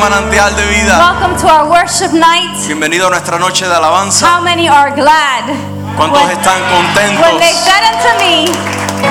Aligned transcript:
manantial 0.00 0.56
de 0.56 0.64
vida. 0.66 0.98
Welcome 0.98 1.36
to 1.40 1.46
our 1.46 1.68
worship 1.68 2.12
night. 2.12 2.56
Bienvenido 2.66 3.06
a 3.06 3.10
nuestra 3.10 3.38
noche 3.38 3.66
de 3.66 3.74
alabanza. 3.74 4.26
How 4.26 4.42
many 4.42 4.66
are 4.66 4.90
glad? 4.92 5.44
¿Cuántos 5.96 6.22
when, 6.22 6.30
están 6.30 6.58
contentos? 6.72 7.26
When 7.26 7.38
they 7.38 7.52
said 7.52 7.84
unto 7.92 8.08
me, 8.18 8.46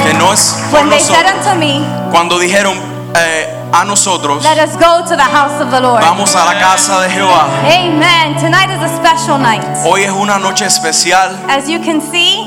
que 0.04 0.14
no 0.16 0.34
es 0.34 0.58
when. 0.72 0.90
They 0.90 1.00
said 1.00 1.26
unto 1.28 1.56
me, 1.60 1.86
cuando 2.12 2.40
dijeron 2.40 2.76
eh, 3.16 3.48
a 3.72 3.86
nosotros. 3.86 4.44
Let 4.44 4.58
us 4.58 4.76
go 4.78 5.04
to 5.06 5.16
the 5.16 5.24
house 5.24 5.62
of 5.62 5.70
the 5.70 5.80
Lord. 5.80 6.02
Vamos 6.02 6.36
a 6.36 6.44
la 6.46 6.60
casa 6.60 7.02
de 7.02 7.10
Jehová. 7.10 7.46
Amen. 7.66 8.36
Tonight 8.40 8.72
is 8.72 8.82
a 8.82 8.96
special 8.98 9.38
night. 9.38 9.64
Hoy 9.86 10.04
es 10.04 10.12
una 10.12 10.40
noche 10.40 10.66
especial. 10.66 11.38
As 11.48 11.70
you 11.70 11.80
can 11.80 12.02
see, 12.02 12.39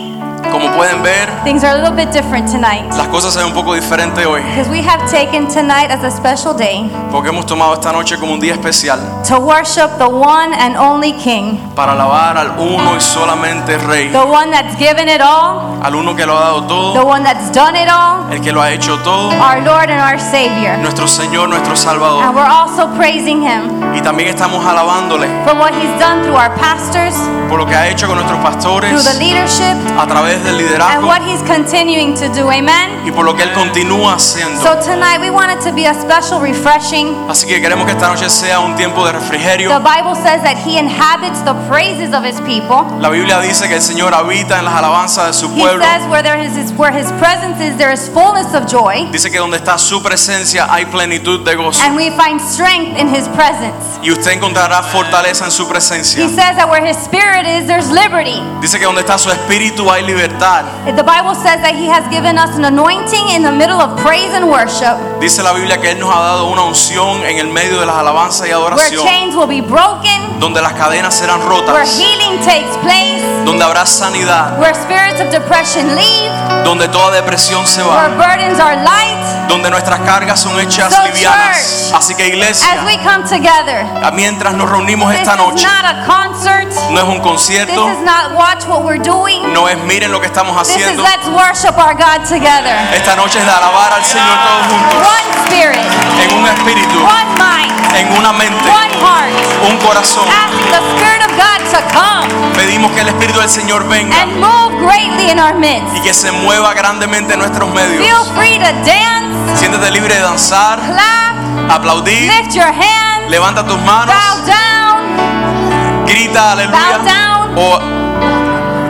Como 0.53 0.71
pueden 0.77 1.03
ver, 1.03 1.29
things 1.45 1.65
are 1.65 1.73
a 1.73 1.79
little 1.79 1.97
bit 1.97 2.13
different 2.13 2.47
tonight. 2.47 2.85
Las 2.95 3.09
cosas 3.09 3.33
se 3.33 3.43
un 3.43 3.55
poco 3.55 3.73
diferentes 3.75 4.27
hoy. 4.27 4.43
Because 4.43 4.69
we 4.69 4.83
have 4.83 5.11
taken 5.11 5.49
tonight 5.49 5.91
as 5.91 6.05
a 6.05 6.11
special 6.11 6.55
day. 6.55 6.91
Porque 7.11 7.31
hemos 7.31 7.47
tomado 7.47 7.73
esta 7.73 7.91
noche 7.91 8.19
como 8.19 8.35
un 8.35 8.41
día 8.41 8.53
especial. 8.53 9.01
To 9.29 9.41
worship 9.41 9.89
the 9.97 10.07
one 10.07 10.53
and 10.55 10.77
only 10.77 11.15
King. 11.15 11.57
Para 11.75 11.93
alabar 11.93 12.37
al 12.37 12.51
uno 12.59 12.97
y 12.97 13.01
solamente 13.01 13.79
Rey. 13.79 14.11
The 14.11 14.19
one 14.19 14.51
that's 14.51 14.77
given 14.77 15.09
it 15.09 15.23
all. 15.23 15.81
Al 15.83 15.95
uno 15.95 16.15
que 16.15 16.27
lo 16.27 16.37
ha 16.37 16.41
dado 16.41 16.67
todo. 16.67 16.93
The 16.93 17.07
one 17.07 17.25
that's 17.25 17.51
done 17.51 17.75
it 17.75 17.89
all. 17.89 18.31
El 18.31 18.43
que 18.43 18.53
lo 18.53 18.61
ha 18.61 18.71
hecho 18.71 18.99
todo. 18.99 19.31
Our 19.31 19.63
Lord 19.63 19.91
and 19.91 20.01
our 20.01 20.21
Savior. 20.21 20.77
Nuestro 20.79 21.09
Señor, 21.09 21.49
nuestro 21.49 21.75
Salvador. 21.75 22.25
And 22.25 22.37
we're 22.37 22.45
also 22.45 22.87
praising 22.97 23.41
him. 23.41 23.82
Y 23.95 24.01
también 24.01 24.29
estamos 24.31 24.65
alabándole 24.65 25.29
for 25.45 25.55
what 25.57 25.73
He's 25.75 25.99
done 25.99 26.23
through 26.23 26.37
our 26.37 26.55
pastors, 26.57 27.15
por 27.49 27.59
lo 27.59 27.67
que 27.67 27.75
ha 27.75 27.89
hecho 27.89 28.07
con 28.07 28.17
nuestros 28.17 28.41
through 28.63 29.03
the 29.03 29.19
leadership, 29.19 29.77
a 29.99 30.07
través 30.07 30.43
del 30.45 30.63
and 30.81 31.05
what 31.05 31.21
He's 31.23 31.43
continuing 31.43 32.15
to 32.15 32.29
do. 32.29 32.51
Amen. 32.51 33.03
y 33.05 33.11
por 33.11 33.25
lo 33.25 33.35
que 33.35 33.43
Él 33.43 33.53
continúa 33.53 34.15
haciendo. 34.15 34.61
So 34.63 34.79
tonight 34.81 35.21
we 35.21 35.31
want 35.31 35.53
it 35.53 35.61
to 35.65 35.73
be 35.75 35.87
a 35.87 35.95
special 35.95 36.41
refreshing. 36.41 37.15
Así 37.29 37.47
que 37.47 37.61
queremos 37.61 37.87
que 37.87 37.93
esta 37.93 38.09
noche 38.09 38.29
sea 38.31 38.61
un 38.61 38.77
tiempo 38.77 39.05
de 39.05 39.13
refrigerio. 39.13 39.71
The. 39.71 39.81
Bible 39.81 40.15
says 40.15 40.43
that 40.43 40.57
He 40.57 40.79
inhabits 40.79 41.43
the 41.45 41.55
praises 41.69 42.15
of 42.15 42.25
His 42.25 42.41
people. 42.41 42.85
La 43.01 43.11
Biblia 43.11 43.41
dice 43.41 43.69
que 43.69 43.77
el 43.77 43.83
Señor 43.83 44.15
habita 44.15 44.59
en 44.59 44.65
las 44.65 44.75
alabanzas 44.75 45.27
de 45.27 45.33
su 45.33 45.47
He 45.55 45.61
pueblo. 45.61 45.85
says 45.85 46.07
where 46.09 46.23
there 46.23 46.41
is 46.41 46.73
where 46.79 46.93
His 46.93 47.11
presence 47.19 47.61
is, 47.61 47.77
there 47.77 47.93
is 47.93 48.09
fullness 48.09 48.55
of 48.55 48.67
joy, 48.67 49.09
Dice 49.11 49.31
que 49.31 49.39
donde 49.39 49.57
está 49.57 49.79
su 49.79 50.03
presencia 50.03 50.67
hay 50.73 50.87
plenitud 50.87 51.45
de 51.45 51.55
gozo. 51.57 51.83
and 51.85 51.97
we 51.97 52.11
find 52.11 52.41
strength 52.41 52.99
in 52.99 53.09
His 53.09 53.29
presence. 53.29 53.82
Y 54.03 54.11
usted 54.11 54.33
encontrará 54.33 54.83
fortaleza 54.83 55.45
en 55.45 55.51
su 55.51 55.69
presencia. 55.69 56.25
He 56.25 56.29
says 56.29 56.57
that 56.57 56.69
where 56.69 56.85
His 56.85 56.97
Spirit 56.99 57.47
is, 57.47 57.67
there's 57.67 57.91
liberty. 57.91 58.43
Dice 58.61 58.79
que 58.79 58.85
donde 58.85 59.01
está 59.03 59.19
su 59.19 59.31
espíritu 59.31 59.91
hay 59.91 60.03
libertad. 60.03 60.65
The 60.85 61.03
Bible 61.03 61.35
says 61.35 61.61
that 61.63 61.75
He 61.75 61.89
has 61.89 62.09
given 62.11 62.39
us 62.39 62.57
an 62.57 62.65
anointing 62.65 63.31
in 63.31 63.43
the 63.43 63.53
middle 63.53 63.81
of 63.81 63.97
praise 64.03 64.35
and 64.35 64.49
worship, 64.51 64.97
Dice 65.21 65.43
la 65.43 65.53
Biblia 65.53 65.79
que 65.81 65.91
Él 65.93 65.99
nos 66.01 66.15
ha 66.15 66.21
dado 66.21 66.47
una 66.51 66.63
unción 66.63 67.23
en 67.25 67.39
el 67.39 67.49
medio 67.49 67.79
de 67.81 67.87
las 67.87 67.97
alabanzas 67.97 68.49
y 68.49 68.51
adoración. 68.53 69.05
where 69.05 69.13
chains 69.13 69.35
will 69.37 69.47
be 69.49 69.61
broken, 69.61 70.39
Donde 70.41 70.61
las 70.61 70.73
cadenas 70.75 71.15
serán 71.15 71.41
rotas. 71.43 71.73
where 71.73 71.87
healing 71.87 72.39
takes 72.45 72.77
place, 72.83 73.23
Donde 73.45 73.65
habrá 73.65 73.85
sanidad. 73.87 74.59
where 74.59 74.75
spirits 74.75 75.21
of 75.21 75.31
depression 75.31 75.95
leave, 75.97 76.31
Donde 76.65 76.87
toda 76.89 77.11
depresión 77.11 77.67
se 77.67 77.83
where 77.83 78.09
va. 78.09 78.27
burdens 78.27 78.61
are 78.61 78.77
light. 78.77 79.19
Donde 79.49 79.71
nuestras 79.71 80.01
cargas 80.01 80.41
son 80.41 80.59
hechas 80.61 80.93
So, 80.95 81.03
livianas. 81.05 81.91
church, 81.91 81.95
Así 81.99 82.15
que 82.15 82.29
iglesia, 82.29 82.67
As 82.73 82.85
we 82.87 82.97
come 82.99 83.25
together, 83.29 83.85
mientras 84.15 84.55
nos 84.55 84.71
reunimos 84.71 85.11
this 85.11 85.21
esta 85.21 85.37
noche, 85.37 85.67
not 85.67 85.85
a 85.85 86.07
concert. 86.07 86.69
no 86.91 86.99
es 86.99 87.05
un 87.05 87.15
This 87.15 87.23
concierto, 87.23 87.89
is 87.91 87.99
not 88.05 88.33
watch 88.35 88.65
what 88.67 88.83
we're 88.85 89.03
doing. 89.03 89.53
no 89.53 89.69
es 89.69 89.77
miren 89.85 90.11
lo 90.13 90.21
que 90.21 90.27
estamos 90.27 90.57
This 90.63 90.77
is 90.77 90.83
haciendo. 90.85 91.03
let's 91.03 91.27
worship 91.29 91.77
our 91.77 91.95
God 91.95 92.23
together. 92.29 92.73
Esta 92.95 93.17
noche 93.17 93.39
es 93.41 93.45
de 93.45 93.51
alabar 93.51 93.93
al 93.93 94.05
Señor 94.05 94.39
todos 94.47 94.67
juntos, 94.69 95.09
One 95.09 95.29
spirit, 95.45 95.87
en 96.23 96.39
un 96.39 96.47
espíritu, 96.47 96.99
one 97.05 97.35
mind, 97.37 97.97
en 97.97 98.17
una 98.17 98.33
mente, 98.33 98.71
one 98.71 98.95
heart. 99.05 99.33
un 99.69 99.77
corazón. 99.79 100.25
Asking 100.29 100.71
the 100.71 100.81
Spirit 100.97 101.23
of 101.27 101.32
God 101.37 101.61
to 101.71 101.81
come 101.93 102.29
Pedimos 102.57 102.93
que 102.93 103.01
el 103.01 103.09
Espíritu 103.09 103.41
del 103.41 103.49
Señor 103.49 103.87
venga 103.89 104.15
and 104.23 104.39
move 104.41 104.73
greatly 104.85 105.31
in 105.31 105.39
our 105.41 105.55
midst. 105.55 105.95
y 105.97 106.01
que 106.01 106.13
se 106.15 106.31
mueva 106.33 106.75
grandemente 106.75 107.33
en 107.35 107.41
nuestros 107.41 107.69
medios. 107.71 108.05
Feel 108.05 108.25
free 108.37 108.59
to 108.59 108.73
dance, 108.85 109.59
Siéntete 109.59 109.91
libre 109.91 110.15
de 110.15 110.21
danzar, 110.21 110.79
clap, 110.81 111.71
aplaudir, 111.71 112.31
lift 112.31 112.55
your 112.55 112.67
hands, 112.73 113.29
levanta 113.31 113.65
tus 113.67 113.79
manos, 113.81 114.15
bow 114.15 114.47
down, 114.47 116.07
grita 116.07 116.41
bow 116.41 116.51
aleluya 116.53 116.99
down, 117.05 117.59
o 117.59 117.79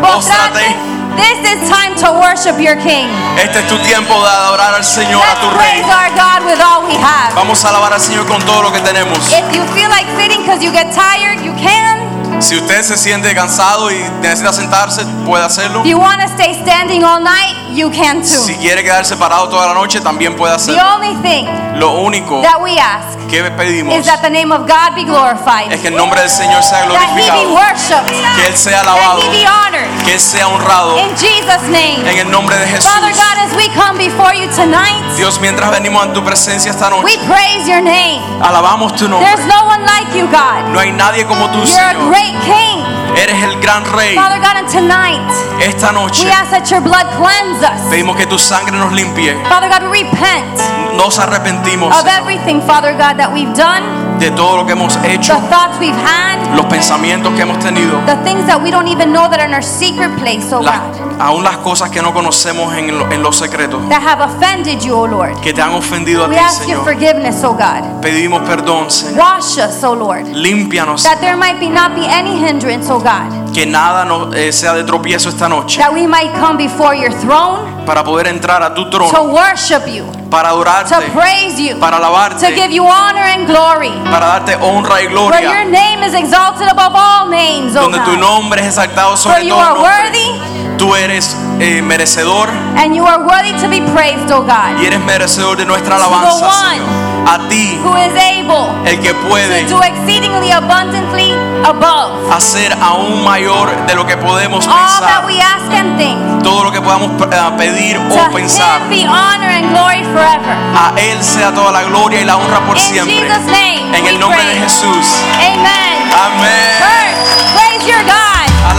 postrate. 0.02 0.76
This 1.16 1.38
is 1.44 1.68
time 1.68 1.94
to 2.00 2.11
worship 2.20 2.58
your 2.58 2.76
King. 2.76 3.06
este 3.37 3.58
es 3.61 3.68
tu 3.68 3.76
tiempo 3.78 4.14
de 4.22 4.28
adorar 4.30 4.75
al 4.75 4.84
Señor, 4.84 5.22
a 5.22 5.26
Let's 5.34 5.40
tu 5.40 5.50
Rey. 5.50 5.82
praise 5.82 5.92
our 5.92 6.11
God 6.16 6.46
with 6.46 6.61
all 6.61 6.82
we 6.88 6.94
have. 6.96 7.34
Vamos 7.34 7.62
a 7.64 7.68
alabar 7.68 7.92
al 7.92 8.00
Señor 8.00 8.26
con 8.26 8.40
todo 8.42 8.62
lo 8.62 8.72
que 8.72 8.80
tenemos. 8.80 9.18
If 9.30 9.54
you 9.54 9.62
feel 9.75 9.90
like 9.90 10.06
sitting 10.16 10.40
because 10.42 10.64
you 10.64 10.72
get 10.72 10.90
tired, 10.94 11.40
you 11.44 11.52
can. 11.56 12.01
Si 12.42 12.56
usted 12.56 12.82
se 12.82 12.96
siente 12.96 13.32
cansado 13.34 13.90
y 13.90 13.96
necesita 14.20 14.52
sentarse, 14.52 15.04
puede 15.25 15.44
hacerlo. 15.44 15.80
If 15.82 15.87
you 15.87 15.99
want 15.99 16.20
to 16.20 16.28
stay 16.28 16.54
standing 16.61 17.04
all 17.04 17.20
night, 17.22 17.54
you 17.72 17.88
can 17.90 18.20
too. 18.20 18.26
Si 18.26 18.54
quiere 18.56 18.82
quedarse 18.82 19.16
parado 19.16 19.49
toda 19.49 19.68
la 19.68 19.75
noche, 19.75 20.00
también 20.00 20.37
puede 20.37 20.52
The 20.56 20.72
hacerlo. 20.72 20.82
only 20.96 21.14
thing 21.22 21.46
Lo 21.78 21.92
único 22.00 22.42
that 22.42 22.61
we 22.61 22.78
ask 22.78 23.16
que 23.30 23.42
pedimos 23.56 23.94
is 23.96 24.04
that 24.06 24.20
the 24.20 24.28
name 24.28 24.52
of 24.52 24.66
God 24.68 24.94
be 24.94 25.04
glorified, 25.04 25.72
es 25.72 25.80
que 25.80 25.88
el 25.88 25.96
nombre 25.96 26.20
del 26.20 26.28
Señor 26.28 26.62
sea 26.62 26.80
that 26.88 27.16
He 27.16 27.22
be 27.22 27.30
glorificado, 27.30 27.54
worshipped, 27.54 28.37
que 28.37 28.46
Él 28.46 28.56
sea 28.56 28.82
that 28.82 28.88
alabado, 28.88 29.22
He 29.22 29.30
be 29.30 29.46
honored. 29.46 29.88
que 30.04 30.14
Él 30.14 30.20
sea 30.20 30.49
honrado 30.49 30.99
In 30.99 31.16
Jesus' 31.16 31.62
name. 31.70 32.02
en 32.11 32.18
el 32.18 32.30
nombre 32.30 32.58
de 32.58 32.66
Jesús. 32.66 32.84
Father 32.90 33.12
God, 33.14 33.38
as 33.49 33.56
we 33.56 33.68
come 33.70 33.96
before 33.96 34.34
you 34.34 34.49
tonight, 34.54 35.00
Dios, 35.16 35.40
mientras 35.40 35.70
venimos 35.70 36.04
a 36.04 36.12
tu 36.12 36.22
presencia 36.25 36.72
esta 36.72 36.90
we 36.90 37.16
noche, 37.16 37.18
praise 37.26 37.66
your 37.68 37.80
name. 37.80 38.20
alabamos 38.42 38.94
tu 38.96 39.08
nombre. 39.08 39.26
There's 39.30 39.46
no 39.46 39.64
one 39.64 39.80
like 39.87 40.12
you, 40.18 40.26
God. 40.26 40.68
No 40.72 40.80
hay 40.80 40.92
nadie 40.92 41.25
como 41.25 41.46
tú, 41.49 41.64
You're 41.64 41.80
a 41.80 41.92
Señor. 41.94 42.08
great 42.11 42.31
King. 42.40 43.01
Eres 43.16 43.42
el 43.42 43.61
gran 43.61 43.85
rey. 43.92 44.14
Father 44.14 44.38
God, 44.40 44.57
and 44.57 44.69
tonight, 44.69 45.21
Esta 45.61 45.92
noche 45.92 46.25
we 46.25 46.31
ask 46.31 46.50
that 46.50 46.69
your 46.71 46.81
blood 46.81 47.07
cleanse 47.16 47.62
us. 47.62 47.81
pedimos 47.90 48.16
que 48.16 48.26
tu 48.26 48.38
sangre 48.38 48.76
nos 48.76 48.92
limpie. 48.92 49.35
Father 49.49 49.69
God, 49.69 49.83
we 49.90 50.02
repent 50.02 50.59
Nos 50.97 51.19
arrepentimos 51.19 51.92
of 51.99 52.07
everything, 52.07 52.61
Father 52.62 52.92
God, 52.92 53.16
that 53.19 53.31
we've 53.33 53.52
done, 53.54 54.19
de 54.19 54.31
todo 54.31 54.57
lo 54.59 54.66
que 54.66 54.73
hemos 54.75 54.97
hecho, 55.04 55.35
the 55.35 55.49
thoughts 55.49 55.78
we've 55.78 55.95
had, 55.97 56.38
los 56.57 56.66
pensamientos 56.66 57.33
que 57.35 57.42
hemos 57.42 57.59
tenido, 57.59 58.00
the 58.07 58.16
things 58.25 58.47
that 58.47 58.61
we 58.61 58.71
don't 58.71 58.88
even 58.88 59.12
know 59.12 59.28
that 59.28 59.40
are 59.40 59.47
in 59.49 59.54
our 59.54 59.62
secret 59.62 60.11
place, 60.19 60.52
oh 60.52 60.61
God, 60.61 60.81
aún 61.21 61.45
las 61.45 61.57
cosas 61.59 61.90
que 61.90 62.02
no 62.02 62.12
conocemos 62.12 62.73
en 62.75 62.99
lo, 62.99 63.11
en 63.11 63.23
lo 63.23 63.33
secreto, 63.33 63.78
that 63.88 64.02
have 64.02 64.21
offended 64.21 64.81
you, 64.83 64.95
oh 64.95 65.07
Lord. 65.07 65.40
que 65.40 65.52
te 65.52 65.61
han 65.62 65.73
ofendido 65.75 66.25
a 66.25 66.28
We 66.28 66.35
ti, 66.35 66.40
ask 66.40 66.66
your 66.69 66.78
Señor. 66.85 67.45
oh 67.45 67.54
God. 67.54 68.00
Pedimos 68.02 68.42
perdón, 68.42 68.90
Señor. 68.90 69.19
Wash 69.19 69.59
us, 69.59 69.83
oh 69.85 69.95
Lord. 69.95 70.26
Límpianos, 70.28 71.02
That 71.04 71.21
there 71.21 71.37
might 71.37 71.59
be 71.59 71.69
not 71.69 71.95
be 71.95 72.07
any 72.07 72.37
hindrance, 72.37 72.90
oh 72.90 73.00
God. 73.02 73.52
que 73.52 73.66
nada 73.66 74.04
nos, 74.04 74.35
eh, 74.35 74.52
sea 74.52 74.73
de 74.75 74.85
tropiezo 74.85 75.28
esta 75.28 75.49
noche, 75.49 75.78
That 75.80 75.92
we 75.92 76.06
might 76.06 76.32
come 76.40 76.56
before 76.56 76.97
your 76.97 77.12
throne 77.21 77.85
para 77.85 78.04
poder 78.04 78.28
entrar 78.28 78.62
a 78.62 78.73
tu 78.75 78.88
to 78.88 78.99
worship 79.25 79.87
you, 79.88 80.04
para 80.30 80.50
to 80.50 81.00
praise 81.12 81.61
you, 81.61 81.78
para 81.78 81.99
to 81.99 82.47
give 82.54 82.71
you 82.73 82.85
honor 82.87 83.25
and 83.25 83.47
glory. 83.47 83.90
para 84.11 84.26
darte 84.26 84.56
honra 84.61 85.02
y 85.02 85.09
For 85.09 85.40
your 85.40 85.64
name 85.66 86.02
is 86.06 86.14
exalted 86.14 86.68
above 86.68 86.94
all 86.94 87.28
names, 87.28 87.76
oh 87.76 87.82
donde 87.82 87.99
tu 88.00 88.16
nombre 88.16 88.61
es 88.61 88.68
exaltado 88.68 89.16
For 89.16 89.32
sobre 89.32 89.47
you 89.47 89.54
are 89.54 89.75
nombre. 89.75 89.90
worthy 89.90 90.62
Tú 90.82 90.96
eres 90.96 91.36
eh, 91.60 91.80
merecedor 91.80 92.48
and 92.76 92.92
you 92.92 93.06
are 93.06 93.22
worthy 93.22 93.52
to 93.62 93.68
be 93.68 93.80
praised, 93.94 94.32
oh 94.32 94.42
God. 94.42 94.80
y 94.82 94.86
eres 94.86 94.98
merecedor 94.98 95.56
de 95.56 95.64
nuestra 95.64 95.94
alabanza, 95.94 96.44
one 96.48 96.70
Señor. 96.74 97.28
A 97.28 97.38
ti, 97.48 97.78
Who 97.84 97.96
is 97.98 98.12
able 98.18 98.66
el 98.84 98.98
que 99.00 99.14
puede 99.14 99.62
to 99.66 99.76
do 99.76 99.82
exceedingly 99.84 100.50
abundantly 100.50 101.30
above 101.64 102.28
hacer 102.34 102.76
aún 102.82 103.22
mayor 103.22 103.70
de 103.86 103.94
lo 103.94 104.04
que 104.04 104.16
podemos 104.16 104.66
all 104.66 105.00
that 105.02 105.22
we 105.24 105.40
ask 105.40 105.70
and 105.72 105.96
think. 105.96 106.42
todo 106.42 106.64
lo 106.64 106.72
que 106.72 106.80
podamos 106.80 107.12
eh, 107.30 107.50
pedir 107.56 107.96
To 108.08 108.14
o 108.16 108.34
pensar. 108.34 108.80
Him 108.82 108.88
be 108.90 109.06
honor 109.06 109.50
and 109.50 109.70
glory 109.70 110.02
forever. 110.12 110.56
A 110.74 110.94
Él 110.96 111.22
sea 111.22 111.52
toda 111.54 111.70
la 111.70 111.84
gloria 111.84 112.20
y 112.20 112.24
la 112.24 112.36
honra 112.36 112.58
por 112.66 112.76
In 112.76 112.82
siempre. 112.82 113.20
Jesus' 113.20 113.46
name, 113.46 113.96
En 113.96 114.02
we 114.02 114.10
el 114.10 114.18
nombre 114.18 114.40
pray. 114.42 114.54
de 114.56 114.60
Jesús. 114.62 115.22
Amen. 115.38 116.10
Amén. 116.12 117.14
Praise 117.54 117.86
your 117.86 118.02
God. 118.02 118.31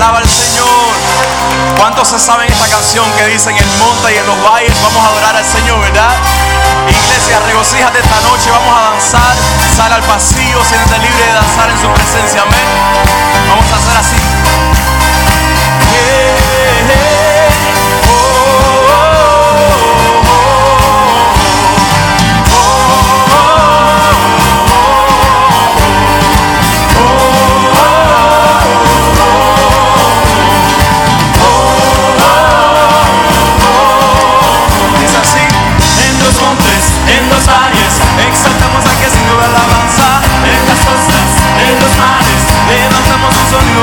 Alaba 0.04 0.20
al 0.20 0.28
Señor. 0.28 0.68
¿Cuántos 1.78 2.10
se 2.10 2.20
saben 2.20 2.52
esta 2.52 2.68
canción 2.68 3.10
que 3.14 3.26
dice 3.28 3.52
en 3.52 3.56
el 3.56 3.68
monte 3.80 4.14
y 4.14 4.18
en 4.18 4.28
los 4.28 4.44
valles 4.44 4.74
vamos 4.84 5.02
a 5.02 5.08
adorar 5.08 5.34
al 5.34 5.46
Señor, 5.46 5.80
verdad? 5.80 6.12
Iglesia, 6.90 7.40
regocíjate 7.48 8.00
esta 8.00 8.20
noche, 8.20 8.52
vamos 8.52 8.78
a 8.78 8.82
danzar. 8.92 9.34
Sal 9.78 9.94
al 9.94 10.04
pasillo, 10.04 10.62
siéntete 10.66 11.00
libre 11.00 11.26
de 11.26 11.32
danzar 11.32 11.70
en 11.70 11.80
su 11.80 11.88
presencia, 11.88 12.42
amén. 12.42 12.68
Vamos 13.48 13.72
a 13.72 13.78
hacer 13.78 13.96
así. 13.96 14.18
Yeah. 15.94 16.43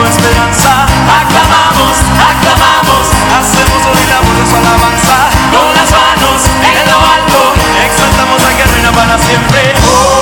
esperanza. 0.09 0.87
Aclamamos, 1.21 1.97
aclamamos, 2.31 3.07
hacemos 3.39 3.81
oír 3.87 4.09
la 4.09 4.21
voz 4.21 4.37
de 4.39 4.47
su 4.47 4.57
alabanza. 4.57 5.17
Con 5.53 5.69
las 5.75 5.91
manos 5.91 6.41
en 6.63 6.91
lo 6.91 6.99
alto, 6.99 7.55
exaltamos 7.85 8.43
a 8.45 8.57
que 8.57 8.65
reina 8.65 8.93
para 8.93 9.19
siempre. 9.19 10.20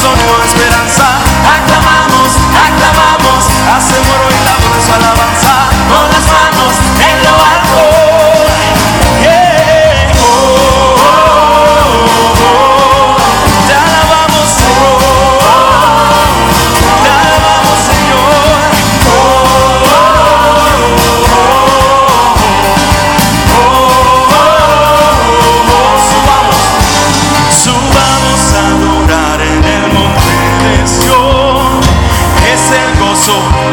sonó 0.00 0.44
esperanza. 0.44 1.06
Aclamamos, 1.42 2.30
aclamamos, 2.54 3.42
hacemos 3.74 4.14
hoy 4.26 4.38
la 4.46 4.54
voz 4.62 4.84
alabanza. 4.94 5.54
Con 5.90 6.06
las 6.14 6.26
manos 6.30 6.74
en 7.08 7.24
lo 7.24 7.34
alto. 7.34 7.87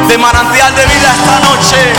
De 0.08 0.18
manantial 0.18 0.76
de 0.76 0.86
vida 0.86 1.14
esta 1.14 1.40
noche. 1.40 1.94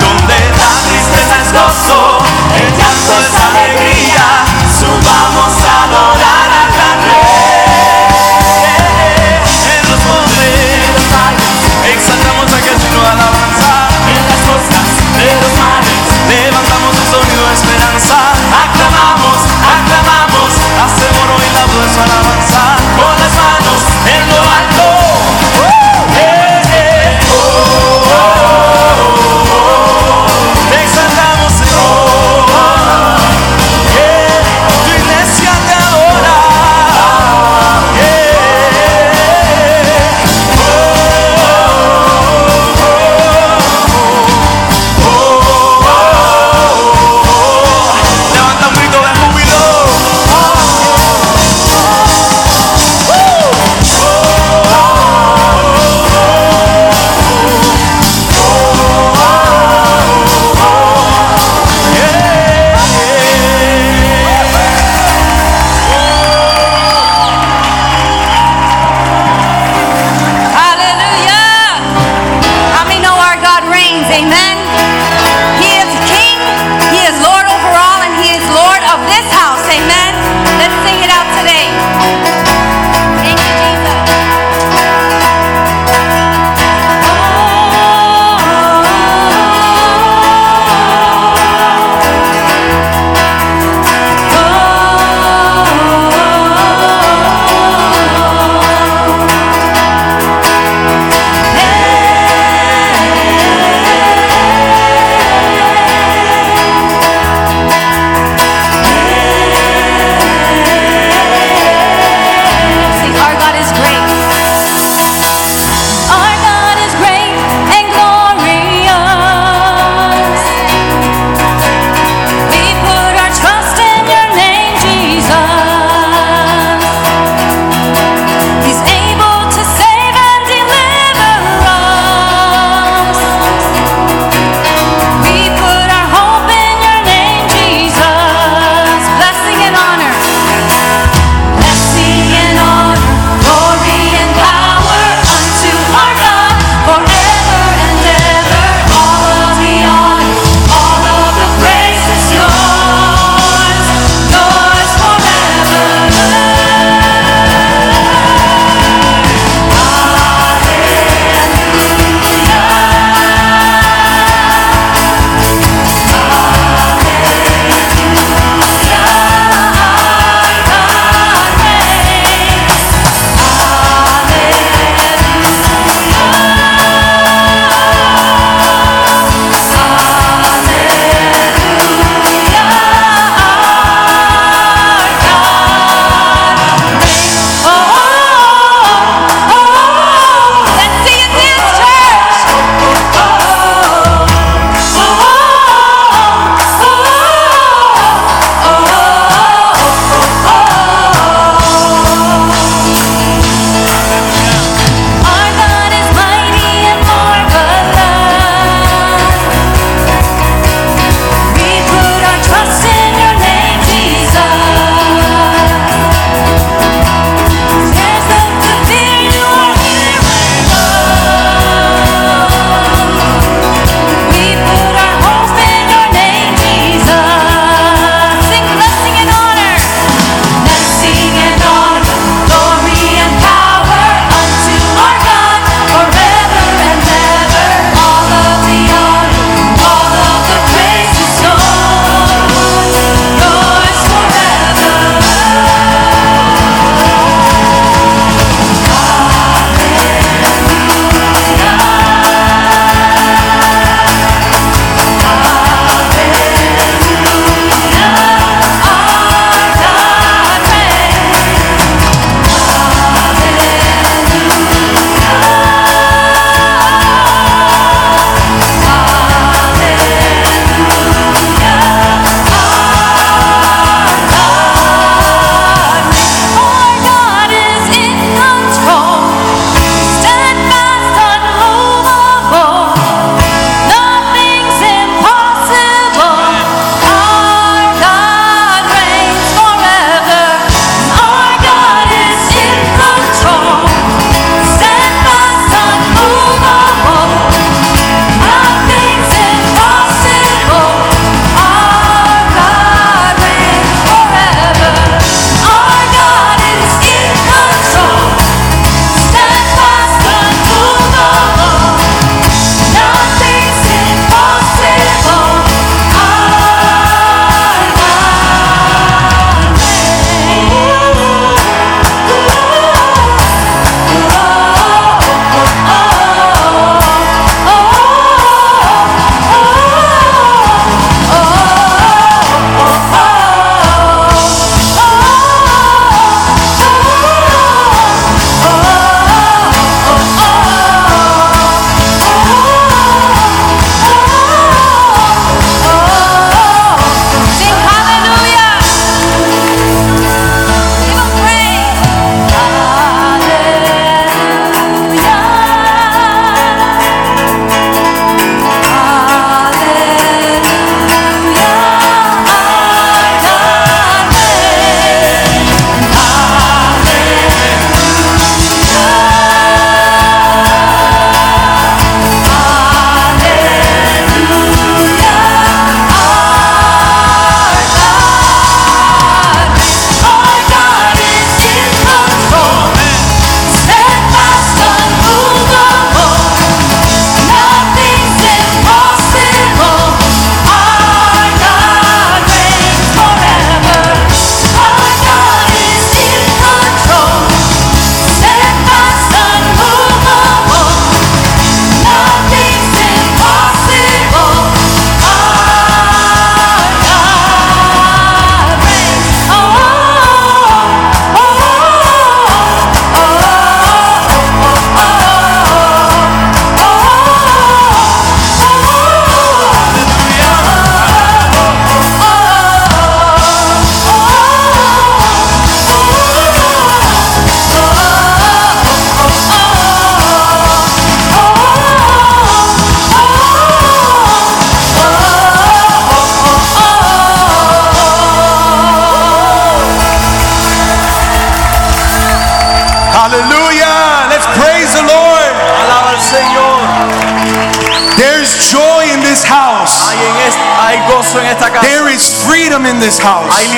Donde 0.00 0.36
la 0.56 0.72
tristeza 0.88 1.34
es 1.42 1.52
gozo, 1.52 2.18
el 2.56 2.70
llanto 2.76 3.12
es 3.20 3.34
alegría. 3.40 4.44
Subamos 4.78 5.52
a 5.60 5.84
adorar 5.84 6.48
al 6.62 6.70
gran 6.72 6.98
Rey. 7.02 8.12
En 9.68 9.82
los 9.90 10.00
montes, 10.08 10.92
exaltamos 11.92 12.48
a 12.52 12.58
Jesús 12.62 13.04
alabanza. 13.04 13.72
En 14.08 14.22
las 14.28 14.40
costas 14.48 14.86
de 15.18 15.28
los 15.42 15.52
mares, 15.60 16.04
levantamos 16.28 16.92
un 16.96 17.06
sonido 17.10 17.42
de 17.48 17.54
esperanza. 17.54 18.16
Aclamamos, 18.48 19.38
aclamamos, 19.60 20.50
hacemos 20.84 21.24
hoy 21.36 21.48
la 21.52 21.64
voz 21.68 21.92
alabanza. 22.00 22.62
Con 22.96 23.12
las 23.20 23.34
manos 23.36 23.80
en 24.08 24.22
lo 24.30 24.40
alto. 24.40 25.01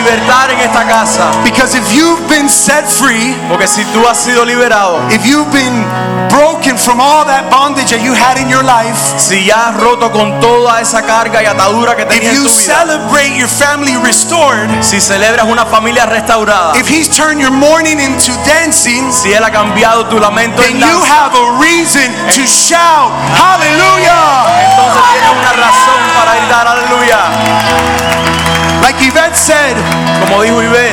Libertad 0.04 0.50
en 0.50 0.60
esta 0.60 0.84
casa. 0.84 1.30
Because 1.44 1.74
if 1.74 1.84
you've 1.92 2.28
been 2.28 2.48
set 2.48 2.84
free, 2.86 3.34
Porque 3.48 3.66
si 3.66 3.84
tú 3.86 4.06
has 4.06 4.18
sido 4.18 4.44
liberado, 4.44 5.00
if 5.10 5.24
you've 5.24 5.50
been 5.50 5.84
broken 6.28 6.76
from 6.76 7.00
all 7.00 7.24
that 7.24 7.48
bondage 7.50 7.90
that 7.90 8.02
you 8.02 8.12
had 8.12 8.36
in 8.38 8.48
your 8.48 8.62
life, 8.62 8.96
si 9.16 9.44
ya 9.46 9.70
has 9.70 9.80
roto 9.80 10.10
con 10.10 10.40
toda 10.40 10.80
esa 10.80 11.02
carga 11.02 11.42
y 11.42 11.46
atadura 11.46 11.96
que 11.96 12.02
if 12.02 12.08
tenías 12.08 12.34
en 12.34 12.42
you 12.42 12.48
tu 12.48 12.54
vida, 12.54 12.84
celebrate 12.84 13.36
your 13.36 13.48
family 13.48 13.96
restored, 14.04 14.68
si 14.82 15.00
celebras 15.00 15.46
una 15.46 15.64
familia 15.64 16.06
restaurada, 16.06 16.76
if 16.76 16.88
He's 16.88 17.08
turned 17.08 17.40
your 17.40 17.52
mourning 17.52 17.98
into 17.98 18.32
dancing, 18.44 19.10
si 19.12 19.32
Él 19.32 19.42
ha 19.44 19.50
cambiado 19.50 20.06
tu 20.06 20.18
lamento 20.18 20.60
then 20.62 20.76
en 20.76 20.80
you 20.80 21.00
have 21.04 21.32
a 21.34 21.58
reason 21.60 22.12
to 22.34 22.44
shout, 22.46 23.12
Hallelujah! 23.32 24.44
entonces 24.70 25.02
tienes 25.12 25.30
una 25.30 25.52
razón 25.52 26.00
para 26.14 26.34
gritar 26.36 26.68
aleluya. 26.68 28.43
Like 28.84 29.00
Yvette 29.00 29.32
said, 29.34 29.72
Como 30.20 30.44
dijo 30.44 30.60
Iber, 30.60 30.92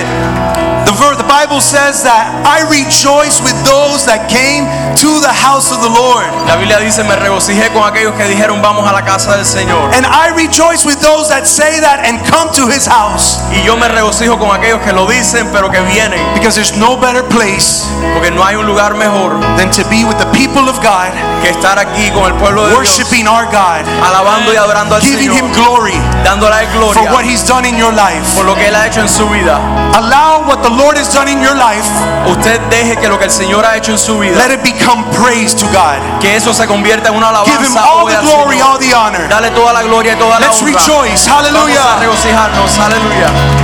the, 0.87 0.95
the 1.19 1.27
Bible 1.27 1.59
says 1.59 2.07
that 2.07 2.23
I 2.47 2.63
rejoice 2.71 3.43
with 3.43 3.59
those 3.67 4.07
that 4.07 4.31
came 4.31 4.63
to 4.95 5.19
the 5.21 5.31
house 5.31 5.71
of 5.71 5.81
the 5.81 5.89
Lord. 5.89 6.25
la 6.47 6.55
Biblia 6.55 6.79
dice, 6.79 7.03
me 7.03 7.15
regocijé 7.15 7.69
con 7.71 7.83
aquellos 7.83 8.13
que 8.15 8.25
dijeron 8.25 8.61
vamos 8.61 8.87
a 8.87 8.93
la 8.93 9.03
casa 9.03 9.35
del 9.35 9.45
Señor. 9.45 9.93
And 9.93 10.05
I 10.05 10.31
rejoice 10.35 10.85
with 10.85 10.99
those 11.01 11.29
that 11.29 11.45
say 11.45 11.79
that 11.81 12.05
and 12.05 12.19
come 12.29 12.51
to 12.53 12.67
his 12.67 12.87
house. 12.87 13.39
Y 13.51 13.63
yo 13.63 13.75
me 13.77 13.87
regocijo 13.87 14.37
con 14.37 14.51
aquellos 14.51 14.81
que 14.81 14.93
lo 14.93 15.05
dicen 15.07 15.49
pero 15.51 15.69
que 15.69 15.79
vienen, 15.81 16.21
Because 16.33 16.55
there's 16.55 16.75
no 16.77 16.97
better 16.97 17.23
place 17.23 17.85
porque 18.13 18.31
no 18.31 18.43
hay 18.43 18.55
un 18.55 18.65
lugar 18.65 18.95
mejor 18.95 19.39
than 19.57 19.71
to 19.71 19.83
be 19.89 20.03
with 20.05 20.17
the 20.17 20.25
people 20.31 20.69
of 20.69 20.79
God, 20.81 21.11
que 21.41 21.49
estar 21.49 21.79
aquí 21.79 22.09
con 22.11 22.25
el 22.25 22.33
pueblo 22.35 22.63
de 22.63 22.69
Dios, 22.69 22.79
worshiping 22.79 23.27
our 23.27 23.45
God, 23.45 23.85
alabando 24.03 24.53
y 24.53 24.57
adorando 24.57 24.95
al 24.95 25.01
giving 25.01 25.31
him 25.31 25.51
Señor, 25.51 25.55
glory 25.55 26.01
dándole 26.23 26.55
a 26.55 26.61
él 26.63 26.67
for 26.69 26.93
gloria 26.93 27.11
what 27.11 27.23
he's 27.23 27.45
done 27.47 27.67
in 27.67 27.77
your 27.77 27.93
life. 27.93 28.23
por 28.35 28.45
lo 28.45 28.55
que 28.55 28.67
Él 28.67 28.75
ha 28.75 28.87
hecho 28.87 29.01
en 29.01 29.09
su 29.09 29.27
vida. 29.29 29.59
Allow 29.93 30.47
what 30.47 30.61
the 30.61 30.69
Lord 30.69 30.97
has 30.97 31.13
done 31.13 31.29
in 31.29 31.41
your 31.41 31.55
life, 31.55 31.87
Usted 32.27 32.59
deje 32.69 32.97
que 32.97 33.07
lo 33.07 33.17
que 33.17 33.25
el 33.25 33.31
Señor 33.31 33.65
ha 33.65 33.77
hecho 33.77 33.91
en 33.91 33.99
su 33.99 34.17
vida, 34.19 34.37
let 34.37 34.53
it 34.53 34.61
become 34.81 35.03
praise 35.11 35.53
to 35.55 35.65
God. 35.67 35.99
que 36.19 36.35
eso 36.35 36.53
se 36.53 36.65
convierta 36.67 37.09
en 37.09 37.15
una 37.15 37.31
Give 37.45 37.61
him 37.61 37.77
all 37.77 38.05
the 38.07 38.17
glory, 38.21 38.59
all 38.61 38.77
the 38.79 38.93
honor. 38.93 39.27
Dale 39.29 39.51
toda 39.51 39.73
la 39.73 39.83
gloria 39.83 40.13
y 40.13 40.15
toda 40.17 40.39
la 40.39 40.47
Let's 40.47 40.61
honra. 40.61 40.73
rejoice. 40.79 41.29
Vamos 41.29 41.47
a 41.47 41.49
Hallelujah. 41.49 41.99
regocijarnos, 41.99 42.79
aleluya. 42.79 43.60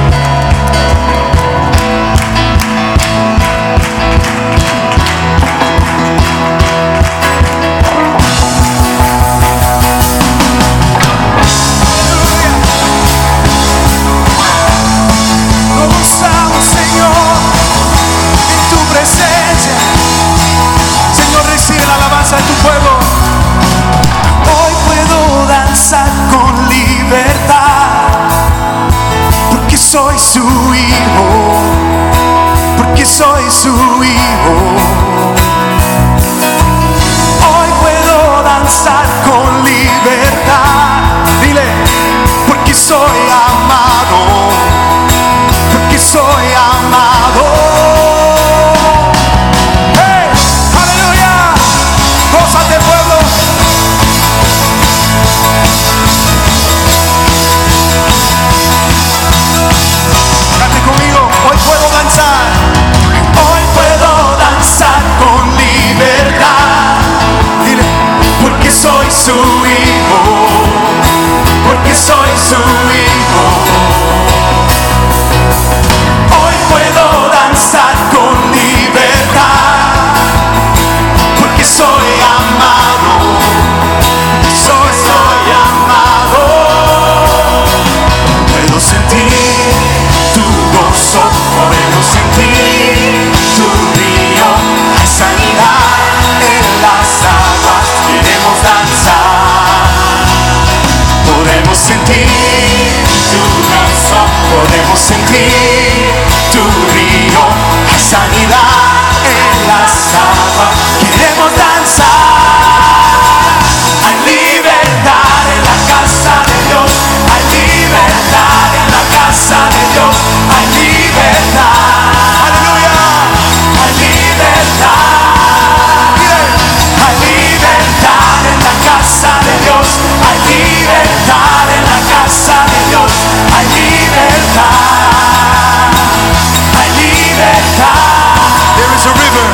There 138.78 138.92
is 138.92 139.06
a 139.06 139.14
river, 139.16 139.48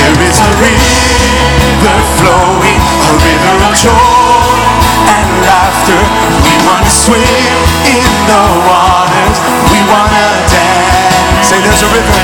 there 0.00 0.16
is 0.24 0.38
a 0.40 0.50
river 0.64 1.96
flowing, 2.16 2.80
a 2.80 3.12
river 3.20 3.54
of 3.68 3.74
joy 3.76 3.92
and 5.12 5.28
laughter. 5.44 6.00
We 6.40 6.54
want 6.64 6.84
to 6.84 6.90
swim 6.90 7.20
in 7.84 8.04
the 8.32 8.42
waters, 8.64 9.36
we 9.68 9.78
want 9.84 10.08
to 10.08 10.24
dance. 10.54 10.83
Say 11.54 11.62
there's 11.62 11.86
a 11.86 11.90
river, 11.94 12.22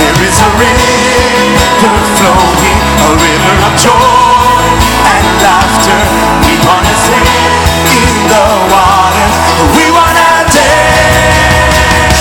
there 0.00 0.16
is 0.24 0.40
a 0.40 0.48
river 0.56 1.92
flowing, 2.16 2.80
a 3.04 3.12
river 3.20 3.54
of 3.68 3.72
joy 3.76 4.64
and 5.12 5.24
laughter. 5.44 6.00
We 6.40 6.56
to 6.64 6.94
swim 7.04 7.28
in 8.00 8.16
the 8.32 8.46
waters, 8.72 9.36
we 9.76 9.92
want 9.92 10.16
to 10.16 10.56
dance. 10.56 12.16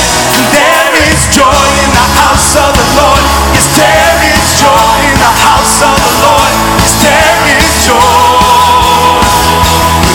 There 0.51 0.91
is 1.07 1.19
joy 1.31 1.55
in 1.55 1.89
the 1.95 2.07
house 2.19 2.51
of 2.59 2.71
the 2.75 2.87
Lord. 2.99 3.23
Yes, 3.55 3.71
there 3.79 4.19
is 4.27 4.59
joy 4.59 4.91
in 5.07 5.15
the 5.15 5.33
house 5.39 5.79
of 5.87 5.95
the 6.03 6.13
Lord. 6.19 6.51
Yes, 6.83 6.99
there 6.99 7.47
is 7.47 7.67
joy. 7.87 9.23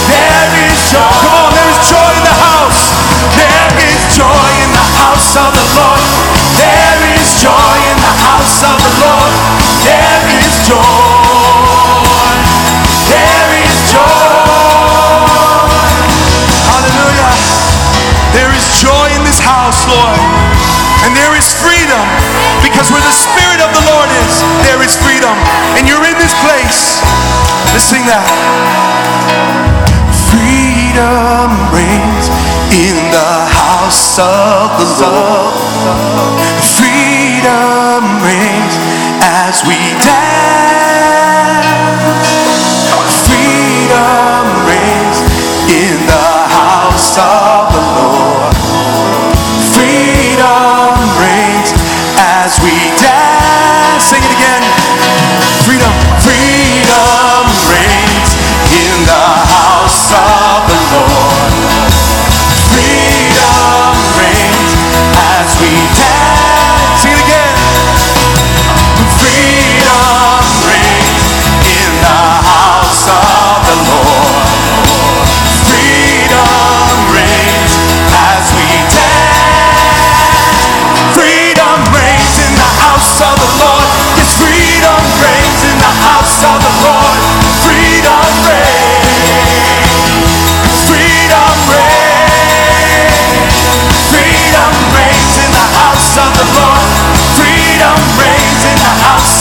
There 0.04 0.52
is 0.68 0.76
joy. 0.84 1.16
Come 1.24 1.48
on, 1.48 1.56
there 1.56 1.70
is 1.72 1.80
joy 1.88 2.12
in 2.12 2.24
the 2.28 2.36
house. 2.44 2.92
There 3.40 3.72
is 3.88 4.00
joy 4.12 4.48
in 4.60 4.70
the 4.76 4.84
house 5.00 5.32
of 5.32 5.48
the 5.56 5.64
Lord. 5.80 6.09
House 8.60 8.76
of 8.76 8.80
the 8.84 8.92
Lord. 9.00 9.32
There 9.88 10.24
is 10.36 10.48
joy. 10.68 12.36
There 13.08 13.50
is 13.56 13.74
joy. 13.88 14.04
Hallelujah. 16.68 17.32
There 18.36 18.52
is 18.52 18.64
joy 18.76 19.08
in 19.16 19.24
this 19.24 19.40
house, 19.40 19.88
Lord. 19.88 20.20
And 21.08 21.16
there 21.16 21.32
is 21.40 21.48
freedom. 21.56 22.04
Because 22.60 22.92
where 22.92 23.00
the 23.00 23.16
Spirit 23.16 23.64
of 23.64 23.72
the 23.72 23.84
Lord 23.88 24.10
is, 24.28 24.44
there 24.68 24.82
is 24.84 24.92
freedom. 24.92 25.32
And 25.80 25.88
you're 25.88 26.04
in 26.04 26.16
this 26.20 26.36
place. 26.44 27.00
Let's 27.72 27.88
sing 27.88 28.04
that. 28.12 28.28
Freedom 30.28 31.48
reigns 31.72 32.28
in 32.76 32.96
the 33.08 33.32
house 33.56 34.20
of 34.20 34.68
the 34.76 35.08
Lord. 35.08 35.56
Freedom 36.60 37.09
rings 38.20 38.74
as 39.24 39.64
we 39.64 39.76
dance. 40.04 41.66
Freedom 43.24 44.44
rings 44.68 45.18
in 45.72 45.96
the 46.06 46.30
house 46.52 47.16
of 47.16 47.72
the 47.72 47.84
Lord. 47.96 48.54
Freedom 49.72 50.92
rings 51.16 51.72
as 52.18 52.60
we 52.60 52.74
dance. 53.00 54.04
Sing 54.04 54.22
it 54.22 54.32
again. 54.36 54.64
Freedom, 55.64 55.92
freedom. 56.20 57.29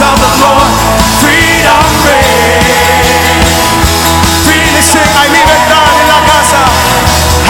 of 0.02 0.16
the 0.16 0.32
Lord. 0.40 0.70
Freedom 1.20 1.84
reigns. 2.08 3.60
Hay 5.20 5.30
libertad 5.30 5.92
en 6.00 6.08
la 6.08 6.20
casa. 6.24 6.62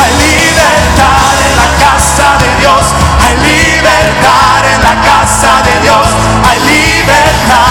Hay 0.01 0.11
libertad 0.17 1.29
en 1.45 1.53
la 1.61 1.69
casa 1.77 2.27
de 2.41 2.49
Dios. 2.59 2.83
Hay 3.21 3.35
libertad 3.37 4.65
en 4.65 4.81
la 4.81 4.95
casa 5.01 5.61
de 5.61 5.73
Dios. 5.81 6.07
Hay 6.49 6.59
libertad. 6.73 7.69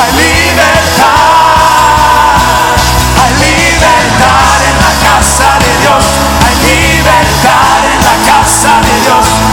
Hay 0.00 0.10
libertad. 0.18 1.14
Hay 3.22 3.32
libertad 3.46 4.58
en 4.70 4.76
la 4.82 4.92
casa 5.06 5.48
de 5.62 5.70
Dios. 5.82 6.04
Hay 6.44 6.56
libertad 6.66 7.78
en 7.92 8.00
la 8.02 8.16
casa 8.26 8.72
de 8.82 8.94
Dios. 9.06 9.43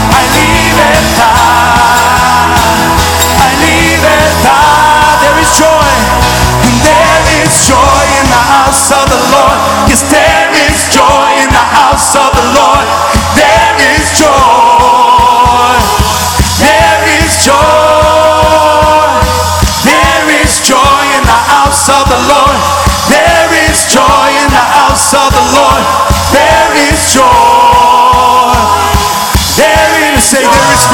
house 8.72 8.88
of 8.88 9.04
the 9.04 9.20
Lord. 9.28 9.58
Yes, 9.84 10.00
there 10.08 10.48
is 10.64 10.80
joy 10.88 11.28
in 11.44 11.50
the 11.52 11.66
house 11.76 12.16
of 12.16 12.32
the 12.32 12.46
Lord. 12.56 12.88
There 13.36 13.76
is 13.92 14.16
joy. 14.16 15.76
There 16.56 17.04
is 17.20 17.36
joy. 17.44 17.52
There 19.84 20.24
is 20.40 20.56
joy 20.64 21.04
in 21.20 21.24
the 21.28 21.40
house 21.52 21.84
of 21.92 22.08
the 22.08 22.16
Lord. 22.32 22.56
There 23.12 23.52
is 23.68 23.76
joy 23.92 24.28
in 24.40 24.48
the 24.48 24.66
house 24.80 25.12
of 25.12 25.28
the 25.36 25.44
Lord. 25.52 25.84
There 26.32 26.72
is 26.88 27.12
joy. 27.12 28.56
There 29.60 30.16
is, 30.16 30.24
say, 30.24 30.48
there 30.48 30.72
is 30.72 30.84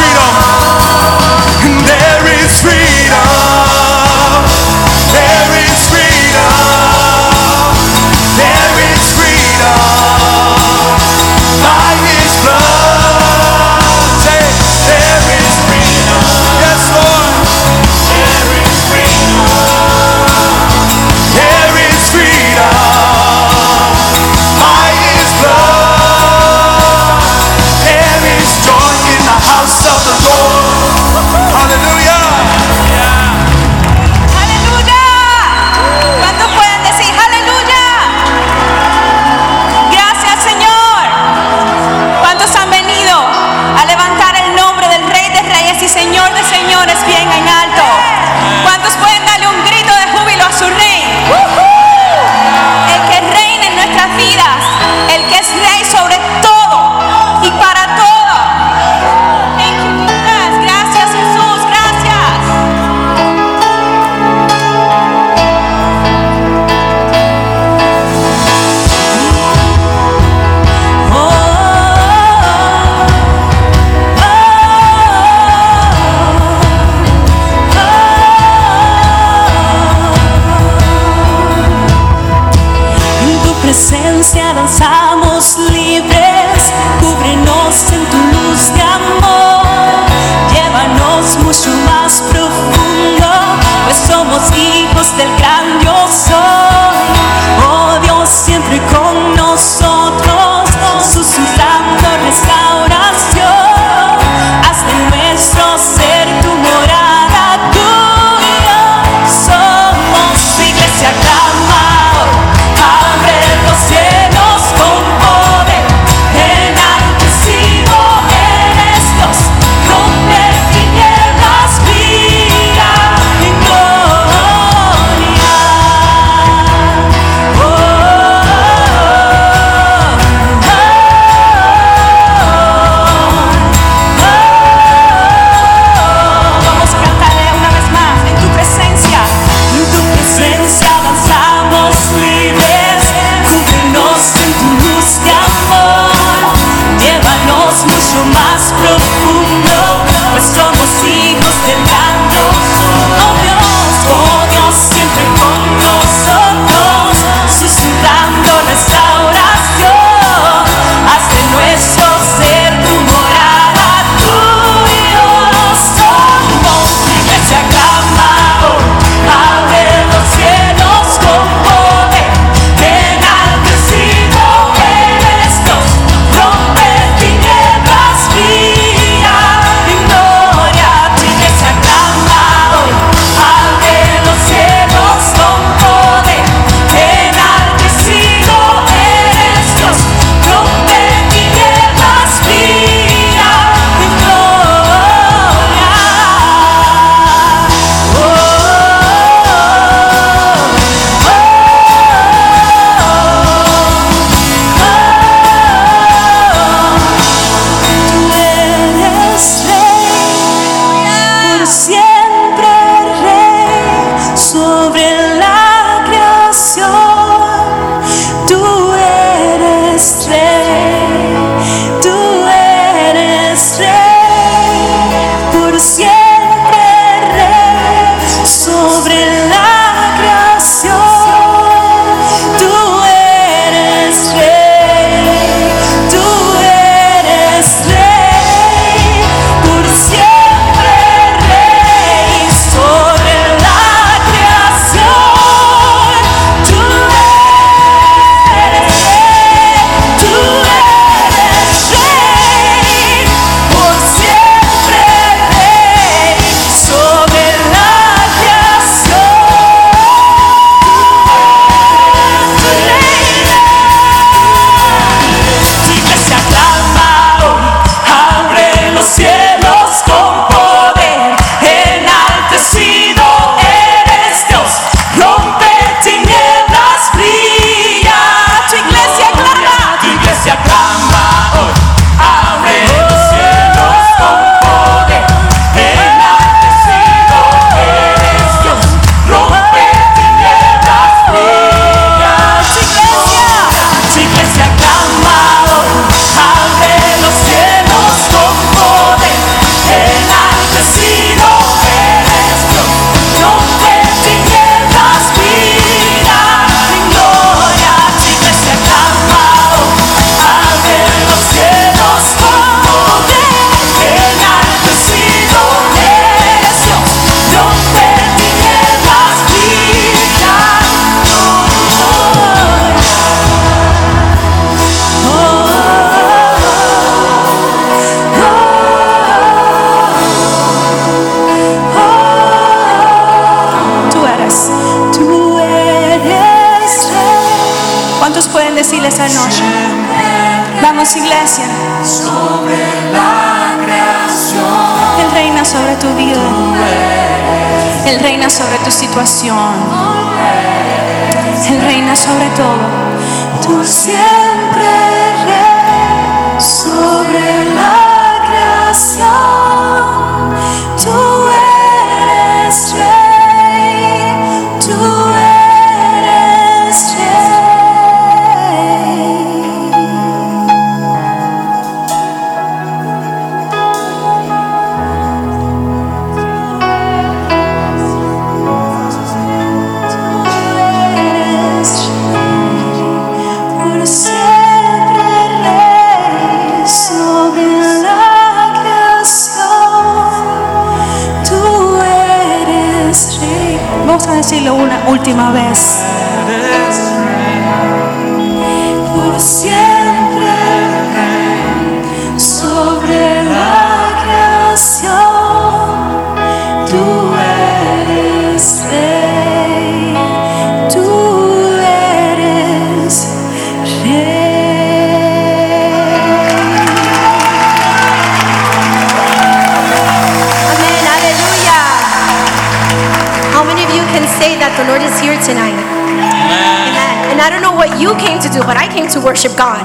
here 425.28 425.40
tonight? 425.44 425.76
Amen. 425.76 427.32
And 427.32 427.38
I 427.40 427.50
don't 427.50 427.60
know 427.60 427.72
what 427.76 428.00
you 428.00 428.16
came 428.16 428.40
to 428.40 428.48
do, 428.48 428.60
but 428.64 428.76
I 428.76 428.88
came 428.88 429.06
to 429.12 429.20
worship 429.20 429.52
God. 429.56 429.84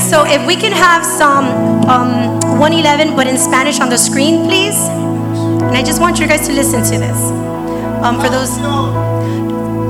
So 0.00 0.24
if 0.24 0.46
we 0.46 0.54
can 0.54 0.70
have 0.72 1.04
some 1.04 1.46
um, 1.90 2.38
111, 2.60 3.16
but 3.16 3.26
in 3.26 3.36
Spanish 3.36 3.80
on 3.80 3.88
the 3.90 3.98
screen, 3.98 4.44
please. 4.46 4.76
And 5.66 5.76
I 5.76 5.82
just 5.82 6.00
want 6.00 6.20
you 6.20 6.28
guys 6.28 6.46
to 6.46 6.52
listen 6.52 6.82
to 6.84 6.98
this. 6.98 7.18
Um, 8.04 8.20
for 8.20 8.28
those, 8.30 8.50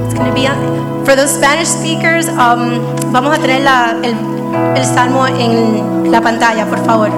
it's 0.07 0.15
gonna 0.15 0.33
be 0.35 0.47
on, 0.47 1.05
for 1.05 1.15
those 1.17 1.35
Spanish 1.35 1.69
speakers. 1.69 2.29
Um, 2.29 2.81
vamos 3.13 3.37
a 3.37 3.41
tener 3.41 3.61
la- 3.63 4.01
el, 4.03 4.15
el 4.79 4.85
salmo 4.85 5.27
en 5.27 6.11
la 6.11 6.21
pantalla, 6.21 6.65
por 6.67 6.79
favor. 6.87 7.11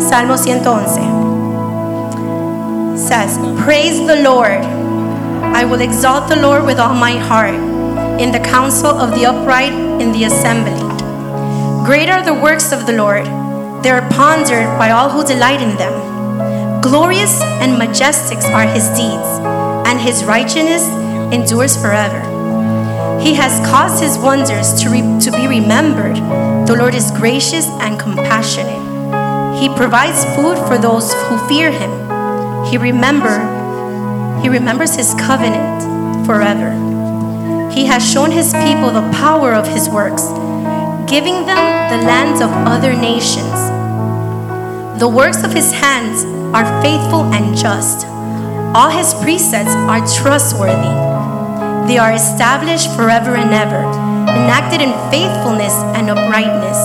Salmo 0.00 0.36
111 0.36 2.96
says, 2.96 3.38
Praise 3.64 3.98
the 4.06 4.16
Lord. 4.22 4.62
I 5.54 5.64
will 5.64 5.80
exalt 5.80 6.28
the 6.28 6.40
Lord 6.40 6.64
with 6.64 6.78
all 6.78 6.94
my 6.94 7.12
heart 7.12 7.54
in 8.20 8.32
the 8.32 8.40
council 8.40 8.88
of 8.88 9.10
the 9.10 9.26
upright 9.26 9.72
in 9.72 10.10
the 10.10 10.24
assembly. 10.24 10.80
Great 11.84 12.08
are 12.08 12.24
the 12.24 12.34
works 12.34 12.72
of 12.72 12.86
the 12.86 12.94
Lord. 12.94 13.26
They 13.84 13.90
are 13.90 14.08
pondered 14.10 14.66
by 14.78 14.90
all 14.90 15.10
who 15.10 15.24
delight 15.24 15.60
in 15.60 15.76
them. 15.76 16.80
Glorious 16.80 17.40
and 17.60 17.78
majestic 17.78 18.38
are 18.38 18.66
his 18.66 18.88
deeds, 18.96 19.28
and 19.86 20.00
his 20.00 20.24
righteousness 20.24 20.88
endures 21.32 21.76
forever. 21.76 22.20
He 23.20 23.34
has 23.34 23.64
caused 23.68 24.02
his 24.02 24.18
wonders 24.18 24.72
to, 24.82 24.88
re- 24.90 25.20
to 25.20 25.30
be 25.30 25.46
remembered. 25.46 26.16
The 26.66 26.76
Lord 26.76 26.94
is 26.94 27.10
gracious 27.10 27.66
and 27.80 28.00
compassionate. 28.00 28.80
He 29.60 29.68
provides 29.76 30.24
food 30.34 30.56
for 30.66 30.78
those 30.78 31.12
who 31.12 31.38
fear 31.46 31.70
him. 31.70 31.90
He 32.66 32.78
remember 32.78 33.61
he 34.42 34.48
remembers 34.48 34.96
his 34.96 35.14
covenant 35.14 36.26
forever. 36.26 36.70
He 37.72 37.86
has 37.86 38.02
shown 38.02 38.30
his 38.30 38.52
people 38.52 38.90
the 38.90 39.08
power 39.16 39.54
of 39.54 39.66
his 39.66 39.88
works, 39.88 40.26
giving 41.08 41.46
them 41.46 41.62
the 41.88 42.04
lands 42.04 42.40
of 42.40 42.50
other 42.50 42.92
nations. 42.92 43.56
The 45.00 45.08
works 45.08 45.42
of 45.42 45.52
his 45.52 45.72
hands 45.72 46.24
are 46.54 46.82
faithful 46.82 47.24
and 47.32 47.56
just. 47.56 48.06
All 48.74 48.90
his 48.90 49.14
precepts 49.14 49.74
are 49.88 50.04
trustworthy. 50.20 50.94
They 51.86 51.98
are 51.98 52.12
established 52.12 52.94
forever 52.94 53.36
and 53.36 53.54
ever, 53.54 53.82
enacted 54.28 54.80
in 54.82 54.92
faithfulness 55.10 55.74
and 55.96 56.10
uprightness. 56.10 56.78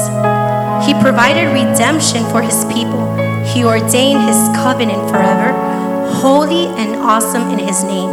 He 0.86 0.94
provided 1.02 1.52
redemption 1.54 2.24
for 2.32 2.42
his 2.42 2.66
people. 2.66 3.06
He 3.44 3.66
ordained 3.66 4.22
his 4.24 4.38
covenant 4.56 5.10
forever, 5.10 5.67
holy 6.18 6.66
and 6.82 6.96
awesome 6.96 7.50
in 7.52 7.60
his 7.60 7.84
name. 7.84 8.10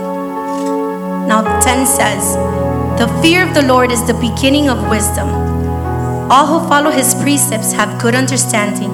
Now 1.27 1.43
10 1.61 1.87
says, 1.87 2.37
The 2.99 3.09
fear 3.23 3.47
of 3.47 3.55
the 3.55 3.63
Lord 3.63 3.91
is 3.91 4.07
the 4.07 4.15
beginning 4.15 4.69
of 4.69 4.91
wisdom. 4.91 5.29
All 6.31 6.47
who 6.47 6.69
follow 6.69 6.91
his 6.91 7.15
precepts 7.15 7.73
have 7.73 8.01
good 8.01 8.15
understanding. 8.15 8.93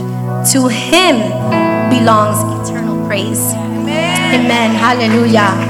To 0.52 0.68
him 0.68 1.16
belongs 1.90 2.38
eternal 2.68 3.06
praise. 3.06 3.52
Amen. 4.34 4.74
Hallelujah. 4.74 5.69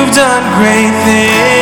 you've 0.00 0.14
done 0.14 0.42
great 0.58 0.92
things. 1.04 1.59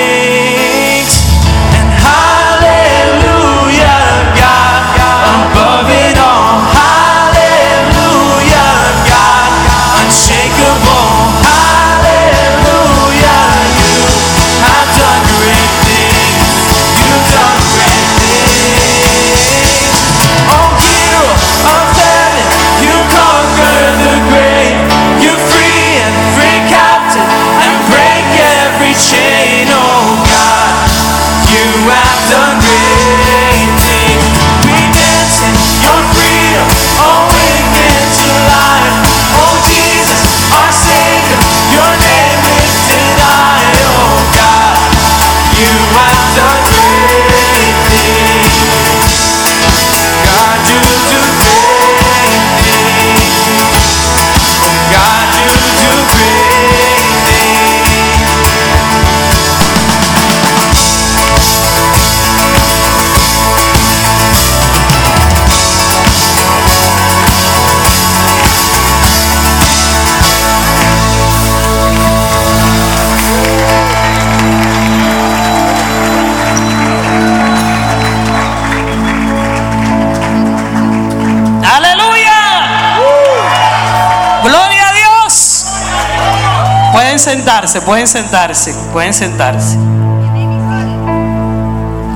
Sentarse, 87.78 87.80
pueden 87.80 88.06
sentarse, 88.06 88.74
pueden 88.92 89.14
sentarse. 89.14 89.76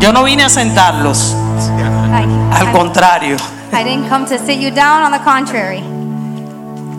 Yo 0.00 0.12
no 0.12 0.24
vine 0.24 0.44
a 0.44 0.48
sentarlos, 0.48 1.36
I, 2.10 2.26
al 2.58 2.72
contrario. 2.72 3.36
I 3.72 3.84
didn't 3.84 4.08
come 4.08 4.26
to 4.26 4.38
sit 4.38 4.58
you 4.58 4.70
down, 4.70 5.02
on 5.02 5.12
the 5.12 5.20
contrary. 5.20 5.82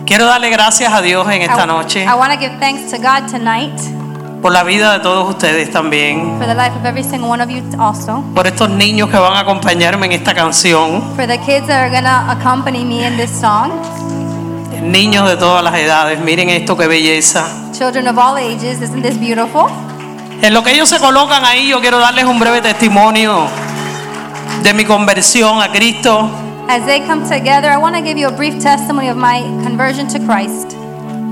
Quiero 0.06 0.26
darle 0.26 0.50
gracias 0.50 0.92
a 0.92 1.00
Dios 1.00 1.26
en 1.28 1.40
esta 1.42 1.64
noche 1.64 2.04
I 2.04 2.12
want 2.14 2.30
to 2.30 2.38
give 2.38 2.58
thanks 2.58 2.90
to 2.90 2.98
God 2.98 3.26
tonight 3.30 3.72
por 4.42 4.52
la 4.52 4.62
vida 4.62 4.92
de 4.92 5.00
todos 5.00 5.26
ustedes 5.30 5.70
también, 5.70 6.36
for 6.36 6.46
the 6.46 6.54
life 6.54 6.76
of 6.76 6.84
every 6.84 7.02
single 7.02 7.30
one 7.30 7.42
of 7.42 7.48
you 7.48 7.62
also. 7.80 8.22
por 8.34 8.46
estos 8.46 8.68
niños 8.68 9.08
que 9.08 9.16
van 9.16 9.32
a 9.32 9.40
acompañarme 9.40 10.04
en 10.06 10.12
esta 10.12 10.34
canción, 10.34 11.02
For 11.16 11.26
the 11.26 11.38
kids 11.38 11.66
that 11.68 11.80
are 11.80 11.90
going 11.90 12.04
to 12.04 12.30
accompany 12.30 12.84
me 12.84 13.06
in 13.06 13.16
this 13.16 13.30
song. 13.30 13.70
niños 14.82 15.26
de 15.28 15.36
todas 15.38 15.64
las 15.64 15.74
edades. 15.76 16.20
Miren 16.20 16.50
esto 16.50 16.76
qué 16.76 16.86
belleza. 16.86 17.46
Children 17.76 18.06
of 18.08 18.18
all 18.18 18.36
ages. 18.36 18.80
Isn't 18.80 19.02
this 19.02 19.16
beautiful? 19.18 19.66
En 20.42 20.52
lo 20.52 20.62
que 20.62 20.72
ellos 20.72 20.88
se 20.88 20.98
colocan 20.98 21.44
ahí, 21.44 21.68
yo 21.68 21.80
quiero 21.80 21.98
darles 21.98 22.24
un 22.24 22.38
breve 22.38 22.60
testimonio 22.60 23.46
de 24.62 24.74
mi 24.74 24.84
conversión 24.84 25.60
a 25.60 25.70
Cristo. 25.72 26.28
As 26.68 26.84
they 26.86 27.00
come 27.00 27.28
together, 27.28 27.70
I 27.70 27.76
want 27.76 27.94
to 27.96 28.02
give 28.02 28.16
you 28.18 28.28
a 28.28 28.32
brief 28.32 28.60
testimony 28.62 29.08
of 29.08 29.16
my 29.16 29.40
conversion 29.64 30.06
to 30.08 30.18
Christ. 30.20 30.74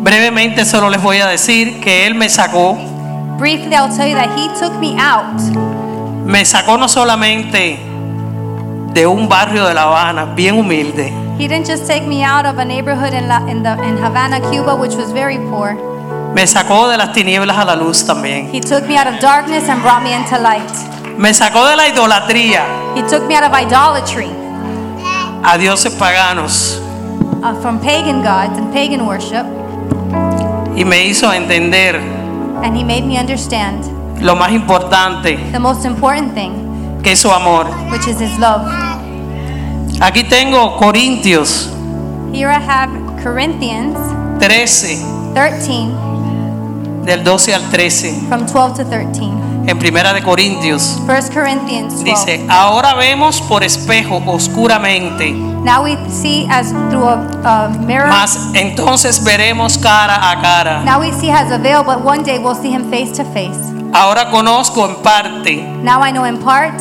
Brevemente 0.02 0.64
solo 0.64 0.90
les 0.90 1.00
voy 1.00 1.18
a 1.20 1.26
decir 1.26 1.80
que 1.80 2.06
Él 2.06 2.14
me 2.14 2.28
sacó, 2.28 2.76
Briefly, 3.38 3.74
I'll 3.74 3.94
tell 3.94 4.06
you 4.08 4.14
that 4.16 4.36
He 4.36 4.48
took 4.58 4.74
me 4.80 4.96
out. 4.98 5.40
me 6.26 6.44
sacó 6.44 6.76
no 6.76 6.88
solamente 6.88 7.78
de 8.92 9.06
un 9.06 9.28
barrio 9.28 9.64
de 9.66 9.74
La 9.74 9.84
Habana 9.84 10.24
bien 10.34 10.56
humilde, 10.58 11.12
He 11.38 11.48
didn't 11.48 11.66
just 11.66 11.86
take 11.86 12.06
me 12.06 12.22
out 12.24 12.46
of 12.46 12.58
a 12.58 12.64
neighborhood 12.64 13.14
in, 13.14 13.26
La, 13.26 13.46
in, 13.48 13.62
the, 13.62 13.72
in 13.84 13.96
Havana, 13.96 14.40
Cuba, 14.50 14.74
which 14.76 14.94
was 14.94 15.12
very 15.12 15.38
poor. 15.50 15.76
Me 16.34 16.46
sacó 16.46 16.88
de 16.88 16.96
las 16.96 17.12
tinieblas 17.12 17.56
a 17.58 17.64
la 17.64 17.76
luz 17.76 18.04
también, 18.06 18.48
He 18.52 18.60
took 18.60 18.86
me 18.86 18.96
out 18.96 19.06
of 19.06 19.20
darkness 19.20 19.68
and 19.68 19.82
brought 19.82 20.02
me 20.02 20.12
into 20.14 20.38
light. 20.38 20.70
me 21.18 21.32
sacó 21.34 21.66
de 21.66 21.76
la 21.76 21.88
idolatría. 21.88 22.62
He 22.96 23.02
took 23.02 23.26
me 23.26 23.34
out 23.36 23.44
of 23.44 23.52
idolatry, 23.54 24.30
a 25.44 25.58
dioses 25.58 25.94
paganos. 25.94 26.78
Uh, 27.42 27.54
from 27.60 27.80
pagan 27.80 28.22
gods 28.22 28.56
and 28.56 28.72
pagan 28.72 29.04
worship, 29.06 29.44
y 30.76 30.84
me 30.84 31.04
hizo 31.06 31.32
entender 31.32 31.96
and 32.62 32.76
He 32.76 32.84
made 32.84 33.02
me 33.04 33.18
understand 33.18 33.84
lo 34.22 34.36
más 34.36 34.52
importante 34.52 35.36
the 35.52 35.58
most 35.58 35.84
important 35.84 36.32
thing, 36.34 37.00
que 37.02 37.12
es 37.12 37.18
su 37.20 37.30
amor. 37.30 37.66
which 37.90 38.06
is 38.06 38.20
His 38.20 38.38
love. 38.38 38.62
Aquí 40.00 40.24
tengo 40.28 40.76
Corintios 40.78 41.68
Here 42.32 42.48
I 42.48 42.58
have 42.60 42.88
Corinthians 43.22 43.96
13, 44.40 45.34
13, 45.34 45.90
del 47.04 47.24
12 47.24 47.54
al 47.54 47.62
13, 47.70 48.26
from 48.28 48.46
12 48.46 48.84
to 48.84 48.84
13. 48.88 49.30
en 49.66 49.78
Primera 49.78 50.12
de 50.12 50.22
Corintios. 50.22 50.98
1 51.06 51.14
Corinthians 51.34 51.94
12. 51.94 52.04
Dice, 52.04 52.46
ahora 52.48 52.94
vemos 52.94 53.40
por 53.42 53.62
espejo 53.64 54.20
oscuramente, 54.26 55.32
Now 55.64 55.84
we 55.84 55.96
see 56.10 56.46
as 56.50 56.72
through 56.90 57.06
a, 57.08 57.22
a 57.44 57.68
mirror. 57.68 58.08
mas 58.08 58.36
entonces 58.54 59.22
veremos 59.22 59.78
cara 59.78 60.30
a 60.30 60.40
cara. 60.40 60.82
Now 60.84 60.98
we 61.00 61.12
see 61.12 61.30
as 61.30 61.52
a 61.52 61.58
veil, 61.58 61.84
but 61.84 62.04
one 62.04 62.24
day 62.24 62.38
we'll 62.38 62.56
see 62.60 62.70
him 62.72 62.90
face 62.90 63.12
to 63.12 63.24
face. 63.32 63.56
Ahora 63.92 64.30
conozco 64.30 64.86
en 64.88 64.96
parte, 65.02 65.62
Now 65.82 66.02
I 66.04 66.10
know 66.10 66.24
in 66.24 66.38
part, 66.38 66.74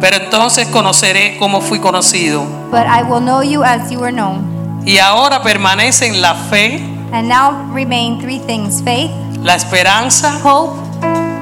pero 0.00 0.16
entonces 0.16 0.66
conoceré 0.68 1.36
como 1.38 1.60
fui 1.60 1.78
conocido. 1.78 2.44
but 2.70 2.86
I 2.86 3.02
will 3.04 3.20
know 3.20 3.42
you 3.42 3.62
as 3.62 3.90
you 3.90 4.00
were 4.00 4.12
known. 4.12 4.82
Y 4.84 4.98
ahora 4.98 5.42
permanecen 5.42 6.20
la 6.20 6.34
fe, 6.34 6.82
And 7.12 7.28
now 7.28 7.52
remain 7.72 8.18
three 8.20 8.38
things 8.40 8.82
faith, 8.82 9.10
la 9.42 9.54
esperanza 9.54 10.38
hope, 10.44 10.78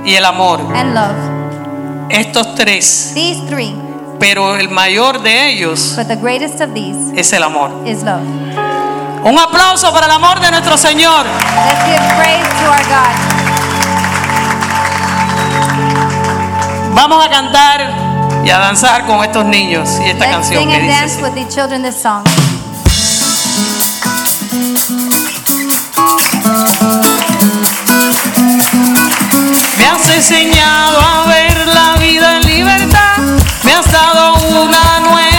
y 0.04 0.14
el 0.14 0.24
amor. 0.24 0.60
and 0.74 0.94
love. 0.94 1.16
Estos 2.10 2.54
tres, 2.54 3.12
These 3.14 3.46
three, 3.48 3.74
pero 4.20 4.56
el 4.56 4.68
mayor 4.68 5.20
de 5.22 5.48
ellos 5.50 5.94
but 5.96 6.06
the 6.06 6.16
greatest 6.16 6.60
of 6.60 6.72
these 6.74 6.96
es 7.18 7.32
el 7.32 7.42
amor. 7.42 7.70
is 7.86 8.02
love. 8.02 8.22
Un 9.24 9.36
aplauso 9.38 9.92
para 9.92 10.06
el 10.06 10.12
amor 10.12 10.38
de 10.40 10.50
nuestro 10.52 10.76
Señor. 10.76 11.24
Let's 11.26 11.84
give 11.84 12.00
praise 12.16 12.48
to 12.60 12.70
our 12.70 12.84
God. 12.86 13.14
Vamos 16.94 17.24
a 17.24 17.28
cantar 17.28 17.90
y 18.44 18.50
a 18.50 18.58
danzar 18.58 19.04
con 19.06 19.22
estos 19.24 19.44
niños 19.44 19.98
y 20.04 20.10
esta 20.10 20.26
Let's 20.26 20.36
canción 20.36 20.60
sing 20.62 20.68
que 20.70 20.76
and 20.76 20.84
dice. 20.86 21.00
dance 21.00 21.22
with 21.22 21.34
the 21.34 21.48
children 21.52 21.82
this 21.82 22.00
song. 22.00 22.22
Me 29.78 29.86
has 29.86 30.08
enseñado 30.10 30.98
a 31.00 31.26
ver 31.26 31.66
la 31.68 31.96
vida 31.96 32.36
en 32.36 32.46
libertad, 32.46 33.18
me 33.62 33.72
has 33.72 33.90
dado 33.90 34.34
una 34.62 35.00
nueva 35.00 35.35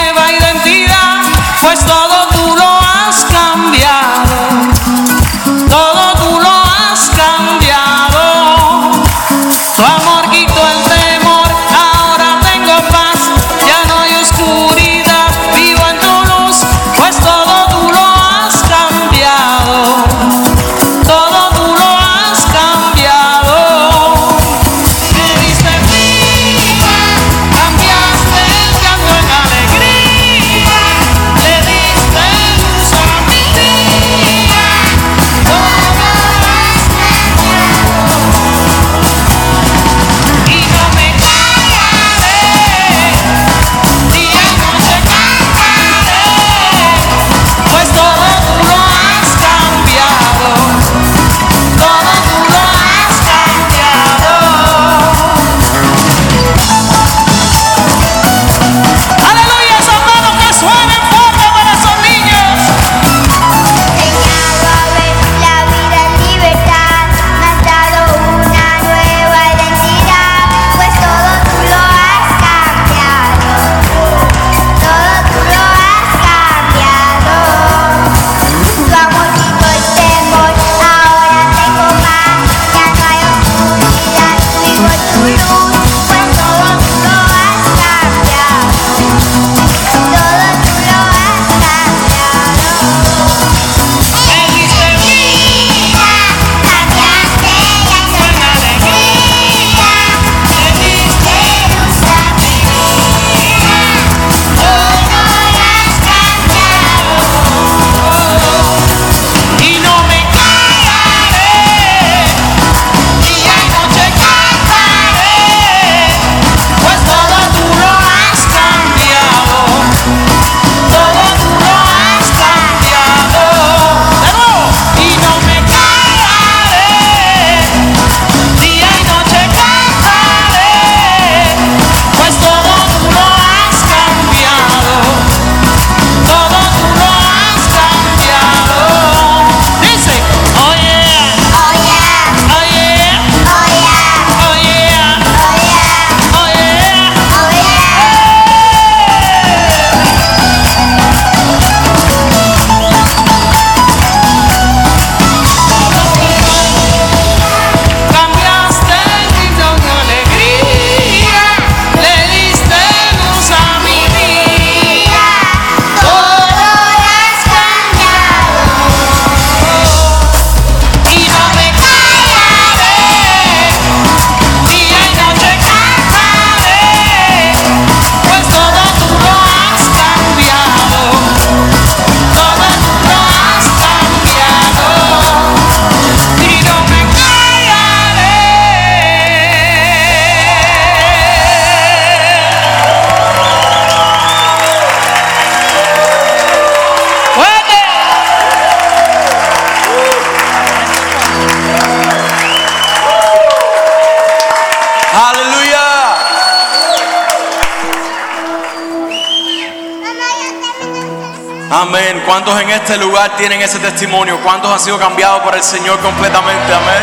¿Cuántos 212.38 212.62
en 212.62 212.70
este 212.70 212.98
lugar 213.00 213.36
tienen 213.36 213.60
ese 213.64 213.80
testimonio? 213.80 214.38
¿Cuántos 214.44 214.72
han 214.72 214.80
sido 214.80 215.00
cambiados 215.00 215.42
por 215.42 215.56
el 215.56 215.64
Señor 215.64 215.98
completamente? 216.02 216.72
Amén. 216.72 217.02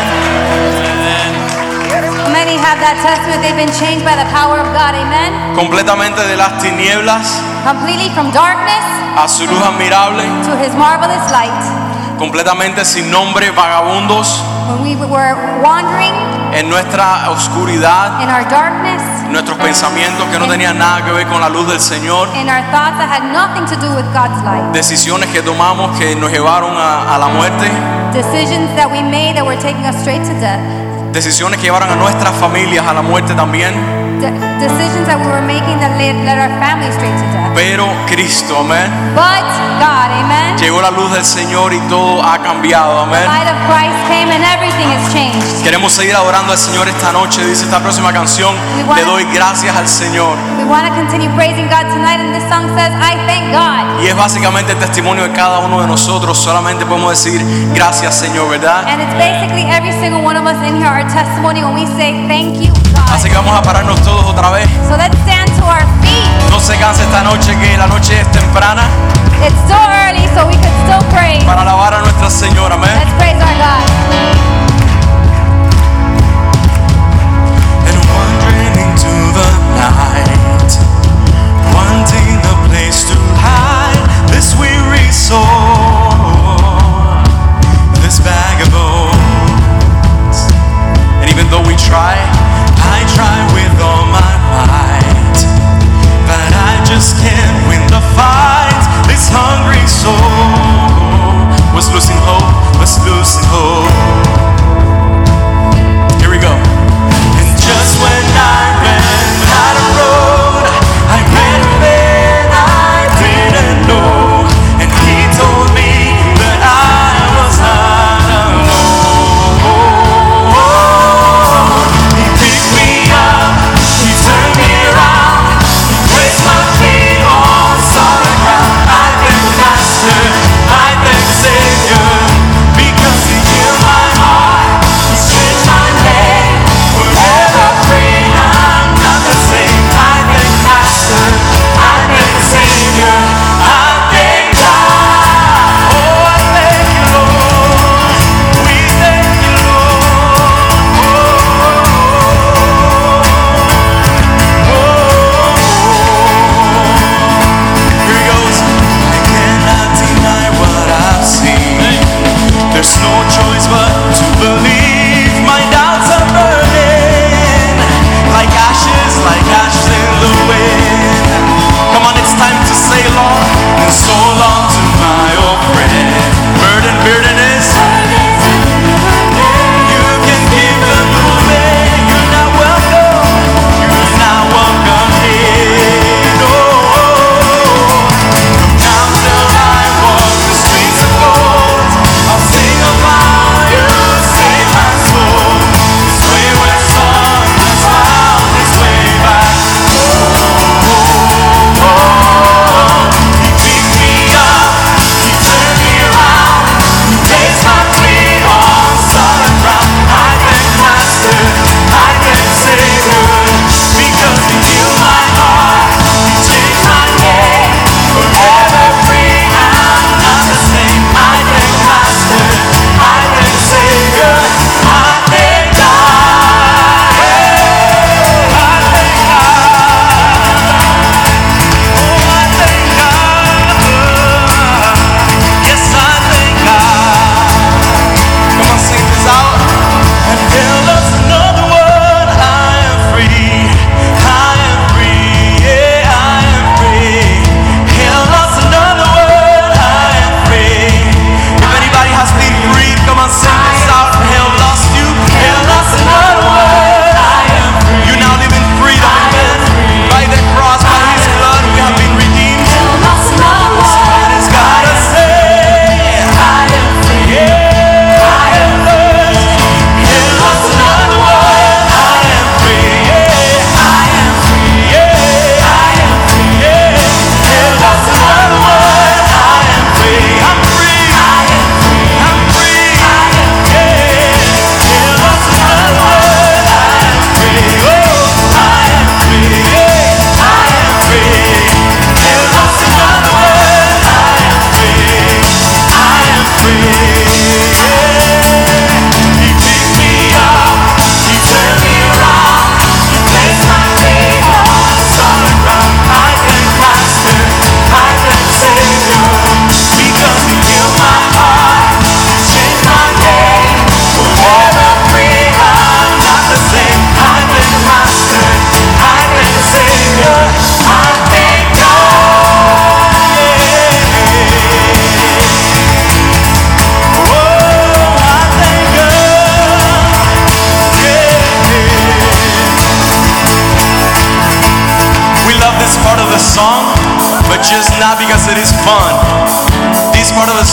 Many 2.31 2.55
have 2.55 2.79
that 2.79 2.95
testament. 3.03 3.41
They've 3.41 3.53
been 3.53 3.67
changed 3.77 4.05
by 4.05 4.15
the 4.15 4.23
power 4.31 4.61
of 4.61 4.67
God. 4.71 4.95
Amen. 4.95 5.53
Completamente 5.53 6.25
de 6.25 6.37
las 6.37 6.57
tinieblas 6.59 7.41
Completely 7.65 8.07
from 8.11 8.31
darkness 8.31 8.79
a 9.17 9.27
su 9.27 9.45
luz 9.45 9.61
admirable. 9.61 10.23
to 10.47 10.55
his 10.55 10.73
marvelous 10.73 11.29
light. 11.29 11.51
Completamente 12.17 12.85
sin 12.85 13.11
nombre, 13.11 13.51
vagabundos 13.51 14.41
When 14.69 14.83
we 14.83 14.95
were 14.95 15.35
wandering 15.61 16.15
en 16.53 16.69
nuestra 16.69 17.29
oscuridad, 17.29 18.21
in 18.23 18.29
our 18.29 18.47
darkness, 18.47 18.94
nuestros 19.31 19.57
pensamientos 19.57 20.25
que 20.31 20.39
no 20.39 20.47
tenían 20.47 20.77
nada 20.77 21.03
que 21.03 21.11
ver 21.11 21.27
con 21.27 21.41
la 21.41 21.49
luz 21.49 21.67
del 21.67 21.79
Señor. 21.79 22.27
in 22.35 22.47
our 22.49 22.61
thoughts 22.71 22.97
that 22.97 23.09
had 23.09 23.23
nothing 23.33 23.65
to 23.65 23.75
do 23.79 23.93
with 23.95 24.05
God's 24.13 24.41
light. 24.43 24.63
Decisiones 24.73 25.29
que 25.29 25.41
tomamos 25.41 25.97
que 25.97 26.15
nos 26.15 26.31
llevaron 26.31 26.75
a, 26.77 27.15
a 27.15 27.17
la 27.17 27.27
muerte. 27.27 27.69
Decisions 28.13 28.69
that 28.75 28.89
we 28.89 29.01
made 29.01 29.35
that 29.35 29.45
were 29.45 29.57
taking 29.59 29.85
us 29.85 29.95
straight 30.01 30.23
to 30.23 30.33
death. 30.39 30.59
Decisiones 31.11 31.57
que 31.59 31.65
llevaron 31.67 31.89
a 31.89 31.95
nuestras 31.95 32.33
familias 32.35 32.85
a 32.87 32.93
la 32.93 33.01
muerte 33.01 33.33
también. 33.35 33.73
De- 34.19 34.31
decisions 34.59 35.07
that 35.07 35.19
we 35.19 35.27
were 35.27 35.41
making 35.41 35.79
that 35.79 35.97
led, 35.97 36.15
led 36.25 36.37
our 36.39 36.49
family 36.59 36.91
straight 36.91 37.15
to 37.15 37.25
death. 37.31 37.34
Pero 37.55 37.87
Cristo, 38.05 38.59
amén. 38.59 38.91
But 39.15 39.23
God, 39.79 40.11
amen. 40.11 40.57
Llegó 40.57 40.81
la 40.81 40.91
luz 40.91 41.11
del 41.13 41.23
Señor 41.23 41.73
y 41.73 41.79
todo 41.87 42.21
ha 42.21 42.37
cambiado, 42.39 42.99
amén. 42.99 43.23
Light 43.25 43.47
of 43.47 43.55
Christ 43.71 43.95
came 44.09 44.29
and 44.29 44.43
everything 44.43 44.91
has 44.91 45.13
changed. 45.13 45.63
Queremos 45.63 45.93
seguir 45.93 46.13
adorando 46.15 46.51
al 46.51 46.57
Señor 46.57 46.87
esta 46.89 47.13
noche. 47.13 47.45
Dice 47.45 47.63
esta 47.63 47.79
próxima 47.79 48.11
canción, 48.11 48.53
le 48.95 49.03
doy 49.05 49.23
gracias 49.33 49.75
al 49.75 49.87
Señor. 49.87 50.37
We 50.57 50.65
want 50.65 50.85
to 50.87 50.93
continue 50.93 51.29
praising 51.35 51.67
God 51.69 51.87
tonight, 51.93 52.19
and 52.19 52.33
this 52.35 52.43
song 52.49 52.67
says, 52.77 52.91
I 52.99 53.15
thank 53.25 53.51
God. 53.53 54.03
Y 54.03 54.07
es 54.07 54.15
básicamente 54.17 54.73
el 54.73 54.79
testimonio 54.79 55.23
de 55.23 55.31
cada 55.31 55.59
uno 55.59 55.79
de 55.81 55.87
nosotros. 55.87 56.37
Solamente 56.37 56.85
podemos 56.85 57.11
decir 57.11 57.41
gracias, 57.73 58.15
Señor, 58.15 58.49
¿verdad? 58.49 58.85
And 58.87 59.01
it's 59.01 59.13
basically 59.13 59.63
every 59.71 59.93
single 59.93 60.23
one 60.25 60.37
of 60.37 60.45
us 60.45 60.57
in 60.67 60.75
here, 60.75 60.87
our 60.87 61.07
testimony 61.07 61.63
when 61.63 61.73
we 61.73 61.85
say, 61.95 62.27
Thank 62.27 62.59
you, 62.61 62.73
Así 63.13 63.29
God. 63.29 63.29
que 63.29 63.35
vamos 63.35 63.57
a 63.57 63.61
pararnos 63.61 64.01
todos 64.01 64.25
otra 64.25 64.49
vez. 64.49 64.67
So 64.89 64.97
let's 64.97 65.15
se 66.65 66.77
canse 66.77 67.03
esta 67.03 67.21
noche 67.23 67.55
que 67.57 67.77
la 67.77 67.85
noche 67.87 68.19
es 68.21 68.31
temprana 68.31 68.83
It's 69.45 69.55
still 69.65 69.77
early, 69.77 70.27
so 70.33 70.47
we 70.47 70.55
can 70.55 70.73
still 70.85 71.03
pray. 71.11 71.39
para 71.45 71.61
alabar 71.61 71.93
a 71.93 71.99
nuestra 71.99 72.29
Señora, 72.29 72.75
amén. 72.75 72.89
Let's 72.97 73.13
praise 73.19 73.39
our 73.39 73.55
God. 73.57 73.83
and 77.85 77.97
wandering 78.09 78.75
into 78.81 79.13
the 79.37 79.49
night, 79.77 80.71
wanting 81.75 82.39
a 82.41 82.55
place 82.69 83.03
to 83.09 83.15
hide 83.43 84.01
this 84.31 84.55
weary 84.57 85.11
soul, 85.11 85.45
this 88.01 88.17
vagabond. 88.19 89.13
And 91.21 91.29
even 91.29 91.47
though 91.51 91.61
we 91.67 91.75
try, 91.75 92.15
I 92.81 93.05
try 93.13 93.37
with 93.53 93.81
all 93.81 93.94
just 96.95 97.17
can't 97.17 97.67
win 97.67 97.81
the 97.87 97.99
fight. 98.15 98.83
This 99.05 99.27
hungry 99.27 99.85
soul 99.85 100.15
was 101.75 101.91
losing 101.91 102.15
hope, 102.23 102.79
was 102.79 102.97
losing 103.03 103.43
hope. 103.51 103.91
Here 106.21 106.31
we 106.31 106.37
go. 106.37 106.74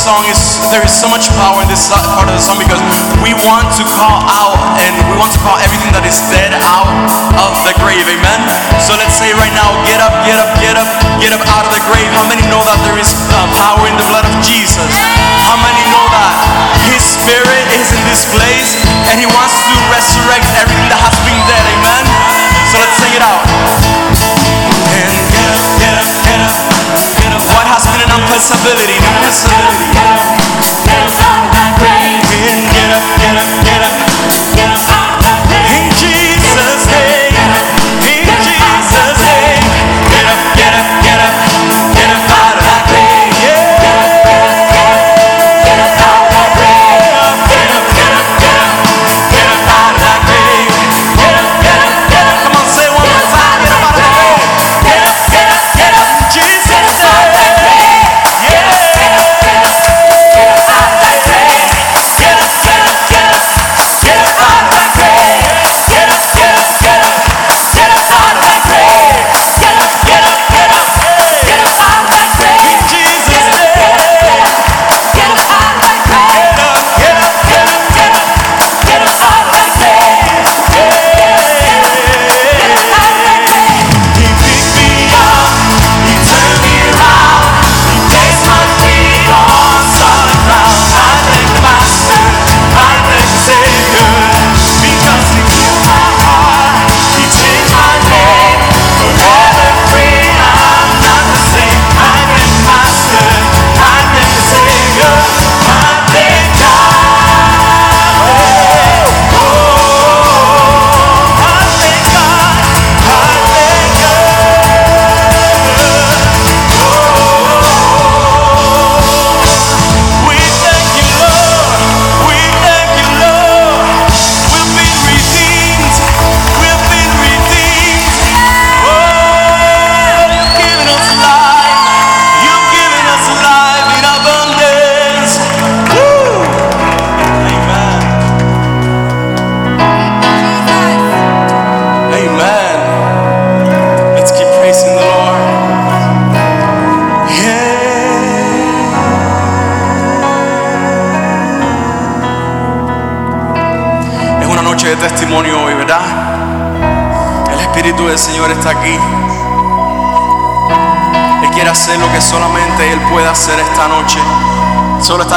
song 0.03 0.27
is 0.27 0.59
there 0.75 0.83
is 0.83 0.91
so 0.91 1.07
much 1.07 1.31
power 1.39 1.63
in 1.63 1.71
this 1.71 1.87
part 1.87 2.27
of 2.27 2.35
the 2.35 2.43
song 2.43 2.59
because 2.59 2.83
we 3.23 3.31
want 3.47 3.71
to 3.79 3.87
call 3.95 4.19
out 4.27 4.59
and 4.83 4.91
we 5.07 5.15
want 5.15 5.31
to 5.31 5.39
call 5.47 5.55
everything 5.63 5.95
that 5.95 6.03
is 6.03 6.19
dead 6.27 6.51
out 6.59 6.91
of 7.39 7.55
the 7.63 7.71
grave. 7.79 8.03
Amen. 8.11 8.41
So 8.83 8.99
let's 8.99 9.15
say 9.15 9.31
right 9.39 9.55
now, 9.55 9.71
get 9.87 10.03
up 10.03 10.12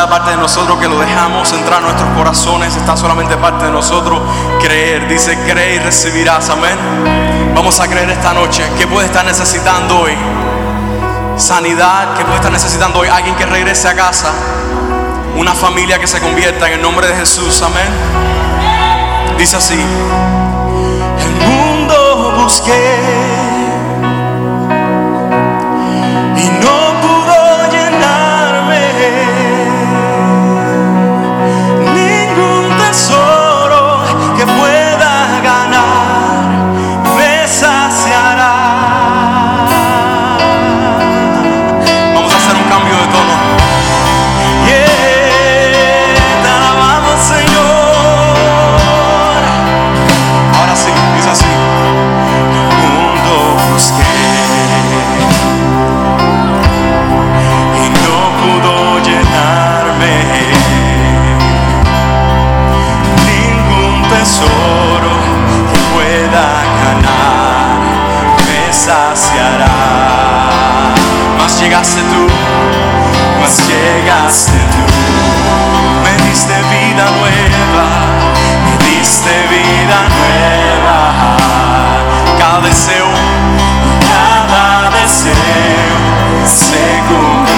parte 0.10 0.32
de 0.32 0.38
nosotros 0.38 0.80
que 0.80 0.88
lo 0.88 1.00
dejamos 1.00 1.52
entrar 1.54 1.80
a 1.80 1.82
nuestros 1.82 2.10
corazones, 2.16 2.76
está 2.76 2.96
solamente 2.98 3.38
parte 3.38 3.66
de 3.66 3.72
nosotros 3.72 4.22
creer. 4.60 5.08
Dice, 5.08 5.38
cree 5.48 5.76
y 5.76 5.80
recibirás, 5.80 6.50
amén. 6.50 6.78
Vamos 7.56 7.80
a 7.80 7.88
creer 7.88 8.10
esta 8.10 8.34
noche. 8.34 8.64
¿Qué 8.78 8.88
puede 8.88 9.08
estar 9.08 9.26
necesitando 9.26 10.00
hoy? 10.00 10.18
Sanidad, 11.38 12.16
¿qué 12.16 12.24
puede 12.24 12.38
estar 12.38 12.52
necesitando 12.52 13.00
hoy? 13.00 13.08
Alguien 13.08 13.36
que 13.36 13.46
regrese 13.46 13.88
a 13.88 13.96
casa, 13.96 14.32
una 15.38 15.54
familia 15.54 16.00
que 16.00 16.08
se 16.08 16.20
convierta 16.20 16.68
en 16.68 16.74
el 16.74 16.82
nombre 16.82 17.08
de 17.08 17.16
Jesús, 17.16 17.62
amén. 17.62 17.88
Dice 19.38 19.58
así, 19.58 19.80
el 21.20 21.32
mundo 21.48 22.34
busqué 22.38 23.15
diste 79.06 79.30
vida 79.30 79.98
nueva. 80.18 81.38
Cada 82.40 82.62
deseo, 82.62 83.06
cada 84.10 84.90
deseo 84.90 85.98
se 86.46 87.04
cumple. 87.08 87.55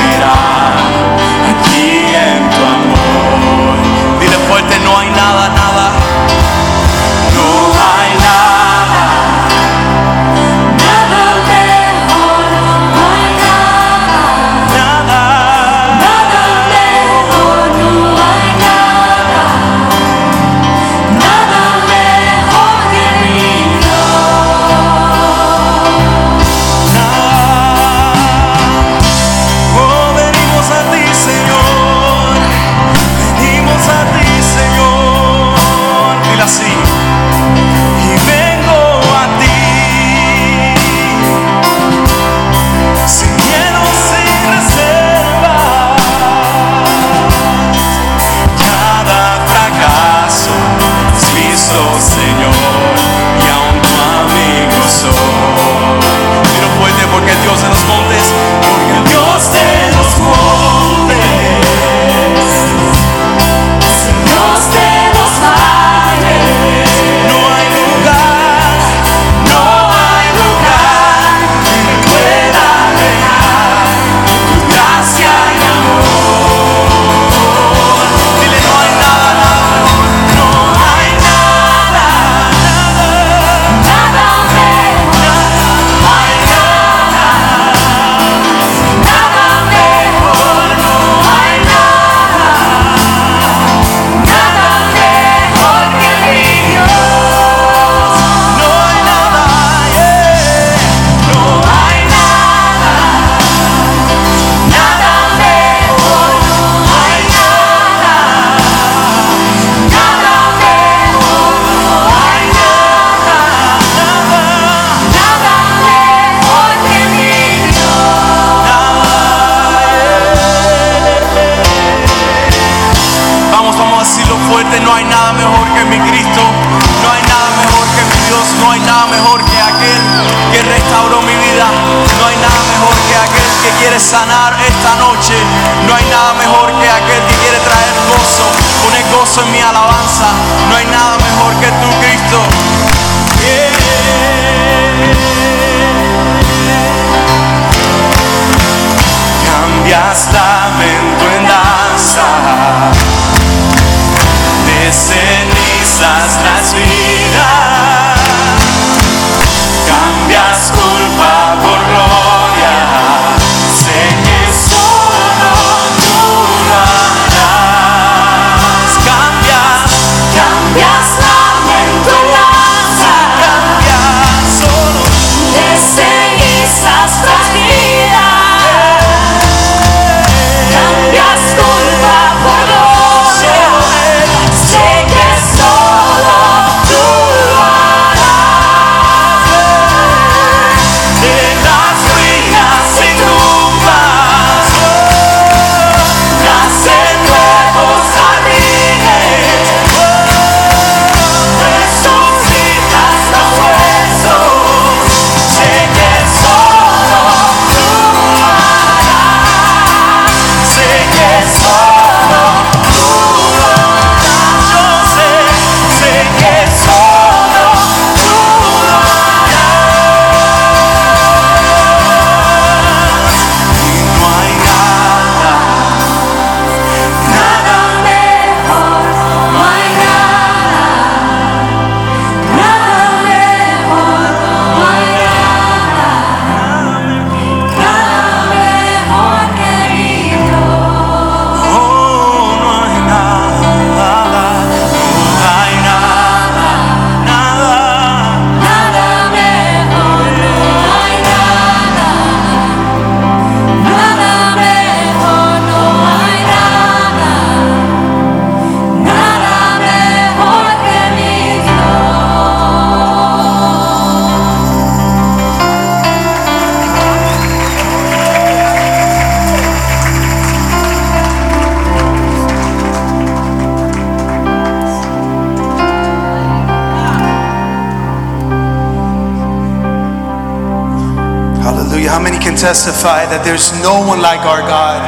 Testify 282.67 283.23
that 283.31 283.47
there's 283.47 283.71
no 283.79 284.03
one 284.03 284.19
like 284.19 284.43
our 284.43 284.59
God? 284.59 284.99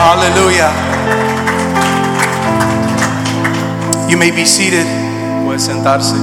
Hallelujah. 0.00 0.72
You 4.08 4.16
may 4.16 4.30
be 4.30 4.46
seated. 4.46 4.88
Puede 5.44 5.60
sentarse. 5.60 6.16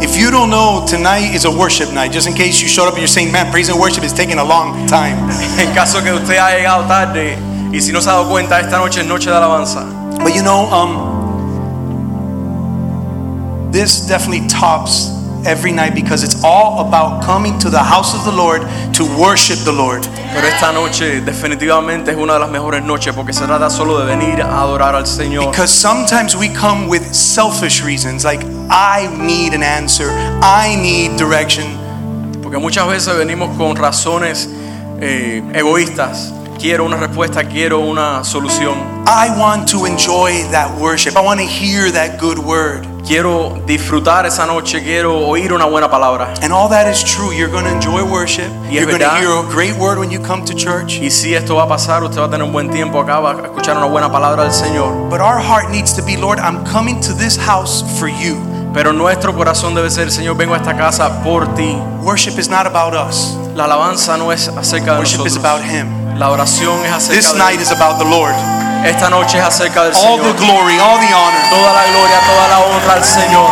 If 0.00 0.16
you 0.16 0.30
don't 0.30 0.48
know, 0.48 0.86
tonight 0.88 1.34
is 1.34 1.44
a 1.44 1.50
worship 1.50 1.92
night. 1.92 2.10
Just 2.10 2.26
in 2.26 2.32
case 2.32 2.62
you 2.62 2.68
showed 2.68 2.86
up 2.88 2.94
and 2.94 3.02
you're 3.04 3.16
saying, 3.18 3.30
man, 3.30 3.52
praise 3.52 3.68
and 3.68 3.78
worship 3.78 4.02
is 4.02 4.14
taking 4.14 4.38
a 4.38 4.44
long 4.44 4.86
time. 4.86 5.28
En 5.60 5.74
caso 5.74 6.02
que 6.02 6.10
usted 6.10 6.38
haya 6.38 6.56
llegado 6.56 6.86
tarde 6.88 7.36
y 7.70 7.80
si 7.82 7.92
no 7.92 8.00
se 8.00 8.08
ha 8.08 8.14
dado 8.14 8.30
cuenta, 8.30 8.60
esta 8.60 8.78
noche 8.78 9.00
es 9.02 9.06
noche 9.06 9.28
de 9.28 9.36
alabanza. 9.36 9.84
But 10.24 10.34
you 10.34 10.42
know, 10.42 10.64
um, 10.72 11.12
this 13.72 14.06
definitely 14.06 14.48
tops 14.48 15.15
every 15.46 15.72
night 15.72 15.94
because 15.94 16.24
it's 16.24 16.42
all 16.42 16.86
about 16.86 17.22
coming 17.22 17.58
to 17.60 17.70
the 17.70 17.82
house 17.82 18.14
of 18.14 18.24
the 18.24 18.32
Lord 18.32 18.62
to 18.94 19.04
worship 19.18 19.58
the 19.64 19.72
Lord. 19.72 20.02
Pero 20.34 20.46
esta 20.48 20.72
noche 20.72 21.20
definitivamente 21.20 22.10
es 22.10 22.16
una 22.16 22.34
de 22.34 22.40
las 22.40 22.50
mejores 22.50 22.82
noches 22.82 23.14
porque 23.14 23.32
se 23.32 23.46
trata 23.46 23.70
solo 23.70 23.98
de 23.98 24.06
venir 24.06 24.42
a 24.42 24.60
adorar 24.60 24.94
al 24.94 25.06
Señor. 25.06 25.50
Because 25.50 25.72
sometimes 25.72 26.36
we 26.36 26.48
come 26.48 26.88
with 26.88 27.02
selfish 27.14 27.82
reasons, 27.82 28.24
like 28.24 28.44
I 28.68 29.08
need 29.18 29.54
an 29.54 29.62
answer, 29.62 30.10
I 30.42 30.76
need 30.76 31.16
direction. 31.16 31.64
Porque 32.42 32.58
muchas 32.58 32.86
veces 32.88 33.16
venimos 33.16 33.56
con 33.56 33.76
razones 33.76 34.48
eh, 35.00 35.42
egoístas. 35.54 36.32
Quiero 36.58 36.84
una 36.84 36.96
respuesta, 36.96 37.44
quiero 37.44 37.80
una 37.80 38.24
solución. 38.24 38.74
I 39.06 39.28
want 39.38 39.68
to 39.70 39.84
enjoy 39.84 40.42
that 40.50 40.80
worship. 40.80 41.16
I 41.16 41.20
want 41.20 41.38
to 41.40 41.46
hear 41.46 41.90
that 41.92 42.18
good 42.18 42.38
word. 42.38 42.85
Quiero 43.06 43.62
disfrutar 43.64 44.26
esa 44.26 44.46
noche, 44.46 44.82
quiero 44.82 45.16
oír 45.28 45.52
una 45.52 45.64
buena 45.64 45.88
palabra. 45.88 46.34
And 46.42 46.52
all 46.52 46.68
that 46.70 46.88
is 46.90 47.04
true. 47.04 47.32
You're 47.32 47.48
going 47.48 47.64
to 47.64 47.70
enjoy 47.70 48.02
worship. 48.02 48.50
Y 48.68 48.74
You're 48.74 48.86
going 48.86 48.98
to 48.98 49.16
hear 49.16 49.30
a 49.30 49.44
great 49.48 49.76
word 49.76 49.98
when 49.98 50.10
you 50.10 50.18
come 50.18 50.44
to 50.44 50.52
church. 50.52 50.98
Y 51.00 51.08
si 51.10 51.32
esto 51.32 51.54
va 51.54 51.62
a 51.62 51.68
pasar, 51.68 52.02
usted 52.02 52.20
va 52.20 52.24
a 52.24 52.30
tener 52.30 52.42
un 52.44 52.52
buen 52.52 52.68
tiempo 52.68 53.00
acá, 53.00 53.20
va 53.20 53.30
a 53.30 53.42
escuchar 53.44 53.76
una 53.76 53.86
buena 53.86 54.10
palabra 54.10 54.42
del 54.42 54.52
Señor. 54.52 55.08
But 55.08 55.20
our 55.20 55.38
heart 55.38 55.70
needs 55.70 55.94
to 55.94 56.02
be, 56.02 56.16
Lord, 56.16 56.40
I'm 56.40 56.64
coming 56.64 57.00
to 57.02 57.12
this 57.12 57.36
house 57.36 57.84
for 57.96 58.08
you. 58.08 58.36
Pero 58.74 58.92
nuestro 58.92 59.36
corazón 59.36 59.76
debe 59.76 59.88
ser, 59.88 60.10
Señor, 60.10 60.36
vengo 60.36 60.54
a 60.54 60.56
esta 60.56 60.76
casa 60.76 61.22
por 61.22 61.54
ti. 61.54 61.76
Worship 62.02 62.40
is 62.40 62.48
not 62.48 62.66
about 62.66 62.92
us. 62.92 63.36
La 63.54 63.66
alabanza 63.66 64.16
no 64.16 64.32
es 64.32 64.48
acerca 64.48 64.94
de 64.94 64.98
Worship 64.98 65.24
is 65.24 65.36
about 65.36 65.62
him. 65.62 66.18
La 66.18 66.30
oración 66.30 66.84
es 66.84 66.92
acerca 66.92 67.20
This 67.20 67.32
de 67.32 67.38
night 67.38 67.60
is 67.60 67.70
about 67.70 67.98
the 67.98 68.04
Lord. 68.04 68.55
Esta 68.86 69.10
noche 69.10 69.38
es 69.38 69.44
acerca 69.44 69.82
del 69.84 69.94
All 69.94 70.20
Señor. 70.20 70.36
the 70.36 70.44
glory, 70.44 70.78
all 70.78 70.98
the 71.00 71.12
honor. 71.12 71.42
Toda 71.50 71.72
la 71.72 71.84
gloria, 71.90 72.20
toda 72.24 72.48
la 72.48 72.58
honra 72.60 72.92
al 72.94 73.04
Señor. 73.04 73.50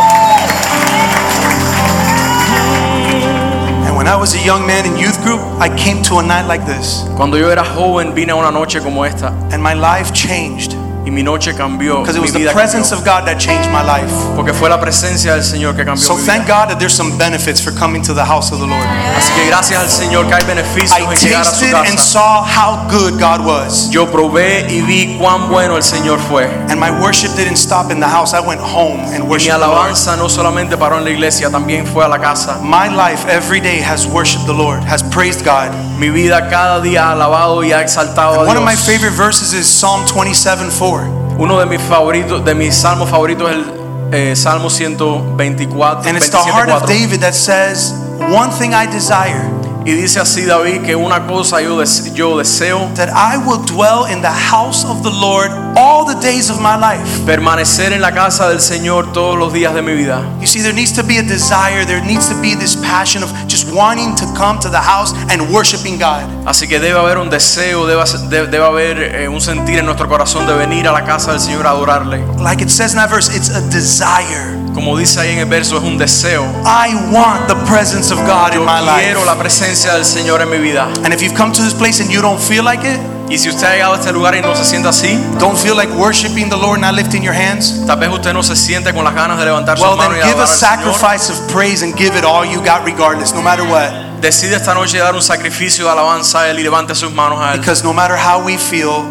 And 3.87 3.97
when 3.97 4.07
I 4.07 4.15
was 4.17 4.35
a 4.35 4.39
young 4.45 4.65
man 4.65 4.87
in 4.87 4.97
youth 4.97 5.21
group, 5.25 5.41
I 5.61 5.69
came 5.69 6.03
to 6.05 6.19
a 6.19 6.23
night 6.23 6.47
like 6.47 6.65
this, 6.65 7.05
Cuando 7.17 7.37
yo 7.37 7.49
era 7.51 7.65
joven 7.65 8.15
vine 8.15 8.31
a 8.31 8.37
una 8.37 8.51
noche 8.53 8.81
como 8.81 9.05
esta 9.05 9.29
and 9.53 9.61
my 9.63 9.75
life 9.75 10.13
changed 10.13 10.77
mi 11.15 11.23
noche 11.23 11.55
cambió. 11.55 12.01
because 12.01 12.17
it 12.17 12.21
was 12.21 12.33
the 12.33 12.51
presence 12.53 12.91
cambió. 12.91 12.99
of 12.99 13.05
God 13.05 13.27
that 13.27 13.39
changed 13.39 13.71
my 13.71 13.83
life. 13.83 14.13
Porque 14.37 14.53
fue 14.53 14.69
la 14.69 14.79
presencia 14.81 15.35
del 15.35 15.45
Señor 15.45 15.75
que 15.77 15.85
cambió 15.85 16.05
So 16.05 16.17
mi 16.17 16.25
thank. 16.25 16.47
God 16.47 16.69
that 16.69 16.79
there's 16.79 16.95
some 16.95 17.17
benefits 17.17 17.61
for 17.61 17.73
coming 17.73 18.03
to 18.03 18.13
the 18.13 18.25
house 18.25 18.53
of 18.53 18.59
the 18.61 18.67
Lord. 18.67 18.87
Así 19.17 19.33
que 19.35 19.47
gracias 19.47 19.81
al 19.81 19.89
Señor 19.89 20.27
que 20.27 20.35
hay 20.35 20.45
beneficios 20.45 20.99
I 20.99 21.03
en 21.03 21.17
llegar 21.17 21.43
a 21.43 21.45
su 21.45 21.61
tasted 21.61 21.75
and 21.75 21.99
saw 21.99 22.43
how 22.45 22.87
good 22.91 23.19
God 23.19 23.45
was. 23.47 23.89
Yo 23.91 24.07
probé 24.11 24.67
y 24.69 24.83
vi 24.83 25.17
cuán 25.19 25.49
bueno 25.49 25.77
el 25.77 25.83
Señor 25.83 26.19
fue. 26.19 26.45
And 26.69 26.79
my 26.81 26.91
worship 26.91 27.34
didn't 27.37 27.57
stop 27.57 27.91
in 27.91 28.01
the 28.01 28.09
house. 28.09 28.35
I 28.35 28.41
went 28.41 28.61
home 28.61 29.01
and 29.13 29.25
mi 29.25 29.31
worshiped 29.31 29.53
the 29.53 29.67
Lord. 29.67 29.79
alabanza 29.79 30.17
no 30.17 30.29
solamente 30.29 30.77
paró 30.77 30.99
en 30.99 31.05
la 31.05 31.11
iglesia, 31.11 31.51
también 31.51 31.87
fue 31.87 32.05
a 32.05 32.09
la 32.09 32.19
casa. 32.19 32.61
My 32.63 32.89
life 32.89 33.27
every 33.29 33.61
day 33.61 33.81
has 33.81 34.07
worshiped 34.07 34.47
the 34.47 34.55
Lord, 34.55 34.83
has 34.85 35.03
praised 35.03 35.45
God. 35.45 35.71
Mi 35.99 36.11
vida 36.11 36.49
cada 36.49 36.81
día 36.81 37.09
ha 37.09 37.13
alabado 37.13 37.63
y 37.65 37.73
ha 37.73 37.81
exaltado 37.81 38.41
a 38.41 38.47
One 38.47 38.57
of 38.57 38.65
my 38.65 38.77
favorite 38.77 39.15
verses 39.15 39.53
is 39.53 39.67
Psalm 39.67 40.05
27 40.07 40.71
4. 40.71 41.37
Uno 41.39 41.59
de 41.59 41.67
mis 41.67 41.81
favoritos, 41.81 42.45
de 42.45 42.55
mis 42.55 42.75
salmos 42.75 43.11
favoritos 43.11 43.51
es 43.51 43.57
el 43.57 43.85
eh, 44.13 44.37
Salmo 44.37 44.71
124, 44.71 46.09
And 46.09 46.17
it's 46.17 46.31
the 46.31 46.39
heart 46.39 46.69
of 46.69 46.87
David 46.87 47.21
that 47.21 47.35
says, 47.35 47.93
One 48.31 48.51
thing 48.51 48.73
I 48.73 48.87
desire, 48.87 49.43
Y 49.87 49.93
dice 49.93 50.19
así 50.19 50.43
David 50.47 50.81
que 50.83 50.97
una 50.97 51.27
cosa 51.27 51.61
yo, 51.61 51.79
des- 51.79 52.15
yo 52.15 52.39
deseo, 52.39 52.89
that 52.95 53.09
I 53.11 53.37
will 53.37 53.59
dwell 53.67 54.07
in 54.11 54.23
the 54.23 54.31
house 54.31 54.83
of 54.85 55.03
the 55.03 55.11
Lord 55.11 55.51
all 55.77 56.07
the 56.07 56.15
days 56.27 56.49
of 56.49 56.59
my 56.61 56.75
life. 56.77 57.05
permanecer 57.27 57.93
en 57.93 58.01
la 58.01 58.13
casa 58.13 58.49
del 58.49 58.61
Señor 58.63 59.13
todos 59.13 59.37
los 59.39 59.53
días 59.53 59.75
de 59.75 59.83
mi 59.83 59.93
vida. 59.95 60.23
You 60.41 60.47
see, 60.47 60.63
there 60.63 60.73
needs 60.73 60.93
to 60.95 61.03
be 61.03 61.19
a 61.19 61.23
desire, 61.23 61.85
there 61.85 62.01
needs 62.01 62.29
to 62.31 62.35
be 62.41 62.55
this 62.57 62.77
passion 62.77 63.23
of 63.23 63.31
just 63.47 63.67
wanting 63.73 64.15
to 64.17 64.25
come 64.35 64.59
to 64.61 64.71
the 64.71 64.81
house 64.81 65.13
and 65.29 65.51
worshiping 65.53 65.99
God. 65.99 66.23
Así 66.47 66.67
que 66.67 66.81
debe 66.81 66.99
haber 66.99 67.19
un 67.19 67.29
deseo, 67.29 67.87
debe, 67.87 68.03
de- 68.31 68.47
debe 68.47 68.65
haber 68.65 68.99
eh, 69.03 69.29
un 69.29 69.41
sentir 69.43 69.79
en 69.81 69.85
nuestro 69.85 70.09
corazón 70.09 70.47
de 70.47 70.55
venir 70.55 70.89
a 70.89 70.93
la 70.93 71.05
casa 71.05 71.33
del 71.33 71.41
Señor 71.41 71.67
a 71.67 71.71
adorarle. 71.71 72.25
Like 72.39 72.63
it 72.63 72.71
says 72.71 72.93
in 72.93 72.99
that 72.99 73.11
verse, 73.11 73.29
it's 73.37 73.51
a 73.51 73.61
desire. 73.61 74.55
Como 74.75 74.97
dice 74.97 75.21
ahí 75.21 75.31
en 75.33 75.39
el 75.39 75.47
verso, 75.47 75.77
es 75.77 75.85
un 75.85 75.99
deseo. 75.99 76.43
I 76.65 76.95
want 77.13 77.47
the 77.49 77.55
presence 77.71 78.11
of 78.13 78.19
God 78.27 78.53
Yo 78.55 78.61
in 78.63 78.67
my 78.67 78.81
life. 78.81 79.05
quiero 79.05 79.25
la 79.25 79.35
presencia 79.37 79.74
del 79.83 80.05
Señor 80.05 80.41
en 80.41 80.51
mi 80.51 80.59
vida. 80.59 80.89
And 81.05 81.13
if 81.13 81.21
you've 81.21 81.37
come 81.37 81.53
to 81.53 81.63
this 81.63 81.75
place 81.75 82.01
and 82.01 82.11
you 82.11 82.23
don't 82.23 82.41
feel 82.41 82.65
like 82.65 82.85
it, 82.85 83.01
Y 83.29 83.39
si 83.39 83.49
usted 83.49 83.67
ha 83.67 83.73
llegado 83.73 83.95
a 83.95 83.97
este 83.97 84.13
lugar 84.13 84.35
y 84.37 84.43
no 84.43 84.55
se 84.55 84.65
siente 84.65 84.89
así, 84.89 85.19
don't 85.39 85.57
feel 85.57 85.75
like 85.75 85.91
worshiping 85.95 86.49
the 86.51 86.57
Lord, 86.57 86.81
not 86.81 86.95
lifting 86.95 87.23
your 87.23 87.35
hands, 87.35 87.85
tal 87.87 87.99
vez 87.99 88.11
usted 88.11 88.35
no 88.35 88.43
se 88.43 88.55
siente 88.55 88.93
con 88.93 89.03
las 89.03 89.15
ganas 89.15 89.39
de 89.39 89.47
levantar 89.47 89.79
sus 89.79 89.87
well, 89.87 89.97
manos 89.97 90.15
then 90.15 90.27
y 90.27 90.29
give 90.29 90.41
a 90.41 90.45
adorar 90.45 90.51
al 90.51 90.79
Señor. 90.79 90.95
sacrifice 90.95 91.33
of 91.33 91.53
praise 91.53 91.83
and 91.83 91.97
give 91.97 92.17
it 92.19 92.25
all 92.25 92.45
you 92.45 92.61
got, 92.63 92.85
regardless, 92.85 93.35
no 93.35 93.41
matter 93.41 93.65
what. 93.67 93.91
Decide 94.21 94.57
esta 94.57 94.75
noche 94.75 94.99
dar 94.99 95.15
un 95.15 95.23
sacrificio 95.23 95.87
de 95.87 95.91
alabanza 95.91 96.41
a 96.41 96.51
Él 96.51 96.61
y 96.61 96.63
levante 96.63 96.95
sus 96.95 97.13
manos 97.13 97.41
a 97.41 97.55
Él. 97.55 97.61
Because 97.61 97.83
no 97.83 97.93
matter 97.93 98.17
how 98.17 98.43
we 98.45 98.59
feel, 98.59 99.03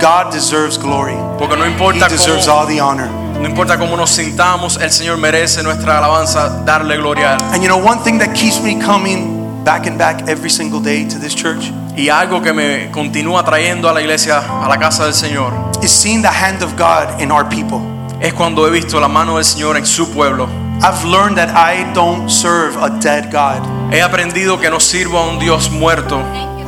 God 0.00 0.32
deserves 0.32 0.76
glory. 0.76 1.16
Porque 1.38 1.56
no 1.56 1.64
He 1.64 1.98
deserves 2.08 2.46
cómo, 2.46 2.60
all 2.60 2.66
the 2.66 2.80
honor. 2.80 3.08
no 3.40 3.48
importa 3.48 3.78
cómo 3.78 3.96
nos 3.96 4.10
sintamos, 4.10 4.76
el 4.76 4.90
Señor 4.90 5.18
merece 5.18 5.62
nuestra 5.62 5.98
alabanza, 5.98 6.62
darle 6.64 6.96
gloria 6.96 7.30
a 7.30 7.34
Él. 7.36 7.42
And 7.54 7.62
you 7.62 7.68
know, 7.68 7.78
one 7.78 8.02
thing 8.02 8.18
that 8.18 8.34
keeps 8.34 8.60
me 8.60 8.78
coming 8.78 9.41
back 9.64 9.86
and 9.86 9.98
back 9.98 10.28
every 10.28 10.50
single 10.50 10.80
day 10.80 11.04
to 11.08 11.18
this 11.18 11.34
church 11.34 11.72
Y 11.96 12.08
algo 12.08 12.40
que 12.40 12.52
me 12.52 12.90
continúa 12.90 13.44
trayendo 13.44 13.88
a 13.88 13.92
la 13.92 14.00
iglesia, 14.00 14.38
a 14.38 14.66
la 14.66 14.78
casa 14.78 15.04
del 15.04 15.12
Señor, 15.12 15.52
is 15.82 15.90
seeing 15.90 16.22
the 16.22 16.28
hand 16.28 16.62
of 16.62 16.74
God 16.76 17.20
in 17.20 17.30
our 17.30 17.46
people. 17.46 17.80
es 18.20 18.32
cuando 18.32 18.66
he 18.66 18.70
visto 18.70 18.98
la 18.98 19.08
mano 19.08 19.36
del 19.36 19.44
Señor 19.44 19.76
en 19.76 19.84
su 19.84 20.08
pueblo. 20.10 20.48
I've 20.80 21.04
learned 21.04 21.36
that 21.36 21.50
I 21.50 21.92
don't 21.92 22.30
serve 22.30 22.76
a 22.76 22.88
dead 23.00 23.30
God. 23.30 23.62
He 23.92 24.00
aprendido 24.00 24.58
que 24.58 24.70
no 24.70 24.80
sirvo 24.80 25.18
a 25.18 25.28
un 25.28 25.38
Dios 25.38 25.70
muerto, 25.70 26.20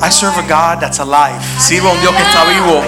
I 0.02 0.10
serve 0.10 0.36
a 0.36 0.42
God 0.42 0.80
that's 0.80 0.98
alive. 1.00 1.40
sirvo 1.58 1.88
a 1.88 1.92
un 1.92 2.00
Dios 2.00 2.14
que 2.14 2.22
está 2.22 2.44
vivo. 2.44 2.82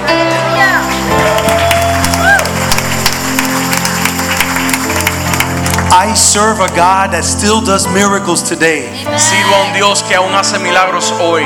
I 5.97 6.13
serve 6.13 6.61
a 6.61 6.69
God 6.77 7.13
that 7.17 7.25
still 7.25 7.65
does 7.65 7.89
miracles 7.89 8.43
today. 8.43 8.85
Sirvo 9.17 9.55
a 9.57 9.65
un 9.65 9.73
Dios 9.73 10.03
que 10.03 10.15
aún 10.15 10.35
hace 10.35 10.59
milagros 10.59 11.11
hoy. 11.13 11.41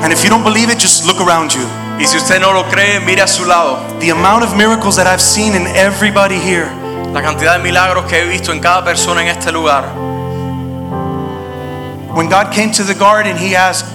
And 0.00 0.10
if 0.10 0.24
you 0.24 0.30
don't 0.30 0.42
believe 0.42 0.70
it, 0.70 0.78
just 0.78 1.04
look 1.04 1.20
around 1.20 1.52
you. 1.52 1.60
Y 2.00 2.06
si 2.06 2.16
usted 2.16 2.40
no 2.40 2.54
lo 2.54 2.64
cree, 2.70 2.98
mire 3.00 3.20
a 3.20 3.28
su 3.28 3.44
lado. 3.44 3.76
The 4.00 4.08
amount 4.08 4.42
of 4.42 4.56
miracles 4.56 4.96
that 4.96 5.06
I've 5.06 5.20
seen 5.20 5.54
in 5.54 5.66
everybody 5.76 6.38
here. 6.40 6.72
La 7.12 7.20
cantidad 7.20 7.58
de 7.58 7.62
milagros 7.62 8.06
que 8.06 8.22
he 8.22 8.26
visto 8.26 8.52
en 8.52 8.60
cada 8.60 8.82
persona 8.82 9.20
en 9.20 9.28
este 9.28 9.52
lugar. 9.52 9.84
When 12.16 12.30
God 12.30 12.54
came 12.54 12.72
to 12.72 12.84
the 12.84 12.94
garden, 12.94 13.36
He 13.36 13.54
asked 13.54 13.92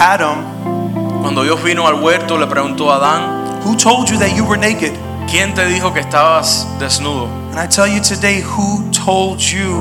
Adam, 0.00 1.22
Cuando 1.22 1.44
Dios 1.44 1.62
vino 1.62 1.86
al 1.86 2.02
huerto, 2.02 2.36
le 2.36 2.48
preguntó 2.48 2.90
a 2.90 2.96
Adán, 2.96 3.62
Who 3.62 3.76
told 3.76 4.10
you 4.10 4.18
that 4.18 4.34
you 4.34 4.44
were 4.44 4.58
naked? 4.58 4.98
¿quién 5.26 5.54
te 5.54 5.66
dijo 5.66 5.92
que 5.92 6.00
estabas 6.00 6.66
desnudo? 6.78 7.28
And 7.56 7.64
I 7.64 7.66
tell 7.68 7.88
you 7.88 8.02
today, 8.02 8.42
who 8.42 8.90
told 8.92 9.40
you? 9.40 9.80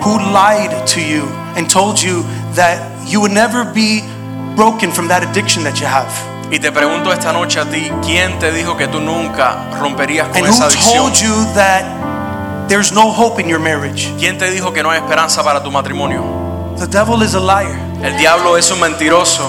Who 0.00 0.16
lied 0.32 0.86
to 0.96 1.02
you 1.02 1.28
and 1.54 1.68
told 1.68 2.00
you 2.00 2.22
that 2.54 2.80
you 3.06 3.20
would 3.20 3.32
never 3.32 3.62
be 3.62 4.00
broken 4.56 4.90
from 4.90 5.08
that 5.08 5.22
addiction 5.22 5.64
that 5.64 5.80
you 5.80 5.86
have? 5.86 6.08
Y 6.50 6.60
te 6.60 6.72
pregunto 6.72 7.12
esta 7.12 7.30
noche 7.30 7.60
a 7.60 7.66
ti, 7.66 7.90
¿quién 8.02 8.38
te 8.38 8.50
dijo 8.52 8.78
que 8.78 8.88
tú 8.88 9.00
nunca 9.00 9.68
romperías 9.78 10.28
con 10.28 10.38
And 10.38 10.46
esa 10.46 10.64
who 10.64 10.70
adicción? 10.70 10.96
told 10.96 11.20
you 11.20 11.44
that 11.52 11.84
there's 12.70 12.90
no 12.90 13.12
hope 13.12 13.38
in 13.38 13.46
your 13.46 13.60
marriage? 13.60 14.08
¿Quién 14.18 14.38
te 14.38 14.50
dijo 14.50 14.72
que 14.72 14.82
no 14.82 14.88
hay 14.90 15.00
esperanza 15.00 15.42
para 15.44 15.62
tu 15.62 15.70
matrimonio? 15.70 16.24
The 16.78 16.86
devil 16.86 17.22
is 17.22 17.34
a 17.34 17.40
liar. 17.40 17.78
El 18.02 18.16
diablo 18.16 18.56
es 18.56 18.70
un 18.70 18.80
mentiroso, 18.80 19.46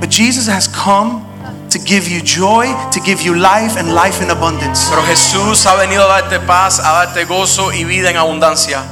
But 0.00 0.08
Jesus 0.08 0.48
has 0.48 0.66
come 0.66 1.26
to 1.72 1.78
give 1.78 2.08
you 2.08 2.20
joy, 2.22 2.66
to 2.92 3.00
give 3.00 3.22
you 3.22 3.34
life 3.34 3.76
and 3.78 3.94
life 3.94 4.22
in 4.22 4.30
abundance. 4.30 4.88
pero 4.90 5.02
Jesús 5.02 5.64
ha 5.66 5.74
venido 5.76 6.04
a 6.04 6.20
darte 6.20 6.38
paz, 6.46 6.78
a 6.80 7.04
darte 7.06 7.24
gozo 7.24 7.72
y 7.72 7.84
vida 7.84 8.10
en 8.10 8.16
abundancia. 8.16 8.82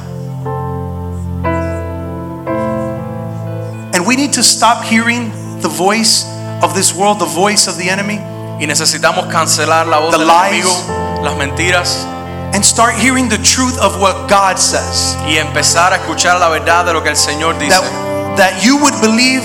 And 3.93 4.05
we 4.07 4.15
need 4.15 4.33
to 4.33 4.43
stop 4.43 4.83
hearing 4.83 5.31
the 5.61 5.67
voice 5.69 6.25
of 6.63 6.73
this 6.73 6.93
world, 6.93 7.19
the 7.19 7.25
voice 7.25 7.67
of 7.67 7.77
the 7.77 7.89
enemy, 7.89 8.19
Y 8.59 8.67
necesitamos 8.67 9.25
cancelar 9.31 9.87
la 9.87 9.97
voz 9.99 10.11
The 10.11 10.19
del 10.19 10.27
lies. 10.27 10.65
enemigo, 10.65 11.23
las 11.23 11.35
mentiras 11.35 12.05
and 12.53 12.63
start 12.65 12.93
hearing 12.95 13.29
the 13.29 13.37
truth 13.37 13.77
of 13.79 13.99
what 14.01 14.27
God 14.29 14.57
says. 14.59 15.15
y 15.25 15.37
empezar 15.37 15.93
a 15.93 15.97
escuchar 15.97 16.39
la 16.39 16.49
verdad 16.49 16.85
de 16.85 16.93
lo 16.93 17.01
que 17.01 17.09
el 17.09 17.15
Señor 17.15 17.57
dice. 17.57 17.79
That, 17.79 18.37
that 18.37 18.63
you 18.63 18.77
would 18.77 18.93
believe 19.01 19.43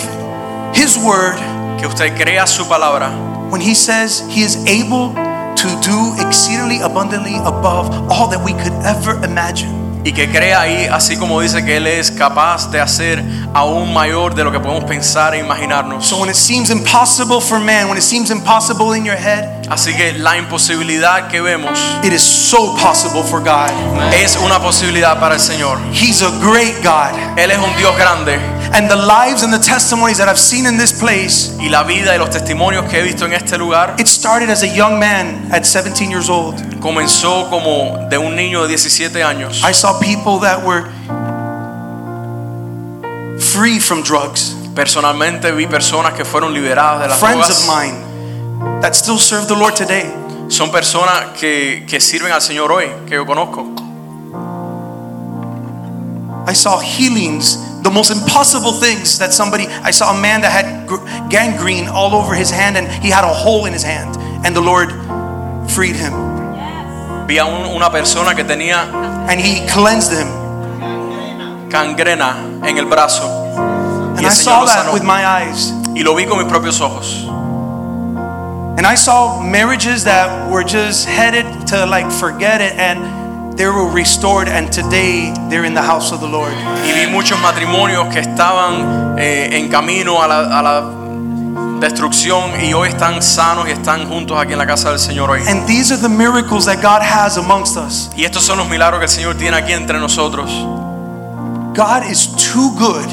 His 0.74 0.96
word 0.98 1.36
Que 1.78 1.86
usted 1.86 2.16
crea 2.16 2.46
su 2.46 2.66
palabra 2.68 3.10
when 3.50 3.60
He 3.60 3.74
says 3.74 4.20
He 4.28 4.42
is 4.42 4.56
able 4.66 5.14
to 5.14 5.80
do 5.80 6.14
exceedingly 6.26 6.80
abundantly 6.80 7.36
above 7.36 7.90
all 8.10 8.28
that 8.28 8.42
we 8.44 8.52
could 8.52 8.74
ever 8.84 9.22
imagine. 9.24 9.85
Y 10.06 10.12
que 10.12 10.30
crea 10.30 10.60
ahí, 10.60 10.86
así 10.88 11.16
como 11.16 11.40
dice 11.40 11.64
que 11.64 11.78
Él 11.78 11.86
es 11.88 12.12
capaz 12.12 12.70
de 12.70 12.80
hacer 12.80 13.20
aún 13.52 13.92
mayor 13.92 14.36
de 14.36 14.44
lo 14.44 14.52
que 14.52 14.60
podemos 14.60 14.84
pensar 14.84 15.34
e 15.34 15.40
imaginarnos. 15.40 16.06
So 16.06 16.18
when 16.18 16.30
it 16.30 16.36
seems 16.36 16.70
impossible 16.70 17.40
for 17.40 17.58
man, 17.58 17.88
when 17.88 17.98
it 17.98 18.04
seems 18.04 18.30
impossible 18.30 18.96
in 18.96 19.04
your 19.04 19.16
head, 19.16 19.66
Así 19.68 19.92
que 19.96 20.12
la 20.12 20.36
imposibilidad 20.36 21.26
que 21.26 21.40
vemos 21.40 21.76
it 22.04 22.12
is 22.12 22.22
so 22.22 22.76
possible 22.76 23.24
for 23.24 23.40
God. 23.40 23.68
es 24.14 24.36
una 24.36 24.60
posibilidad 24.60 25.18
para 25.18 25.34
el 25.34 25.40
Señor. 25.40 25.76
He's 25.92 26.22
a 26.22 26.30
great 26.40 26.76
God. 26.84 27.10
Él 27.36 27.50
es 27.50 27.58
un 27.58 27.76
Dios 27.76 27.96
grande 27.96 28.38
And 28.72 28.88
the 28.88 28.96
lives 28.96 29.42
and 29.42 29.52
the 29.52 29.58
testimonies 29.58 30.18
that 30.18 30.28
I've 30.28 30.38
seen 30.38 30.66
in 30.66 30.76
this 30.76 30.92
place, 30.92 31.50
y 31.58 31.68
la 31.68 31.82
vida 31.82 32.14
y 32.14 32.18
los 32.18 32.30
testimonios 32.30 32.84
que 32.88 33.00
he 33.00 33.02
visto 33.02 33.24
en 33.24 33.32
este 33.32 33.58
lugar 33.58 33.94
it 33.98 34.06
started 34.06 34.50
as 34.50 34.62
a 34.62 34.68
young 34.68 35.00
man 35.00 35.48
at 35.50 35.64
17 35.64 36.10
years 36.10 36.28
old. 36.28 36.54
Comenzó 36.80 37.48
como 37.50 38.06
de 38.08 38.18
un 38.18 38.34
niño 38.36 38.62
de 38.62 38.68
17 38.68 39.22
años. 39.22 39.62
I 39.62 39.72
saw 39.72 39.98
people 40.00 40.38
that 40.40 40.64
were 40.64 40.84
free 43.38 43.78
from 43.80 44.02
drugs, 44.02 44.54
Personalmente 44.74 45.52
vi 45.52 45.66
personas 45.66 46.12
que 46.12 46.24
fueron 46.26 46.52
liberadas 46.52 47.00
de 47.00 47.08
las 47.08 47.18
friends 47.18 47.48
drogas. 47.48 47.62
of 47.62 47.66
mine 47.66 48.80
that 48.82 48.94
still 48.94 49.18
serve 49.18 49.46
the 49.48 49.54
Lord 49.54 49.74
today. 49.74 50.04
Son 50.48 50.70
personas 50.70 51.32
que, 51.38 51.86
que 51.88 51.98
sirven 51.98 52.30
al 52.30 52.42
Señor 52.42 52.70
hoy, 52.70 52.86
que 53.06 53.16
yo 53.16 53.24
conozco. 53.24 53.64
I 56.46 56.52
saw 56.52 56.78
healings, 56.78 57.56
the 57.82 57.90
most 57.90 58.10
impossible 58.10 58.72
things 58.72 59.18
that 59.18 59.32
somebody, 59.32 59.66
I 59.66 59.90
saw 59.92 60.14
a 60.14 60.20
man 60.20 60.42
that 60.42 60.52
had 60.52 60.86
gangrene 61.30 61.88
all 61.88 62.14
over 62.14 62.34
his 62.34 62.50
hand 62.50 62.76
and 62.76 62.86
he 63.02 63.10
had 63.10 63.24
a 63.24 63.32
hole 63.32 63.64
in 63.64 63.72
his 63.72 63.82
hand, 63.82 64.14
and 64.44 64.54
the 64.54 64.60
Lord 64.60 64.92
freed 65.70 65.96
him 65.96 66.35
Vi 67.26 67.38
a 67.38 67.44
un- 67.44 67.66
una 67.74 67.90
persona 67.90 68.34
que 68.34 68.44
tenía 68.44 68.82
and 69.28 69.40
he 69.40 69.66
cleansed 69.66 70.12
him. 70.12 70.28
gangrena 71.68 72.36
en 72.64 72.78
el 72.78 72.86
brazo 72.86 73.24
And 74.16 74.20
y 74.20 74.24
I 74.24 74.26
el 74.26 74.32
saw 74.32 74.44
Señor 74.52 74.60
lo 74.60 74.66
that 74.66 74.76
sanó. 74.84 74.92
with 74.92 75.02
my 75.02 75.24
eyes. 75.26 75.72
Y 75.94 76.02
lo 76.02 76.14
vi 76.14 76.24
con 76.26 76.38
mis 76.38 76.46
propios 76.46 76.80
ojos. 76.80 77.24
And 78.78 78.86
I 78.86 78.94
saw 78.96 79.40
marriages 79.40 80.04
that 80.04 80.48
were 80.50 80.62
just 80.64 81.06
headed 81.08 81.46
to 81.68 81.86
like 81.86 82.10
forget 82.10 82.60
it 82.60 82.74
and 82.78 83.56
they 83.56 83.66
were 83.66 83.88
restored 83.90 84.48
and 84.48 84.70
today 84.70 85.32
they're 85.48 85.64
in 85.64 85.74
the 85.74 85.82
house 85.82 86.12
of 86.12 86.20
the 86.20 86.26
Lord. 86.28 86.52
Y 86.84 86.92
vi 86.92 87.06
muchos 87.10 87.38
matrimonios 87.40 88.08
que 88.12 88.20
estaban 88.20 89.16
eh, 89.18 89.48
en 89.58 89.68
camino 89.70 90.22
a 90.22 90.28
la, 90.28 90.58
a 90.58 90.62
la 90.62 90.82
destrucción 91.80 92.60
y 92.62 92.72
hoy 92.74 92.88
están 92.88 93.22
sanos 93.22 93.68
y 93.68 93.72
están 93.72 94.08
juntos 94.08 94.38
aquí 94.38 94.52
en 94.52 94.58
la 94.58 94.66
casa 94.66 94.90
del 94.90 94.98
Señor 94.98 95.30
hoy. 95.30 95.42
And 95.48 95.66
these 95.66 95.92
are 95.92 96.00
the 96.00 96.08
miracles 96.08 96.66
that 96.66 96.82
God 96.82 97.02
has 97.02 97.36
amongst 97.36 97.76
us. 97.76 98.10
Y 98.16 98.24
estos 98.24 98.44
son 98.44 98.58
los 98.58 98.68
milagros 98.68 98.98
que 98.98 99.06
el 99.06 99.10
Señor 99.10 99.36
tiene 99.36 99.56
aquí 99.56 99.72
entre 99.72 99.98
nosotros. 99.98 100.50
God 101.74 102.10
is 102.10 102.28
too 102.36 102.70
good. 102.78 103.06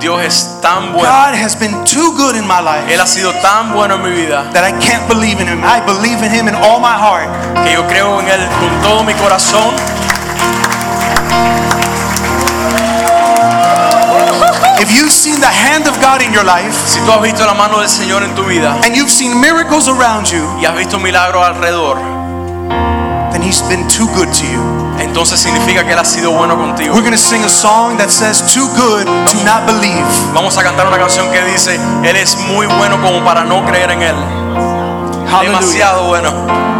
Dios 0.00 0.20
es 0.22 0.60
tan 0.60 0.92
bueno. 0.92 1.08
God 1.08 1.34
has 1.34 1.58
been 1.58 1.72
too 1.84 2.12
good 2.16 2.36
in 2.36 2.46
my 2.46 2.60
life 2.60 2.92
Él 2.92 3.00
ha 3.00 3.06
sido 3.06 3.32
tan 3.42 3.72
bueno 3.72 3.96
en 3.96 4.02
mi 4.02 4.10
vida 4.10 4.48
that 4.52 4.64
I 4.64 4.72
can't 4.78 5.08
believe 5.08 5.40
in 5.40 5.48
him. 5.48 5.62
I 5.64 5.80
believe 5.80 6.24
in 6.24 6.32
him 6.32 6.48
in 6.48 6.54
all 6.54 6.80
my 6.80 6.96
heart. 6.96 7.28
que 7.64 7.72
yo 7.72 7.86
creo 7.86 8.20
en 8.20 8.28
Él 8.28 8.40
con 8.60 8.82
todo 8.82 9.02
mi 9.04 9.14
corazón. 9.14 9.74
If 14.88 14.96
you've 14.96 15.12
seen 15.12 15.38
the 15.38 15.46
hand 15.46 15.86
of 15.86 16.00
God 16.00 16.22
in 16.22 16.32
your 16.32 16.44
life 16.44 16.72
Si 16.86 16.98
tú 17.00 17.12
has 17.12 17.20
visto 17.20 17.44
la 17.44 17.52
mano 17.52 17.78
del 17.80 17.90
Señor 17.90 18.22
en 18.22 18.34
tu 18.34 18.42
vida 18.44 18.72
and 18.84 18.96
you've 18.96 19.10
seen 19.10 19.38
miracles 19.38 19.86
around 19.86 20.26
you, 20.26 20.40
y 20.58 20.64
has 20.64 20.74
visto 20.74 20.98
milagros 20.98 21.44
alrededor, 21.44 21.98
then 23.30 23.42
He's 23.42 23.60
been 23.68 23.86
too 23.86 24.06
good 24.16 24.32
to 24.32 24.46
you. 24.46 24.62
entonces 24.98 25.38
significa 25.40 25.84
que 25.84 25.92
Él 25.92 25.98
ha 25.98 26.06
sido 26.06 26.32
bueno 26.32 26.56
contigo. 26.56 26.94
We're 26.94 27.02
going 27.02 27.12
to 27.12 27.18
sing 27.18 27.44
a 27.44 27.48
song 27.50 27.98
that 27.98 28.08
says, 28.08 28.40
Too 28.52 28.66
good 28.76 29.04
to 29.04 29.44
not 29.44 29.66
believe. 29.66 30.06
Vamos 30.32 30.56
a 30.56 30.62
cantar 30.62 30.86
una 30.88 30.98
canción 30.98 31.30
que 31.30 31.44
dice, 31.44 31.78
Él 32.02 32.16
es 32.16 32.36
muy 32.48 32.66
bueno 32.66 32.96
como 33.02 33.22
para 33.22 33.44
no 33.44 33.64
creer 33.66 33.90
en 33.90 34.02
Él. 34.02 34.16
Hallelujah. 35.30 35.60
Demasiado 35.60 36.04
bueno. 36.04 36.77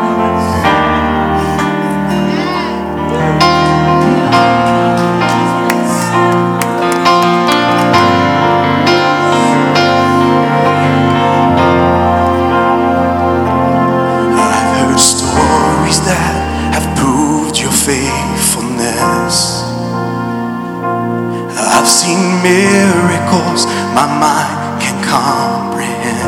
Miracles 22.43 23.66
my 23.94 24.06
mind 24.06 24.82
can 24.82 24.97
comprehend. 25.02 26.23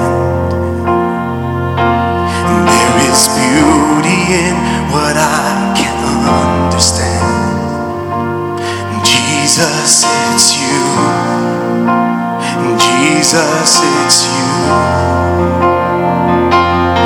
And 2.49 2.67
there 2.67 2.97
is 3.11 3.29
beauty 3.39 4.21
in 4.45 4.57
what 4.91 5.17
I 5.17 5.75
can 5.79 5.99
understand. 6.43 7.21
Jesus, 9.05 10.05
it's 10.07 10.47
you. 10.61 10.81
Jesus, 12.79 13.81
it's 13.83 14.19
you. 14.31 14.51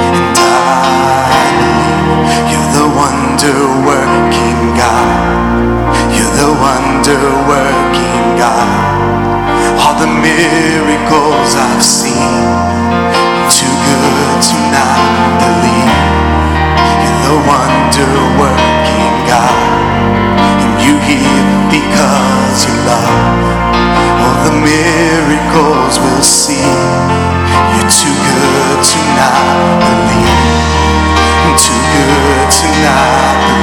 And 0.06 0.38
I 0.38 1.44
believe 1.60 2.46
you're 2.50 2.72
the 2.78 2.88
wonder 3.00 3.58
working 3.86 4.33
miracles 10.24 11.52
I've 11.52 11.84
seen, 11.84 12.40
too 13.52 13.68
good 13.68 14.36
to 14.48 14.56
not 14.72 15.00
believe. 15.36 15.92
You're 17.04 17.20
the 17.28 17.36
wonder 17.44 18.12
working 18.40 19.12
God. 19.28 19.60
And 20.64 20.74
you 20.80 20.96
heal 21.04 21.48
because 21.68 22.56
you 22.64 22.74
love. 22.88 23.44
All 24.24 24.36
the 24.48 24.54
miracles 24.64 26.00
we'll 26.00 26.24
see. 26.24 26.72
You're 27.76 27.92
too 27.92 28.16
good 28.32 28.78
to 28.80 28.98
not 29.20 29.44
believe. 29.84 30.40
Too 31.60 31.80
good 31.92 32.48
to 32.48 32.66
not 32.80 33.36
believe. 33.44 33.53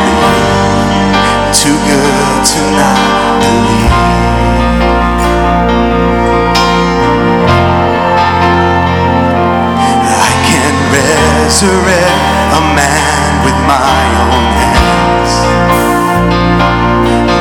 Resurrect 11.51 12.55
a 12.55 12.61
man 12.79 13.43
with 13.43 13.59
my 13.67 13.99
own 14.23 14.43
hands. 14.55 15.33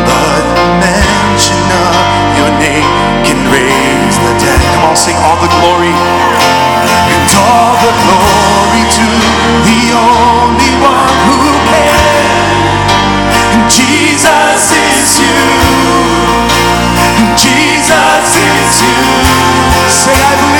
But 0.02 0.42
the 0.58 0.66
mention 0.82 1.62
of 1.70 1.94
your 2.34 2.50
name 2.58 2.90
can 3.22 3.38
raise 3.54 4.18
the 4.18 4.34
dead. 4.42 4.58
Come 4.74 4.90
on, 4.90 4.96
sing 4.98 5.14
all 5.14 5.38
the 5.38 5.46
glory. 5.62 5.94
And 5.94 7.30
all 7.38 7.78
the 7.86 7.94
glory 8.02 8.82
to 8.98 9.06
the 9.62 9.82
only 9.94 10.72
one 10.82 11.18
who 11.30 11.38
can. 11.70 12.50
And 13.54 13.62
Jesus 13.70 14.74
is 14.74 15.22
you. 15.22 15.38
And 17.14 17.30
Jesus 17.38 18.26
is 18.42 18.70
you. 18.82 19.02
Say, 19.86 20.18
I 20.18 20.34
believe. 20.34 20.59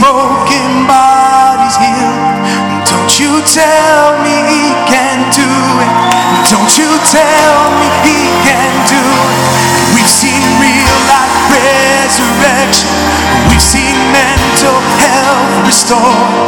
Broken 0.00 0.86
bodies 0.86 1.76
healed. 1.76 2.86
Don't 2.86 3.12
you 3.18 3.42
tell 3.44 4.22
me 4.22 4.34
he 4.50 4.64
can't 4.86 5.26
do 5.34 5.77
health 15.90 16.47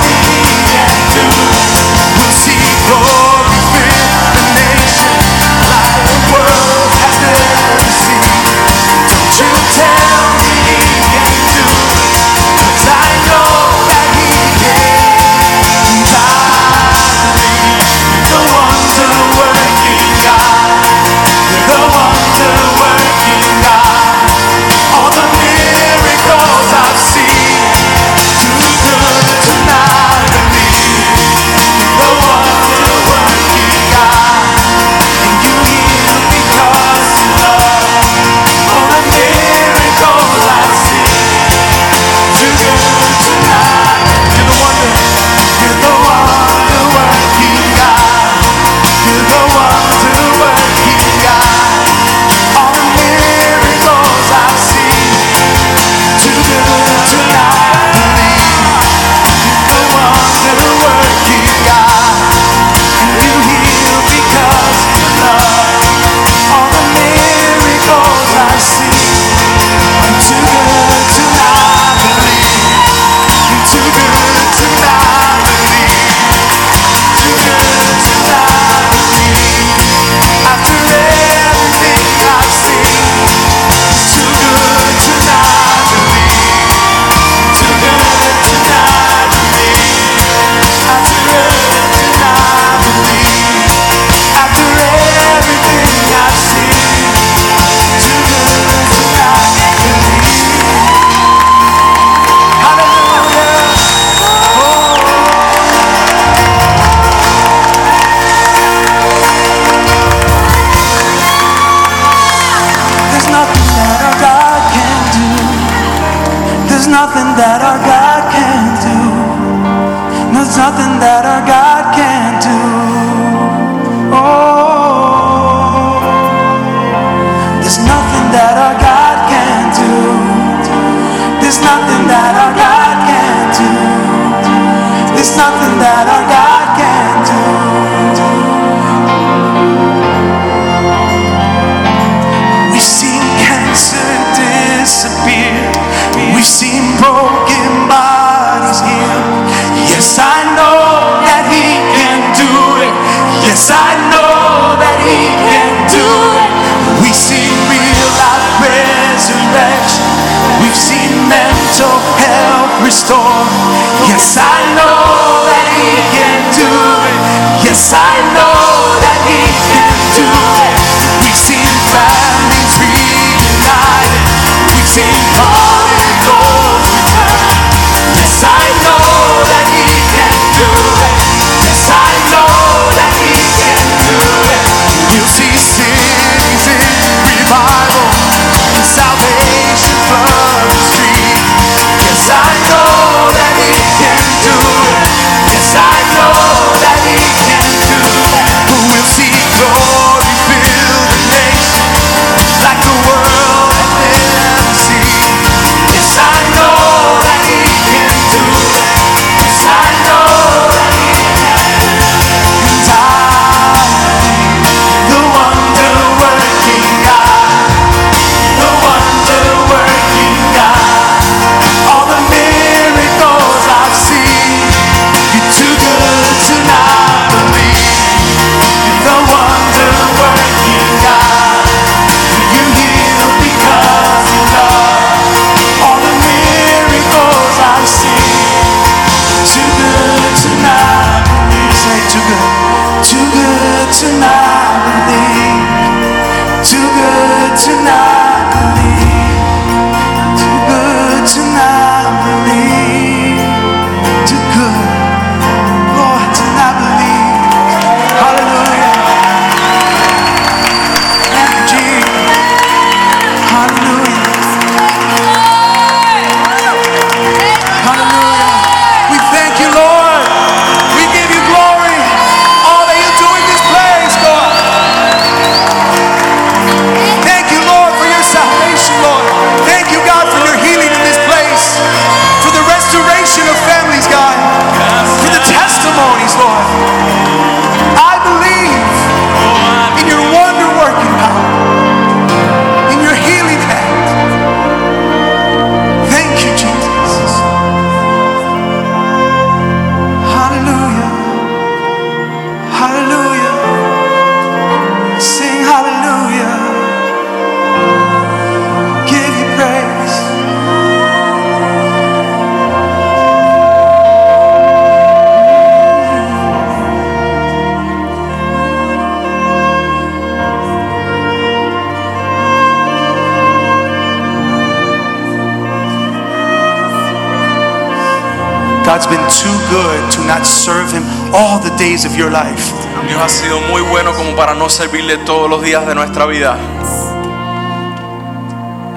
your 332.21 332.31
life. 332.31 332.71
Dios 333.07 333.19
ha 333.19 333.29
sido 333.29 333.59
muy 333.61 333.81
bueno 333.81 334.13
como 334.13 334.35
para 334.35 334.53
no 334.53 334.69
servirle 334.69 335.17
todos 335.25 335.49
los 335.49 335.63
días 335.63 335.87
de 335.87 335.95
nuestra 335.95 336.27
vida. 336.27 336.55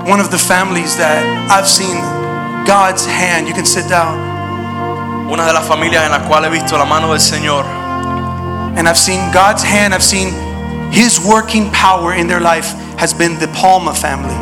One 0.07 0.21
of 0.21 0.31
the 0.31 0.37
families 0.37 0.99
that 0.99 1.25
I've 1.51 1.67
seen 1.67 1.97
God's 2.67 3.07
hand, 3.07 3.49
you 3.49 3.55
can 3.55 3.65
sit 3.65 3.89
down, 3.89 4.19
Una 5.31 5.47
de 5.47 5.55
las 5.55 5.65
familias 5.65 6.05
en 6.05 6.11
las 6.11 6.23
cuales 6.29 6.51
he 6.51 6.53
visto 6.53 6.77
la 6.77 6.85
mano 6.85 7.13
del 7.13 7.21
Señor 7.21 7.65
and 8.77 8.87
I've 8.87 8.99
seen 8.99 9.33
God's 9.33 9.63
hand, 9.65 9.95
I've 9.95 10.03
seen 10.03 10.35
His 10.93 11.19
working 11.19 11.71
power 11.71 12.13
in 12.13 12.29
their 12.29 12.41
life 12.41 12.75
has 12.99 13.15
been 13.15 13.39
the 13.39 13.49
Palma 13.49 13.95
family. 13.95 14.37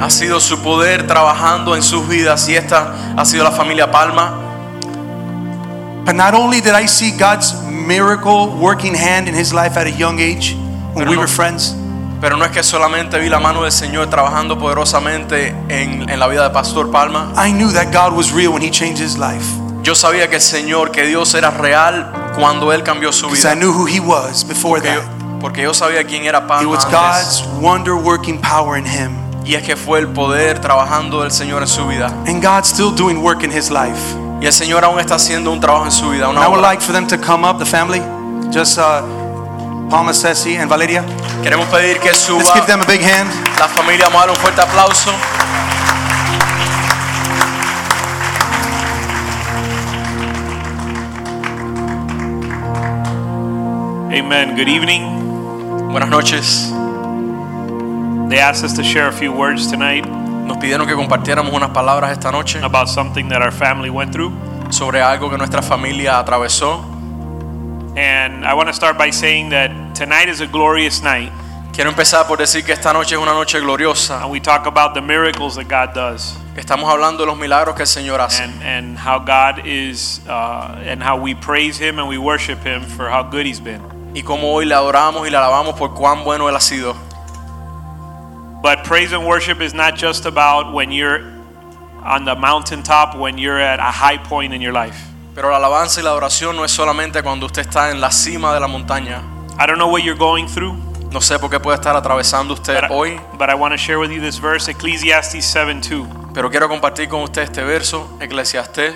ha 0.00 0.08
sido 0.08 0.38
su 0.38 0.62
poder 0.62 1.08
trabajando 1.08 1.74
en 1.74 1.82
sus 1.82 2.06
vidas 2.06 2.48
y 2.48 2.54
esta 2.54 2.94
ha 3.16 3.24
sido 3.24 3.42
la 3.42 3.50
familia 3.50 3.90
Palma. 3.90 4.40
But 6.04 6.14
not 6.14 6.34
only 6.34 6.60
did 6.60 6.74
I 6.74 6.86
see 6.86 7.10
God's 7.10 7.63
miracle 7.86 8.48
working 8.60 8.94
hand 8.94 9.28
in 9.28 9.34
his 9.34 9.52
life 9.52 9.76
at 9.78 9.86
a 9.86 9.90
young 9.90 10.18
age 10.20 10.54
when 10.94 11.04
Pero 11.06 11.10
we 11.10 11.16
no- 11.16 11.22
were 11.22 11.28
friends, 11.28 11.74
Pero 12.20 12.36
no 12.38 12.44
es 12.44 12.52
que 12.52 12.62
solamente 12.62 13.18
vi 13.18 13.28
la 13.28 13.38
mano 13.38 13.62
del 13.64 13.72
Señor 13.72 14.08
trabajando 14.08 14.58
poderosamente 14.58 15.48
en, 15.68 16.08
en 16.08 16.18
la 16.18 16.26
vida 16.26 16.44
de 16.44 16.50
Pastor 16.50 16.90
Palma. 16.90 17.32
I 17.36 17.52
knew 17.52 17.70
that 17.72 17.92
God 17.92 18.16
was 18.16 18.32
real 18.32 18.52
when 18.52 18.62
He 18.62 18.70
changed 18.70 18.98
his 19.02 19.18
life. 19.18 19.44
Yo 19.82 19.94
sabía 19.94 20.28
que 20.30 20.36
el 20.36 20.40
Señor, 20.42 20.90
que 20.90 21.04
Dios 21.06 21.34
era 21.34 21.50
real 21.50 22.10
cuando 22.38 22.72
Él 22.72 22.82
cambió 22.82 23.12
su 23.12 23.26
Because 23.28 23.44
I 23.44 23.54
knew 23.54 23.70
who 23.72 23.86
He 23.86 24.00
was 24.00 24.42
before 24.44 24.80
Porque 24.80 24.94
yo, 24.94 25.00
that. 25.02 25.40
porque 25.40 25.62
yo 25.62 25.74
sabía 25.74 26.04
quién 26.06 26.24
era 26.24 26.46
Palma. 26.46 26.62
It 26.62 26.68
was 26.68 26.84
antes. 26.86 27.42
God's 27.42 27.60
wonder 27.60 27.94
working 27.94 28.40
power 28.40 28.78
in 28.78 28.86
him. 28.86 29.10
Y 29.44 29.56
es 29.56 29.62
que 29.62 29.76
fue 29.76 29.98
el 29.98 30.08
poder 30.08 30.58
trabajando 30.60 31.20
del 31.20 31.30
Señor 31.30 31.60
en 31.60 31.68
su 31.68 31.86
vida. 31.86 32.06
And 32.26 32.42
God's 32.42 32.68
still 32.70 32.90
doing 32.94 33.18
work 33.22 33.42
in 33.42 33.50
his 33.50 33.70
life. 33.70 34.00
Y 34.44 34.46
el 34.46 34.52
Señor 34.52 34.84
aún 34.84 35.00
está 35.00 35.14
haciendo 35.14 35.50
un 35.50 35.58
trabajo 35.58 35.86
en 35.86 35.90
su 35.90 36.10
vida. 36.10 36.28
Una 36.28 36.42
I 36.42 36.48
would 36.48 36.58
obra. 36.58 36.72
like 36.72 36.82
for 36.82 36.92
them 36.92 37.06
to 37.06 37.16
come 37.16 37.48
up, 37.48 37.58
the 37.58 37.64
family. 37.64 38.00
Just 38.52 38.76
uh, 38.76 39.00
Palma 39.88 40.12
Ceci 40.12 40.58
and 40.58 40.68
Valeria. 40.68 41.02
Queremos 41.42 41.66
pedir 41.68 41.98
que 41.98 42.10
Let's 42.10 42.52
give 42.52 42.66
them 42.66 42.82
a 42.82 42.84
big 42.84 43.00
hand. 43.00 43.30
la 43.58 43.68
familia. 43.68 44.04
Vamos 44.04 44.22
a 44.22 44.26
darle 44.26 44.32
un 44.32 44.40
fuerte 44.42 44.60
aplauso. 44.60 45.12
Amen. 54.12 54.56
Good 54.56 54.68
evening. 54.68 55.88
Buenas 55.90 56.10
noches. 56.10 56.70
They 58.28 58.40
asked 58.40 58.62
us 58.62 58.74
to 58.74 58.82
share 58.82 59.08
a 59.08 59.12
few 59.12 59.32
words 59.32 59.70
tonight 59.70 60.04
Nos 60.04 60.23
pidieron 60.64 60.86
que 60.86 60.94
compartiéramos 60.94 61.52
unas 61.52 61.70
palabras 61.70 62.10
esta 62.10 62.32
noche 62.32 62.58
about 62.62 62.88
something 62.88 63.28
that 63.28 63.42
our 63.42 63.52
family 63.52 63.90
went 63.90 64.10
through. 64.12 64.32
sobre 64.70 65.02
algo 65.02 65.28
que 65.28 65.36
nuestra 65.36 65.60
familia 65.62 66.18
atravesó. 66.18 66.82
And 67.96 68.44
I 68.44 68.54
want 68.54 68.68
to 68.68 68.72
start 68.72 68.96
by 68.96 69.12
saying 69.12 69.50
that 69.50 69.70
tonight 69.94 70.28
is 70.28 70.40
a 70.40 70.46
glorious 70.46 71.02
night. 71.02 71.30
Quiero 71.72 71.90
empezar 71.90 72.26
por 72.26 72.38
decir 72.38 72.64
que 72.64 72.72
esta 72.72 72.92
noche 72.92 73.14
es 73.14 73.20
una 73.20 73.34
noche 73.34 73.60
gloriosa. 73.60 74.22
And 74.22 74.32
we 74.32 74.40
talk 74.40 74.66
about 74.66 74.94
the 74.94 75.02
miracles 75.02 75.56
that 75.56 75.68
God 75.68 75.94
does 75.94 76.34
Estamos 76.56 76.88
hablando 76.90 77.24
de 77.24 77.26
los 77.26 77.36
milagros 77.36 77.76
que 77.76 77.82
el 77.82 77.88
Señor 77.88 78.20
hace 78.20 78.42
and, 78.42 78.62
and 78.62 78.98
how 78.98 79.18
God 79.18 79.66
is, 79.66 80.20
uh, 80.28 80.80
and 80.86 81.02
how 81.02 81.16
we 81.16 81.34
praise 81.34 81.78
Him 81.78 81.98
and 81.98 82.08
we 82.08 82.16
worship 82.16 82.64
Him 82.64 82.82
for 82.82 83.10
how 83.10 83.22
good 83.22 83.44
He's 83.44 83.60
been. 83.60 83.82
y 84.14 84.22
cómo 84.22 84.54
hoy 84.54 84.64
le 84.64 84.74
adoramos 84.74 85.26
y 85.26 85.30
le 85.30 85.36
alabamos 85.36 85.74
por 85.74 85.92
cuán 85.92 86.24
bueno 86.24 86.48
Él 86.48 86.56
ha 86.56 86.60
sido. 86.60 86.96
Praise 88.94 89.12
and 89.12 89.26
worship 89.26 89.60
is 89.60 89.74
not 89.74 89.96
just 89.96 90.24
about 90.24 90.72
when 90.72 90.92
you're 90.92 91.18
on 92.04 92.24
the 92.24 92.36
mountaintop, 92.36 93.16
when 93.16 93.38
you're 93.38 93.58
at 93.58 93.80
a 93.80 93.90
high 93.90 94.18
point 94.18 94.54
in 94.54 94.62
your 94.62 94.72
life. 94.72 94.96
Pero 95.34 95.50
la 95.50 95.56
alabanza 95.56 95.98
y 95.98 96.04
la 96.04 96.10
adoración 96.10 96.54
no 96.54 96.62
es 96.62 96.70
solamente 96.70 97.20
cuando 97.24 97.46
usted 97.46 97.62
está 97.62 97.90
en 97.90 98.00
la 98.00 98.12
cima 98.12 98.54
de 98.54 98.60
la 98.60 98.68
montaña. 98.68 99.20
I 99.58 99.66
don't 99.66 99.78
know 99.78 99.88
what 99.88 100.04
you're 100.04 100.16
going 100.16 100.46
through, 100.46 100.76
No 101.10 101.20
sé 101.20 101.40
por 101.40 101.50
qué 101.50 101.58
puede 101.58 101.74
estar 101.74 101.96
atravesando 101.96 102.54
usted 102.54 102.82
but 102.82 102.90
hoy, 102.92 103.14
I, 103.16 103.36
but 103.36 103.50
I 103.50 103.56
want 103.56 103.72
to 103.72 103.78
share 103.78 103.98
with 103.98 104.12
you 104.12 104.20
this 104.20 104.38
verse, 104.38 104.68
Ecclesiastes 104.70 105.44
7 105.44 105.80
2. 105.80 106.32
pero 106.32 106.48
quiero 106.48 106.68
compartir 106.68 107.08
con 107.08 107.22
usted 107.22 107.42
este 107.42 107.64
verso, 107.64 108.16
Eclesiastés 108.20 108.94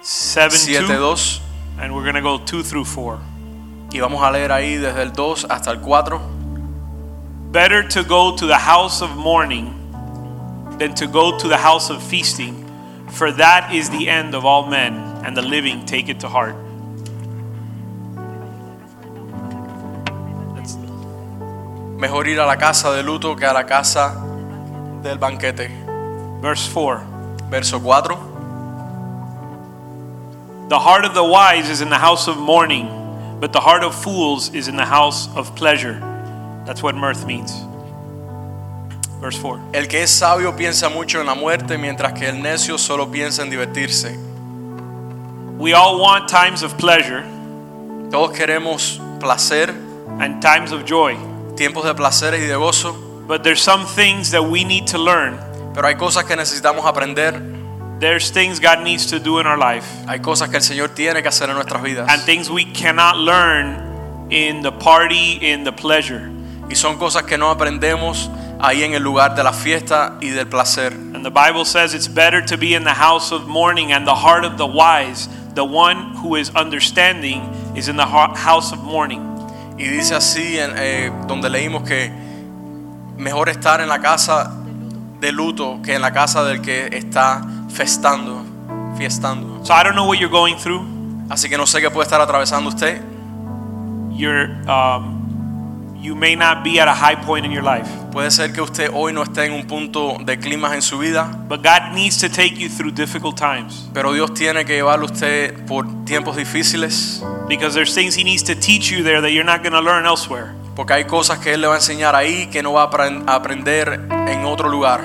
7 0.00 0.48
2. 0.48 0.86
7.2, 0.86 1.40
And 1.82 1.92
we're 1.92 2.04
going 2.04 2.14
to 2.14 2.22
go 2.22 2.38
2 2.38 2.62
through 2.62 2.84
4. 2.84 3.18
y 3.90 3.98
vamos 3.98 4.22
a 4.22 4.30
leer 4.30 4.52
ahí 4.52 4.76
desde 4.76 5.02
el 5.02 5.12
2 5.12 5.48
hasta 5.50 5.72
el 5.72 5.80
4. 5.80 6.35
Better 7.56 7.82
to 7.88 8.04
go 8.04 8.36
to 8.36 8.46
the 8.46 8.58
house 8.58 9.00
of 9.00 9.16
mourning 9.16 9.72
than 10.78 10.92
to 10.96 11.06
go 11.06 11.38
to 11.38 11.48
the 11.48 11.56
house 11.56 11.88
of 11.88 12.02
feasting, 12.02 12.68
for 13.08 13.32
that 13.32 13.74
is 13.74 13.88
the 13.88 14.10
end 14.10 14.34
of 14.34 14.44
all 14.44 14.66
men, 14.66 14.92
and 15.24 15.34
the 15.34 15.40
living 15.40 15.86
take 15.86 16.10
it 16.10 16.20
to 16.20 16.28
heart. 16.28 16.54
Mejor 21.98 22.26
ir 22.28 22.38
a 22.38 22.44
la 22.44 22.56
casa 22.56 22.94
de 22.94 23.02
luto 23.02 23.34
que 23.34 23.48
a 23.48 23.54
la 23.54 23.62
casa 23.62 24.12
del 25.02 25.16
banquete. 25.16 25.70
verse 26.42 26.66
4. 26.68 27.06
Verso 27.48 27.78
4. 27.78 28.16
The 30.68 30.78
heart 30.78 31.06
of 31.06 31.14
the 31.14 31.24
wise 31.24 31.70
is 31.70 31.80
in 31.80 31.88
the 31.88 31.96
house 31.96 32.28
of 32.28 32.36
mourning, 32.36 33.38
but 33.40 33.54
the 33.54 33.60
heart 33.60 33.82
of 33.82 33.94
fools 33.94 34.52
is 34.54 34.68
in 34.68 34.76
the 34.76 34.84
house 34.84 35.34
of 35.34 35.56
pleasure. 35.56 36.15
That's 36.66 36.82
what 36.82 36.94
mirth 36.94 37.24
means. 37.26 37.52
Verse 39.20 39.38
4. 39.38 39.60
El 39.72 39.86
que 39.88 40.02
es 40.02 40.10
sabio 40.10 40.52
piensa 40.56 40.88
mucho 40.92 41.20
en 41.20 41.26
la 41.26 41.34
muerte, 41.34 41.78
mientras 41.78 42.12
que 42.12 42.28
el 42.28 42.42
necio 42.42 42.76
solo 42.78 43.06
piensa 43.10 43.42
en 43.42 43.50
divertirse. 43.50 44.16
We 45.58 45.72
all 45.72 45.98
want 45.98 46.28
times 46.28 46.62
of 46.62 46.76
pleasure 46.76 47.24
Todos 48.10 48.36
queremos 48.36 49.00
placer, 49.18 49.70
and 50.20 50.40
times 50.42 50.70
of 50.70 50.84
joy, 50.84 51.16
tiempos 51.56 51.84
de 51.84 51.94
placeres 51.94 52.40
y 52.40 52.46
de 52.46 52.54
gozo, 52.56 52.94
but 53.26 53.42
there's 53.42 53.60
some 53.60 53.84
things 53.84 54.30
that 54.30 54.42
we 54.42 54.64
need 54.64 54.86
to 54.86 54.98
learn. 54.98 55.38
pero 55.74 55.88
hay 55.88 55.94
cosas 55.96 56.24
que 56.24 56.36
necesitamos 56.36 56.84
aprender, 56.86 57.32
There's 57.98 58.30
things 58.30 58.60
God 58.60 58.82
needs 58.82 59.06
to 59.06 59.18
do 59.18 59.40
in 59.40 59.46
our 59.46 59.56
life, 59.58 59.86
hay 60.06 60.18
cosas 60.20 60.50
que 60.50 60.58
el 60.58 60.62
Señor 60.62 60.94
tiene 60.94 61.22
que 61.22 61.28
hacer 61.28 61.48
en 61.48 61.56
nuestras 61.56 61.82
vidas. 61.82 62.06
and 62.08 62.22
things 62.22 62.48
we 62.50 62.64
cannot 62.66 63.16
learn 63.16 64.28
in 64.30 64.62
the 64.62 64.70
party, 64.72 65.38
in 65.40 65.64
the 65.64 65.72
pleasure. 65.72 66.30
Y 66.68 66.74
son 66.74 66.98
cosas 66.98 67.22
que 67.24 67.38
no 67.38 67.50
aprendemos 67.50 68.30
ahí 68.60 68.82
en 68.82 68.94
el 68.94 69.02
lugar 69.02 69.34
de 69.34 69.44
la 69.44 69.52
fiesta 69.52 70.14
y 70.20 70.30
del 70.30 70.46
placer. 70.48 70.92
And 70.92 71.24
the 71.24 71.30
Bible 71.30 71.64
says 71.64 71.94
it's 71.94 72.08
better 72.08 72.44
to 72.44 72.56
be 72.56 72.74
in 72.74 72.84
the 72.84 72.94
house 72.94 73.32
of 73.32 73.46
mourning 73.46 73.92
and 73.92 74.06
the 74.06 74.14
heart 74.14 74.44
of 74.44 74.56
the 74.56 74.66
wise. 74.66 75.28
The 75.54 75.64
one 75.64 76.14
who 76.16 76.36
is 76.36 76.50
understanding 76.54 77.42
is 77.74 77.88
in 77.88 77.96
the 77.96 78.04
ho- 78.04 78.34
house 78.34 78.72
of 78.72 78.82
mourning. 78.82 79.22
Y 79.78 79.84
dice 79.84 80.14
así, 80.14 80.58
en, 80.58 80.72
eh, 80.76 81.10
donde 81.28 81.48
leímos 81.50 81.82
que 81.82 82.10
mejor 83.16 83.48
estar 83.48 83.80
en 83.80 83.88
la 83.88 84.00
casa 84.00 84.52
de 85.20 85.32
luto 85.32 85.80
que 85.82 85.94
en 85.94 86.02
la 86.02 86.12
casa 86.12 86.44
del 86.44 86.60
que 86.60 86.88
está 86.92 87.42
festando, 87.70 88.42
fiestando. 88.98 89.64
So 89.64 89.72
I 89.72 89.82
don't 89.82 89.94
know 89.94 90.06
what 90.06 90.18
you're 90.18 90.30
going 90.30 90.56
through. 90.56 90.82
Así 91.28 91.48
que 91.48 91.56
no 91.56 91.66
sé 91.66 91.80
qué 91.80 91.90
puede 91.90 92.04
estar 92.04 92.20
atravesando 92.20 92.68
usted. 92.68 93.00
You're, 94.12 94.50
um, 94.68 95.15
you 96.06 96.14
may 96.14 96.36
not 96.36 96.62
be 96.62 96.78
at 96.78 96.86
a 96.88 96.94
high 96.94 97.16
point 97.16 97.44
in 97.44 97.50
your 97.50 97.64
life, 97.64 97.88
Puede 98.12 98.30
ser 98.30 98.52
que 98.52 98.62
usted 98.62 98.90
hoy 98.94 99.12
no 99.12 99.22
esté 99.22 99.44
en 99.46 99.52
un 99.52 99.66
punto 99.66 100.16
de 100.24 100.38
clima 100.38 100.72
en 100.74 100.80
su 100.80 100.98
vida, 100.98 101.24
but 101.48 101.62
God 101.62 101.92
needs 101.94 102.16
to 102.18 102.28
take 102.28 102.56
you 102.56 102.68
through 102.68 102.92
difficult 102.92 103.36
times 103.36 103.88
pero 103.92 104.12
Dios 104.12 104.32
tiene 104.32 104.64
que 104.64 104.74
llevarlo 104.76 105.06
a 105.08 105.12
usted 105.12 105.66
por 105.66 105.84
tiempos 106.04 106.36
difíciles, 106.36 107.22
because 107.48 107.74
there's 107.74 107.92
things 107.94 108.14
He 108.16 108.24
needs 108.24 108.42
to 108.44 108.54
teach 108.54 108.90
you 108.90 109.02
there 109.02 109.20
that 109.20 109.32
you're 109.32 109.44
not 109.44 109.62
going 109.62 109.72
to 109.74 109.80
learn 109.82 110.06
elsewhere. 110.06 110.54
porque 110.76 110.92
hay 110.92 111.04
cosas 111.04 111.38
que 111.40 111.52
Él 111.54 111.60
le 111.62 111.66
va 111.66 111.74
a 111.74 111.78
enseñar 111.78 112.14
ahí 112.14 112.46
que 112.50 112.62
no 112.62 112.72
va 112.74 112.84
a 112.84 112.90
apren- 112.90 113.24
a 113.26 113.34
aprender 113.34 113.88
en 114.28 114.44
otro 114.44 114.68
lugar. 114.68 115.00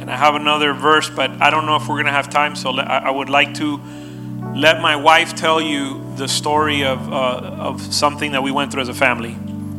And 0.00 0.10
I 0.10 0.16
have 0.16 0.34
another 0.34 0.72
verse, 0.74 1.08
but 1.08 1.30
I 1.40 1.48
don't 1.50 1.64
know 1.64 1.76
if 1.76 1.86
we're 1.88 1.94
going 2.02 2.06
to 2.06 2.12
have 2.12 2.28
time, 2.28 2.56
so 2.56 2.70
le- 2.72 2.82
I 2.82 3.06
I 3.06 3.10
would 3.10 3.30
like 3.30 3.54
to 3.54 3.80
let 4.54 4.80
my 4.80 4.94
wife 4.96 5.34
tell 5.34 5.60
you 5.60 6.00
the 6.16 6.28
story 6.28 6.82
of, 6.84 6.98
uh, 7.12 7.56
of 7.58 7.80
something 7.92 8.32
that 8.32 8.42
we 8.42 8.50
went 8.50 8.70
through 8.70 8.82
as 8.82 8.88
a 8.88 8.94
family. 8.94 9.36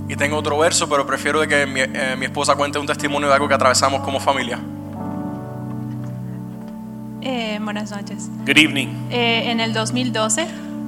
Y 0.10 0.16
tengo 0.16 0.38
otro 0.38 0.58
verso, 0.58 0.88
pero 0.90 1.06
prefiero 1.06 1.40
de 1.40 1.48
que 1.48 1.66
mi, 1.66 1.80
eh, 1.82 2.16
mi 2.18 2.26
esposa 2.26 2.56
cuente 2.56 2.78
un 2.80 2.86
testimonio 2.86 3.28
de 3.30 3.34
algo 3.36 3.48
que 3.48 3.54
atravesamos 3.54 4.02
como 4.02 4.20
familia. 4.20 4.60
Eh, 7.22 7.58
buenas 7.62 7.92
noches. 7.92 8.30
Good 8.46 8.58
evening. 8.58 8.90
Eh, 9.12 9.50
en 9.50 9.60
el 9.60 9.74
2012, 9.74 10.46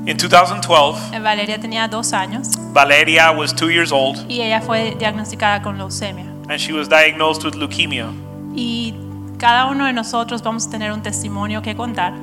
In 0.07 0.17
2012, 0.17 1.15
eh, 1.15 1.19
Valeria 1.19 1.59
tenía 1.59 1.87
dos 1.87 2.13
años 2.13 2.49
Valeria 2.73 3.31
was 3.31 3.51
two 3.55 3.71
years 3.71 3.91
old 3.91 4.23
y 4.29 4.41
ella 4.41 4.61
fue 4.61 4.93
diagnosticada 4.99 5.63
con 5.63 5.79
leucemia. 5.79 6.25
and 6.47 6.59
she 6.59 6.73
was 6.73 6.87
diagnosed 6.87 7.43
with 7.43 7.55
leukemia. 7.55 8.11
Y 8.53 8.93
cada 9.39 9.65
uno 9.65 9.85
de 9.85 9.93
nosotros 9.93 10.43
vamos 10.43 10.67
a 10.67 10.69
tener 10.69 10.91
un 10.91 11.01
testimonio 11.01 11.61
que 11.63 11.75
contar 11.75 12.13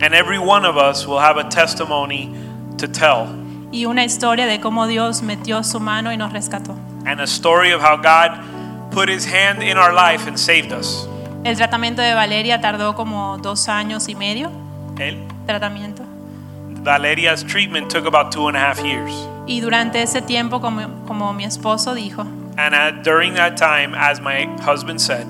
And 0.00 0.14
every 0.14 0.38
one 0.38 0.64
of 0.64 0.76
us 0.76 1.06
will 1.06 1.20
have 1.20 1.36
a 1.36 1.44
testimony 1.48 2.32
to 2.78 2.88
tell 2.88 3.28
y 3.72 3.86
una 3.86 4.04
historia 4.04 4.46
de 4.46 4.60
cómo 4.60 4.86
Dios 4.86 5.22
metió 5.22 5.62
su 5.64 5.80
mano 5.80 6.12
y 6.12 6.16
nos 6.16 6.32
rescató. 6.32 6.76
and 7.06 7.20
a 7.20 7.26
story 7.26 7.72
of 7.72 7.80
how 7.80 7.96
God 7.96 8.38
put 8.92 9.08
his 9.08 9.24
hand 9.24 9.62
in 9.62 9.76
our 9.78 9.92
life 9.92 10.26
and 10.28 10.38
saved 10.38 10.72
us. 10.72 11.06
El 11.44 11.56
tratamiento 11.56 12.02
de 12.02 12.14
Valeria 12.14 12.60
tardó 12.60 12.94
como 12.94 13.38
dos 13.38 13.68
años 13.68 14.08
y 14.08 14.14
medio. 14.14 14.50
El 14.98 15.16
Tratamiento. 15.46 16.04
Valeria's 16.84 17.42
treatment 17.42 17.90
took 17.90 18.06
about 18.06 18.30
two 18.32 18.48
and 18.48 18.56
a 18.56 18.60
half 18.60 18.80
years. 18.84 19.10
Y 19.46 19.60
durante 19.60 20.02
ese 20.02 20.20
tiempo, 20.22 20.60
como, 20.60 21.04
como 21.06 21.32
mi 21.32 21.44
esposo 21.44 21.94
dijo, 21.94 22.22
And 22.58 22.74
at, 22.74 23.02
during 23.02 23.34
that 23.34 23.56
time, 23.56 23.94
as 23.94 24.20
my 24.20 24.46
husband 24.60 25.00
said, 25.00 25.26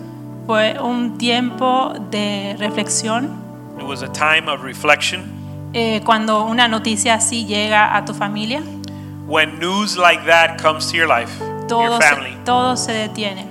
fue 0.47 0.77
un 0.81 1.17
tiempo 1.19 1.95
de 2.11 2.57
reflexión. 2.59 3.42
It 3.83 3.89
was 3.89 4.03
a 4.03 4.09
time 4.09 4.49
of 4.49 4.63
reflection. 4.63 5.71
Eh, 5.75 6.01
cuando 6.05 6.45
una 6.45 6.69
noticia 6.69 7.15
así 7.15 7.45
llega 7.47 7.97
a 7.97 8.05
tu 8.05 8.15
familia, 8.15 8.63
When 9.27 9.59
news 9.59 9.97
like 9.97 10.25
that 10.27 10.61
comes 10.61 10.91
to 10.91 10.97
your 10.97 11.07
life, 11.09 11.31
todo 11.69 11.83
your 11.85 12.01
se, 12.03 12.09
family, 12.09 12.37
todo 12.45 12.77
se 12.77 12.93
detiene. 13.09 13.47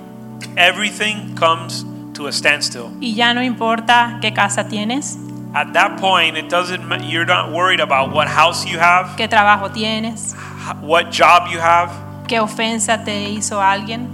everything 0.56 1.34
comes 1.34 1.84
to 2.14 2.26
a 2.28 2.32
standstill. 2.32 2.90
Y 3.00 3.14
ya 3.14 3.32
no 3.34 3.42
importa 3.42 4.18
qué 4.20 4.32
casa 4.32 4.68
tienes, 4.68 5.18
At 5.54 5.72
that 5.74 5.98
point, 6.00 6.36
it 6.38 6.48
doesn't. 6.48 6.82
ma- 6.88 6.96
You're 6.96 7.26
not 7.26 7.50
worried 7.52 7.80
about 7.80 8.12
what 8.14 8.26
house 8.28 8.64
you 8.64 8.78
have, 8.78 9.16
qué 9.16 9.28
trabajo 9.28 9.70
tienes, 9.72 10.34
h- 10.34 10.76
what 10.82 11.10
job 11.10 11.48
you 11.50 11.58
have. 11.60 11.90
qué 12.28 12.38
ofensa 12.40 13.04
te 13.04 13.28
hizo 13.30 13.60
alguien, 13.60 14.08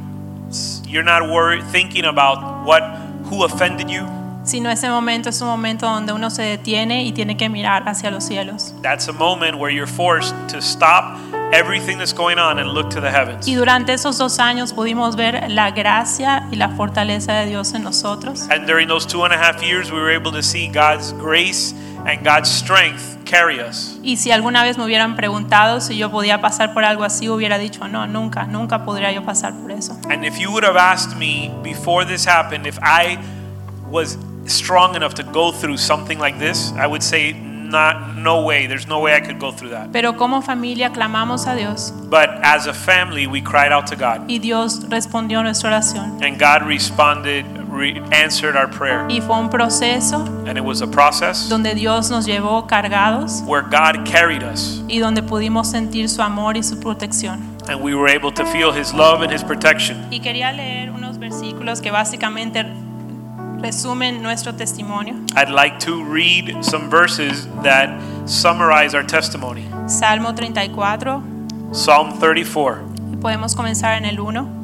You're 0.86 1.04
not 1.04 1.28
worried 1.28 1.62
thinking 1.70 2.06
about 2.06 2.64
what 2.66 2.82
who 3.30 3.44
offended 3.44 3.90
you. 3.90 4.06
Sino 4.48 4.70
ese 4.70 4.88
momento 4.88 5.28
es 5.28 5.40
un 5.40 5.48
momento 5.48 5.86
donde 5.86 6.12
uno 6.12 6.30
se 6.30 6.42
detiene 6.42 7.04
y 7.04 7.12
tiene 7.12 7.36
que 7.36 7.48
mirar 7.48 7.88
hacia 7.88 8.10
los 8.10 8.24
cielos. 8.24 8.74
That's 8.82 9.08
a 9.08 9.12
moment 9.12 9.56
where 9.56 9.72
you're 9.72 9.90
forced 9.90 10.34
to 10.48 10.60
stop 10.60 11.16
everything 11.52 11.98
that's 11.98 12.14
going 12.14 12.38
on 12.38 12.58
and 12.58 12.72
look 12.72 12.88
to 12.90 13.00
the 13.00 13.10
heavens. 13.10 13.46
Y 13.46 13.54
durante 13.54 13.92
esos 13.92 14.18
dos 14.18 14.38
años 14.38 14.72
pudimos 14.72 15.16
ver 15.16 15.50
la 15.50 15.70
gracia 15.70 16.46
y 16.50 16.56
la 16.56 16.70
fortaleza 16.70 17.34
de 17.34 17.46
Dios 17.46 17.74
en 17.74 17.82
nosotros. 17.82 18.48
And 18.50 18.66
during 18.66 18.88
those 18.88 19.06
two 19.06 19.24
and 19.24 19.34
a 19.34 19.38
half 19.38 19.62
years, 19.62 19.90
we 19.90 20.00
were 20.00 20.14
able 20.14 20.32
to 20.32 20.42
see 20.42 20.68
God's 20.68 21.12
grace 21.12 21.74
and 22.06 22.24
God's 22.24 22.48
strength 22.48 23.18
carry 23.24 23.60
us. 23.60 23.98
Y 24.02 24.16
si 24.16 24.30
alguna 24.30 24.62
vez 24.62 24.78
me 24.78 24.84
hubieran 24.84 25.16
preguntado 25.16 25.80
si 25.80 25.96
yo 25.96 26.10
podía 26.10 26.40
pasar 26.40 26.72
por 26.72 26.84
algo 26.84 27.04
así, 27.04 27.28
hubiera 27.28 27.58
dicho, 27.58 27.86
no, 27.88 28.06
nunca, 28.06 28.44
nunca 28.44 28.84
podría 28.84 29.12
yo 29.12 29.24
pasar 29.24 29.54
por 29.54 29.72
eso. 29.72 29.96
And 30.10 30.24
if 30.24 30.38
you 30.38 30.50
would 30.50 30.64
have 30.64 30.76
asked 30.76 31.16
me 31.16 31.50
before 31.62 32.06
this 32.06 32.26
happened 32.26 32.66
if 32.66 32.78
I 32.82 33.18
was 33.90 34.18
strong 34.48 34.94
enough 34.96 35.14
to 35.14 35.22
go 35.22 35.52
through 35.52 35.76
something 35.78 36.18
like 36.18 36.38
this, 36.38 36.72
I 36.72 36.86
would 36.86 37.02
say 37.02 37.32
not 37.32 38.16
no 38.16 38.42
way. 38.44 38.66
There's 38.66 38.86
no 38.88 38.98
way 39.00 39.14
I 39.14 39.20
could 39.20 39.38
go 39.38 39.52
through 39.52 39.70
that. 39.70 39.92
Pero 39.92 40.14
como 40.16 40.40
familia 40.40 40.90
clamamos 40.90 41.46
a 41.46 41.54
Dios 41.54 41.90
But 42.08 42.30
as 42.42 42.66
a 42.66 42.72
family, 42.72 43.26
we 43.26 43.42
cried 43.42 43.72
out 43.72 43.86
to 43.88 43.96
God. 43.96 44.22
y 44.30 44.38
Dios 44.38 44.80
respondió 44.88 45.42
nuestra 45.42 45.68
oración. 45.70 46.22
And 46.22 46.38
God 46.38 46.66
responded, 46.66 47.44
re- 47.68 48.00
answered 48.10 48.56
our 48.56 48.68
prayer. 48.70 49.06
Y 49.10 49.20
fue 49.20 49.36
un 49.38 49.50
proceso 49.50 50.24
And 50.46 50.56
it 50.56 50.64
was 50.64 50.80
a 50.80 50.86
process 50.86 51.46
donde 51.50 51.74
Dios 51.74 52.10
nos 52.10 52.24
llevó 52.26 52.66
cargados 52.66 53.42
where 53.46 53.60
God 53.62 54.06
carried 54.06 54.42
us 54.42 54.82
y 54.88 54.98
donde 54.98 55.22
pudimos 55.22 55.70
sentir 55.70 56.08
su 56.08 56.22
amor 56.22 56.56
y 56.56 56.62
su 56.62 56.80
protección. 56.80 57.54
and 57.68 57.82
we 57.82 57.94
were 57.94 58.08
able 58.08 58.32
to 58.32 58.46
feel 58.46 58.72
his 58.72 58.94
love 58.94 59.20
and 59.20 59.30
his 59.30 59.44
protection. 59.44 60.06
Y 60.10 60.20
quería 60.20 60.52
leer 60.54 60.90
unos 60.90 61.18
versículos 61.18 61.82
que 61.82 61.90
básicamente 61.90 62.64
resumen 63.60 64.22
nuestro 64.22 64.52
testimonio. 64.52 65.14
I'd 65.36 65.50
like 65.50 65.78
to 65.80 66.02
read 66.04 66.64
some 66.64 66.88
verses 66.88 67.46
that 67.62 68.00
summarize 68.26 68.94
our 68.94 69.04
testimony. 69.04 69.64
Salmo 69.86 70.32
34, 70.32 71.22
Psalm 71.72 72.18
34. 72.18 72.82
y 73.12 73.16
podemos 73.16 73.54
comenzar 73.54 73.96
en 73.96 74.04
el 74.04 74.20
1. 74.20 74.58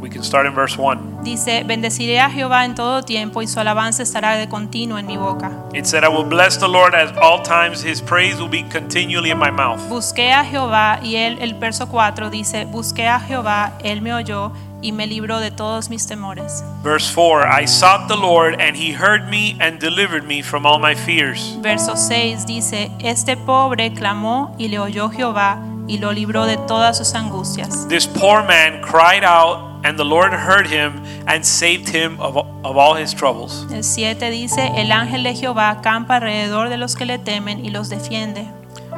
We 0.00 0.10
can 0.10 0.22
start 0.22 0.46
in 0.46 0.54
verse 0.54 0.76
1. 0.76 1.22
Dice, 1.24 1.64
bendeciré 1.64 2.20
a 2.20 2.28
Jehová 2.28 2.66
en 2.66 2.74
todo 2.74 3.02
tiempo 3.02 3.40
y 3.40 3.46
su 3.46 3.58
alabanza 3.58 4.02
estará 4.02 4.36
de 4.36 4.46
continuo 4.46 4.98
en 4.98 5.06
mi 5.06 5.16
boca. 5.16 5.50
It 5.72 5.86
said, 5.86 6.04
I 6.04 6.08
will 6.08 6.28
bless 6.28 6.58
the 6.58 6.68
Lord 6.68 6.94
at 6.94 7.16
all 7.16 7.42
times, 7.42 7.82
his 7.82 8.02
praise 8.02 8.38
will 8.38 8.50
be 8.50 8.62
continually 8.64 9.30
in 9.30 9.38
my 9.38 9.50
mouth. 9.50 9.80
Busqué 9.88 10.32
a 10.32 10.44
Jehová 10.44 11.00
y 11.02 11.16
él, 11.16 11.38
el 11.40 11.54
verso 11.54 11.88
4 11.88 12.28
dice, 12.28 12.66
busqué 12.66 13.08
a 13.08 13.18
Jehová, 13.18 13.72
él 13.82 14.02
me 14.02 14.12
oyó 14.12 14.52
y 14.86 14.92
me 14.92 15.08
libró 15.08 15.40
de 15.40 15.50
todos 15.50 15.90
mis 15.90 16.06
temores. 16.06 16.62
Verse 16.84 17.10
4 17.12 17.44
I 17.48 17.66
sought 17.66 18.06
the 18.06 18.16
Lord, 18.16 18.60
and 18.60 18.76
he 18.76 18.92
heard 18.92 19.28
me 19.28 19.56
and 19.60 19.80
delivered 19.80 20.24
me 20.24 20.42
from 20.42 20.64
all 20.64 20.78
my 20.78 20.94
fears. 20.94 21.56
Verso 21.60 21.96
6 21.96 22.46
dice, 22.46 22.92
este 23.00 23.36
pobre 23.36 23.92
clamó 23.92 24.54
y 24.58 24.68
le 24.68 24.78
oyó 24.78 25.10
Jehová 25.10 25.58
y 25.88 25.98
lo 25.98 26.12
libró 26.12 26.46
de 26.46 26.56
todas 26.68 26.96
sus 26.98 27.14
angustias. 27.14 27.88
This 27.88 28.06
poor 28.06 28.44
man 28.44 28.80
cried 28.80 29.24
out, 29.24 29.84
and 29.84 29.98
the 29.98 30.04
Lord 30.04 30.32
heard 30.32 30.68
him 30.68 31.02
and 31.26 31.44
saved 31.44 31.88
him 31.88 32.20
of, 32.20 32.36
of 32.36 32.76
all 32.76 32.94
his 32.94 33.12
troubles. 33.12 33.66
El 33.72 33.82
7 33.82 34.30
dice, 34.30 34.70
el 34.76 34.92
ángel 34.92 35.24
de 35.24 35.34
Jehová 35.34 35.70
acampa 35.70 36.16
alrededor 36.16 36.68
de 36.68 36.76
los 36.76 36.94
que 36.94 37.06
le 37.06 37.18
temen 37.18 37.64
y 37.64 37.70
los 37.70 37.88
defiende. 37.88 38.46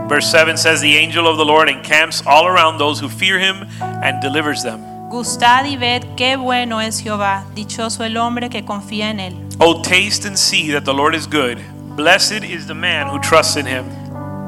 Verse 0.07 0.31
7 0.31 0.59
says, 0.59 0.83
The 0.83 0.99
angel 0.99 1.27
of 1.27 1.39
the 1.39 1.47
Lord 1.47 1.71
encamps 1.71 2.23
all 2.27 2.47
around 2.47 2.77
those 2.77 3.01
who 3.01 3.09
fear 3.09 3.39
him 3.39 3.67
and 3.81 4.21
delivers 4.21 4.63
them. 4.63 4.98
Gustad 5.09 5.65
y 5.65 5.79
ved 5.79 6.05
qué 6.17 6.37
bueno 6.37 6.83
es 6.83 7.01
Jehová, 7.01 7.47
dichoso 7.55 8.05
el 8.05 8.19
hombre 8.19 8.51
que 8.51 8.67
confía 8.67 9.09
en 9.09 9.21
él. 9.21 9.37
Oh, 9.59 9.81
taste 9.81 10.27
and 10.27 10.37
see 10.37 10.71
that 10.71 10.85
the 10.85 10.93
Lord 10.93 11.15
is 11.15 11.27
good. 11.27 11.57
Blessed 11.97 12.45
is 12.45 12.67
the 12.67 12.75
man 12.75 13.09
who 13.09 13.19
trusts 13.19 13.57
in 13.57 13.67
him. 13.67 13.87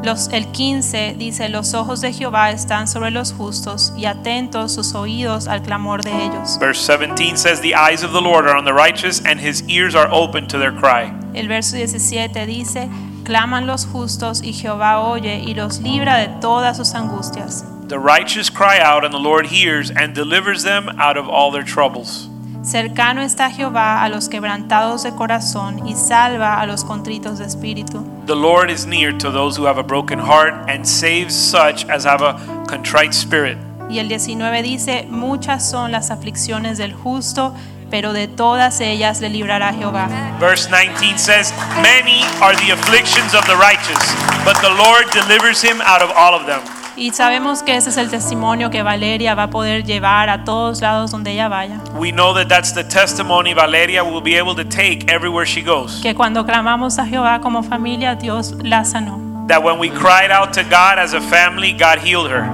Los, 0.05 0.29
el 0.33 0.53
15 0.53 1.15
dice, 1.19 1.49
los 1.49 1.73
ojos 1.73 2.03
de 2.03 2.13
Jehová 2.13 2.51
están 2.51 2.89
sobre 2.89 3.11
los 3.11 3.33
justos 3.33 3.95
y 3.97 4.05
atentos 4.05 4.73
sus 4.73 4.95
oídos 4.95 5.49
al 5.49 5.63
clamor 5.63 6.03
de 6.03 6.11
ellos. 6.27 6.59
Verse 6.59 6.81
17 6.81 7.39
says, 7.39 7.63
The 7.63 7.75
eyes 7.75 8.03
of 8.05 8.13
the 8.13 8.21
Lord 8.21 8.47
are 8.47 8.57
on 8.57 8.67
the 8.67 8.75
righteous, 8.75 9.23
and 9.25 9.41
his 9.41 9.63
ears 9.67 9.95
are 9.95 10.09
open 10.13 10.47
to 10.49 10.59
their 10.59 10.73
cry. 10.73 11.11
El 11.35 11.49
verso 11.49 11.77
17 11.77 12.45
dice, 12.45 12.89
claman 13.25 13.67
los 13.67 13.87
justos 13.87 14.43
y 14.43 14.53
Jehová 14.53 15.01
oye 15.01 15.43
y 15.43 15.55
los 15.55 15.81
libra 15.81 16.19
de 16.19 16.29
todas 16.41 16.77
sus 16.77 16.95
angustias. 16.95 17.65
The 17.91 17.99
righteous 17.99 18.49
cry 18.49 18.79
out, 18.79 19.05
and 19.05 19.13
the 19.13 19.19
Lord 19.19 19.47
hears 19.47 19.91
and 19.91 20.15
delivers 20.15 20.63
them 20.63 20.89
out 20.91 21.17
of 21.17 21.29
all 21.29 21.51
their 21.51 21.65
troubles. 21.65 22.29
Cercano 22.63 23.21
está 23.21 23.51
Jehová 23.51 24.05
a 24.05 24.09
los 24.09 24.29
quebrantados 24.29 25.03
de 25.03 25.11
corazón 25.11 25.85
y 25.85 25.97
salva 25.97 26.61
a 26.61 26.67
los 26.67 26.85
contritos 26.85 27.39
de 27.39 27.47
espíritu. 27.47 28.07
The 28.27 28.37
Lord 28.37 28.71
is 28.71 28.87
near 28.87 29.11
to 29.19 29.33
those 29.33 29.57
who 29.57 29.65
have 29.65 29.77
a 29.77 29.83
broken 29.83 30.21
heart 30.21 30.55
and 30.69 30.87
saves 30.87 31.35
such 31.35 31.85
as 31.91 32.05
have 32.05 32.23
a 32.23 32.35
contrite 32.69 33.13
spirit. 33.13 33.59
Y 33.89 33.99
el 33.99 34.07
19 34.07 34.63
dice, 34.63 35.09
muchas 35.11 35.69
son 35.69 35.91
las 35.91 36.13
aflicciones 36.13 36.79
del 36.79 36.95
justo, 36.95 37.57
pero 37.91 38.13
de 38.13 38.29
todas 38.29 38.81
ellas 38.81 39.21
le 39.21 39.31
librará 39.31 39.75
Jehová. 39.75 40.07
Verse 40.39 40.71
19 40.71 41.19
says, 41.19 41.53
Many 41.83 42.23
are 42.41 42.55
the 42.55 42.71
afflictions 42.71 43.35
of 43.35 43.45
the 43.49 43.57
righteous, 43.57 44.15
but 44.45 44.55
the 44.63 44.71
Lord 44.71 45.11
delivers 45.11 45.61
him 45.61 45.81
out 45.81 46.03
of 46.03 46.13
all 46.13 46.37
of 46.37 46.47
them. 46.47 46.63
Y 47.01 47.13
sabemos 47.13 47.63
que 47.63 47.77
ese 47.77 47.89
es 47.89 47.97
el 47.97 48.11
testimonio 48.11 48.69
que 48.69 48.83
Valeria 48.83 49.35
va 49.35 49.45
a 49.45 49.51
poder 49.51 49.85
llevar 49.85 50.29
a 50.29 50.45
todos 50.45 50.83
lados 50.83 51.11
donde 51.11 51.33
ella 51.33 51.49
vaya. 51.49 51.81
We 51.95 52.13
know 52.13 52.35
that 52.35 52.49
that's 52.49 52.75
the 52.75 52.85
testimony 52.85 53.55
Valeria 53.55 54.05
will 54.05 54.21
be 54.21 54.37
able 54.37 54.55
to 54.55 54.65
take 54.65 55.11
everywhere 55.11 55.47
she 55.47 55.63
goes. 55.63 55.99
Que 56.03 56.15
cuando 56.15 56.45
clamamos 56.45 56.99
a 56.99 57.07
Jehová 57.07 57.41
como 57.41 57.63
familia, 57.63 58.17
Dios 58.17 58.53
la 58.63 58.85
sanó. 58.85 59.47
That 59.49 59.65
when 59.65 59.79
we 59.79 59.89
cried 59.89 60.31
out 60.31 60.53
to 60.53 60.63
God 60.63 60.99
as 60.99 61.15
a 61.15 61.23
family, 61.23 61.73
God 61.73 62.01
healed 62.01 62.31
her. 62.31 62.45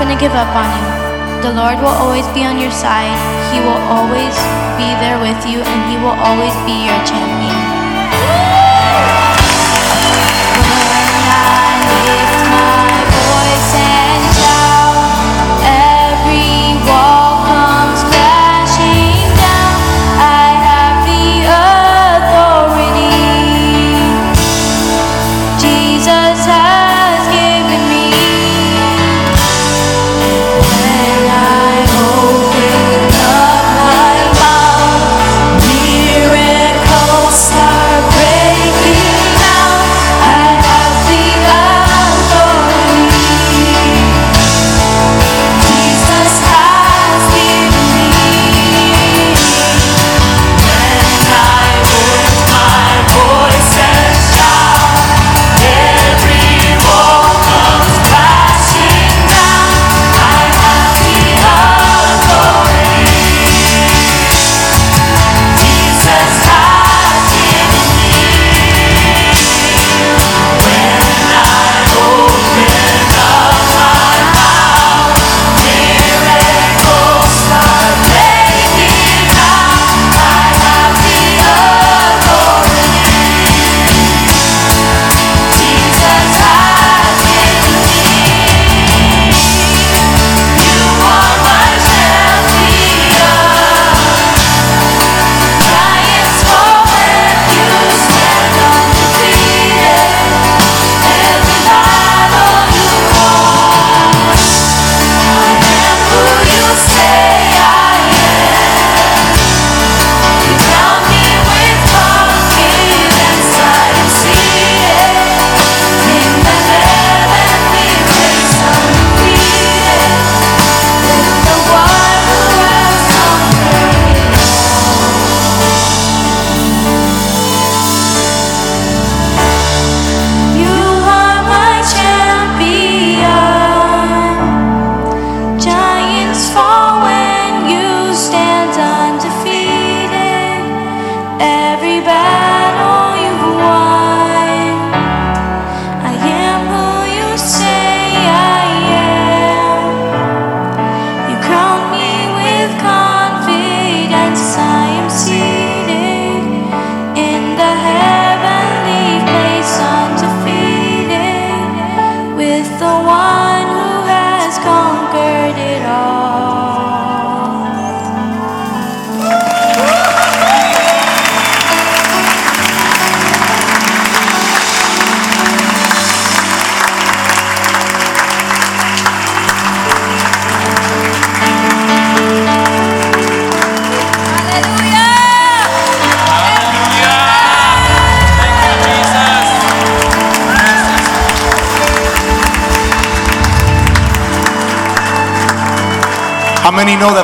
Going 0.00 0.16
to 0.16 0.18
give 0.18 0.32
up 0.32 0.48
on 0.56 0.64
you. 0.64 1.42
The 1.44 1.52
Lord 1.52 1.76
will 1.76 1.92
always 1.92 2.26
be 2.32 2.42
on 2.42 2.58
your 2.58 2.70
side. 2.70 3.12
He 3.52 3.60
will 3.60 3.80
always 3.92 4.32
be 4.80 4.88
there 4.96 5.20
with 5.20 5.44
you 5.44 5.60
and 5.60 5.80
he 5.92 5.96
will 6.00 6.16
always 6.24 6.56
be 6.64 6.88
your 6.88 6.96
champion. 7.04 7.39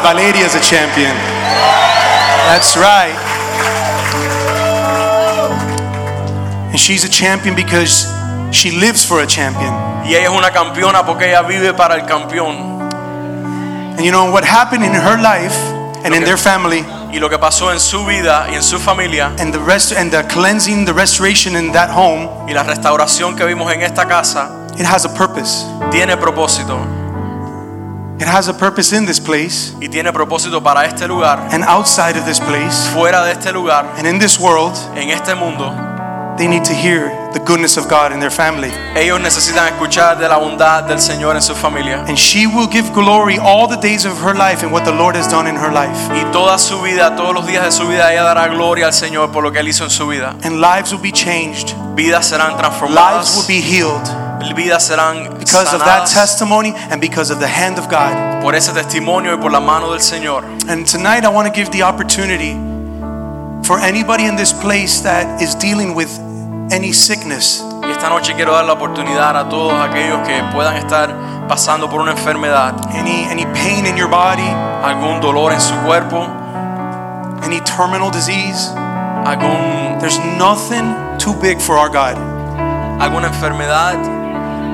Valeria 0.07 0.47
is 0.47 0.55
a 0.55 0.61
champion? 0.61 1.16
That's 2.47 2.77
right. 2.77 3.11
And 6.70 6.78
she's 6.78 7.03
a 7.03 7.09
champion 7.09 7.57
because 7.57 8.07
she 8.53 8.70
lives 8.70 9.05
for 9.05 9.20
a 9.20 9.27
champion. 9.27 9.74
Y 10.05 10.15
ella 10.15 10.27
es 10.27 10.31
una 10.31 10.53
campeona 10.53 11.05
porque 11.05 11.27
ella 11.27 11.43
vive 11.43 11.74
para 11.74 11.97
el 11.97 12.07
campeón. 12.07 12.87
And 13.97 14.05
you 14.05 14.12
know 14.12 14.31
what 14.31 14.45
happened 14.45 14.85
in 14.85 14.95
her 14.95 15.20
life 15.20 15.57
and 16.05 16.15
in 16.15 16.23
their 16.23 16.39
family 16.39 16.85
Y 17.12 17.19
lo 17.19 17.28
que 17.28 17.41
pasó 17.41 17.73
en 17.73 17.81
su 17.81 18.07
vida 18.07 18.47
y 18.49 18.55
en 18.55 18.62
su 18.62 18.78
familia 18.78 19.33
and 19.41 19.53
the 19.53 19.59
rest 19.59 19.93
and 19.93 20.12
the 20.12 20.23
cleansing, 20.28 20.85
the 20.85 20.93
restoration 20.93 21.57
in 21.57 21.73
that 21.73 21.91
home, 21.91 22.28
y 22.47 22.53
la 22.53 22.62
restauración 22.62 23.35
que 23.35 23.45
vimos 23.45 23.73
en 23.73 23.83
esta 23.83 24.07
casa 24.07 24.53
it 24.78 24.87
has 24.87 25.05
a 25.05 25.12
purpose. 25.12 25.66
tiene 25.91 26.16
propósito. 26.16 26.78
It 28.18 28.26
has 28.26 28.48
a 28.48 28.55
purpose 28.55 28.97
in 28.97 29.05
this 29.05 29.20
place 29.20 29.74
Y 29.78 29.88
tiene 29.88 30.10
propósito 30.10 30.62
para 30.62 30.86
este 30.86 31.06
lugar, 31.06 31.38
and 31.52 31.62
outside 31.64 32.16
of 32.16 32.24
this 32.24 32.40
place 32.40 32.88
fuera 32.94 33.22
de 33.24 33.32
este 33.32 33.52
lugar, 33.52 33.84
and 33.98 34.06
in 34.06 34.18
this 34.18 34.38
world. 34.40 34.74
en 34.97 35.10
este 35.10 35.34
mundo. 35.34 35.70
They 36.38 36.48
need 36.48 36.64
to 36.64 36.74
hear 36.74 37.10
the 37.32 37.40
goodness 37.40 37.76
of 37.78 37.88
God 37.88 38.12
in 38.12 38.20
their 38.20 38.30
family. 38.30 38.70
Ellos 38.94 39.20
necesitan 39.20 39.68
escuchar 39.68 40.18
de 40.18 40.28
la 40.28 40.36
bondad 40.36 40.84
del 40.84 40.98
Señor 40.98 41.34
en 41.34 41.43
su 41.43 41.55
familia. 41.55 42.05
And 42.06 42.16
she 42.16 42.47
will 42.47 42.68
give 42.68 42.90
glory 42.93 43.38
all 43.38 43.66
the 43.68 43.76
days 43.76 44.05
of 44.05 44.18
her 44.22 44.34
life 44.34 44.62
and 44.62 44.72
what 44.72 44.84
the 44.84 44.93
Lord 44.93 45.16
has 45.16 45.28
done 45.28 45.47
in 45.47 45.56
her 45.56 45.72
life. 45.72 45.97
Y 46.14 46.24
toda 46.32 46.59
su 46.59 46.80
vida, 46.82 47.16
todos 47.16 47.34
los 47.34 47.47
días 47.47 47.64
de 47.64 47.72
su 47.72 47.86
vida, 47.86 48.12
ella 48.12 48.22
dará 48.22 48.48
gloria 48.48 48.86
al 48.86 48.94
Señor 48.94 49.30
por 49.30 49.43
lo 49.43 49.52
que 49.52 49.60
Él 49.60 49.68
hizo 49.68 49.84
en 49.84 49.90
su 49.90 50.06
vida. 50.06 50.34
And 50.43 50.60
lives 50.60 50.93
will 50.93 51.02
be 51.02 51.12
changed. 51.12 51.74
Vidas 51.94 52.26
serán 52.26 52.56
transformadas. 52.56 53.36
Lives 53.36 53.36
will 53.36 53.47
be 53.47 53.60
healed 53.60 54.15
Vidas 54.55 54.85
serán 54.86 55.39
because 55.39 55.74
of 55.74 55.81
that 55.85 56.06
testimony 56.06 56.74
and 56.90 57.01
because 57.01 57.31
of 57.32 57.39
the 57.40 57.48
hand 57.48 57.78
of 57.78 57.89
God. 57.89 58.43
por 58.43 58.55
ese 58.55 58.73
testimonio 58.73 59.35
y 59.35 59.36
por 59.40 59.51
la 59.51 59.60
mano 59.60 59.90
del 59.90 60.01
Señor. 60.01 60.44
And 60.68 60.86
tonight 60.86 61.24
I 61.24 61.28
want 61.28 61.47
to 61.48 61.52
give 61.52 61.70
the 61.73 61.82
opportunity 61.82 62.55
for 63.64 63.78
anybody 63.81 64.24
in 64.27 64.36
this 64.36 64.52
place 64.52 65.01
that 65.02 65.40
is 65.43 65.55
dealing 65.56 65.94
with 65.94 66.10
any 66.70 66.93
sickness. 66.93 67.60
Y 67.82 67.90
esta 67.90 68.09
noche 68.09 68.35
quiero 68.35 68.52
dar 68.52 68.64
la 68.64 68.74
oportunidad 68.74 69.36
a 69.36 69.48
todos 69.48 69.73
aquellos 69.74 70.27
que 70.27 70.43
puedan 70.52 70.77
estar 70.77 71.09
pasando 71.48 71.89
por 71.89 72.01
una 72.01 72.12
enfermedad, 72.12 72.74
Any 72.94 73.24
any 73.31 73.44
pain 73.55 73.86
in 73.86 73.97
your 73.97 74.09
body, 74.09 74.48
algún 74.85 75.20
dolor 75.20 75.52
en 75.52 75.60
su 75.60 75.74
cuerpo, 75.85 76.27
any 77.43 77.60
terminal 77.60 78.10
disease. 78.10 78.70
algún, 79.24 79.98
There's 80.01 80.18
nothing 80.39 80.94
too 81.18 81.35
big 81.40 81.60
for 81.60 81.77
our 81.77 81.89
God. 81.89 82.16
alguna 83.01 83.28
enfermedad 83.28 83.97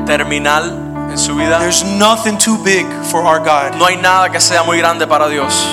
terminal 0.05 1.09
en 1.11 1.19
su 1.19 1.35
vida. 1.35 1.59
There's 1.59 1.85
nothing 1.85 2.39
too 2.39 2.59
big 2.63 2.87
for 3.11 3.23
our 3.23 3.39
God. 3.39 3.77
No 3.79 3.87
hay 3.87 3.97
nada 3.97 4.31
que 4.31 4.41
sea 4.41 4.63
muy 4.63 4.79
grande 4.79 5.07
para 5.07 5.29
Dios. 5.29 5.67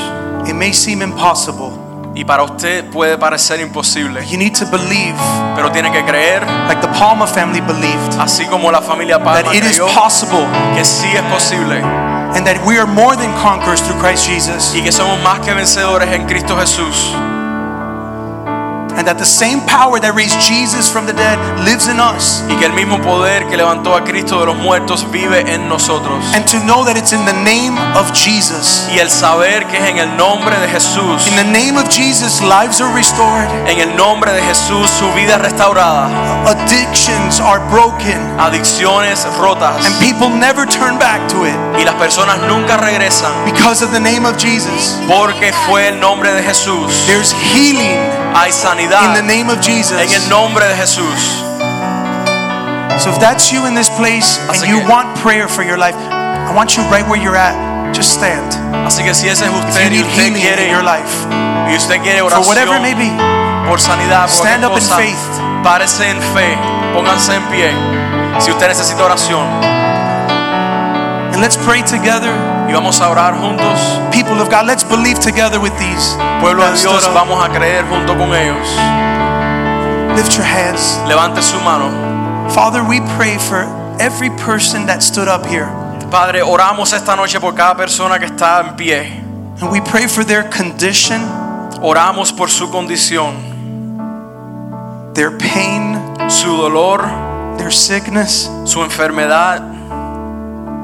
It 0.45 0.53
may 0.53 0.73
seem 0.73 1.01
impossible, 1.01 1.71
Y 2.15 2.25
para 2.25 2.43
usted 2.43 2.89
puede 2.89 3.17
parecer 3.17 3.59
imposible, 3.61 4.25
You 4.25 4.37
need 4.37 4.53
to 4.55 4.65
believe, 4.65 5.15
pero 5.55 5.71
tiene 5.71 5.91
que 5.91 6.03
creer, 6.03 6.41
like 6.67 6.81
the 6.81 6.87
Palma 6.99 7.27
family 7.27 7.61
believed, 7.61 8.19
así 8.19 8.45
como 8.47 8.71
la 8.71 8.81
familia 8.81 9.19
Palma 9.19 9.43
that 9.43 9.53
it 9.55 9.63
is 9.63 9.77
creyó, 9.77 9.87
possible 9.93 10.45
que 10.75 10.83
sí 10.83 11.07
es 11.15 11.21
posible 11.31 11.81
and 12.35 12.45
that 12.45 12.57
we 12.65 12.77
are 12.77 12.87
more 12.87 13.15
than 13.15 13.31
conquerors 13.41 13.81
through 13.81 13.99
Christ 14.01 14.27
Jesus. 14.27 14.73
y 14.75 14.81
que 14.81 14.91
somos 14.91 15.21
más 15.23 15.39
que 15.39 15.53
vencedores 15.53 16.11
en 16.11 16.25
Cristo 16.25 16.57
Jesús. 16.57 17.13
And 18.99 19.07
that 19.07 19.17
the 19.17 19.23
same 19.23 19.63
power 19.63 19.95
that 20.03 20.11
raised 20.11 20.43
Jesus 20.43 20.91
from 20.91 21.07
the 21.07 21.15
dead 21.15 21.39
lives 21.63 21.87
in 21.87 22.03
us. 22.03 22.43
Y 22.51 22.59
que 22.59 22.65
el 22.65 22.73
mismo 22.73 22.99
poder 22.99 23.47
que 23.47 23.55
levantó 23.55 23.95
a 23.95 24.03
Cristo 24.03 24.41
de 24.41 24.47
los 24.47 24.57
muertos 24.57 25.09
vive 25.09 25.47
en 25.47 25.69
nosotros. 25.69 26.19
And 26.35 26.45
to 26.51 26.59
know 26.67 26.83
that 26.83 26.97
it's 26.97 27.13
in 27.13 27.23
the 27.23 27.39
name 27.47 27.79
of 27.95 28.11
Jesus. 28.11 28.89
Y 28.91 28.99
el 28.99 29.09
saber 29.09 29.65
que 29.67 29.77
es 29.77 29.87
en 29.87 29.99
el 29.99 30.17
nombre 30.17 30.59
de 30.59 30.67
Jesús, 30.67 31.25
In 31.27 31.35
the 31.37 31.47
name 31.47 31.77
of 31.79 31.87
Jesus, 31.87 32.41
lives 32.41 32.81
are 32.81 32.93
restored, 32.93 33.47
en 33.71 33.79
el 33.79 33.95
nombre 33.95 34.33
de 34.33 34.41
Jesús 34.41 34.89
su 34.89 35.07
vida 35.13 35.35
es 35.35 35.41
restaurada, 35.43 36.11
addictions 36.45 37.39
are 37.39 37.61
broken, 37.71 38.19
adicciones 38.37 39.25
rotas 39.39 39.85
and 39.85 39.95
people 39.99 40.27
never 40.27 40.65
turn 40.65 40.99
back 40.99 41.25
to 41.29 41.45
it 41.45 41.55
y 41.79 41.85
las 41.85 41.95
personas 41.95 42.37
nunca 42.49 42.75
regresan 42.75 43.31
because 43.45 43.81
of 43.81 43.93
the 43.93 43.99
name 43.99 44.25
of 44.25 44.35
Jesus. 44.35 44.99
porque 45.07 45.53
fue 45.67 45.87
el 45.87 46.01
nombre 46.01 46.33
de 46.33 46.43
Jesús. 46.43 47.05
There's 47.07 47.31
healing 47.53 48.19
Hay 48.35 48.51
in 48.91 49.13
the 49.13 49.21
name 49.21 49.49
of 49.49 49.59
Jesus. 49.61 49.97
en 49.99 50.11
el 50.11 50.29
nombre 50.29 50.65
de 50.67 50.75
Jesús. 50.75 51.45
So 52.99 53.09
if 53.11 53.19
that's 53.19 53.51
you 53.51 53.65
in 53.65 53.75
this 53.75 53.89
place 53.89 54.37
and 54.39 54.51
Así 54.51 54.67
you 54.67 54.79
que- 54.81 54.89
want 54.89 55.15
prayer 55.21 55.47
for 55.47 55.63
your 55.63 55.77
life, 55.77 55.95
I 55.95 56.51
want 56.53 56.75
you 56.75 56.83
right 56.91 57.07
where 57.07 57.19
you're 57.21 57.37
at. 57.37 57.55
Just 57.93 58.11
stand. 58.13 58.53
Así 58.85 59.03
que 59.03 59.13
si 59.13 59.27
ese 59.29 59.41
es 59.45 59.47
If 59.47 59.53
you 59.53 59.59
usted 59.67 59.85
y 59.85 59.89
need 59.89 60.05
usted 60.05 60.21
healing 60.35 60.35
in 60.59 60.69
your 60.69 60.83
life, 60.83 61.09
y 61.69 61.75
usted 61.75 62.01
quiere 62.01 62.19
for 62.19 62.31
oración 62.33 62.47
whatever 62.47 62.75
it 62.75 62.81
may 62.81 62.93
be, 62.93 63.09
por 63.67 63.79
sanidad, 63.79 64.27
por 64.27 64.45
Stand 64.45 64.65
up 64.65 64.73
in 64.77 64.83
faith. 64.83 65.17
párese 65.63 66.09
en 66.09 66.21
fe, 66.33 66.57
pónganse 66.93 67.33
en 67.35 67.43
pie. 67.49 67.71
Si 68.39 68.51
usted 68.51 68.67
necesita 68.67 69.03
oración 69.03 69.45
and 71.31 71.41
let's 71.41 71.55
pray 71.57 71.81
together. 71.83 72.33
Y 72.69 72.73
vamos 72.73 73.01
a 73.01 73.09
orar 73.09 73.33
juntos, 73.35 73.79
People 74.11 74.39
of 74.41 74.49
God, 74.49 74.65
let's 74.67 74.83
believe 74.83 75.19
together 75.19 75.59
with 75.59 75.73
these. 75.79 76.15
pueblo 76.39 76.63
de 76.65 76.77
Dios, 76.79 77.07
vamos 77.13 77.43
a 77.43 77.49
creer 77.49 77.85
junto 77.89 78.15
con 78.15 78.33
ellos. 78.33 78.67
Lift 80.15 80.35
your 80.35 80.45
hands. 80.45 80.99
Levante 81.07 81.41
su 81.41 81.57
mano. 81.61 81.89
Father, 82.49 82.83
we 82.83 82.99
pray 83.17 83.37
for 83.37 83.63
every 83.99 84.29
person 84.31 84.85
that 84.87 85.01
stood 85.01 85.27
up 85.27 85.45
here. 85.45 85.67
Padre, 86.11 86.41
oramos 86.41 86.93
esta 86.93 87.15
noche 87.15 87.39
por 87.39 87.53
cada 87.53 87.75
persona 87.75 88.17
que 88.19 88.25
está 88.25 88.61
en 88.67 88.75
pie. 88.75 89.21
And 89.61 89.71
we 89.71 89.79
pray 89.81 90.07
for 90.07 90.23
their 90.23 90.43
condition, 90.43 91.21
Oramos 91.81 92.31
por 92.35 92.49
su 92.49 92.69
condición, 92.69 93.35
their 95.13 95.31
pain, 95.31 95.97
su 96.29 96.57
dolor, 96.57 97.07
their 97.57 97.71
sickness. 97.71 98.49
su 98.65 98.83
enfermedad. 98.83 99.61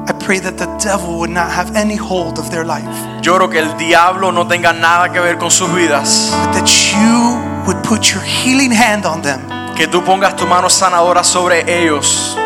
I 0.08 0.12
pray 0.12 0.38
that 0.40 0.56
the 0.56 0.66
devil 0.78 1.18
would 1.18 1.30
not 1.30 1.50
have 1.50 1.74
any 1.74 1.96
hold 1.96 2.38
of 2.38 2.50
their 2.50 2.64
life. 2.64 2.86
Lloro 3.22 3.48
que 3.50 3.58
el 3.58 3.76
diablo 3.76 4.30
no 4.30 4.46
tenga 4.46 4.72
nada 4.72 5.10
que 5.12 5.20
ver 5.20 5.36
con 5.38 5.50
sus 5.50 5.68
vidas. 5.74 6.30
But 6.30 6.52
that 6.54 6.68
you 6.92 7.64
would 7.66 7.82
put 7.82 8.12
your 8.12 8.22
healing 8.22 8.70
hand 8.70 9.04
on 9.04 9.22
them. 9.22 9.40
Que 9.76 9.88
tú 9.88 10.02
pongas 10.04 10.36
tu 10.36 10.46
mano 10.46 10.68
sanadora 10.70 11.24
sobre 11.24 11.64
ellos. 11.66 12.36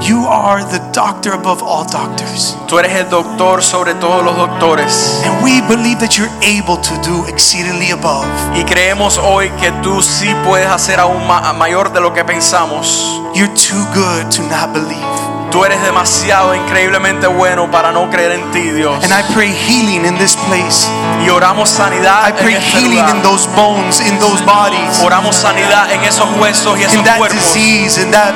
You 0.00 0.26
are 0.26 0.64
the 0.64 0.80
doctor 0.92 1.32
above 1.34 1.62
all 1.62 1.84
doctors. 1.84 2.56
Tú 2.66 2.78
eres 2.78 2.92
el 2.94 3.08
doctor 3.08 3.62
sobre 3.62 3.94
todos 3.94 4.24
los 4.24 4.34
doctores. 4.34 5.22
And 5.24 5.44
we 5.44 5.60
believe 5.68 6.00
that 6.00 6.16
you're 6.18 6.32
able 6.42 6.76
to 6.78 6.94
do 7.02 7.24
exceedingly 7.28 7.92
above. 7.92 8.26
Y 8.56 8.64
creemos 8.64 9.18
hoy 9.18 9.50
que 9.60 9.70
tú 9.82 10.02
sí 10.02 10.34
puedes 10.44 10.66
hacer 10.68 10.98
aún 10.98 11.24
ma- 11.28 11.52
mayor 11.52 11.92
de 11.92 12.00
lo 12.00 12.12
que 12.12 12.24
pensamos. 12.24 13.20
You're 13.34 13.52
too 13.54 13.84
good 13.94 14.30
to 14.32 14.42
not 14.48 14.72
believe. 14.72 15.29
Tú 15.50 15.64
eres 15.64 15.82
demasiado 15.82 16.54
increíblemente 16.54 17.26
bueno 17.26 17.68
para 17.70 17.90
no 17.90 18.08
creer 18.08 18.32
en 18.32 18.50
ti, 18.52 18.70
Dios. 18.70 19.02
And 19.04 19.12
I 19.12 19.22
pray 19.34 19.52
healing 19.52 20.04
in 20.06 20.16
this 20.16 20.36
place. 20.36 20.88
Y 21.24 21.28
oramos 21.28 21.68
sanidad 21.68 22.28
I 22.28 22.32
pray 22.32 22.54
en 22.54 22.62
este 22.62 22.78
healing 22.78 23.00
lugar. 23.00 23.16
in 23.16 23.22
those 23.22 23.48
bones, 23.56 24.00
in 24.00 24.18
those 24.20 24.40
bodies, 24.44 25.00
Oramos 25.02 25.34
sanidad 25.36 25.90
en 25.92 26.02
esos 26.04 26.28
huesos 26.38 26.78
y 26.78 26.84
esos 26.84 26.94
in 26.94 27.04
that 27.04 27.18
cuerpos. 27.18 27.36
disease, 27.36 28.00
in 28.00 28.10
that 28.12 28.32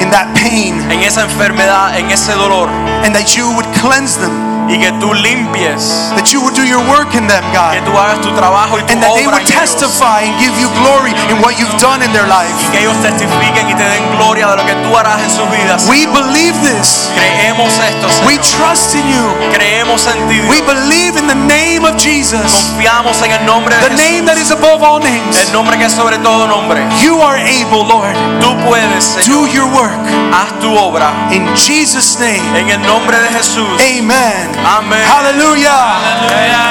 in 0.00 0.10
that 0.10 0.28
pain, 0.34 0.80
En 0.90 1.02
esa 1.02 1.22
enfermedad, 1.22 1.96
en 1.98 2.10
ese 2.10 2.32
dolor. 2.32 2.68
and 3.04 3.14
that 3.14 3.36
you 3.36 3.50
would 3.52 3.66
cleanse 3.80 4.16
them, 4.18 4.30
Y 4.68 4.78
que 4.78 4.92
tú 5.00 5.12
limpies. 5.12 6.12
that 6.16 6.32
you 6.32 6.40
would 6.40 6.54
do 6.54 6.64
your 6.64 6.80
work 6.88 7.14
in 7.14 7.26
them, 7.26 7.44
Que 7.52 7.80
God, 7.80 7.84
tú 7.84 7.92
hagas 7.98 8.20
tu 8.20 8.30
trabajo 8.32 8.78
y 8.78 8.82
tu 8.84 8.92
and 8.92 9.02
that 9.02 9.14
they 9.14 9.26
would 9.26 9.46
testify 9.46 10.22
and 10.22 10.38
give 10.38 10.54
you 10.60 10.68
glory 10.80 11.12
in 11.28 11.42
what 11.42 11.58
you've 11.58 11.76
done 11.78 12.02
in 12.02 12.12
their 12.12 12.26
life. 12.26 12.54
Que 12.72 12.80
ellos 12.80 12.96
testifiquen 13.02 13.68
y 13.68 13.74
te 13.74 13.84
den 13.84 14.04
gloria 14.16 14.48
de 14.48 14.56
lo 14.56 14.64
que 14.64 14.74
tú 14.86 14.96
harás 14.96 15.20
en 15.20 15.30
sus 15.30 15.48
vidas. 15.50 15.88
We 15.88 16.06
believe 16.06 16.56
this. 16.62 17.10
Creemos 17.14 17.74
esto, 17.78 18.08
We 18.26 18.38
trust 18.38 18.94
in 18.94 19.04
you. 19.08 19.26
Creemos 19.52 20.06
en 20.06 20.28
ti, 20.28 20.40
We 20.48 20.62
believe 20.62 21.18
in 21.18 21.26
the 21.26 21.38
name 21.38 21.84
of 21.84 21.96
Jesus, 21.96 22.72
Confiamos 22.72 23.20
en 23.22 23.32
el 23.32 23.44
nombre 23.44 23.76
de 23.76 23.88
the 23.88 23.96
name 23.96 24.24
that 24.24 24.38
is 24.38 24.50
above 24.50 24.82
all 24.82 25.00
names. 25.00 25.36
El 25.38 25.52
nombre 25.52 25.76
que 25.76 25.86
es 25.86 25.92
sobre 25.92 26.18
todo 26.18 26.46
nombre. 26.46 26.80
You 27.02 27.20
are 27.20 27.38
able, 27.38 27.84
Lord. 27.84 28.14
Tú 28.40 28.56
puedes, 28.66 29.04
Señor. 29.04 29.46
Do 29.46 29.46
your 29.52 29.66
work. 29.66 29.98
Haz 30.32 30.58
tu 30.60 30.74
obra. 30.76 31.12
In 31.30 31.46
Jesus' 31.56 32.18
name. 32.18 32.42
En 32.58 32.70
el 32.70 32.80
nombre 32.86 33.18
de 33.18 33.28
Jesús. 33.28 33.68
Amen. 33.80 34.51
Amén. 34.60 35.04
Hallelujah. 35.08 35.96
Aleluya. 35.96 36.64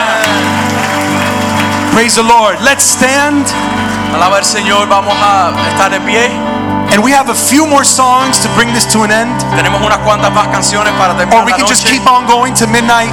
Praise 1.94 2.16
the 2.16 2.24
Lord. 2.24 2.62
Let's 2.62 2.84
stand. 2.84 3.46
Alaba 4.14 4.38
al 4.38 4.46
Señor. 4.46 4.88
Vamos 4.88 5.16
a 5.22 5.52
estar 5.70 5.92
de 5.92 6.00
pie. 6.02 6.30
And 6.92 7.02
we 7.04 7.12
have 7.12 7.30
a 7.30 7.36
few 7.36 7.66
more 7.66 7.86
songs 7.86 8.40
to 8.44 8.50
bring 8.56 8.74
this 8.74 8.86
to 8.92 9.04
an 9.04 9.12
end. 9.12 9.32
Tenemos 9.56 9.82
unas 9.82 10.00
cuantas 10.00 10.32
más 10.32 10.48
canciones 10.50 10.92
para 11.00 11.14
Or 11.14 11.46
we 11.46 11.54
can 11.54 11.66
just 11.66 11.88
keep 11.88 12.06
on 12.06 12.28
going 12.28 12.54
to 12.56 12.68
midnight. 12.68 13.12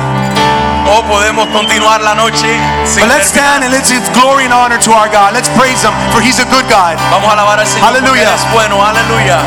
O 0.91 1.03
podemos 1.03 1.47
continuar 1.49 2.01
la 2.01 2.15
noche 2.15 2.49
sin 2.87 3.05
But 3.05 3.11
let's 3.11 3.29
stand 3.29 3.63
and 3.63 3.73
let's 3.73 3.91
give 3.91 4.03
glory 4.15 4.47
and 4.47 4.55
honor 4.55 4.79
to 4.79 4.93
our 4.93 5.09
God. 5.09 5.35
Let's 5.35 5.49
praise 5.51 5.83
Him, 5.85 5.93
for 6.11 6.21
He's 6.21 6.41
a 6.41 6.47
good 6.47 6.67
God. 6.69 6.97
Vamos 7.11 7.29
a 7.29 7.35
alabar 7.35 7.61
al 7.61 7.67
Señor 7.67 7.93
porque 7.93 8.23
es 8.23 8.53
bueno. 8.53 8.83
Aleluya. 8.83 9.39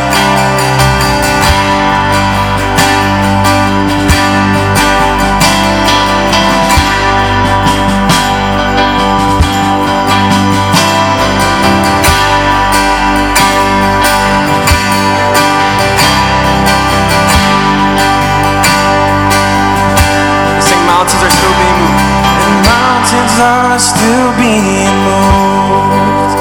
Mountains 21.01 21.23
are 21.23 21.29
still 21.31 21.57
being 21.57 21.81
moved. 21.81 22.37
And 22.45 22.57
mountains 22.69 23.37
are 23.41 23.79
still 23.79 24.29
being 24.37 24.93
moved. 25.01 26.37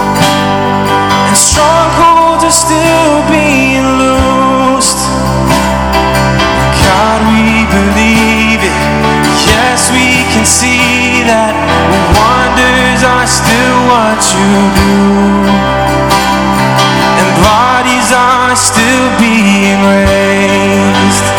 And 1.28 1.36
strongholds 1.36 2.44
are 2.44 2.52
still 2.52 3.24
being 3.32 3.86
loosed. 3.96 5.00
God, 6.84 7.20
we 7.32 7.64
believe 7.72 8.60
it. 8.60 8.76
Yes, 9.48 9.88
we 9.96 10.28
can 10.28 10.44
see 10.44 11.24
that 11.24 11.56
wonders 12.20 13.00
are 13.00 13.24
still 13.24 13.76
what 13.88 14.20
you 14.28 14.52
do. 14.76 15.00
And 17.16 17.28
bodies 17.40 18.12
are 18.12 18.52
still 18.52 19.08
being 19.16 19.80
raised. 19.88 21.29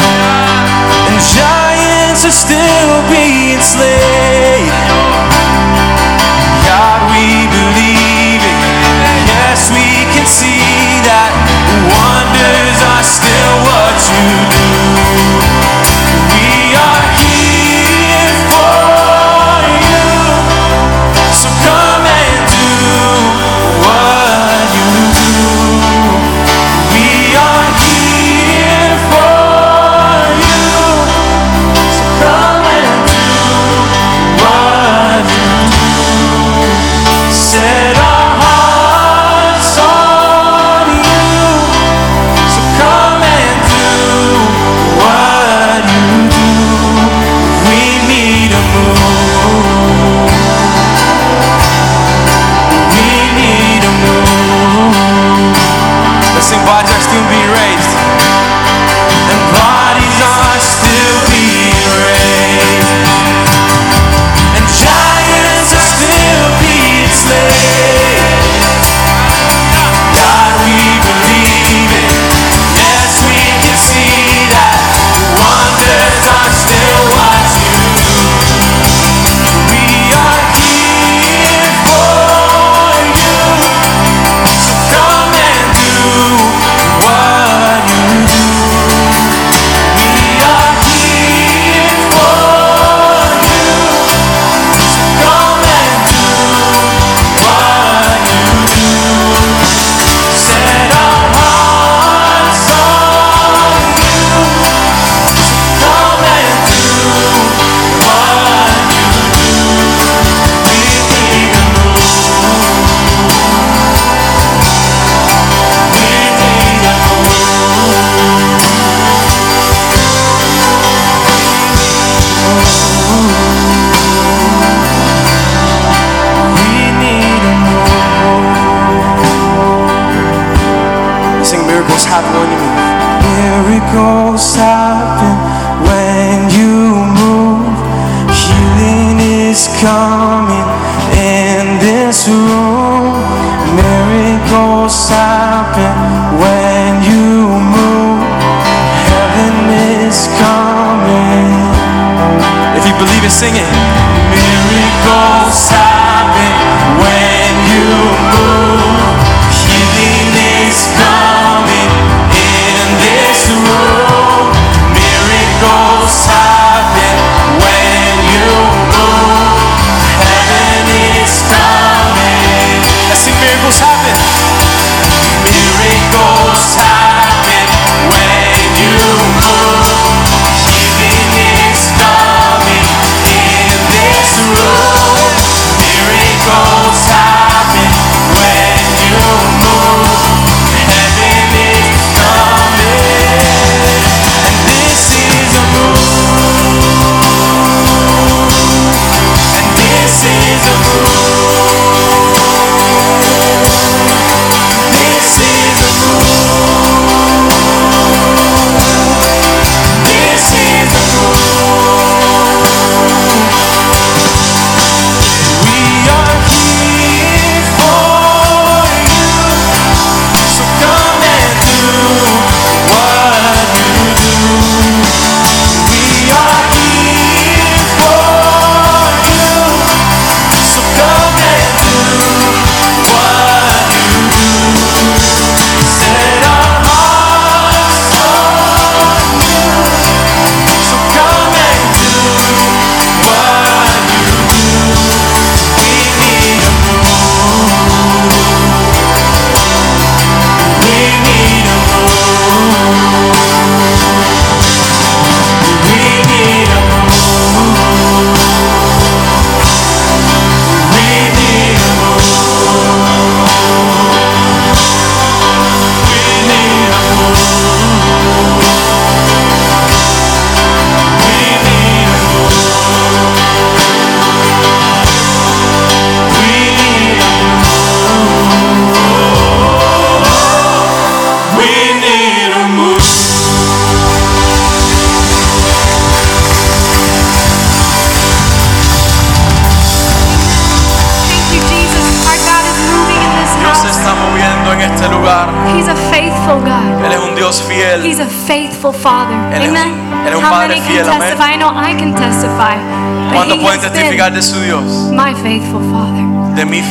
Still 2.32 3.04
being 3.12 3.60
slain. 3.60 4.72
God, 6.64 7.00
we 7.12 7.28
believe 7.52 8.40
it. 8.40 8.60
Yes, 9.28 9.68
we 9.70 10.08
can 10.16 10.26
see 10.26 11.04
that 11.04 11.32
wonders 11.92 12.80
are 12.88 13.04
still 13.04 13.56
what 13.68 14.00
you 14.16 14.51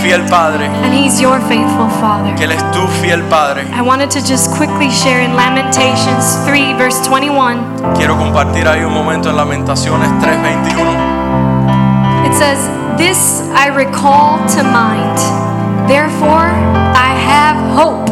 fiel 0.02 0.20
Padre. 0.28 0.66
And 0.66 0.92
He's 0.92 1.20
your 1.20 1.40
faithful 1.48 1.88
Father. 2.00 2.34
Que 2.36 2.44
Él 2.44 2.52
es 2.52 2.62
tu 2.72 2.86
fiel 3.00 3.22
Padre. 3.28 3.64
I 3.72 3.82
wanted 3.82 4.10
to 4.10 4.20
just 4.24 4.50
quickly 4.56 4.90
share 4.90 5.20
in 5.22 5.34
Lamentations 5.34 6.36
3, 6.46 6.74
verse 6.74 7.00
21. 7.06 7.94
Quiero 7.94 8.16
compartir 8.16 8.66
ahí 8.66 8.84
un 8.84 8.92
momento 8.92 9.30
en 9.30 9.36
Lamentaciones 9.36 10.10
3:21. 10.20 12.26
It 12.26 12.34
says, 12.34 12.58
This 12.96 13.42
I 13.54 13.68
recall 13.68 14.38
to 14.56 14.62
mind, 14.62 15.18
therefore 15.88 16.50
I 16.94 17.14
have 17.14 17.56
hope. 17.74 18.08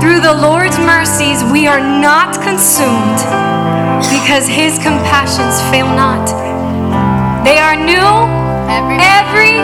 Through 0.00 0.20
the 0.20 0.34
Lord's 0.34 0.78
mercies 0.78 1.42
we 1.52 1.66
are 1.66 1.80
not 1.80 2.40
consumed, 2.42 3.18
because 4.10 4.46
his 4.46 4.78
compassions 4.78 5.60
fail 5.70 5.86
not. 5.88 6.26
They 7.44 7.58
are 7.58 7.76
new 7.76 8.37
every 8.68 9.60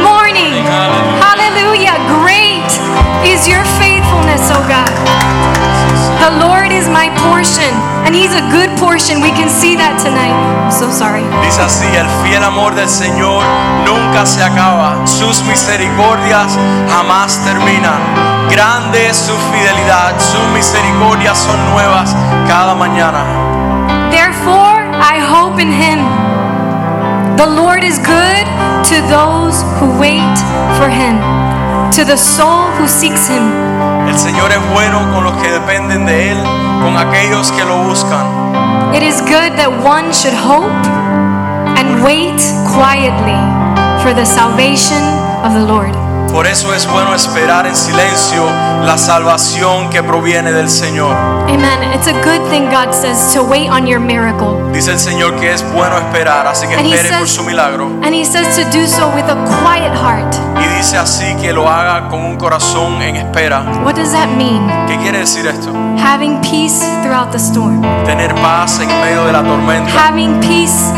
morning. 0.00 0.64
Hallelujah. 1.20 1.96
Great 2.20 2.68
is 3.24 3.46
your 3.46 3.64
faithfulness, 3.78 4.48
oh 4.50 4.64
God. 4.68 4.90
The 6.20 6.36
Lord 6.46 6.70
is 6.72 6.88
my 6.88 7.08
portion, 7.28 7.72
and 8.04 8.14
He's 8.14 8.32
a 8.32 8.44
good 8.52 8.70
portion. 8.78 9.20
We 9.20 9.32
can 9.32 9.48
see 9.48 9.76
that 9.76 9.96
tonight. 10.00 10.36
I'm 10.36 10.72
so 10.72 10.92
sorry. 10.92 11.24
Dice 11.40 11.60
así, 11.60 11.88
el 11.96 12.08
fiel 12.22 12.44
amor 12.44 12.74
del 12.74 12.88
Señor 12.88 13.42
nunca 13.84 14.26
se 14.26 14.44
acaba, 14.44 15.06
sus 15.06 15.42
misericordias 15.44 16.56
jamás 16.92 17.40
terminan. 17.44 18.00
Grande 18.50 19.08
es 19.08 19.16
su 19.16 19.32
fidelidad, 19.52 20.12
sus 20.20 20.44
misericordias 20.52 21.38
son 21.38 21.58
nuevas 21.72 22.14
cada 22.46 22.74
mañana. 22.74 23.24
Therefore, 24.10 24.84
I 25.00 25.18
hope 25.20 25.60
in 25.60 25.72
Him. 25.72 26.19
The 27.40 27.46
Lord 27.46 27.84
is 27.84 27.98
good 27.98 28.44
to 28.92 28.96
those 29.08 29.64
who 29.80 29.88
wait 29.98 30.36
for 30.76 30.90
Him, 30.92 31.16
to 31.96 32.04
the 32.04 32.14
soul 32.14 32.68
who 32.76 32.86
seeks 32.86 33.28
Him. 33.28 33.40
El 34.06 34.18
Señor 34.18 34.50
es 34.52 34.60
bueno 34.74 35.10
con 35.10 35.24
los 35.24 35.32
que 35.40 35.48
dependen 35.50 36.04
de 36.04 36.32
Él, 36.32 36.38
con 36.82 36.98
aquellos 36.98 37.50
que 37.52 37.64
lo 37.64 37.82
buscan. 37.84 38.26
It 38.94 39.02
is 39.02 39.22
good 39.22 39.56
that 39.56 39.70
one 39.82 40.12
should 40.12 40.34
hope 40.34 40.68
and 41.80 42.04
wait 42.04 42.36
quietly 42.68 43.40
for 44.02 44.12
the 44.12 44.26
salvation 44.26 45.00
of 45.42 45.54
the 45.54 45.64
Lord. 45.64 45.99
Por 46.32 46.46
eso 46.46 46.72
es 46.72 46.86
bueno 46.86 47.12
esperar 47.12 47.66
en 47.66 47.74
silencio 47.74 48.44
la 48.84 48.96
salvación 48.96 49.90
que 49.90 50.02
proviene 50.02 50.52
del 50.52 50.70
Señor. 50.70 51.14
Amen. 51.48 51.92
It's 51.92 52.06
a 52.06 52.12
good 52.12 52.48
thing, 52.50 52.70
God 52.70 52.92
says, 52.92 53.34
to 53.34 53.42
wait 53.42 53.68
on 53.68 53.84
your 53.84 53.98
miracle. 53.98 54.56
Dice 54.72 54.92
el 54.92 55.00
Señor 55.00 55.34
que 55.40 55.52
es 55.52 55.64
bueno 55.72 55.98
esperar, 55.98 56.46
así 56.46 56.68
que 56.68 56.74
And 56.76 56.86
he 56.86 56.94
espere 56.94 57.18
por 57.18 57.28
su 57.28 57.42
milagro. 57.42 57.86
And 58.04 58.14
He 58.14 58.24
says 58.24 58.56
to 58.56 58.64
do 58.70 58.86
so 58.86 59.08
with 59.08 59.24
a 59.24 59.36
quiet 59.60 59.92
heart. 59.92 60.32
Y 60.62 60.76
dice 60.76 60.98
así 60.98 61.34
que 61.40 61.52
lo 61.52 61.68
haga 61.68 62.08
con 62.08 62.24
un 62.24 62.36
corazón 62.36 63.02
en 63.02 63.16
espera. 63.16 63.64
What 63.84 63.96
does 63.96 64.12
that 64.12 64.28
mean? 64.28 64.70
¿Qué 64.86 64.96
quiere 64.98 65.18
decir 65.18 65.46
esto? 65.46 65.72
Having 65.98 66.40
peace 66.42 66.80
throughout 67.02 67.32
the 67.32 67.38
storm. 67.38 67.82
Tener 68.04 68.32
paz 68.36 68.78
en 68.80 68.88
medio 68.88 69.24
de 69.24 69.32
la 69.32 69.42
tormenta. 69.42 69.90
Having 70.08 70.40
peace 70.40 70.92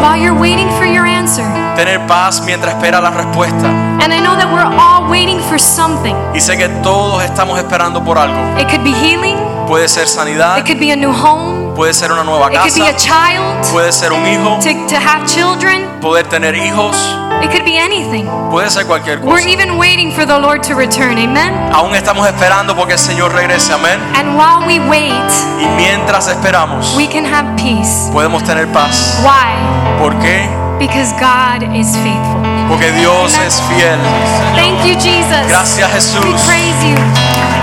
while 0.00 0.16
you're 0.16 0.38
waiting 0.38 0.68
for 0.78 0.86
your 0.86 1.06
answer. 1.06 1.44
Tener 1.76 1.98
paz 2.06 2.40
mientras 2.42 2.74
espera 2.74 3.00
la 3.00 3.10
respuesta. 3.10 3.68
And 4.02 4.12
I 4.12 4.20
know 4.20 4.34
that 4.36 4.50
we're 4.52 4.64
all 4.78 5.10
waiting 5.10 5.40
for 5.48 5.58
something. 5.58 6.14
Y 6.34 6.40
sé 6.40 6.56
que 6.56 6.68
todos 6.82 7.22
estamos 7.22 7.58
esperando 7.58 8.02
por 8.04 8.18
algo. 8.18 8.36
It 8.58 8.68
could 8.68 8.82
be 8.84 8.92
healing, 8.92 9.36
Puede 9.66 9.88
ser 9.88 10.08
sanidad, 10.08 10.58
it 10.58 10.66
could 10.66 10.80
be 10.80 10.90
a 10.90 10.96
new 10.96 11.12
home, 11.12 11.74
puede 11.76 11.94
ser 11.94 12.10
una 12.10 12.24
nueva 12.24 12.50
casa. 12.50 12.66
It 12.66 12.72
could 12.72 12.82
be 12.82 12.88
a 12.90 12.96
child, 12.96 13.70
puede 13.70 13.92
ser 13.92 14.12
un 14.12 14.26
hijo, 14.26 14.58
to, 14.60 14.86
to 14.88 14.96
have 14.98 15.24
children. 15.26 15.86
poder 16.00 16.26
tener 16.26 16.54
hijos, 16.56 16.96
It 17.40 17.50
could 17.52 17.64
be 17.64 17.78
anything. 17.78 18.26
puede 18.50 18.68
ser 18.68 18.84
cualquier 18.86 19.20
We're 19.20 19.46
even 19.46 19.78
waiting 19.78 20.10
for 20.12 20.26
the 20.26 20.36
Lord 20.38 20.62
to 20.64 20.74
return. 20.74 21.18
Amen. 21.18 21.54
Aún 21.72 21.94
estamos 21.94 22.26
esperando 22.26 22.74
porque 22.74 22.94
el 22.94 22.98
Señor 22.98 23.32
regrese, 23.32 23.72
amén. 23.72 24.00
And 24.16 24.36
while 24.36 24.66
we 24.66 24.80
wait, 24.88 25.12
Y 25.60 25.66
mientras 25.76 26.26
esperamos, 26.26 26.92
we 26.96 27.06
can 27.06 27.24
have 27.24 27.46
peace. 27.56 28.10
podemos 28.12 28.42
tener 28.42 28.66
paz. 28.72 29.20
Why? 29.22 29.54
¿Por 30.00 30.18
qué? 30.18 30.48
Because 30.78 31.12
God 31.20 31.76
is 31.76 31.94
faithful. 31.98 32.40
Porque 32.70 32.90
Dios 32.92 33.36
es 33.46 33.60
fiel. 33.68 34.00
Thank 34.56 34.82
you, 34.82 34.94
Jesus. 34.94 35.46
Gracias, 35.46 35.92
Jesús. 35.92 36.24
We 36.24 36.32
praise 36.46 36.82
you. 36.82 36.96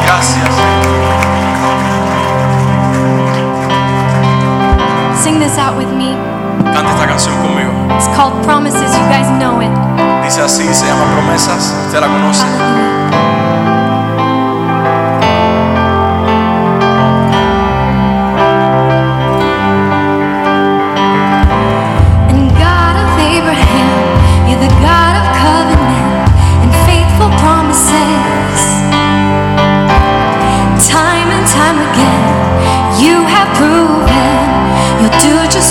Gracias. 0.05 0.47
Sing 5.19 5.39
this 5.39 5.57
out 5.57 5.75
with 5.75 5.89
me. 5.89 6.15
Canta 6.73 6.91
esta 6.91 7.07
canción 7.07 7.35
conmigo. 7.41 7.71
It's 7.97 8.07
called 8.15 8.39
Promises. 8.43 8.95
You 8.95 9.05
guys 9.09 9.27
know 9.39 9.59
it. 9.59 9.71
Dice 10.23 10.41
así, 10.41 10.71
se 10.71 10.85
llama 10.85 11.05
Promesas. 11.13 11.73
Usted 11.87 12.01
la 12.01 12.07
conoce. 12.07 12.45
And 12.45 12.96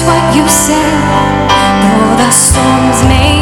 what 0.03 0.35
you 0.35 0.47
said. 0.49 0.93
Though 1.83 2.17
the 2.17 2.31
storms 2.31 3.03
may 3.09 3.36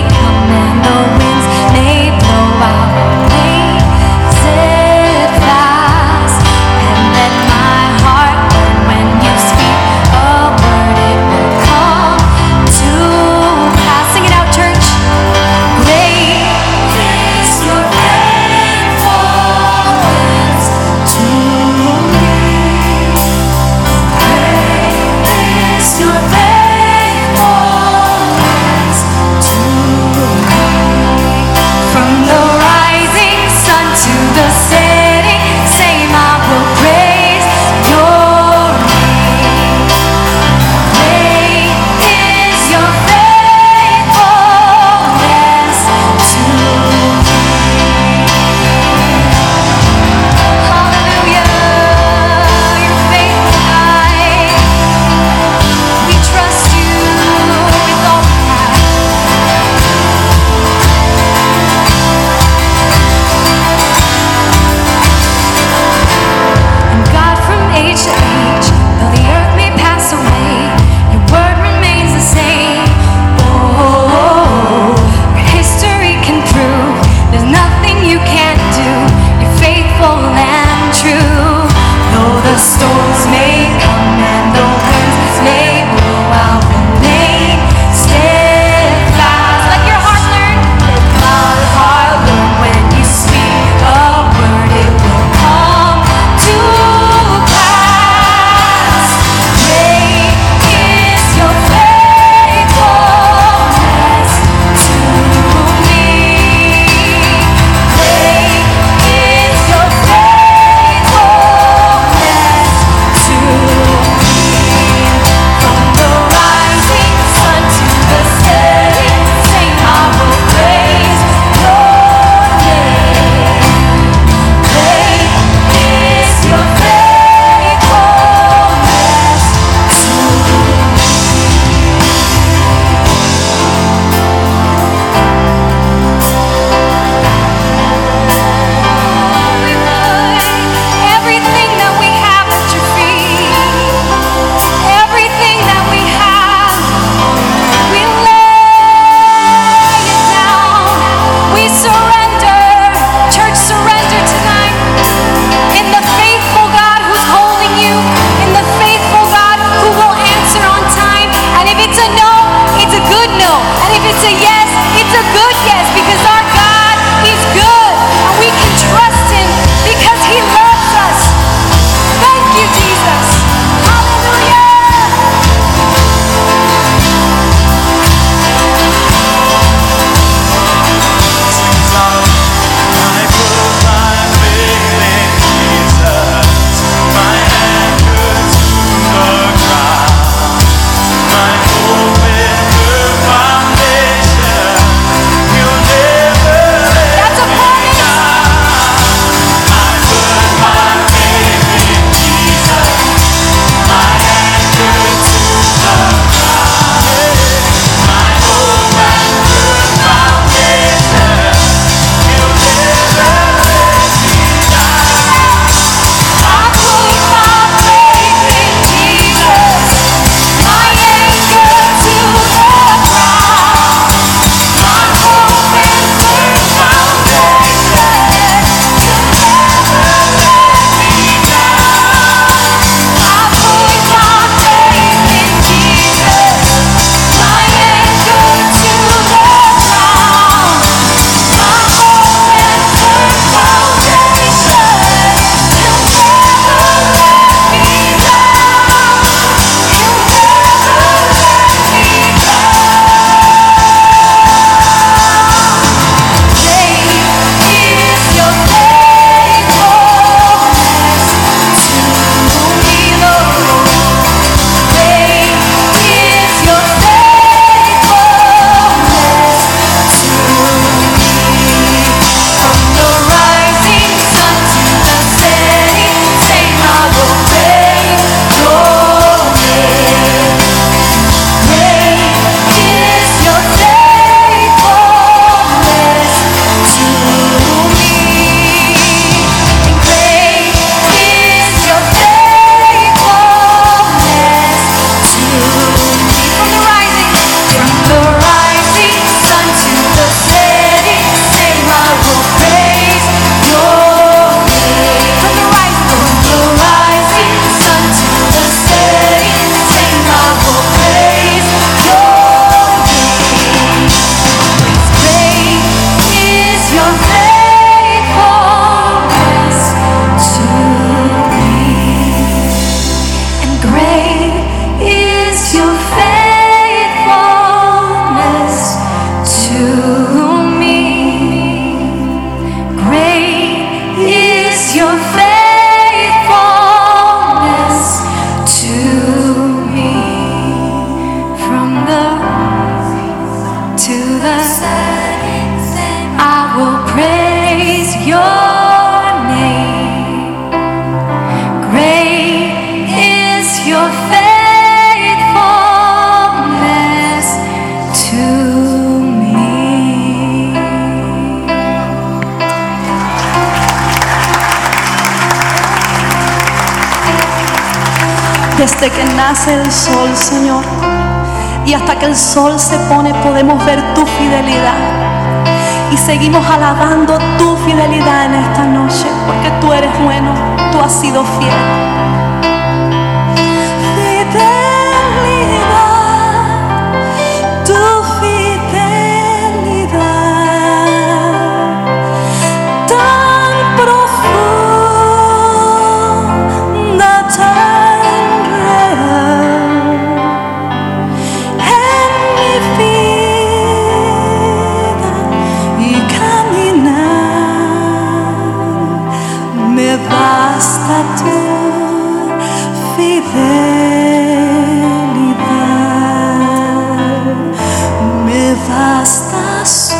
basta 418.94 419.84
su 419.84 420.14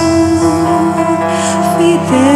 fidelidad. 1.79 2.35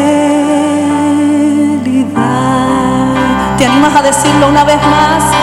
¿Te 3.57 3.67
animas 3.67 3.95
a 3.97 4.03
decirlo 4.03 4.49
una 4.49 4.65
vez 4.65 4.77
más? 4.77 5.38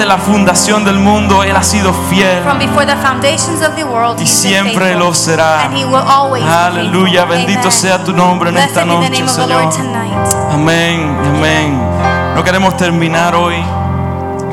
Desde 0.00 0.08
la 0.08 0.18
fundación 0.18 0.82
del 0.82 0.98
mundo, 0.98 1.42
Él 1.42 1.54
ha 1.54 1.62
sido 1.62 1.92
fiel 2.08 2.42
From 2.42 2.58
before 2.58 2.86
the 2.86 2.96
foundations 3.02 3.60
of 3.60 3.76
the 3.76 3.84
world, 3.84 4.18
y 4.18 4.26
siempre 4.26 4.94
lo 4.94 5.12
será. 5.12 5.66
And 5.66 5.76
He 5.76 5.84
will 5.84 5.96
always 5.96 6.42
be 6.42 6.50
Aleluya. 6.50 7.26
Bendito 7.26 7.58
Amen. 7.58 7.70
sea 7.70 8.02
tu 8.02 8.14
nombre 8.14 8.48
en 8.48 8.56
esta 8.56 8.84
Blessed 8.84 9.12
the 9.12 9.22
noche, 9.22 9.28
Señor. 9.28 9.70
Amén, 10.54 11.18
amén. 11.36 11.78
No 12.34 12.42
queremos 12.42 12.78
terminar 12.78 13.34
hoy 13.34 13.56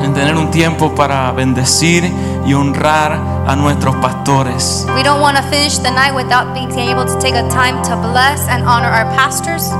en 0.02 0.12
tener 0.12 0.36
un 0.36 0.50
tiempo 0.50 0.94
para 0.94 1.32
bendecir 1.32 2.12
y 2.44 2.52
honrar 2.52 3.18
a 3.46 3.56
nuestros 3.56 3.96
pastores. 3.96 4.86
We 4.94 5.02
don't 5.02 5.22
want 5.22 5.38
to 5.38 5.42
finish 5.44 5.78
the 5.78 5.90
night 5.90 6.12
without 6.14 6.52
being 6.52 6.70
able 6.90 7.06
to 7.06 7.18
take 7.20 7.34
a 7.34 7.48
time 7.48 7.80
to 7.84 7.96
bless 7.96 8.46
and 8.50 8.68
honor 8.68 8.92
our 8.92 9.06
pastors, 9.16 9.72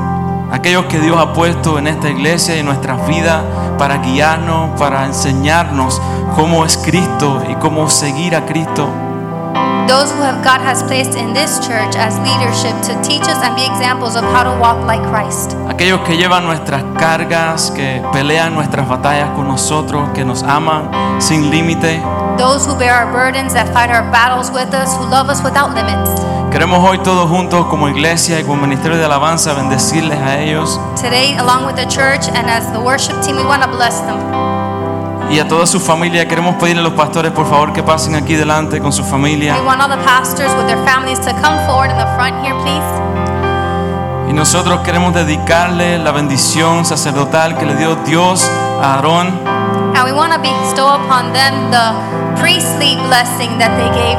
Aquellos 0.51 0.87
que 0.87 0.99
Dios 0.99 1.19
ha 1.21 1.35
puesto 1.35 1.79
en 1.79 1.89
esta 1.89 2.09
iglesia 2.09 2.57
y 2.57 2.61
en 2.61 2.65
nuestras 2.65 3.07
vidas 3.07 3.43
para 3.79 3.99
guiarnos, 3.99 4.79
para 4.79 5.07
enseñarnos 5.07 6.01
cómo 6.35 6.65
es 6.65 6.77
Cristo 6.77 7.43
y 7.49 7.55
cómo 7.55 7.89
seguir 7.89 8.35
a 8.35 8.45
Cristo. 8.45 8.89
those 9.89 10.13
who 10.13 10.21
have 10.21 10.45
God 10.45 10.61
has 10.61 10.83
placed 10.83 11.17
in 11.17 11.33
this 11.33 11.59
church 11.67 11.97
as 11.97 12.21
leadership 12.21 12.77
to 12.85 12.93
teach 13.01 13.25
us 13.25 13.41
and 13.41 13.57
be 13.57 13.65
examples 13.65 14.17
of 14.17 14.23
how 14.23 14.45
to 14.45 14.53
walk 14.61 14.85
like 14.87 15.01
Christ. 15.09 15.57
Aquellos 15.67 16.05
que 16.07 16.15
llevan 16.15 16.45
nuestras 16.45 16.85
cargas, 16.99 17.71
que 17.71 18.03
pelean 18.13 18.55
nuestras 18.55 18.87
batallas 18.87 19.31
con 19.31 19.49
nosotros, 19.49 20.11
que 20.15 20.25
nos 20.25 20.43
aman 20.43 20.91
sin 21.21 21.51
límite. 21.51 22.03
Those 22.37 22.67
who 22.67 22.79
bear 22.79 22.93
our 22.95 23.11
burdens, 23.11 23.55
that 23.55 23.73
fight 23.73 23.91
our 23.91 24.05
battles 24.13 24.51
with 24.51 24.75
us, 24.75 24.95
who 24.95 25.09
love 25.09 25.31
us 25.31 25.43
without 25.43 25.75
limits. 25.75 26.28
Queremos 26.51 26.83
hoy 26.83 26.99
todos 26.99 27.29
juntos 27.29 27.67
como 27.67 27.89
iglesia 27.89 28.41
y 28.41 28.45
como 28.45 28.63
ministerio 28.63 28.97
de 28.97 29.05
alabanza 29.05 29.53
bendecirles 29.55 30.19
a 30.19 30.39
ellos 30.39 30.81
Today, 30.97 31.37
along 31.39 31.67
with 31.67 31.75
the 31.77 31.87
church 31.87 32.27
and 32.29 32.49
as 32.49 32.73
the 32.73 32.79
worship 32.79 33.21
team, 33.23 33.37
we 33.37 33.45
want 33.45 33.63
to 33.63 33.69
bless 33.69 34.01
them. 34.01 34.17
y 35.31 35.39
a 35.39 35.47
toda 35.47 35.67
su 35.67 35.79
familia. 35.79 36.27
Queremos 36.27 36.55
pedirle 36.57 36.81
a 36.81 36.85
los 36.85 36.95
pastores 36.95 37.33
por 37.33 37.47
favor 37.49 37.73
que 37.75 37.83
pasen 37.83 38.15
aquí 38.15 38.35
delante 38.35 38.81
con 38.81 38.93
su 38.93 39.05
familia. 39.05 39.55
We 39.57 39.67
want 39.67 39.81
all 39.83 39.91
the 39.91 40.03
pastors 40.05 40.51
with 40.55 40.67
their 40.67 40.83
families 40.87 41.21
to 41.21 41.33
come 41.43 41.59
forward 41.67 41.91
in 41.91 41.99
the 41.99 42.07
front 42.17 42.43
here, 42.43 42.55
please. 42.63 42.87
Y 44.31 44.33
nosotros 44.33 44.81
queremos 44.81 45.15
dedicarle 45.15 45.99
la 45.99 46.13
bendición 46.13 46.85
sacerdotal 46.87 47.59
que 47.59 47.67
le 47.67 47.77
dio 47.77 47.95
Dios 48.07 48.49
a 48.83 48.95
Aarón. 48.95 49.29
And 49.95 50.05
we 50.05 50.13
want 50.13 50.33
to 50.33 50.39
bestow 50.41 50.95
upon 50.95 51.33
them 51.33 51.71
the 51.71 51.93
priestly 52.41 52.97
blessing 53.07 53.59
that 53.59 53.77
they 53.77 53.91
gave, 53.91 54.19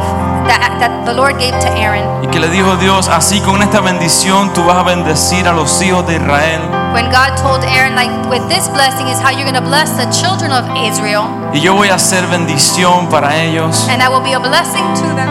that, 0.49 0.79
that 0.81 1.05
the 1.05 1.13
Lord 1.13 1.37
gave 1.37 1.53
to 1.61 1.69
Aaron. 1.77 2.23
Y 2.23 2.27
que 2.27 2.39
le 2.39 2.49
dijo 2.49 2.75
Dios, 2.77 3.07
así 3.07 3.39
con 3.41 3.61
esta 3.61 3.79
bendición 3.81 4.51
tú 4.53 4.63
vas 4.65 4.77
a 4.77 4.83
bendecir 4.83 5.47
a 5.47 5.53
los 5.53 5.81
hijos 5.81 6.05
de 6.07 6.15
Israel. 6.15 6.61
When 6.93 7.05
God 7.11 7.37
told 7.41 7.63
Aaron, 7.63 7.95
like, 7.95 8.11
with 8.29 8.41
this 8.49 8.67
blessing 8.69 9.07
is 9.07 9.19
how 9.21 9.29
you're 9.29 9.49
going 9.49 9.53
to 9.53 9.61
bless 9.61 9.91
the 9.95 10.07
children 10.11 10.51
of 10.51 10.65
Israel, 10.75 11.23
Y 11.53 11.59
yo 11.61 11.75
voy 11.75 11.89
a 11.89 11.95
hacer 11.95 12.25
bendición 12.27 13.07
para 13.09 13.35
ellos. 13.37 13.87
and 13.89 14.01
that 14.01 14.09
will 14.11 14.23
be 14.23 14.33
a 14.33 14.39
blessing 14.39 14.83
to 14.95 15.15
them. 15.15 15.29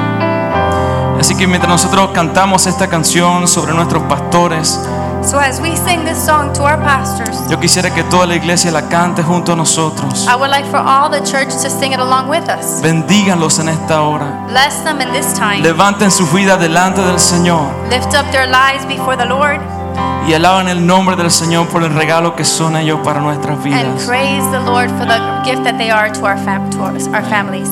Así 1.20 1.34
que 1.36 1.48
mientras 1.48 1.68
nosotros 1.70 2.10
cantamos 2.14 2.66
esta 2.66 2.86
canción 2.86 3.48
sobre 3.48 3.74
nuestros 3.74 4.04
pastores, 4.04 4.78
So 5.28 5.38
as 5.38 5.60
we 5.60 5.76
sing 5.76 6.04
this 6.06 6.16
song 6.24 6.54
to 6.54 6.62
our 6.62 6.78
pastors, 6.78 7.36
yo 7.50 7.58
quisiera 7.60 7.94
que 7.94 8.02
toda 8.04 8.24
la 8.26 8.34
iglesia 8.36 8.70
la 8.70 8.88
cante 8.88 9.22
junto 9.22 9.52
a 9.52 9.56
nosotros. 9.56 10.26
I 10.26 10.34
would 10.34 10.50
like 10.50 10.64
for 10.70 10.78
all 10.78 11.10
the 11.10 11.20
church 11.20 11.50
to 11.62 11.68
sing 11.68 11.92
it 11.92 12.00
along 12.00 12.30
with 12.30 12.48
us. 12.48 12.80
Bendíganlos 12.82 13.58
en 13.58 13.68
esta 13.68 14.00
hora. 14.00 14.46
Bless 14.48 14.82
them 14.84 15.02
in 15.02 15.12
this 15.12 15.34
time. 15.34 15.60
Levanten 15.60 16.10
su 16.10 16.26
vida 16.28 16.56
delante 16.56 17.02
del 17.02 17.20
Señor 17.20 17.68
Lift 17.90 18.14
up 18.14 18.24
their 18.32 18.46
lives 18.46 18.86
before 18.86 19.18
the 19.18 19.26
Lord 19.26 19.60
y 20.26 20.32
alaban 20.32 20.68
el 20.68 20.86
nombre 20.86 21.14
del 21.14 21.30
Señor 21.30 21.68
por 21.68 21.82
el 21.82 21.92
regalo 21.92 22.34
que 22.34 22.44
son 22.46 22.76
ellos 22.76 23.00
para 23.04 23.20
nuestras 23.20 23.56
and 23.56 23.64
vidas. 23.64 24.06
praise 24.06 24.44
the 24.50 24.60
Lord 24.60 24.88
for 24.96 25.06
the 25.06 25.18
gift 25.44 25.62
that 25.64 25.76
they 25.76 25.90
are 25.90 26.10
to 26.10 26.24
our, 26.24 26.38
fam- 26.38 26.70
to 26.70 26.80
our 26.80 27.24
families. 27.24 27.68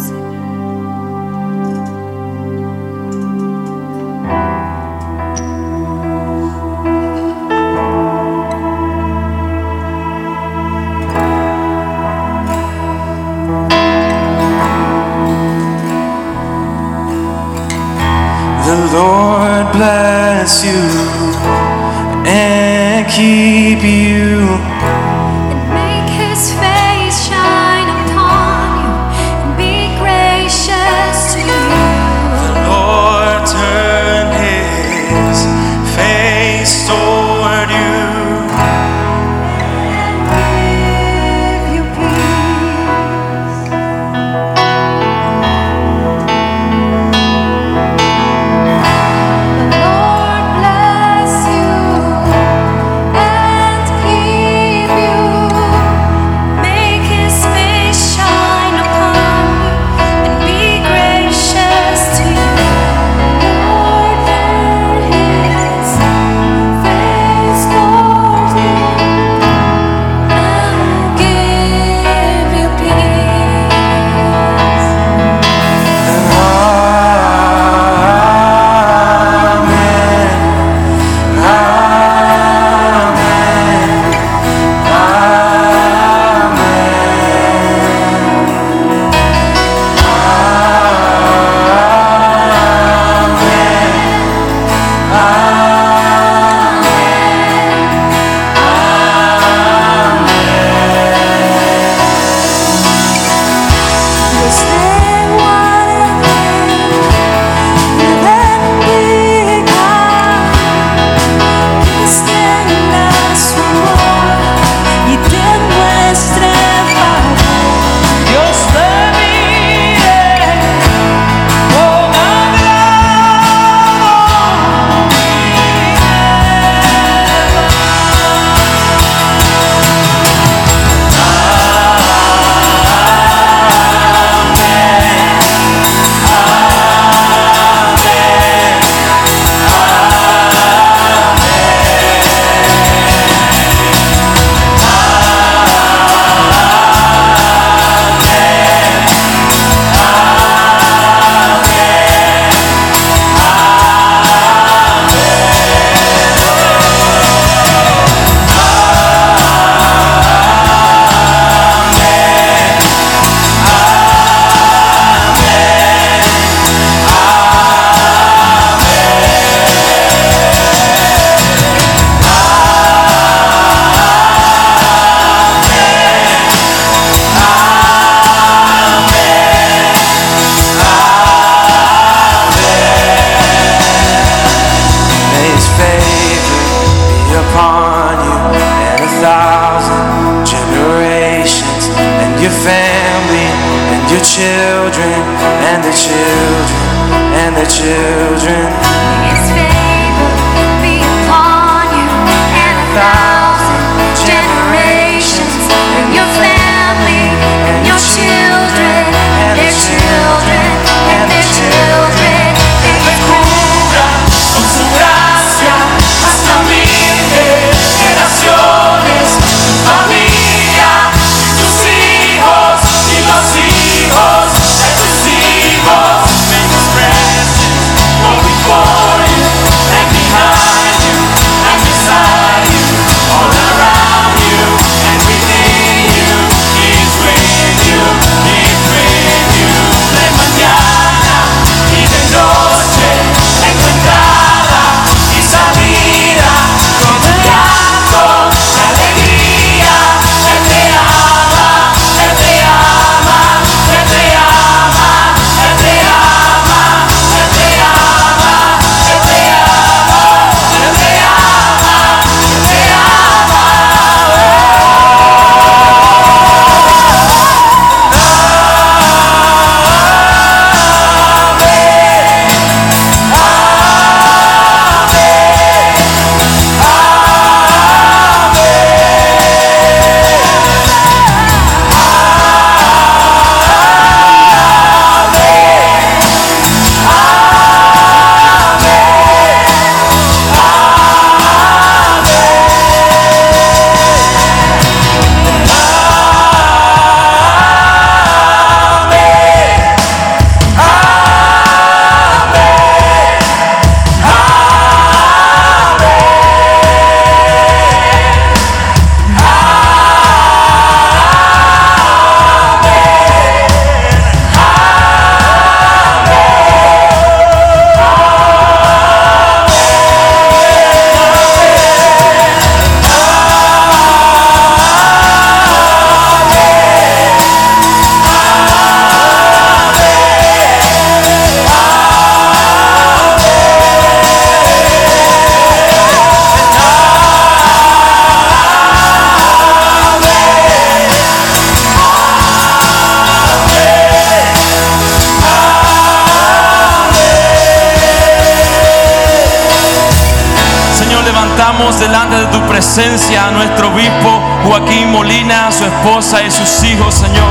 A 352.99 353.51
nuestro 353.51 353.89
obispo 353.93 354.41
Joaquín 354.65 355.13
Molina, 355.13 355.67
a 355.67 355.73
su 355.73 355.85
esposa 355.85 356.43
y 356.43 356.51
sus 356.51 356.83
hijos, 356.83 357.15
Señor. 357.15 357.45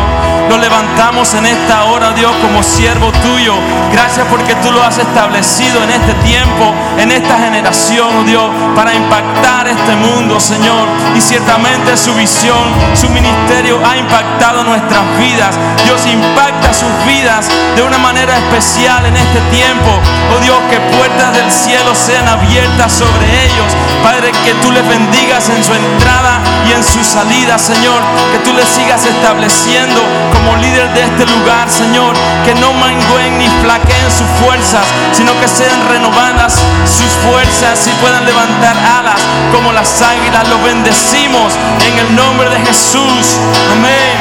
Lo 0.49 0.57
levantamos 0.57 1.35
en 1.35 1.45
esta 1.45 1.83
hora, 1.83 2.13
Dios, 2.13 2.31
como 2.41 2.63
siervo 2.63 3.11
tuyo. 3.11 3.53
Gracias 3.91 4.25
porque 4.29 4.55
tú 4.55 4.71
lo 4.71 4.83
has 4.83 4.97
establecido 4.97 5.83
en 5.83 5.91
este 5.91 6.13
tiempo, 6.25 6.73
en 6.97 7.11
esta 7.11 7.37
generación, 7.37 8.09
oh 8.19 8.23
Dios, 8.23 8.49
para 8.75 8.93
impactar 8.93 9.67
este 9.67 9.95
mundo, 9.95 10.39
Señor. 10.39 10.87
Y 11.15 11.21
ciertamente 11.21 11.95
su 11.95 12.13
visión, 12.15 12.63
su 12.93 13.09
ministerio 13.09 13.79
ha 13.85 13.97
impactado 13.97 14.63
nuestras 14.63 15.03
vidas. 15.19 15.55
Dios 15.85 16.05
impacta 16.05 16.73
sus 16.73 16.91
vidas 17.07 17.47
de 17.75 17.83
una 17.83 17.97
manera 17.97 18.37
especial 18.37 19.05
en 19.05 19.15
este 19.15 19.39
tiempo. 19.51 19.99
Oh 20.35 20.41
Dios, 20.41 20.57
que 20.69 20.79
puertas 20.97 21.33
del 21.33 21.51
cielo 21.51 21.93
sean 21.93 22.27
abiertas 22.27 22.91
sobre 22.91 23.25
ellos. 23.45 23.69
Padre, 24.03 24.31
que 24.43 24.53
tú 24.61 24.71
les 24.71 24.87
bendigas 24.87 25.49
en 25.49 25.63
su 25.63 25.73
entrada 25.73 26.41
y 26.67 26.73
en 26.73 26.83
su 26.83 27.03
salida, 27.03 27.57
Señor. 27.57 28.01
Que 28.31 28.39
tú 28.39 28.53
les 28.53 28.67
sigas 28.67 29.05
estableciendo 29.05 30.01
como 30.33 30.55
líder 30.57 30.93
de 30.93 31.03
este 31.03 31.25
lugar, 31.25 31.69
Señor. 31.69 32.15
Que 32.43 32.55
no 32.55 32.73
mangüen 32.73 33.37
ni 33.37 33.47
flaqueen 33.61 33.74
sus 33.83 34.27
fuerzas, 34.45 34.85
sino 35.11 35.37
que 35.41 35.47
sean 35.47 35.87
renovadas 35.89 36.53
sus 36.85 37.11
fuerzas 37.27 37.85
y 37.87 37.89
puedan 38.01 38.23
levantar 38.25 38.75
alas 38.77 39.19
como 39.51 39.71
las 39.73 40.01
águilas. 40.01 40.47
Los 40.47 40.63
bendecimos 40.63 41.53
en 41.85 41.99
el 41.99 42.15
nombre 42.15 42.49
de 42.49 42.59
Jesús. 42.65 43.35
Amén. 43.73 44.15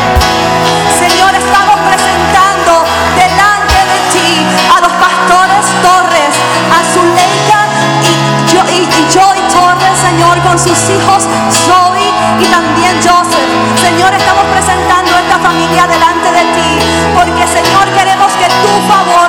Señor, 0.99 1.31
estamos 1.35 1.77
presentando 1.87 2.83
delante 3.15 3.75
de 3.75 3.99
ti 4.13 4.31
a 4.75 4.81
los 4.81 4.93
pastores 4.99 5.63
Torres, 5.83 6.35
a 6.75 6.79
Zuleika 6.93 7.61
y, 8.03 8.13
Jo- 8.51 8.67
y, 8.75 8.81
y 8.83 9.07
Joy 9.13 9.39
Torres, 9.55 9.95
Señor, 10.03 10.39
con 10.43 10.59
sus 10.59 10.79
hijos 10.91 11.23
Zoe 11.53 12.11
y 12.43 12.47
también 12.47 12.97
Joseph. 12.99 13.47
Señor, 13.81 14.13
estamos 14.15 14.45
presentando 14.51 15.13
esta 15.19 15.39
familia 15.39 15.87
delante 15.87 16.33
de 16.33 16.43
ti, 16.59 16.71
porque 17.15 17.47
Señor, 17.47 17.87
queremos 17.95 18.33
que 18.33 18.47
tu 18.49 18.73
favor 18.91 19.24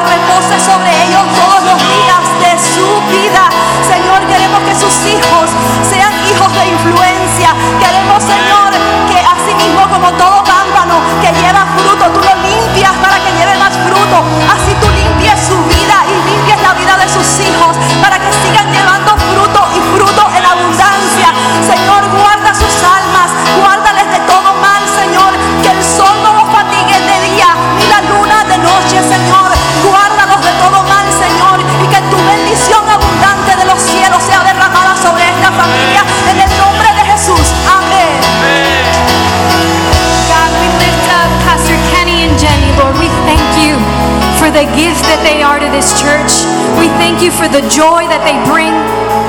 the 44.56 44.64
gift 44.72 45.04
that 45.12 45.20
they 45.20 45.44
are 45.44 45.60
to 45.60 45.68
this 45.76 45.92
church. 46.00 46.48
We 46.80 46.88
thank 46.96 47.20
you 47.20 47.28
for 47.28 47.52
the 47.52 47.60
joy 47.68 48.08
that 48.08 48.24
they 48.24 48.40
bring. 48.48 48.72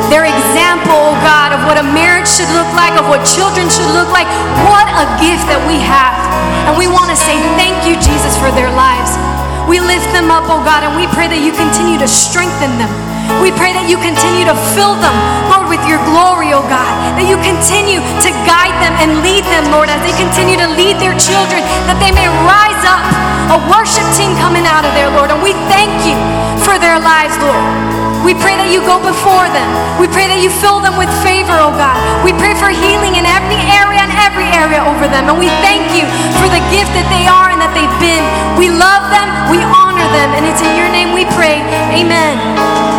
Their 0.06 0.22
example, 0.22 0.94
oh 0.94 1.18
God, 1.18 1.50
of 1.50 1.66
what 1.66 1.74
a 1.74 1.82
marriage 1.82 2.30
should 2.30 2.46
look 2.54 2.70
like, 2.78 2.94
of 2.94 3.10
what 3.10 3.26
children 3.26 3.66
should 3.66 3.90
look 3.90 4.06
like. 4.14 4.30
What 4.70 4.86
a 4.86 5.02
gift 5.18 5.50
that 5.50 5.58
we 5.66 5.82
have. 5.82 6.14
And 6.70 6.78
we 6.78 6.86
want 6.86 7.10
to 7.10 7.18
say 7.18 7.34
thank 7.58 7.74
you, 7.82 7.98
Jesus, 7.98 8.38
for 8.38 8.54
their 8.54 8.70
lives. 8.70 9.18
We 9.66 9.82
lift 9.82 10.06
them 10.14 10.30
up, 10.30 10.46
oh 10.46 10.62
God, 10.62 10.86
and 10.86 10.94
we 10.94 11.10
pray 11.10 11.26
that 11.26 11.42
you 11.42 11.50
continue 11.50 11.98
to 11.98 12.06
strengthen 12.06 12.70
them. 12.78 12.92
We 13.42 13.50
pray 13.50 13.74
that 13.74 13.90
you 13.90 13.98
continue 13.98 14.46
to 14.46 14.54
fill 14.78 14.94
them, 15.02 15.16
Lord, 15.50 15.66
with 15.66 15.82
your 15.90 15.98
glory, 16.06 16.54
oh 16.54 16.62
God. 16.70 16.94
That 17.18 17.26
you 17.26 17.34
continue 17.42 17.98
to 17.98 18.30
guide 18.46 18.78
them 18.78 18.94
and 19.02 19.26
lead 19.26 19.42
them, 19.50 19.74
Lord, 19.74 19.90
as 19.90 19.98
they 20.06 20.14
continue 20.14 20.54
to 20.62 20.70
lead 20.78 21.02
their 21.02 21.18
children, 21.18 21.66
that 21.90 21.98
they 21.98 22.14
may 22.14 22.30
rise 22.46 22.82
up, 22.86 23.02
a 23.52 23.58
worship 23.70 24.06
team 24.18 24.34
coming 24.42 24.66
out 24.66 24.82
of 24.82 24.92
there, 24.94 25.10
Lord. 25.14 25.30
And 25.30 25.40
we 25.42 25.54
thank 25.70 25.92
you 26.02 26.16
for 26.66 26.78
their 26.78 26.98
lives, 26.98 27.36
Lord. 27.38 27.62
We 28.26 28.34
pray 28.34 28.58
that 28.58 28.74
you 28.74 28.82
go 28.82 28.98
before 28.98 29.46
them. 29.54 29.68
We 30.02 30.10
pray 30.10 30.26
that 30.26 30.42
you 30.42 30.50
fill 30.50 30.82
them 30.82 30.98
with 30.98 31.06
favor, 31.22 31.54
oh 31.54 31.70
God. 31.70 31.94
We 32.26 32.34
pray 32.34 32.58
for 32.58 32.66
healing 32.66 33.14
in 33.14 33.22
every 33.22 33.60
area 33.70 34.02
and 34.02 34.10
every 34.26 34.50
area 34.50 34.82
over 34.82 35.06
them. 35.06 35.30
And 35.30 35.38
we 35.38 35.46
thank 35.62 35.86
you 35.94 36.02
for 36.42 36.50
the 36.50 36.58
gift 36.74 36.90
that 36.98 37.06
they 37.06 37.30
are 37.30 37.54
and 37.54 37.62
that 37.62 37.70
they've 37.70 37.98
been. 38.02 38.26
We 38.58 38.66
love 38.74 39.06
them, 39.14 39.30
we 39.46 39.62
honor 39.62 40.08
them, 40.10 40.34
and 40.34 40.42
it's 40.42 40.58
in 40.58 40.74
your 40.74 40.90
name 40.90 41.14
we 41.14 41.22
pray. 41.38 41.62
Amen. 41.94 42.95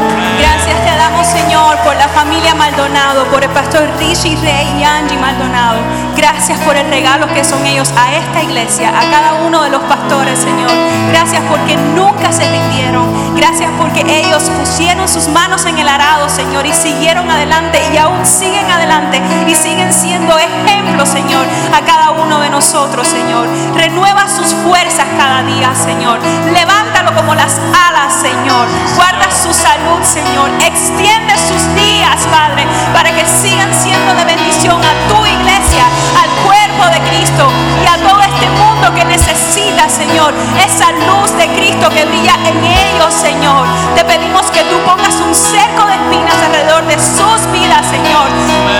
Señor, 1.28 1.76
por 1.84 1.96
la 1.98 2.08
familia 2.08 2.56
Maldonado, 2.56 3.26
por 3.26 3.44
el 3.44 3.50
pastor 3.50 3.86
Richie 4.00 4.38
Rey 4.38 4.80
y 4.80 4.84
Angie 4.84 5.18
Maldonado. 5.18 5.80
Gracias 6.16 6.58
por 6.62 6.78
el 6.78 6.88
regalo 6.90 7.28
que 7.34 7.44
son 7.44 7.66
ellos 7.66 7.92
a 7.98 8.16
esta 8.16 8.42
iglesia, 8.42 8.90
a 8.90 9.12
cada 9.12 9.34
uno 9.46 9.62
de 9.62 9.70
los 9.70 9.82
pastores, 9.84 10.40
Señor. 10.40 10.72
Gracias 11.10 11.42
porque 11.50 11.76
nunca 11.96 12.32
se 12.32 12.50
rindieron. 12.50 13.36
Gracias 13.36 13.70
porque 13.78 14.06
ellos 14.08 14.50
pusieron 14.58 15.08
sus 15.10 15.28
manos 15.28 15.66
en 15.66 15.78
el 15.78 15.90
arado, 15.90 16.30
Señor, 16.30 16.66
y 16.66 16.74
siguieron 16.74 17.30
adelante 17.30 17.80
y 17.94 17.98
aún 17.98 18.26
siguen 18.26 18.72
adelante 18.72 19.22
y 19.48 19.54
siguen 19.54 19.94
siendo 19.94 20.38
ejemplos, 20.40 21.10
Señor, 21.10 21.46
a 21.74 21.82
cada 21.82 21.97
uno 22.12 22.40
de 22.40 22.50
nosotros, 22.50 23.08
Señor. 23.08 23.48
Renueva 23.76 24.28
sus 24.28 24.54
fuerzas 24.64 25.06
cada 25.18 25.44
día, 25.44 25.74
Señor. 25.76 26.20
Levántalo 26.54 27.14
como 27.16 27.36
las 27.36 27.60
alas, 27.88 28.14
Señor. 28.14 28.68
Guarda 28.96 29.30
su 29.32 29.54
salud, 29.54 30.02
Señor. 30.04 30.50
Extiende 30.66 31.38
sus 31.38 31.62
días, 31.76 32.28
Padre, 32.32 32.66
para 32.94 33.12
que 33.12 33.26
sigan 33.26 33.74
siendo 33.74 34.14
de 34.16 34.26
bendición 34.26 34.80
a 34.82 34.94
tu 35.10 35.26
iglesia, 35.26 35.86
al 36.22 36.30
cuerpo 36.46 36.84
de 36.94 37.00
Cristo 37.10 37.50
y 37.84 37.88
a 37.88 37.98
todo 38.08 38.22
este 38.22 38.50
mundo 38.52 38.94
que 38.96 39.06
necesita, 39.06 39.90
Señor, 39.90 40.34
esa 40.66 40.92
luz 40.92 41.32
de 41.38 41.48
Cristo 41.56 41.90
que 41.90 42.06
brilla 42.06 42.36
en 42.46 42.64
ellos, 42.64 43.14
Señor. 43.14 43.66
Te 43.96 44.06
pedimos 44.06 44.46
que 44.52 44.64
tú 44.64 44.78
pongas 44.86 45.16
un 45.16 45.34
cerco 45.34 45.86
de 45.86 45.94
espinas 45.94 46.36
alrededor 46.46 46.86
de 46.86 46.98
sus 47.00 47.52
vidas, 47.52 47.86
Señor. 47.90 48.28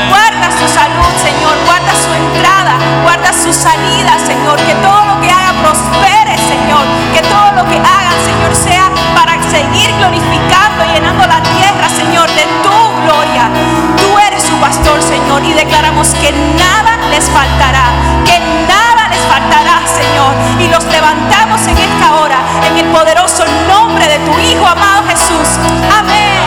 Guarda 0.10 0.37
su 0.60 0.68
salud, 0.68 1.12
Señor. 1.22 1.54
Guarda 1.66 1.94
su 1.94 2.12
entrada, 2.14 2.74
guarda 3.04 3.32
su 3.34 3.54
salida, 3.54 4.18
Señor. 4.26 4.58
Que 4.66 4.74
todo 4.82 5.06
lo 5.06 5.22
que 5.22 5.30
haga 5.30 5.54
prospere, 5.62 6.36
Señor. 6.38 6.84
Que 7.14 7.22
todo 7.22 7.52
lo 7.54 7.64
que 7.70 7.78
hagan, 7.78 8.18
Señor, 8.26 8.54
sea 8.56 8.90
para 9.14 9.38
seguir 9.50 9.94
glorificando 9.98 10.86
y 10.86 10.94
llenando 10.94 11.28
la 11.28 11.42
tierra, 11.42 11.88
Señor, 11.90 12.28
de 12.34 12.46
tu 12.66 12.78
gloria. 13.06 13.50
Tú 13.98 14.18
eres 14.18 14.44
su 14.44 14.56
pastor, 14.58 15.02
Señor, 15.02 15.44
y 15.46 15.54
declaramos 15.54 16.10
que 16.22 16.32
nada 16.58 16.98
les 17.12 17.30
faltará, 17.30 17.94
que 18.26 18.40
nada 18.66 19.08
les 19.10 19.22
faltará, 19.30 19.82
Señor. 19.86 20.34
Y 20.60 20.68
los 20.74 20.84
levantamos 20.86 21.62
en 21.68 21.78
esta 21.78 22.16
hora, 22.18 22.40
en 22.66 22.78
el 22.78 22.86
poderoso 22.92 23.46
nombre 23.68 24.08
de 24.08 24.20
tu 24.20 24.34
Hijo 24.40 24.66
amado 24.66 25.04
Jesús. 25.08 25.50
Amén. 25.98 26.38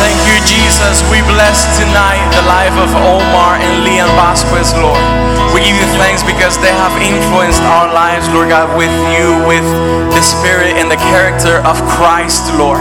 Thank 0.00 0.26
you, 0.26 0.40
Jesus. 0.46 0.69
We 1.10 1.20
bless 1.26 1.66
tonight 1.76 2.22
the 2.32 2.46
life 2.48 2.72
of 2.80 2.88
Omar 2.96 3.60
and 3.60 3.84
Leon 3.84 4.08
Vasquez, 4.16 4.72
Lord. 4.80 5.02
We 5.52 5.60
give 5.60 5.76
you 5.76 5.88
thanks 5.98 6.22
because 6.22 6.56
they 6.62 6.72
have 6.72 6.94
influenced 7.02 7.60
our 7.62 7.92
lives, 7.92 8.30
Lord 8.30 8.48
God, 8.48 8.72
with 8.78 8.90
you, 9.12 9.34
with 9.44 9.66
the 10.14 10.22
spirit 10.22 10.78
and 10.78 10.90
the 10.90 10.96
character 11.12 11.58
of 11.66 11.76
Christ, 11.84 12.48
Lord. 12.56 12.80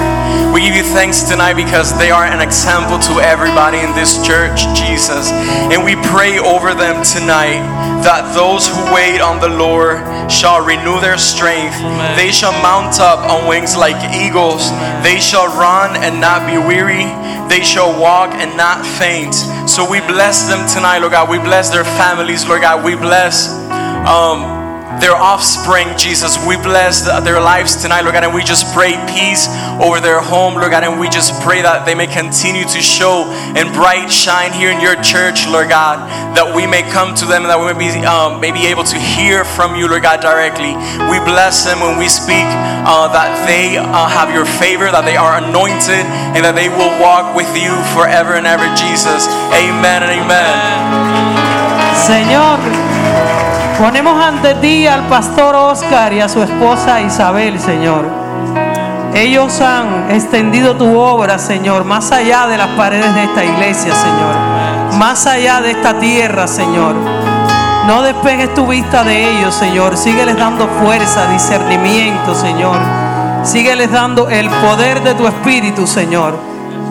We 0.54 0.62
give 0.62 0.76
you 0.76 0.84
thanks 0.84 1.24
tonight 1.24 1.54
because 1.54 1.98
they 1.98 2.12
are 2.12 2.26
an 2.26 2.42
example 2.42 3.00
to 3.12 3.20
everybody 3.20 3.80
in 3.80 3.94
this 3.94 4.22
church, 4.26 4.64
Jesus. 4.78 5.32
And 5.74 5.84
we 5.84 5.96
pray 6.14 6.40
over 6.40 6.74
them 6.74 7.04
tonight 7.04 7.62
that 8.06 8.32
those 8.34 8.68
who 8.68 8.80
wait 8.94 9.20
on 9.20 9.42
the 9.42 9.50
Lord 9.50 10.00
shall 10.32 10.64
renew 10.64 11.02
their 11.02 11.18
strength. 11.18 11.76
They 12.16 12.32
shall 12.32 12.54
mount 12.64 13.00
up 13.00 13.20
on 13.28 13.48
wings 13.48 13.76
like 13.76 13.98
eagles. 14.14 14.72
They 15.04 15.20
shall 15.20 15.52
run 15.58 15.98
and 16.00 16.22
not 16.22 16.48
be 16.48 16.58
weary. 16.58 17.10
They 17.50 17.66
shall 17.66 17.89
walk 17.98 18.32
and 18.34 18.58
not 18.58 18.86
faint. 18.86 19.34
So 19.70 19.90
we 19.90 20.00
bless 20.02 20.48
them 20.50 20.68
tonight, 20.68 21.00
Lord 21.00 21.14
God. 21.14 21.30
We 21.30 21.38
bless 21.40 21.70
their 21.70 21.86
families, 21.86 22.46
Lord 22.48 22.62
God. 22.62 22.84
We 22.84 22.96
bless 22.96 23.50
um, 24.06 24.59
their 25.00 25.16
offspring, 25.16 25.88
Jesus. 25.98 26.38
We 26.46 26.56
bless 26.58 27.08
their 27.24 27.40
lives 27.40 27.82
tonight, 27.82 28.02
Lord 28.02 28.14
God, 28.14 28.24
and 28.24 28.34
we 28.34 28.44
just 28.44 28.74
pray 28.74 28.94
peace 29.08 29.48
over 29.80 30.00
their 30.00 30.20
home, 30.20 30.56
Lord 30.56 30.72
God, 30.72 30.84
and 30.84 31.00
we 31.00 31.10
just 31.10 31.34
pray 31.42 31.62
that 31.62 31.86
they 31.86 31.96
may 31.96 32.08
continue 32.08 32.68
to 32.68 32.82
show 32.84 33.24
and 33.56 33.72
bright 33.74 34.12
shine 34.12 34.52
here 34.52 34.72
in 34.72 34.80
your 34.84 35.00
church, 35.00 35.48
Lord 35.48 35.70
God, 35.70 36.04
that 36.36 36.52
we 36.52 36.68
may 36.68 36.84
come 36.92 37.16
to 37.16 37.26
them, 37.26 37.48
and 37.48 37.52
that 37.52 37.60
we 37.60 37.72
may 37.72 37.80
be, 37.80 38.04
um, 38.06 38.40
may 38.40 38.52
be 38.52 38.68
able 38.68 38.84
to 38.84 38.98
hear 39.00 39.44
from 39.44 39.76
you, 39.76 39.88
Lord 39.88 40.04
God, 40.04 40.20
directly. 40.20 40.76
We 41.08 41.18
bless 41.24 41.64
them 41.64 41.80
when 41.80 41.98
we 41.98 42.12
speak 42.12 42.48
uh, 42.84 43.08
that 43.16 43.32
they 43.48 43.80
uh, 43.80 44.08
have 44.08 44.32
your 44.36 44.46
favor, 44.60 44.92
that 44.92 45.08
they 45.08 45.16
are 45.16 45.40
anointed, 45.40 46.04
and 46.36 46.44
that 46.44 46.56
they 46.56 46.68
will 46.68 46.92
walk 47.00 47.36
with 47.36 47.50
you 47.56 47.72
forever 47.96 48.36
and 48.36 48.48
ever, 48.48 48.68
Jesus. 48.76 49.28
Amen 49.56 50.04
and 50.04 50.12
amen. 50.12 51.40
Señor, 51.96 52.79
ponemos 53.80 54.22
ante 54.22 54.56
ti 54.56 54.86
al 54.88 55.08
pastor 55.08 55.56
Oscar 55.56 56.12
y 56.12 56.20
a 56.20 56.28
su 56.28 56.44
esposa 56.44 57.00
Isabel, 57.02 57.60
Señor. 57.60 58.06
Ellos 59.14 59.62
han 59.62 60.12
extendido 60.12 60.76
tu 60.76 60.98
obra, 60.98 61.40
Señor, 61.40 61.86
más 61.86 62.12
allá 62.12 62.46
de 62.48 62.58
las 62.58 62.68
paredes 62.70 63.16
de 63.16 63.24
esta 63.24 63.44
iglesia, 63.44 63.96
Señor. 63.96 64.98
Más 65.00 65.26
allá 65.26 65.62
de 65.62 65.72
esta 65.72 65.98
tierra, 65.98 66.48
Señor. 66.48 66.96
No 67.88 68.02
despegues 68.02 68.54
tu 68.54 68.68
vista 68.68 69.04
de 69.04 69.32
ellos, 69.32 69.56
Señor. 69.56 69.98
Sígueles 69.98 70.38
dando 70.38 70.68
fuerza, 70.84 71.28
discernimiento, 71.32 72.36
Señor. 72.36 72.78
Sígueles 73.44 73.92
dando 73.92 74.30
el 74.30 74.50
poder 74.50 75.02
de 75.04 75.16
tu 75.16 75.26
espíritu, 75.26 75.88
Señor. 75.88 76.38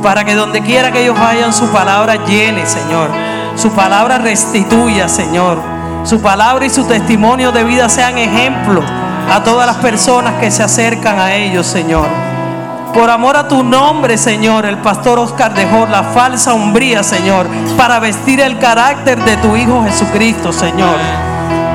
Para 0.02 0.24
que 0.24 0.34
donde 0.34 0.62
quiera 0.62 0.90
que 0.90 1.02
ellos 1.02 1.18
vayan, 1.20 1.52
su 1.52 1.68
palabra 1.68 2.24
llene, 2.24 2.64
Señor. 2.66 3.10
Su 3.56 3.70
palabra 3.72 4.18
restituya, 4.18 5.08
Señor. 5.08 5.77
Su 6.04 6.20
palabra 6.20 6.64
y 6.64 6.70
su 6.70 6.84
testimonio 6.84 7.52
de 7.52 7.64
vida 7.64 7.88
sean 7.88 8.18
ejemplo 8.18 8.82
a 9.30 9.42
todas 9.42 9.66
las 9.66 9.76
personas 9.76 10.34
que 10.40 10.50
se 10.50 10.62
acercan 10.62 11.18
a 11.18 11.34
ellos, 11.34 11.66
Señor. 11.66 12.06
Por 12.94 13.10
amor 13.10 13.36
a 13.36 13.46
tu 13.46 13.62
nombre, 13.62 14.16
Señor, 14.16 14.64
el 14.64 14.78
pastor 14.78 15.18
Oscar 15.18 15.54
dejó 15.54 15.86
la 15.86 16.02
falsa 16.02 16.54
hombría, 16.54 17.02
Señor, 17.02 17.46
para 17.76 17.98
vestir 18.00 18.40
el 18.40 18.58
carácter 18.58 19.22
de 19.22 19.36
tu 19.36 19.54
Hijo 19.56 19.84
Jesucristo, 19.84 20.52
Señor. 20.52 20.96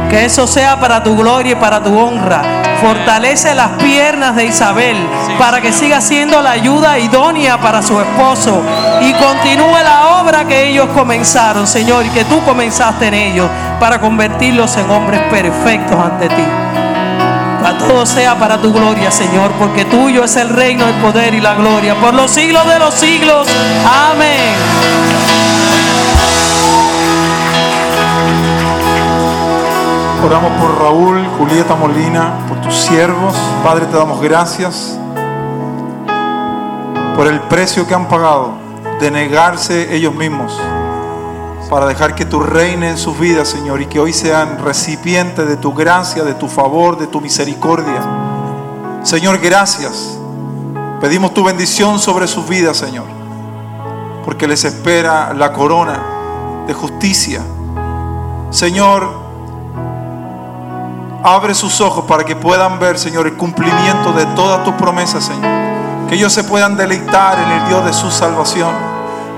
Que 0.10 0.26
eso 0.26 0.48
sea 0.48 0.80
para 0.80 1.04
tu 1.04 1.16
gloria 1.16 1.54
y 1.54 1.56
para 1.56 1.82
tu 1.82 1.98
honra. 1.98 2.42
Fortalece 2.84 3.56
las 3.56 3.82
piernas 3.82 4.36
de 4.36 4.46
Isabel 4.46 4.98
para 5.40 5.62
que 5.62 5.72
siga 5.72 6.02
siendo 6.02 6.42
la 6.42 6.52
ayuda 6.52 7.00
idónea 7.00 7.58
para 7.58 7.82
su 7.82 7.98
esposo 7.98 8.62
y 9.00 9.14
continúe 9.14 9.78
la 9.82 10.20
obra 10.22 10.46
que 10.46 10.68
ellos 10.68 10.90
comenzaron, 10.94 11.66
Señor, 11.66 12.06
y 12.06 12.10
que 12.10 12.26
tú 12.26 12.44
comenzaste 12.44 13.08
en 13.08 13.14
ellos 13.14 13.50
para 13.80 14.02
convertirlos 14.02 14.76
en 14.76 14.90
hombres 14.92 15.22
perfectos 15.32 15.98
ante 15.98 16.28
ti. 16.28 16.44
A 17.66 17.78
todo 17.78 18.06
sea 18.06 18.38
para 18.38 18.58
tu 18.62 18.74
gloria, 18.74 19.10
Señor, 19.12 19.54
porque 19.54 19.86
tuyo 19.86 20.26
es 20.26 20.36
el 20.36 20.50
reino, 20.50 20.86
el 20.86 20.96
poder 20.96 21.34
y 21.34 21.40
la 21.40 21.54
gloria 21.54 21.96
por 21.96 22.14
los 22.14 22.30
siglos 22.32 22.68
de 22.68 22.80
los 22.80 22.94
siglos. 22.94 23.48
Amén. 24.12 25.33
Oramos 30.34 30.60
por 30.60 30.80
Raúl, 30.80 31.28
Julieta 31.38 31.76
Molina, 31.76 32.34
por 32.50 32.60
tus 32.60 32.74
siervos. 32.74 33.36
Padre, 33.64 33.86
te 33.86 33.96
damos 33.96 34.20
gracias 34.20 34.98
por 37.16 37.28
el 37.28 37.40
precio 37.42 37.86
que 37.86 37.94
han 37.94 38.08
pagado 38.08 38.54
de 39.00 39.12
negarse 39.12 39.96
ellos 39.96 40.16
mismos 40.16 40.60
para 41.70 41.86
dejar 41.86 42.16
que 42.16 42.26
tú 42.26 42.40
reine 42.40 42.90
en 42.90 42.98
sus 42.98 43.20
vidas, 43.20 43.48
Señor, 43.48 43.84
y 43.84 43.86
que 43.86 44.00
hoy 44.00 44.12
sean 44.12 44.58
recipientes 44.66 45.48
de 45.48 45.56
tu 45.56 45.72
gracia, 45.72 46.24
de 46.24 46.34
tu 46.34 46.48
favor, 46.48 46.98
de 46.98 47.06
tu 47.06 47.22
misericordia. 47.22 48.02
Señor, 49.04 49.38
gracias. 49.38 50.18
Pedimos 51.00 51.36
tu 51.36 51.44
bendición 51.44 52.00
sobre 52.00 52.26
sus 52.26 52.50
vidas, 52.50 52.78
Señor, 52.78 53.06
porque 54.26 54.48
les 54.48 54.64
espera 54.64 55.32
la 55.36 55.54
corona 55.54 56.00
de 56.66 56.74
justicia. 56.74 57.44
Señor, 58.50 59.23
Abre 61.26 61.56
sus 61.56 61.80
ojos 61.80 62.04
para 62.04 62.26
que 62.26 62.36
puedan 62.36 62.80
ver, 62.80 63.00
Señor, 63.00 63.28
el 63.28 63.38
cumplimiento 63.38 64.12
de 64.12 64.26
todas 64.36 64.62
tus 64.66 64.74
promesas, 64.74 65.24
Señor. 65.24 65.50
Que 66.10 66.16
ellos 66.16 66.34
se 66.34 66.44
puedan 66.44 66.76
deleitar 66.76 67.40
en 67.40 67.50
el 67.50 67.68
Dios 67.70 67.86
de 67.86 67.94
su 67.94 68.12
salvación. 68.12 68.74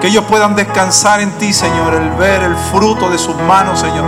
Que 0.02 0.08
ellos 0.08 0.24
puedan 0.28 0.56
descansar 0.56 1.20
en 1.20 1.32
ti, 1.34 1.54
Señor, 1.54 1.94
el 1.94 2.10
ver 2.14 2.42
el 2.42 2.56
fruto 2.56 3.08
de 3.12 3.20
sus 3.20 3.36
manos, 3.36 3.82
Señor. 3.82 4.04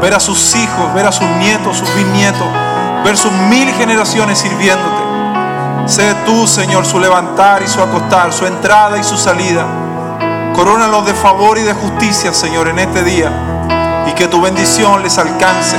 Ver 0.00 0.14
a 0.14 0.20
sus 0.20 0.56
hijos, 0.56 0.94
ver 0.94 1.04
a 1.04 1.12
sus 1.12 1.28
nietos, 1.38 1.76
sus 1.76 1.94
bisnietos, 1.94 2.46
ver 3.04 3.18
sus 3.18 3.32
mil 3.50 3.70
generaciones 3.74 4.38
sirviéndote. 4.38 5.02
Sé 5.88 6.14
tú, 6.24 6.46
Señor, 6.46 6.86
su 6.86 6.98
levantar 6.98 7.62
y 7.62 7.68
su 7.68 7.82
acostar, 7.82 8.32
su 8.32 8.46
entrada 8.46 8.96
y 8.96 9.04
su 9.04 9.18
salida. 9.18 9.66
Corónalos 10.54 11.04
de 11.04 11.12
favor 11.12 11.58
y 11.58 11.62
de 11.64 11.74
justicia, 11.74 12.32
Señor, 12.32 12.68
en 12.68 12.78
este 12.78 13.04
día. 13.04 13.30
Y 14.08 14.12
que 14.12 14.26
tu 14.26 14.40
bendición 14.40 15.02
les 15.02 15.18
alcance 15.18 15.76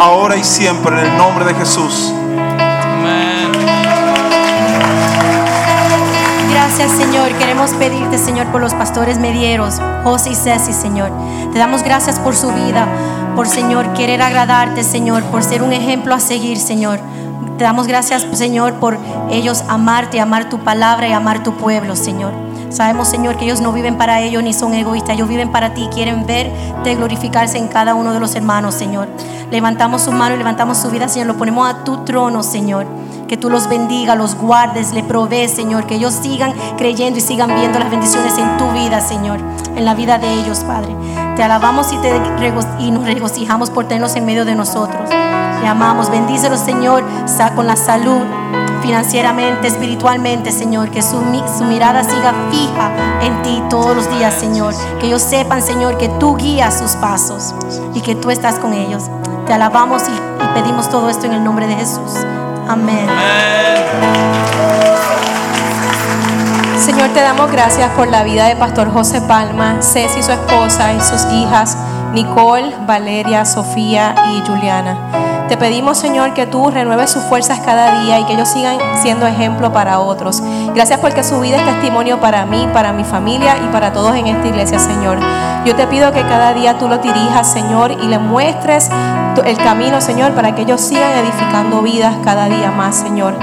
ahora 0.00 0.36
y 0.36 0.42
siempre 0.42 0.98
en 0.98 1.06
el 1.06 1.16
nombre 1.18 1.44
de 1.44 1.54
Jesús. 1.54 2.12
Gracias, 6.50 6.92
Señor. 6.92 7.30
Queremos 7.38 7.72
pedirte, 7.74 8.16
Señor, 8.16 8.46
por 8.46 8.60
los 8.62 8.72
pastores 8.72 9.18
medieros, 9.18 9.80
José 10.02 10.30
y 10.30 10.34
Ceci, 10.34 10.72
Señor. 10.72 11.10
Te 11.52 11.58
damos 11.58 11.82
gracias 11.82 12.18
por 12.18 12.34
su 12.34 12.50
vida, 12.52 12.88
por, 13.36 13.46
Señor, 13.46 13.92
querer 13.92 14.22
agradarte, 14.22 14.84
Señor, 14.84 15.22
por 15.24 15.42
ser 15.42 15.62
un 15.62 15.72
ejemplo 15.72 16.14
a 16.14 16.20
seguir, 16.20 16.58
Señor. 16.58 16.98
Te 17.58 17.64
damos 17.64 17.86
gracias, 17.86 18.26
Señor, 18.32 18.74
por 18.74 18.98
ellos 19.30 19.64
amarte, 19.68 20.20
amar 20.20 20.48
tu 20.48 20.60
palabra 20.60 21.08
y 21.08 21.12
amar 21.12 21.42
tu 21.42 21.54
pueblo, 21.56 21.94
Señor. 21.94 22.49
Sabemos, 22.70 23.08
Señor, 23.08 23.36
que 23.36 23.44
ellos 23.44 23.60
no 23.60 23.72
viven 23.72 23.98
para 23.98 24.20
ellos 24.20 24.42
ni 24.42 24.52
son 24.54 24.72
egoístas, 24.74 25.14
ellos 25.16 25.28
viven 25.28 25.50
para 25.50 25.74
ti, 25.74 25.88
quieren 25.92 26.24
verte 26.26 26.94
glorificarse 26.94 27.58
en 27.58 27.68
cada 27.68 27.94
uno 27.94 28.12
de 28.12 28.20
los 28.20 28.34
hermanos, 28.36 28.74
Señor. 28.74 29.08
Levantamos 29.50 30.02
su 30.02 30.12
mano 30.12 30.34
y 30.36 30.38
levantamos 30.38 30.78
su 30.78 30.88
vida, 30.90 31.08
Señor, 31.08 31.26
lo 31.26 31.36
ponemos 31.36 31.68
a 31.68 31.82
tu 31.84 32.04
trono, 32.04 32.42
Señor. 32.42 32.86
Que 33.26 33.36
tú 33.36 33.48
los 33.50 33.68
bendiga, 33.68 34.14
los 34.16 34.34
guardes, 34.36 34.92
le 34.92 35.02
provees, 35.04 35.52
Señor. 35.52 35.86
Que 35.86 35.94
ellos 35.96 36.14
sigan 36.14 36.52
creyendo 36.78 37.18
y 37.18 37.22
sigan 37.22 37.54
viendo 37.54 37.78
las 37.78 37.88
bendiciones 37.90 38.36
en 38.38 38.56
tu 38.56 38.68
vida, 38.72 39.00
Señor. 39.00 39.38
En 39.76 39.84
la 39.84 39.94
vida 39.94 40.18
de 40.18 40.32
ellos, 40.32 40.60
Padre. 40.60 40.94
Te 41.36 41.42
alabamos 41.44 41.92
y, 41.92 41.96
te 41.98 42.12
y 42.80 42.90
nos 42.90 43.04
regocijamos 43.04 43.70
por 43.70 43.86
tenerlos 43.86 44.16
en 44.16 44.24
medio 44.26 44.44
de 44.44 44.56
nosotros. 44.56 45.08
Te 45.08 45.66
amamos. 45.66 46.10
Bendícelos, 46.10 46.58
Señor, 46.60 47.04
sa- 47.26 47.54
con 47.54 47.68
la 47.68 47.76
salud 47.76 48.22
financieramente, 48.94 49.68
espiritualmente, 49.68 50.50
Señor. 50.50 50.90
Que 50.90 51.00
su, 51.00 51.20
mi- 51.20 51.44
su 51.56 51.62
mirada 51.64 52.02
siga 52.02 52.34
fija 52.50 52.90
en 53.22 53.40
ti 53.42 53.62
todos 53.70 53.94
los 53.94 54.10
días, 54.10 54.34
Señor. 54.34 54.74
Que 54.98 55.06
ellos 55.06 55.22
sepan, 55.22 55.62
Señor, 55.62 55.96
que 55.96 56.08
tú 56.18 56.36
guías 56.36 56.76
sus 56.76 56.92
pasos 56.96 57.54
y 57.94 58.00
que 58.00 58.16
tú 58.16 58.30
estás 58.30 58.58
con 58.58 58.72
ellos. 58.74 59.04
Te 59.46 59.52
alabamos 59.52 60.02
y, 60.08 60.10
y 60.44 60.48
pedimos 60.60 60.88
todo 60.88 61.08
esto 61.08 61.26
en 61.26 61.34
el 61.34 61.44
nombre 61.44 61.68
de 61.68 61.76
Jesús. 61.76 62.16
Amén. 62.68 63.06
Señor, 66.84 67.10
te 67.10 67.20
damos 67.20 67.48
gracias 67.52 67.90
por 67.90 68.08
la 68.08 68.24
vida 68.24 68.46
de 68.48 68.56
Pastor 68.56 68.92
José 68.92 69.20
Palma, 69.20 69.76
Ceci, 69.82 70.20
su 70.22 70.32
esposa 70.32 70.92
y 70.94 71.00
sus 71.00 71.24
hijas, 71.32 71.76
Nicole, 72.12 72.74
Valeria, 72.88 73.44
Sofía 73.44 74.16
y 74.34 74.40
Juliana. 74.44 74.96
Te 75.50 75.56
pedimos, 75.56 75.98
Señor, 75.98 76.32
que 76.32 76.46
tú 76.46 76.70
renueves 76.70 77.10
sus 77.10 77.24
fuerzas 77.24 77.58
cada 77.58 78.02
día 78.02 78.20
y 78.20 78.24
que 78.24 78.34
ellos 78.34 78.48
sigan 78.48 78.78
siendo 79.02 79.26
ejemplo 79.26 79.72
para 79.72 79.98
otros. 79.98 80.40
Gracias 80.76 81.00
porque 81.00 81.24
su 81.24 81.40
vida 81.40 81.56
es 81.56 81.64
testimonio 81.64 82.20
para 82.20 82.46
mí, 82.46 82.68
para 82.72 82.92
mi 82.92 83.02
familia 83.02 83.56
y 83.58 83.66
para 83.72 83.92
todos 83.92 84.14
en 84.14 84.28
esta 84.28 84.46
iglesia, 84.46 84.78
Señor. 84.78 85.18
Yo 85.64 85.74
te 85.74 85.88
pido 85.88 86.12
que 86.12 86.22
cada 86.22 86.54
día 86.54 86.78
tú 86.78 86.86
lo 86.86 86.98
dirijas, 86.98 87.50
Señor, 87.50 87.90
y 87.90 88.06
le 88.06 88.20
muestres 88.20 88.90
el 89.44 89.56
camino, 89.56 90.00
Señor, 90.00 90.34
para 90.34 90.54
que 90.54 90.62
ellos 90.62 90.80
sigan 90.80 91.18
edificando 91.18 91.82
vidas 91.82 92.14
cada 92.22 92.48
día 92.48 92.70
más, 92.70 92.94
Señor. 92.94 93.34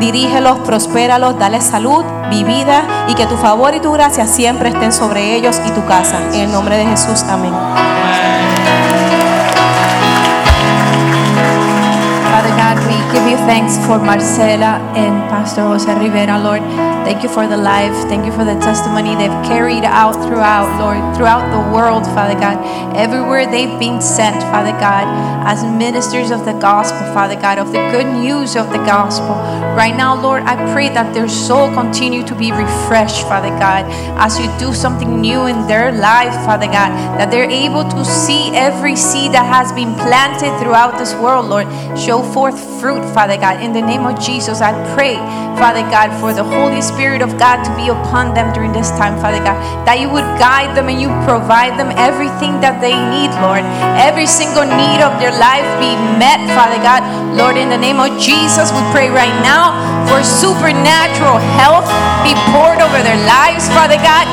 Dirígelos, 0.00 0.58
prospéralos, 0.66 1.38
dale 1.38 1.62
salud, 1.62 2.04
vivida 2.28 2.82
y 3.08 3.14
que 3.14 3.24
tu 3.24 3.38
favor 3.38 3.74
y 3.74 3.80
tu 3.80 3.90
gracia 3.90 4.26
siempre 4.26 4.68
estén 4.68 4.92
sobre 4.92 5.34
ellos 5.34 5.58
y 5.66 5.70
tu 5.70 5.82
casa. 5.86 6.18
En 6.34 6.40
el 6.40 6.52
nombre 6.52 6.76
de 6.76 6.84
Jesús, 6.84 7.22
amén. 7.22 7.54
Thank 13.14 13.23
you 13.23 13.23
you 13.34 13.46
thanks 13.46 13.76
for 13.86 13.98
Marcela 13.98 14.78
and 14.94 15.14
Pastor 15.30 15.62
Jose 15.62 15.92
Rivera, 15.98 16.38
Lord. 16.38 16.62
Thank 17.04 17.22
you 17.22 17.28
for 17.28 17.46
the 17.46 17.56
life. 17.56 17.92
Thank 18.08 18.24
you 18.24 18.32
for 18.32 18.44
the 18.44 18.54
testimony 18.60 19.14
they've 19.14 19.44
carried 19.44 19.84
out 19.84 20.14
throughout, 20.26 20.68
Lord, 20.80 21.16
throughout 21.16 21.44
the 21.50 21.72
world, 21.74 22.04
Father 22.16 22.34
God. 22.34 22.56
Everywhere 22.96 23.46
they've 23.46 23.78
been 23.78 24.00
sent, 24.00 24.40
Father 24.44 24.72
God, 24.78 25.04
as 25.46 25.64
ministers 25.64 26.30
of 26.30 26.44
the 26.44 26.52
gospel, 26.54 27.00
Father 27.12 27.34
God, 27.34 27.58
of 27.58 27.72
the 27.72 27.82
good 27.90 28.06
news 28.06 28.56
of 28.56 28.70
the 28.70 28.78
gospel. 28.78 29.34
Right 29.74 29.96
now, 29.96 30.14
Lord, 30.14 30.44
I 30.44 30.54
pray 30.72 30.88
that 30.90 31.12
their 31.12 31.28
soul 31.28 31.68
continue 31.74 32.24
to 32.24 32.34
be 32.34 32.52
refreshed, 32.52 33.22
Father 33.22 33.50
God, 33.58 33.84
as 34.16 34.38
you 34.38 34.46
do 34.58 34.72
something 34.72 35.20
new 35.20 35.46
in 35.46 35.66
their 35.66 35.92
life, 35.92 36.34
Father 36.46 36.66
God, 36.66 36.90
that 37.18 37.30
they're 37.30 37.50
able 37.50 37.84
to 37.84 38.04
see 38.04 38.54
every 38.54 38.96
seed 38.96 39.32
that 39.32 39.44
has 39.44 39.72
been 39.72 39.92
planted 39.94 40.56
throughout 40.60 40.96
this 40.96 41.14
world, 41.14 41.46
Lord, 41.46 41.66
show 41.98 42.22
forth 42.22 42.58
fruit, 42.80 43.02
Father 43.12 43.23
God. 43.32 43.64
In 43.64 43.72
the 43.72 43.80
name 43.80 44.04
of 44.04 44.20
Jesus, 44.20 44.60
I 44.60 44.76
pray, 44.92 45.16
Father 45.56 45.80
God, 45.88 46.12
for 46.20 46.36
the 46.36 46.44
Holy 46.44 46.84
Spirit 46.84 47.24
of 47.24 47.40
God 47.40 47.64
to 47.64 47.72
be 47.72 47.88
upon 47.88 48.36
them 48.36 48.52
during 48.52 48.76
this 48.76 48.92
time, 49.00 49.16
Father 49.16 49.40
God, 49.40 49.56
that 49.88 49.96
you 50.04 50.12
would 50.12 50.28
guide 50.36 50.76
them 50.76 50.92
and 50.92 51.00
you 51.00 51.08
provide 51.24 51.80
them 51.80 51.88
everything 51.96 52.60
that 52.60 52.84
they 52.84 52.92
need, 52.92 53.32
Lord. 53.40 53.64
Every 53.96 54.28
single 54.28 54.68
need 54.68 55.00
of 55.00 55.16
their 55.16 55.32
life 55.32 55.64
be 55.80 55.96
met, 56.20 56.44
Father 56.52 56.76
God. 56.84 57.00
Lord, 57.32 57.56
in 57.56 57.72
the 57.72 57.80
name 57.80 58.04
of 58.04 58.12
Jesus, 58.20 58.68
we 58.68 58.84
pray 58.92 59.08
right 59.08 59.34
now 59.40 59.72
for 60.04 60.20
supernatural 60.20 61.40
health 61.56 61.88
be 62.26 62.34
poured 62.52 62.80
over 62.80 63.00
their 63.04 63.20
lives, 63.24 63.68
Father 63.72 64.00
God. 64.00 64.26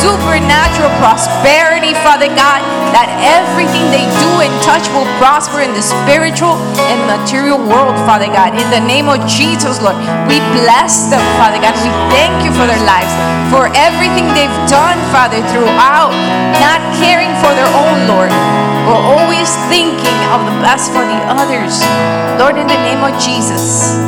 Supernatural 0.00 0.90
prosperity, 1.02 1.94
Father 2.00 2.30
God, 2.32 2.62
that 2.94 3.10
everything 3.22 3.86
they 3.92 4.06
do 4.22 4.30
and 4.40 4.52
touch 4.64 4.86
will 4.94 5.06
prosper 5.18 5.60
in 5.60 5.74
the 5.74 5.82
spiritual 5.82 6.54
and 6.90 6.98
material 7.06 7.58
world, 7.58 7.94
Father 8.08 8.30
God. 8.32 8.56
In 8.56 8.66
the 8.72 8.80
name 8.80 9.12
of 9.12 9.20
Jesus, 9.28 9.78
Lord, 9.84 10.00
we 10.24 10.40
bless 10.56 11.12
them, 11.12 11.20
Father 11.36 11.60
God. 11.60 11.76
We 11.84 11.92
thank 12.08 12.32
you 12.40 12.50
for 12.56 12.64
their 12.64 12.80
lives, 12.88 13.12
for 13.52 13.68
everything 13.76 14.26
they've 14.32 14.58
done, 14.66 14.96
Father, 15.12 15.44
throughout, 15.52 16.16
not 16.58 16.80
caring 16.96 17.30
for 17.44 17.52
their 17.52 17.68
own, 17.68 18.08
Lord, 18.08 18.32
but 18.88 18.98
always 18.98 19.52
thinking 19.68 20.18
of 20.32 20.40
the 20.48 20.56
best 20.64 20.90
for 20.90 21.04
the 21.04 21.20
others. 21.28 21.84
Lord, 22.40 22.56
in 22.56 22.66
the 22.66 22.80
name 22.80 23.04
of 23.04 23.12
Jesus, 23.20 24.00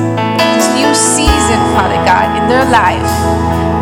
this 0.56 0.66
new 0.72 0.90
season, 0.96 1.60
Father 1.76 2.00
God, 2.08 2.32
in 2.40 2.48
their 2.48 2.64
life, 2.72 3.04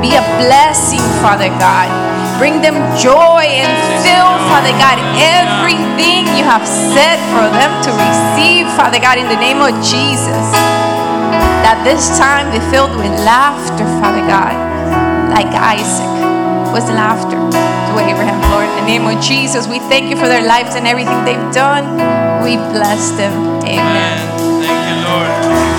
be 0.03 0.19
a 0.19 0.25
blessing, 0.43 1.03
Father 1.23 1.49
God. 1.63 2.12
Bring 2.43 2.59
them 2.59 2.75
joy 2.99 3.47
and 3.47 3.71
fill, 4.03 4.35
Father 4.51 4.75
God, 4.75 4.99
everything 5.15 6.27
you 6.35 6.43
have 6.43 6.67
said 6.67 7.23
for 7.31 7.47
them 7.55 7.71
to 7.87 7.91
receive, 7.95 8.67
Father 8.75 8.99
God, 8.99 9.15
in 9.17 9.31
the 9.31 9.39
name 9.39 9.63
of 9.63 9.71
Jesus. 9.79 10.51
That 11.63 11.79
this 11.87 12.19
time 12.19 12.51
be 12.51 12.59
filled 12.75 12.99
with 12.99 13.15
laughter, 13.23 13.87
Father 14.03 14.27
God, 14.27 14.59
like 15.31 15.55
Isaac 15.55 16.11
was 16.75 16.83
laughter 16.91 17.39
to 17.39 17.93
Abraham, 18.03 18.43
Lord. 18.51 18.67
In 18.75 18.91
the 18.91 18.91
name 18.91 19.07
of 19.07 19.23
Jesus, 19.23 19.69
we 19.69 19.79
thank 19.79 20.11
you 20.11 20.17
for 20.17 20.27
their 20.27 20.43
lives 20.43 20.75
and 20.75 20.85
everything 20.85 21.23
they've 21.25 21.55
done. 21.55 21.95
We 22.43 22.57
bless 22.75 23.13
them. 23.13 23.63
Amen. 23.63 24.19
Thank 24.67 24.83
you, 24.91 24.99
Lord. 25.07 25.72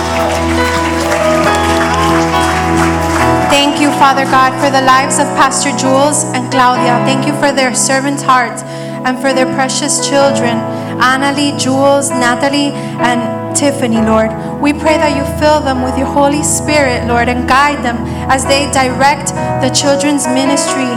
Father 4.03 4.25
God, 4.25 4.51
for 4.59 4.69
the 4.69 4.81
lives 4.81 5.17
of 5.17 5.23
Pastor 5.39 5.71
Jules 5.77 6.25
and 6.35 6.51
Claudia. 6.51 6.99
Thank 7.07 7.25
you 7.25 7.31
for 7.39 7.53
their 7.53 7.73
servant 7.73 8.21
hearts 8.21 8.61
and 9.07 9.17
for 9.17 9.31
their 9.31 9.45
precious 9.55 10.05
children, 10.05 10.59
Annalie, 10.99 11.57
Jules, 11.57 12.09
Natalie, 12.09 12.75
and 12.99 13.55
Tiffany, 13.55 14.01
Lord. 14.01 14.27
We 14.59 14.73
pray 14.73 14.99
that 14.99 15.15
you 15.15 15.23
fill 15.39 15.61
them 15.61 15.83
with 15.83 15.97
your 15.97 16.11
Holy 16.11 16.43
Spirit, 16.43 17.07
Lord, 17.07 17.29
and 17.29 17.47
guide 17.47 17.79
them 17.79 17.95
as 18.27 18.43
they 18.43 18.69
direct 18.75 19.31
the 19.63 19.71
children's 19.71 20.27
ministry. 20.27 20.91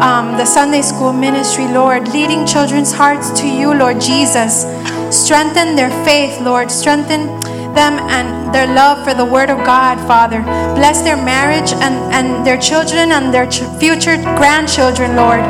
Um, 0.00 0.32
the 0.38 0.46
Sunday 0.46 0.80
school 0.80 1.12
ministry, 1.12 1.68
Lord, 1.68 2.08
leading 2.08 2.46
children's 2.46 2.92
hearts 2.92 3.28
to 3.42 3.46
you, 3.46 3.74
Lord 3.74 4.00
Jesus. 4.00 4.64
Strengthen 5.12 5.76
their 5.76 5.90
faith, 6.02 6.40
Lord. 6.40 6.70
Strengthen 6.70 7.28
them 7.74 7.98
and 7.98 8.54
their 8.54 8.66
love 8.66 9.04
for 9.04 9.14
the 9.14 9.24
Word 9.24 9.50
of 9.50 9.58
God, 9.64 9.98
Father. 10.06 10.40
Bless 10.74 11.02
their 11.02 11.16
marriage 11.16 11.72
and, 11.72 11.94
and 12.12 12.46
their 12.46 12.58
children 12.58 13.12
and 13.12 13.32
their 13.32 13.48
ch- 13.48 13.64
future 13.78 14.16
grandchildren, 14.36 15.16
Lord. 15.16 15.40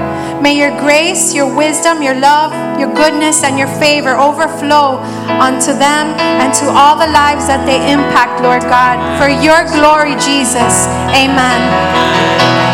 May 0.43 0.59
your 0.59 0.75
grace, 0.81 1.35
your 1.35 1.47
wisdom, 1.55 2.03
your 2.03 2.19
love, 2.19 2.51
your 2.81 2.93
goodness, 2.93 3.45
and 3.45 3.59
your 3.59 3.69
favor 3.79 4.17
overflow 4.17 4.99
unto 5.39 5.73
them 5.73 6.15
and 6.19 6.53
to 6.55 6.67
all 6.67 6.99
the 6.99 7.07
lives 7.07 7.47
that 7.47 7.63
they 7.65 7.79
impact, 7.93 8.43
Lord 8.43 8.63
God. 8.63 8.99
For 9.23 9.31
your 9.31 9.63
glory, 9.71 10.19
Jesus. 10.19 10.87
Amen. 11.15 11.61
Amen. 11.63 12.72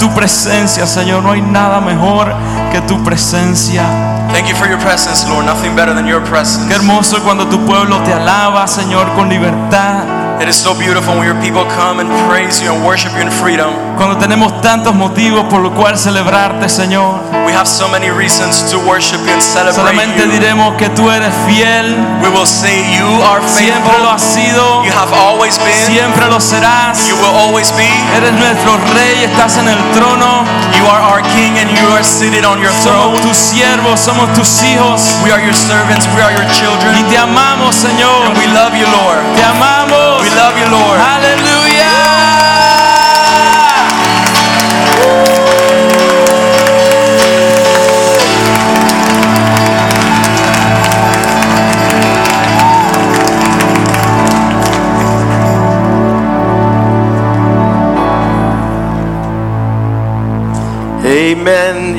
Tu 0.00 0.10
presencia, 0.14 0.86
Señor. 0.86 1.22
No 1.22 1.32
hay 1.32 1.42
nada 1.42 1.80
mejor 1.80 2.34
que 2.72 2.80
tu 2.80 3.00
presencia. 3.04 3.84
Thank 4.32 4.48
you 4.48 4.56
for 4.56 4.66
your 4.66 4.78
presence, 4.78 5.28
Lord. 5.28 5.44
Nothing 5.44 5.76
better 5.76 5.94
than 5.94 6.06
your 6.06 6.22
presence. 6.22 6.66
Qué 6.66 6.74
hermoso 6.74 7.22
cuando 7.22 7.46
tu 7.46 7.64
pueblo 7.66 7.98
te 8.02 8.12
alaba, 8.12 8.66
Señor, 8.66 9.12
con 9.14 9.28
libertad. 9.28 10.40
It 10.40 10.48
is 10.48 10.56
so 10.56 10.74
beautiful 10.74 11.14
when 11.18 11.26
your 11.26 11.38
people 11.42 11.64
come 11.76 12.00
and 12.00 12.08
praise 12.26 12.62
you 12.62 12.72
and 12.72 12.82
worship 12.82 13.12
you 13.14 13.20
in 13.20 13.30
freedom. 13.30 13.70
Cuando 13.98 14.16
tenemos 14.16 14.58
tantos 14.62 14.94
motivos 14.94 15.44
por 15.50 15.60
los 15.60 15.72
cuales 15.72 16.00
celebrarte, 16.00 16.68
Señor. 16.68 17.20
We 17.50 17.56
have 17.58 17.66
so 17.66 17.90
many 17.90 18.14
reasons 18.14 18.62
to 18.70 18.78
worship 18.86 19.18
you 19.26 19.34
and 19.34 19.42
celebrate 19.42 19.74
Solamente 19.74 20.22
you. 20.22 20.30
diremos 20.30 20.78
que 20.78 20.88
tú 20.94 21.10
eres 21.10 21.34
fiel. 21.50 21.98
We 22.22 22.30
will 22.30 22.46
say 22.46 22.78
you 22.94 23.02
are 23.26 23.42
faithful. 23.42 23.90
Siempre 23.90 23.98
lo 23.98 24.10
has 24.14 24.22
sido. 24.22 24.84
You 24.86 24.92
have 24.94 25.10
always 25.12 25.58
been. 25.58 25.74
Siempre 25.84 26.30
lo 26.30 26.38
serás. 26.38 27.08
You 27.08 27.16
will 27.16 27.34
always 27.34 27.72
be. 27.72 27.90
Eres 28.14 28.30
nuestro 28.38 28.78
rey, 28.94 29.24
estás 29.24 29.58
en 29.58 29.66
el 29.66 29.82
trono. 29.90 30.46
You 30.78 30.86
are 30.86 31.02
our 31.02 31.22
king 31.34 31.58
and 31.58 31.68
you 31.76 31.90
are 31.90 32.04
seated 32.04 32.44
on 32.46 32.60
your 32.62 32.70
throne. 32.86 33.18
Somos 33.18 33.20
tus 33.22 33.36
siervos, 33.36 33.98
somos 33.98 34.32
tus 34.34 34.62
hijos. 34.62 35.18
We 35.24 35.32
are 35.32 35.42
your 35.42 35.52
servants. 35.52 36.06
We 36.14 36.22
are 36.22 36.30
your 36.32 36.46
children. 36.54 36.94
Y 37.00 37.02
te 37.10 37.18
amamos, 37.18 37.74
Señor. 37.74 38.30
And 38.30 38.38
we 38.38 38.46
love 38.54 38.78
you, 38.78 38.86
Lord. 38.86 39.18
Te 39.34 39.42
amamos. 39.42 40.22
We 40.22 40.30
love 40.38 40.54
you, 40.56 40.70
Lord. 40.70 41.00
Aleluya. 41.02 41.49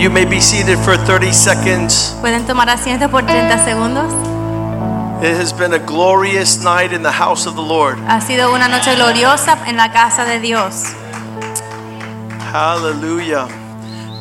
You 0.01 0.09
may 0.09 0.25
be 0.25 0.41
seated 0.41 0.79
for 0.79 0.97
30 0.97 1.31
seconds. 1.31 2.15
Pueden 2.21 2.47
tomar 2.47 2.67
asiento 2.71 3.07
por 3.11 3.21
30 3.23 3.63
segundos. 3.63 4.11
It 5.21 5.37
has 5.39 5.53
been 5.53 5.73
a 5.73 5.77
glorious 5.77 6.63
night 6.63 6.91
in 6.91 7.03
the 7.03 7.11
house 7.11 7.45
of 7.45 7.53
the 7.53 7.61
Lord. 7.61 7.99
Ha 8.07 8.19
sido 8.19 8.51
una 8.51 8.67
noche 8.67 8.95
gloriosa 8.95 9.59
en 9.67 9.77
la 9.77 9.91
casa 9.91 10.25
de 10.25 10.39
Dios. 10.39 10.95
Hallelujah. 12.51 13.47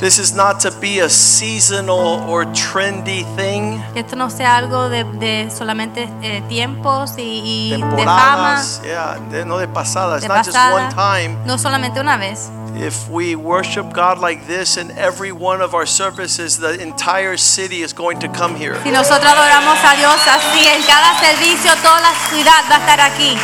This 0.00 0.18
is 0.18 0.34
not 0.34 0.60
to 0.60 0.70
be 0.70 1.00
a 1.00 1.08
seasonal 1.08 2.28
or 2.28 2.44
trendy 2.52 3.24
thing. 3.34 3.82
Esto 3.94 4.16
no 4.16 4.28
sea 4.28 4.56
algo 4.58 4.90
de, 4.90 5.04
de 5.04 5.50
solamente 5.50 6.10
eh, 6.20 6.42
tiempos 6.50 7.14
y, 7.16 7.72
y 7.72 7.82
de 7.96 8.04
fama, 8.04 8.62
yeah, 8.84 9.18
de- 9.30 9.46
no 9.46 9.56
de 9.56 9.66
pasadas. 9.66 10.20
de 10.20 10.28
Not 10.28 10.44
just 10.44 10.56
one 10.56 10.88
time. 10.94 11.38
no 11.46 11.56
solamente 11.56 12.00
una 12.00 12.18
vez. 12.18 12.50
If 12.76 13.08
we 13.08 13.36
worship 13.36 13.92
God 13.92 14.18
like 14.18 14.46
this 14.46 14.76
in 14.76 14.90
every 14.92 15.32
one 15.32 15.60
of 15.60 15.74
our 15.74 15.86
services, 15.86 16.58
the 16.58 16.80
entire 16.80 17.36
city 17.36 17.82
is 17.82 17.92
going 17.92 18.20
to 18.20 18.28
come 18.28 18.54
here. 18.54 18.74
Si 18.82 18.90
nosotros 18.90 19.30
adoramos 19.30 19.78
a 19.84 19.96
Dios 19.96 20.20
así 20.26 20.66
en 20.66 20.82
cada 20.82 21.18
servicio, 21.20 21.72
toda 21.82 22.00
la 22.00 22.14
ciudad 22.28 22.64
va 22.70 22.76
a 22.76 22.80
estar 22.80 23.00
aquí. 23.00 23.36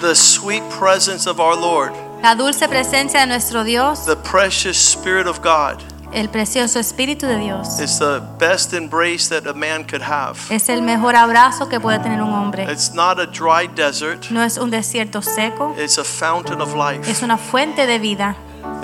The 0.00 0.14
sweet 0.14 0.62
presence 0.70 1.26
of 1.26 1.40
our 1.40 1.56
Lord, 1.56 1.92
La 2.22 2.34
dulce 2.34 2.68
presencia 2.68 3.20
de 3.20 3.26
nuestro 3.26 3.64
Dios, 3.64 4.04
the 4.04 4.16
precious 4.16 4.76
Spirit 4.76 5.26
of 5.26 5.40
God, 5.40 5.82
el 6.12 6.28
precioso 6.30 6.78
Espíritu 6.78 7.26
de 7.26 7.38
Dios, 7.38 7.78
is 7.80 7.98
the 7.98 8.20
best 8.38 8.72
embrace 8.72 9.28
that 9.28 9.46
a 9.46 9.52
man 9.54 9.84
could 9.84 10.02
have. 10.02 10.38
es 10.50 10.68
el 10.68 10.82
mejor 10.82 11.14
abrazo 11.16 11.68
que 11.68 11.78
puede 11.80 11.98
tener 11.98 12.22
un 12.22 12.32
hombre. 12.32 12.64
It's 12.70 12.92
not 12.94 13.18
a 13.18 13.26
dry 13.26 13.66
desert, 13.74 14.30
No 14.30 14.42
es 14.42 14.56
un 14.58 14.70
desierto 14.70 15.20
seco, 15.22 15.74
it's 15.78 15.98
a 15.98 16.04
fountain 16.04 16.60
of 16.60 16.74
life. 16.74 17.10
es 17.10 17.22
una 17.22 17.36
fuente 17.36 17.86
de 17.86 17.98
vida, 17.98 18.36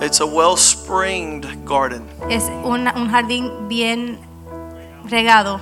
It's 0.02 0.20
a 0.20 0.26
well 0.26 0.56
springed 0.56 1.64
garden. 1.64 2.04
es 2.28 2.44
una- 2.64 2.92
un 2.96 3.08
jardín 3.10 3.68
bien 3.68 4.18
regado. 5.08 5.60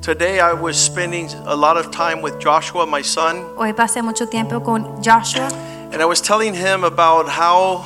Today 0.00 0.40
I 0.40 0.52
was 0.54 0.76
spending 0.76 1.28
a 1.46 1.54
lot 1.54 1.76
of 1.76 1.90
time 1.90 2.22
with 2.22 2.38
Joshua, 2.42 2.86
my 2.86 3.02
son, 3.02 3.44
Hoy 3.56 3.72
pasé 3.74 4.00
mucho 4.02 4.26
tiempo 4.28 4.60
con 4.62 5.02
Joshua 5.02 5.48
and 5.92 6.00
I 6.00 6.04
was 6.06 6.20
telling 6.22 6.54
him 6.54 6.84
about 6.84 7.28
how 7.28 7.84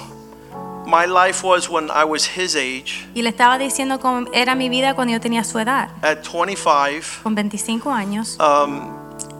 my 0.86 1.06
life 1.06 1.42
was 1.44 1.68
when 1.68 1.90
I 1.90 2.04
was 2.04 2.26
his 2.26 2.56
age 2.56 3.06
y 3.14 3.22
le 3.22 3.30
estaba 3.30 3.58
diciendo 3.58 4.00
cómo 4.00 4.26
era 4.32 4.54
mi 4.54 4.68
vida 4.68 4.94
cuando 4.94 5.12
yo 5.12 5.20
tenía 5.20 5.44
su 5.44 5.58
edad, 5.58 5.90
at 6.02 6.22
25 6.24 7.22
con 7.22 7.34
25 7.34 7.90
años, 7.90 8.38
um, 8.40 8.92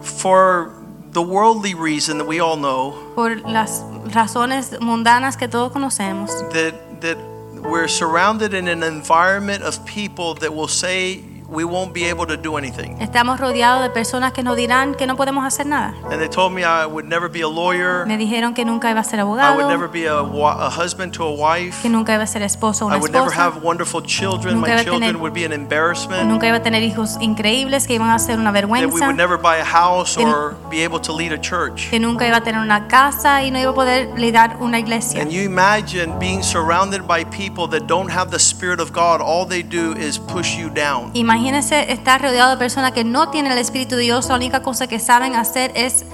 for 0.03 0.73
the 1.13 1.23
worldly 1.23 1.75
reason 1.75 2.19
that 2.19 2.27
we 2.27 2.41
all 2.41 2.57
know 2.57 2.95
por 3.15 3.37
las 3.49 3.85
razones 4.13 4.79
mundanas 4.81 5.37
que 5.37 5.49
todos 5.49 5.73
conocemos. 5.73 6.31
that 6.53 6.75
that 7.01 7.19
we're 7.63 7.89
surrounded 7.89 8.55
in 8.55 8.67
an 8.69 8.83
environment 8.83 9.63
of 9.63 9.79
people 9.85 10.35
that 10.35 10.53
will 10.53 10.69
say 10.69 11.23
we 11.53 11.65
won't 11.65 11.93
be 11.93 12.05
able 12.09 12.27
to 12.27 12.37
do 12.37 12.57
anything. 12.57 12.97
Estamos 13.01 13.39
rodeados 13.39 13.83
de 13.83 13.91
personas 13.91 14.33
que 14.33 14.43
nos 14.43 14.57
dirán 14.57 14.95
que 14.95 15.07
no 15.07 15.17
podemos 15.17 15.45
hacer 15.45 15.67
nada. 15.67 15.95
And 16.11 16.19
they 16.19 16.29
told 16.29 16.53
me 16.53 16.63
I 16.65 16.87
would 16.87 17.07
never 17.07 17.29
be 17.31 17.43
a 17.43 17.49
lawyer, 17.49 18.07
Me 18.07 18.17
dijeron 18.17 18.55
que 18.55 18.65
nunca 18.65 18.91
iba 18.91 19.01
a 19.01 19.05
ser 19.05 19.21
abogado. 19.21 19.53
I 19.53 19.57
would 19.57 19.69
never 19.71 19.87
be 19.89 20.07
a, 20.07 20.19
a 20.21 20.71
husband 20.71 21.13
to 21.15 21.25
a 21.25 21.31
wife, 21.31 21.83
que 21.83 21.91
nunca 21.91 22.15
iba 22.15 22.23
a 22.23 22.27
ser 22.27 22.43
esposo 22.43 22.87
o 22.87 22.89
I 22.89 22.93
una 22.93 22.97
I 22.97 23.01
would 23.01 23.13
never 23.13 23.31
have 23.33 23.63
wonderful 23.63 24.03
children. 24.03 24.55
Nunca 24.57 24.69
My 24.71 24.73
a 24.81 24.85
tener- 24.85 24.91
children 24.91 25.21
would 25.21 25.35
be 25.35 25.45
an 25.45 25.53
embarrassment. 25.53 26.25
nunca 26.29 26.47
iba 26.49 26.57
a 26.57 26.63
tener 26.63 26.83
hijos 26.83 27.19
increíbles 27.21 27.87
que 27.87 27.95
iban 27.95 28.09
a 28.11 28.19
ser 28.19 28.39
una 28.39 28.51
vergüenza. 28.51 28.89
That 28.89 28.95
we 28.95 29.01
would 29.07 29.17
never 29.17 29.37
buy 29.37 29.59
a 29.61 29.65
house 29.65 30.17
Que- 30.17 30.25
or 30.25 30.55
be 30.71 30.83
able 30.85 31.01
to 31.01 31.13
lead 31.15 31.33
a 31.33 31.41
church. 31.41 31.91
que 31.91 31.99
nunca 32.01 32.27
iba 32.27 32.39
a 32.39 32.43
tener 32.43 32.61
una 32.63 32.89
casa 32.89 33.43
y 33.43 33.51
no 33.51 33.59
iba 33.59 33.73
a 33.73 33.75
poder 33.75 34.09
liderar 34.19 34.57
una 34.61 34.79
iglesia. 34.79 35.21
And 35.21 35.31
you 35.31 35.43
imagine 35.43 36.19
being 36.19 36.43
surrounded 36.43 37.03
by 37.07 37.25
people 37.25 37.69
that 37.79 37.87
don't 37.87 38.11
have 38.11 38.31
the 38.31 38.39
Spirit 38.39 38.81
of 38.81 38.93
God, 38.93 39.21
all 39.21 39.47
they 39.47 39.63
do 39.63 39.93
is 39.99 40.19
push 40.19 40.57
you 40.57 40.69
down. 40.71 41.11
Imagínense 41.43 41.91
estar 41.93 42.23
rodeado 42.23 42.53
de 42.53 42.57
personas 42.57 42.93
que 42.93 43.03
no 43.03 43.31
tienen 43.31 43.51
el 43.51 43.59
Espíritu 43.59 43.97
de 43.97 44.03
Dios, 44.03 44.29
la 44.29 44.37
única 44.37 44.63
cosa 44.63 44.87
que 44.87 45.01
saben 45.01 45.35
hacer 45.35 45.73
es 45.75 46.05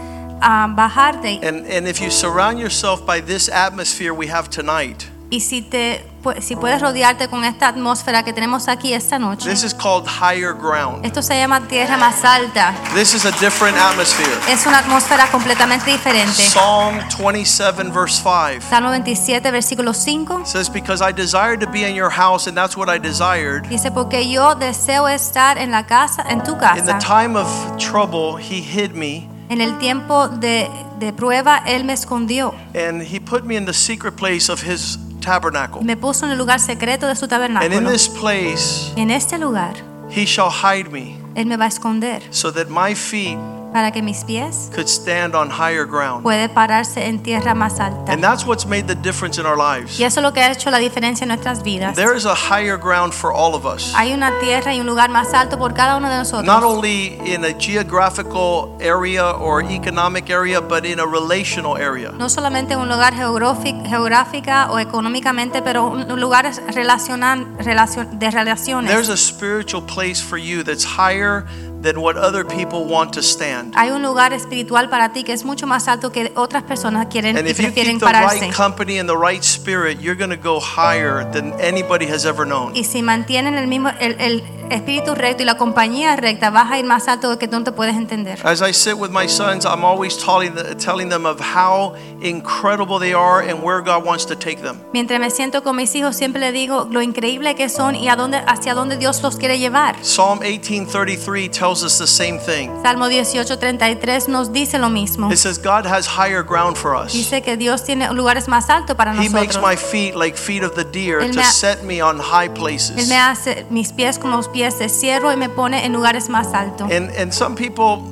ah, 0.40 0.68
bajarte. 0.70 1.38
And, 1.46 1.66
and 1.70 1.86
if 1.86 2.00
you 2.00 2.10
surround 2.10 2.58
yourself 2.58 3.04
by 3.04 3.20
this 3.20 3.50
atmosphere 3.50 4.14
we 4.14 4.26
have 4.30 4.48
tonight, 4.48 5.04
Y 5.30 5.40
si, 5.40 5.60
te, 5.60 6.06
si 6.40 6.56
puedes 6.56 6.80
rodearte 6.80 7.28
con 7.28 7.44
esta 7.44 7.68
atmósfera 7.68 8.22
que 8.22 8.32
tenemos 8.32 8.66
aquí 8.66 8.94
esta 8.94 9.18
noche, 9.18 9.50
this 9.50 9.62
is 9.62 9.74
called 9.74 10.06
higher 10.06 10.54
ground. 10.54 11.04
esto 11.04 11.20
se 11.20 11.36
llama 11.38 11.60
tierra 11.68 11.98
más 11.98 12.24
alta. 12.24 12.74
This 12.94 13.12
is 13.12 13.26
a 13.26 13.30
different 13.32 13.76
atmosphere. 13.76 14.30
Es 14.48 14.64
una 14.64 14.78
atmósfera 14.78 15.30
completamente 15.30 15.90
diferente. 15.90 16.32
Psalm 16.32 16.98
27, 17.18 17.90
verse 17.92 18.22
5 18.22 18.64
Salmo 18.70 18.88
27, 18.90 19.50
versículo 19.50 19.92
5. 19.92 20.46
says, 20.46 20.70
Because 20.70 21.02
I 21.02 21.12
desired 21.12 21.60
to 21.60 21.66
be 21.70 21.84
in 21.86 21.94
your 21.94 22.10
house, 22.10 22.46
and 22.48 22.56
that's 22.56 22.74
what 22.74 22.88
I 22.88 22.98
desired. 22.98 23.68
Dice, 23.68 23.90
porque 23.90 24.26
yo 24.30 24.54
deseo 24.54 25.08
estar 25.08 25.58
en 25.58 25.72
la 25.72 25.84
casa, 25.84 26.24
en 26.30 26.42
tu 26.42 26.52
In 26.52 26.86
the 26.86 26.92
casa. 26.94 26.98
time 27.00 27.36
of 27.36 27.46
trouble, 27.76 28.36
he 28.38 28.62
hid 28.62 28.92
me, 28.94 29.28
En 29.50 29.60
el 29.60 29.76
tiempo 29.78 30.28
de, 30.28 30.70
de 30.98 31.12
prueba, 31.12 31.62
Él 31.66 31.84
me 31.84 31.92
escondió. 31.92 32.54
and 32.74 33.02
he 33.02 33.20
put 33.20 33.44
me 33.44 33.56
in 33.56 33.66
the 33.66 33.74
secret 33.74 34.16
place 34.16 34.48
of 34.50 34.62
his 34.62 34.98
tabernacle. 35.28 35.82
Me 35.82 35.96
puso 35.96 36.24
en 36.24 36.32
el 36.32 36.38
lugar 36.38 36.60
secreto 36.60 37.06
de 37.06 37.14
su 37.14 37.28
And 37.30 37.72
in 37.72 37.84
this 37.84 38.08
place, 38.08 38.92
En 38.96 39.10
este 39.10 39.38
lugar, 39.38 39.74
he 40.10 40.24
shall 40.24 40.50
hide 40.50 40.90
me, 40.90 41.18
Él 41.34 41.46
me 41.46 41.56
va 41.56 41.66
a 41.66 41.68
esconder 41.68 42.22
so 42.30 42.50
that 42.52 42.68
my 42.68 42.94
feet 42.94 43.38
para 43.72 43.90
que 43.92 44.02
mis 44.02 44.24
pies 44.24 44.70
could 44.74 44.86
stand 44.88 45.34
on 45.34 45.50
higher 45.50 45.84
ground. 45.86 46.22
puede 46.22 46.48
pararse 46.48 47.06
en 47.06 47.22
tierra 47.22 47.54
más 47.54 47.78
alta. 47.80 48.12
And 48.12 48.22
that's 48.22 48.44
what's 48.46 48.66
made 48.66 48.84
the 48.86 48.94
difference 48.94 49.40
in 49.40 49.46
our 49.46 49.56
lives. 49.56 49.98
Y 49.98 50.04
eso 50.04 50.20
es 50.20 50.24
lo 50.24 50.32
que 50.32 50.40
ha 50.40 50.50
hecho 50.50 50.70
la 50.70 50.78
diferencia 50.78 51.24
en 51.24 51.28
nuestras 51.28 51.62
vidas. 51.62 51.94
There 51.94 52.16
is 52.16 52.26
a 52.26 52.34
higher 52.34 52.76
ground 52.78 53.12
for 53.12 53.32
all 53.32 53.54
of 53.54 53.64
us. 53.64 53.92
Hay 53.94 54.12
una 54.12 54.32
tierra 54.40 54.74
y 54.74 54.80
un 54.80 54.86
lugar 54.86 55.10
más 55.10 55.32
alto 55.34 55.58
por 55.58 55.74
cada 55.74 55.96
uno 55.96 56.08
de 56.08 56.16
nosotros. 56.16 56.44
Not 56.44 56.62
only 56.64 57.18
in 57.24 57.44
a 57.44 57.52
geographical 57.58 58.76
area 58.80 59.30
or 59.32 59.62
economic 59.62 60.30
area, 60.30 60.60
but 60.60 60.84
in 60.84 60.98
a 61.00 61.06
relational 61.06 61.76
area. 61.76 62.12
No 62.12 62.28
solamente 62.28 62.76
un 62.76 62.88
lugar 62.88 63.14
geográfic- 63.14 63.86
geográfica 63.88 64.70
o 64.70 64.78
económicamente, 64.78 65.62
pero 65.62 65.86
un 65.88 66.20
lugar 66.20 66.50
relacionan, 66.74 67.56
relacion- 67.58 68.18
de 68.18 68.30
relaciones. 68.30 68.90
There's 68.90 69.08
a 69.08 69.16
spiritual 69.16 69.82
place 69.82 70.22
for 70.22 70.38
you 70.38 70.62
that's 70.62 70.84
higher 70.84 71.44
than 71.82 71.98
what 72.00 72.16
other 72.16 72.44
people 72.44 72.84
want 72.84 73.12
to 73.12 73.22
stand. 73.22 73.72
Hay 73.76 73.90
un 73.90 74.02
lugar 74.02 74.32
espiritual 74.32 74.88
para 74.90 75.12
ti 75.12 75.22
que 75.24 75.32
es 75.32 75.44
mucho 75.44 75.66
más 75.66 75.86
alto 75.88 76.10
que 76.10 76.32
otras 76.36 76.62
personas 76.64 77.06
quieren 77.06 77.36
And 77.36 77.46
y 77.46 77.50
if 77.50 77.58
you 77.58 77.64
prefieren 77.66 77.98
keep 77.98 78.00
the 78.00 78.06
pararse. 78.06 78.40
right 78.40 78.54
company 78.54 78.98
and 78.98 79.08
the 79.08 79.16
right 79.16 79.42
spirit, 79.44 80.00
you're 80.00 80.16
going 80.18 80.30
to 80.30 80.36
go 80.42 80.58
higher 80.60 81.24
than 81.32 81.52
anybody 81.60 82.06
has 82.06 82.24
ever 82.26 82.44
known. 82.46 82.74
Y 82.74 82.84
si 82.84 83.02
mantienen 83.02 83.54
el 83.56 83.66
mismo, 83.68 83.90
el, 84.00 84.16
el- 84.20 84.42
espíritu 84.70 85.14
recto 85.14 85.42
y 85.42 85.46
la 85.46 85.56
compañía 85.56 86.14
recta, 86.16 86.50
vas 86.50 86.70
a 86.70 86.78
ir 86.78 86.84
más 86.84 87.08
alto 87.08 87.38
que 87.38 87.48
tú 87.48 87.56
no 87.58 87.64
te 87.64 87.72
puedes 87.72 87.96
entender. 87.96 88.38
As 88.44 88.60
I 88.60 88.72
sit 88.74 88.94
with 88.98 89.10
my 89.10 89.26
sons, 89.26 89.64
I'm 89.64 89.82
always 89.84 90.18
telling, 90.18 90.52
telling 90.78 91.08
them 91.08 91.24
of 91.24 91.40
how 91.40 91.94
incredible 92.20 92.98
they 92.98 93.14
are 93.14 93.40
and 93.40 93.62
where 93.62 93.80
God 93.80 94.04
wants 94.04 94.26
to 94.26 94.34
take 94.36 94.60
them. 94.62 94.76
Mientras 94.92 95.18
me 95.20 95.30
siento 95.30 95.62
con 95.62 95.76
mis 95.76 95.94
hijos, 95.94 96.16
siempre 96.16 96.40
le 96.40 96.52
digo 96.52 96.86
lo 96.90 97.00
increíble 97.00 97.54
que 97.54 97.68
son 97.70 97.94
y 97.94 98.08
a 98.08 98.16
dónde, 98.16 98.42
hacia 98.46 98.74
dónde 98.74 98.98
Dios 98.98 99.22
los 99.22 99.36
quiere 99.36 99.58
llevar. 99.58 99.96
Psalm 100.02 100.40
18:33 100.40 101.48
tells 101.50 101.67
us 101.72 101.98
the 101.98 102.06
same 102.06 102.38
thing. 102.38 102.70
Salmo 102.82 103.08
18:33 103.08 104.28
nos 104.28 104.52
dice 104.52 104.78
lo 104.78 104.88
mismo. 104.88 105.30
It 105.32 105.38
says 105.38 105.58
God 105.58 105.86
has 105.86 106.06
higher 106.06 106.42
ground 106.42 106.76
for 106.76 106.94
us. 106.94 107.12
Dice 107.12 107.42
que 107.42 107.56
Dios 107.56 107.84
tiene 107.84 108.12
lugares 108.12 108.48
más 108.48 108.68
altos 108.70 108.96
para 108.96 109.14
He 109.14 109.28
makes 109.28 109.58
my 109.60 109.76
feet 109.76 110.14
like 110.14 110.36
feet 110.36 110.62
of 110.62 110.74
the 110.74 110.84
deer 110.84 111.20
Él 111.20 111.32
to 111.32 111.42
set 111.44 111.82
me 111.84 112.00
on 112.00 112.18
high 112.18 112.48
Él 112.48 112.54
places. 112.54 113.08
me 113.08 113.16
hace 113.16 113.66
mis 113.70 113.92
pies 113.92 114.18
como 114.18 114.36
los 114.36 114.48
pies 114.48 114.78
de 114.78 114.88
ciervo 114.88 115.32
y 115.32 115.36
me 115.36 115.48
pone 115.48 115.84
en 115.84 115.92
lugares 115.92 116.28
más 116.28 116.54
altos. 116.54 116.90
And 116.90 117.10
and 117.16 117.32
some 117.32 117.54
people 117.54 118.02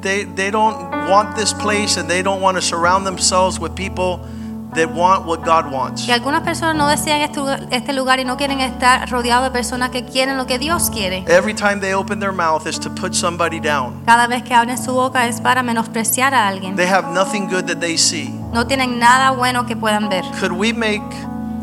they 0.00 0.24
they 0.24 0.50
don't 0.50 0.76
want 1.08 1.36
this 1.36 1.52
place 1.52 1.98
and 1.98 2.08
they 2.08 2.22
don't 2.22 2.40
want 2.40 2.56
to 2.56 2.62
surround 2.62 3.06
themselves 3.06 3.58
with 3.58 3.74
people 3.74 4.20
that 4.74 4.90
want 4.94 5.26
what 5.26 5.40
God 5.44 5.72
wants. 5.72 6.06
Y 6.06 6.12
algunas 6.12 6.42
personas 6.42 6.76
no 6.76 6.88
desean 6.88 7.20
este 7.70 7.92
lugar, 7.92 8.20
y 8.20 8.24
no 8.24 8.36
quieren 8.36 8.60
estar 8.60 9.08
rodeados 9.10 9.44
de 9.44 9.50
personas 9.50 9.90
que 9.90 10.04
quieren 10.04 10.36
lo 10.36 10.46
que 10.46 10.58
Dios 10.58 10.90
quiere. 10.90 11.24
Every 11.28 11.54
time 11.54 11.80
they 11.80 11.94
open 11.94 12.20
their 12.20 12.32
mouth 12.32 12.66
is 12.66 12.78
to 12.80 12.90
put 12.90 13.14
somebody 13.14 13.60
down. 13.60 14.02
Cada 14.06 14.26
vez 14.26 14.42
que 14.42 14.54
abren 14.54 14.78
su 14.78 14.92
boca 14.92 15.26
es 15.26 15.40
para 15.40 15.62
menospreciar 15.62 16.34
a 16.34 16.46
alguien. 16.48 16.76
They 16.76 16.88
have 16.88 17.12
nothing 17.12 17.48
good 17.48 17.64
that 17.66 17.78
they 17.78 17.96
see. 17.96 18.30
No 18.52 18.66
tienen 18.66 18.98
nada 18.98 19.30
bueno 19.32 19.66
que 19.66 19.76
puedan 19.76 20.08
ver. 20.08 20.24
Could 20.40 20.52
we 20.52 20.72
make 20.72 21.02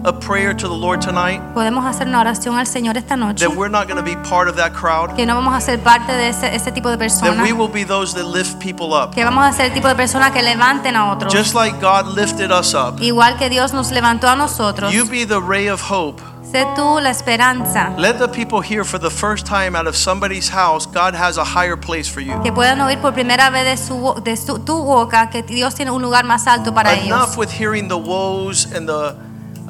a 0.03 0.11
prayer 0.13 0.55
to 0.55 0.67
the 0.67 0.75
Lord 0.75 1.01
tonight 1.01 1.41
Podemos 1.53 1.85
hacer 1.85 2.07
una 2.07 2.21
oración 2.21 2.57
al 2.57 2.67
Señor 2.67 2.97
esta 2.97 3.15
noche. 3.15 3.45
that 3.45 3.55
we're 3.55 3.69
not 3.71 3.87
going 3.87 3.97
to 3.97 4.03
be 4.03 4.15
part 4.27 4.47
of 4.47 4.55
that 4.55 4.73
crowd? 4.73 5.15
Que 5.15 5.25
no 5.25 5.35
vamos 5.35 5.53
a 5.55 5.61
ser 5.61 5.79
parte 5.79 6.11
de 6.13 6.29
ese, 6.29 6.53
ese 6.55 6.71
tipo 6.71 6.89
de 6.89 6.97
That 6.97 7.41
we 7.41 7.53
will 7.53 7.69
be 7.69 7.85
those 7.85 8.13
that 8.15 8.25
lift 8.25 8.59
people 8.59 8.93
up. 8.93 9.13
Que 9.13 9.23
vamos 9.23 9.45
a 9.45 9.53
ser 9.53 9.67
el 9.67 9.73
tipo 9.73 9.87
de 9.87 9.95
personas 9.95 10.31
que 10.31 10.41
levanten 10.41 10.95
a 10.95 11.11
otros. 11.11 11.33
Just 11.33 11.53
like 11.53 11.79
God 11.79 12.17
lifted 12.17 12.51
us 12.51 12.73
up. 12.73 13.01
Igual 13.01 13.37
que 13.37 13.49
Dios 13.49 13.73
nos 13.73 13.91
levantó 13.91 14.27
a 14.27 14.35
nosotros. 14.35 14.91
You 14.93 15.05
be 15.05 15.25
the 15.25 15.39
ray 15.39 15.69
of 15.69 15.81
hope. 15.81 16.21
Sé 16.51 16.65
tú 16.75 16.99
la 17.01 17.09
esperanza. 17.09 17.93
Let 17.97 18.19
the 18.19 18.27
people 18.29 18.61
hear 18.61 18.85
for 18.85 18.97
the 18.99 19.09
first 19.09 19.45
time 19.45 19.75
out 19.75 19.85
of 19.85 19.95
somebody's 19.97 20.49
house, 20.49 20.85
God 20.85 21.13
has 21.13 21.37
a 21.37 21.43
higher 21.43 21.75
place 21.75 22.09
for 22.09 22.21
you. 22.21 22.41
Que 22.41 22.53
puedan 22.53 22.79
oír 22.79 22.99
por 22.99 23.13
primera 23.13 23.49
vez 23.49 23.65
de, 23.65 23.75
su, 23.77 24.15
de 24.23 24.37
su- 24.37 24.59
tu 24.59 24.81
boca 24.81 25.29
que 25.29 25.43
Dios 25.43 25.75
tiene 25.75 25.91
un 25.91 26.01
lugar 26.01 26.23
más 26.23 26.47
alto 26.47 26.73
para 26.73 26.93
ellos. 26.93 27.07
Enough 27.07 27.37
with 27.37 27.49
hearing 27.49 27.89
the 27.89 27.97
woes 27.97 28.65
and 28.73 28.87
the 28.87 29.13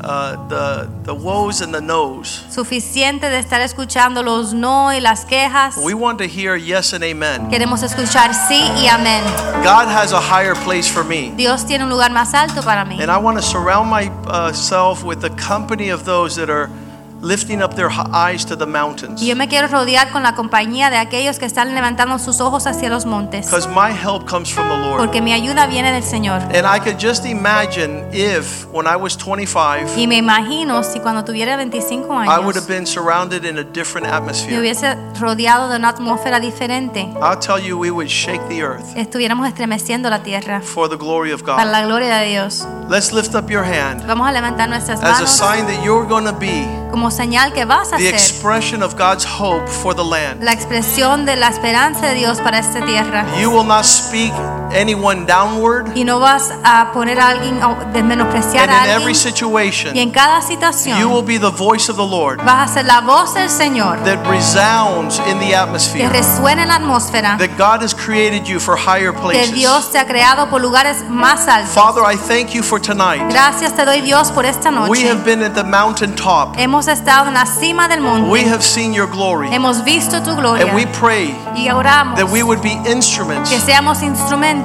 uh, 0.04 0.36
the 0.48 0.90
the 1.04 1.14
woes 1.14 1.62
and 1.62 1.74
the 1.74 1.82
no's. 1.82 2.44
Suficiente 2.50 3.30
de 3.30 3.40
estar 3.40 3.62
escuchando 3.62 4.24
los 4.24 4.54
no 4.54 4.94
y 4.94 5.00
las 5.00 5.26
quejas. 5.26 5.78
We 5.78 5.94
want 5.94 6.20
to 6.20 6.26
hear 6.28 6.56
yes 6.56 6.94
and 6.94 7.04
amen. 7.04 7.50
Queremos 7.50 7.84
escuchar 7.84 8.34
sí 8.34 8.62
y 8.82 8.88
amén. 8.88 9.24
God 9.64 9.88
has 9.88 10.14
a 10.14 10.22
higher 10.22 10.56
place 10.56 10.88
for 10.88 11.04
me. 11.04 11.32
Dios 11.36 11.66
tiene 11.66 11.84
un 11.84 11.90
lugar 11.90 12.12
más 12.12 12.34
alto 12.34 12.62
para 12.62 12.86
mí. 12.86 13.02
And 13.02 13.12
I 13.12 13.18
want 13.18 13.38
to 13.38 13.44
surround 13.44 13.90
myself 13.90 15.04
with 15.04 15.22
the 15.22 15.32
company 15.32 15.90
of 15.90 16.06
those 16.06 16.36
that 16.36 16.50
are 16.50 16.70
lifting 17.28 17.62
up 17.62 17.76
their 17.76 17.90
eyes 18.14 18.46
to 18.46 18.56
the 18.58 18.66
mountains. 18.66 19.22
Y 19.22 19.28
yo 19.28 19.36
me 19.36 19.48
quiero 19.48 19.68
rodear 19.68 20.12
con 20.12 20.24
la 20.24 20.34
compañía 20.34 20.90
de 20.90 20.98
aquellos 20.98 21.38
que 21.40 21.46
están 21.46 21.76
levantando 21.76 22.18
sus 22.20 22.40
ojos 22.40 22.66
hacia 22.66 22.90
los 22.90 23.06
montes. 23.06 23.46
Because 23.48 23.68
my 23.68 23.92
help 23.92 24.26
comes 24.28 24.50
from 24.50 24.68
the 24.70 24.78
Lord. 24.78 24.98
Porque 24.98 25.22
mi 25.22 25.34
ayuda 25.34 25.68
viene 25.68 25.92
del 25.92 26.04
Señor. 26.04 26.42
And 26.54 26.66
I 26.66 26.80
could 26.80 26.98
just 27.00 27.26
imagine 27.26 28.06
if, 28.14 28.66
when 28.72 28.88
I 28.88 28.96
was 28.96 29.18
25, 29.18 29.98
Y 29.98 30.08
me 30.08 30.18
imagino 30.18 30.84
si 30.84 31.00
cuando 31.00 31.24
tuviera 31.24 31.58
25 31.58 32.06
I 32.08 32.40
would 32.40 32.56
años 32.56 32.56
have 32.56 32.68
been 32.68 32.86
surrounded 32.86 33.44
in 33.46 33.58
a 33.58 33.64
different 33.64 34.08
me 34.08 34.14
atmosphere. 34.14 34.58
hubiese 34.60 34.96
rodeado 35.20 35.70
de 35.70 35.76
una 35.78 35.90
atmósfera 35.90 36.40
diferente. 36.40 37.10
I'll 37.22 37.38
tell 37.40 37.60
you, 37.60 37.78
we 37.78 37.92
would 37.92 38.08
shake 38.10 38.42
the 38.48 38.62
earth 38.64 38.96
Estuviéramos 38.96 39.48
estremeciendo 39.48 40.10
la 40.10 40.24
tierra 40.24 40.62
for 40.62 40.90
the 40.90 40.98
glory 40.98 41.32
of 41.32 41.44
para 41.44 41.64
God. 41.64 41.72
la 41.72 41.86
gloria 41.86 42.18
de 42.18 42.30
Dios. 42.30 42.66
Let's 42.90 43.12
lift 43.12 43.36
up 43.36 43.50
your 43.50 43.66
hand 43.66 44.06
Vamos 44.08 44.28
a 44.28 44.32
levantar 44.32 44.70
nuestras 44.70 45.02
as 45.04 45.10
a 45.10 45.14
manos 45.14 45.30
sign 45.30 45.66
that 45.68 45.84
you're 45.84 46.08
going 46.08 46.26
to 46.26 46.32
be 46.32 46.66
como 46.90 47.12
señal 47.18 47.52
que 47.52 47.66
vas 47.66 47.92
a 47.92 47.98
the 47.98 48.04
ser 48.04 48.14
expression 48.14 48.84
of 48.84 48.94
God's 48.96 49.26
hope 49.26 49.68
for 49.68 49.96
the 49.96 50.04
land. 50.04 50.44
la 50.44 50.52
expresión 50.54 51.26
de 51.26 51.36
la 51.36 51.50
esperanza 51.50 52.08
de 52.08 52.14
Dios 52.14 52.40
para 52.40 52.60
esta 52.60 52.86
tierra. 52.86 53.26
You 53.42 53.50
will 53.50 53.66
not 53.66 53.84
speak 53.86 54.32
anyone 54.74 55.26
downward, 55.26 55.92
Y 55.96 56.04
no 56.04 56.20
vas 56.20 56.52
a 56.64 56.92
poner 56.94 57.20
a 57.20 57.30
alguien, 57.30 57.62
o 57.64 57.76
de 57.92 58.04
menospreciar 58.04 58.70
and 58.70 58.72
a 58.72 58.84
in 58.86 58.90
every 58.92 59.14
alguien. 59.14 59.16
situation, 59.16 59.96
Y 59.96 60.00
en 60.02 60.12
cada 60.12 60.40
you 60.42 60.48
situación 60.48 61.12
will 61.12 61.24
be 61.26 61.40
the 61.40 61.50
voice 61.50 61.90
of 61.90 61.98
the 61.98 62.06
Lord 62.06 62.38
vas 62.46 62.70
a 62.72 62.74
ser 62.76 62.86
la 62.86 63.02
voz 63.02 63.34
del 63.34 63.50
Señor 63.50 64.04
that 64.04 64.24
resounds 64.30 65.20
in 65.30 65.40
the 65.40 65.48
que 65.48 65.56
atmosphere. 65.56 66.10
resuena 66.10 66.62
en 66.64 66.68
la 66.70 66.76
atmósfera. 66.76 67.38
That 67.38 67.58
God 67.58 67.82
has 67.84 67.94
created 67.96 68.44
you 68.46 68.60
for 68.60 68.76
higher 68.78 69.12
Que 69.14 69.22
places. 69.22 69.54
Dios 69.54 69.92
te 69.92 69.98
ha 69.98 70.06
creado 70.06 70.50
por 70.50 70.62
lugares 70.62 71.04
más 71.10 71.48
altos. 71.48 71.72
Father, 71.74 72.04
I 72.04 72.16
thank 72.18 72.52
you 72.54 72.62
for 72.62 72.80
tonight. 72.80 73.22
Gracias 73.30 73.74
te 73.76 73.86
doy 73.86 74.02
Dios 74.02 74.32
por 74.32 74.46
esta 74.46 74.70
We 74.70 74.76
noche. 75.04 75.10
have 75.10 75.24
been 75.26 75.42
at 75.44 75.54
the 75.54 75.64
mountaintop. 75.64 76.56
Hemos 76.58 76.88
estado 76.98 77.28
en 77.28 77.34
la 77.36 77.46
cima 77.46 77.88
del 77.88 78.02
We 78.30 78.44
have 78.48 78.64
seen 78.64 78.94
your 78.94 79.08
glory. 79.08 79.50
Hemos 79.50 79.84
visto 79.84 80.22
tu 80.24 80.36
gloria. 80.36 80.66
And 80.66 80.76
we 80.76 80.86
pray 80.88 81.36
Y 81.56 81.70
oramos 81.70 82.18
that 82.18 82.30
we 82.30 82.44
would 82.44 82.62
be 82.62 82.80
instruments 82.86 83.50
que 83.50 83.60
seamos 83.60 84.02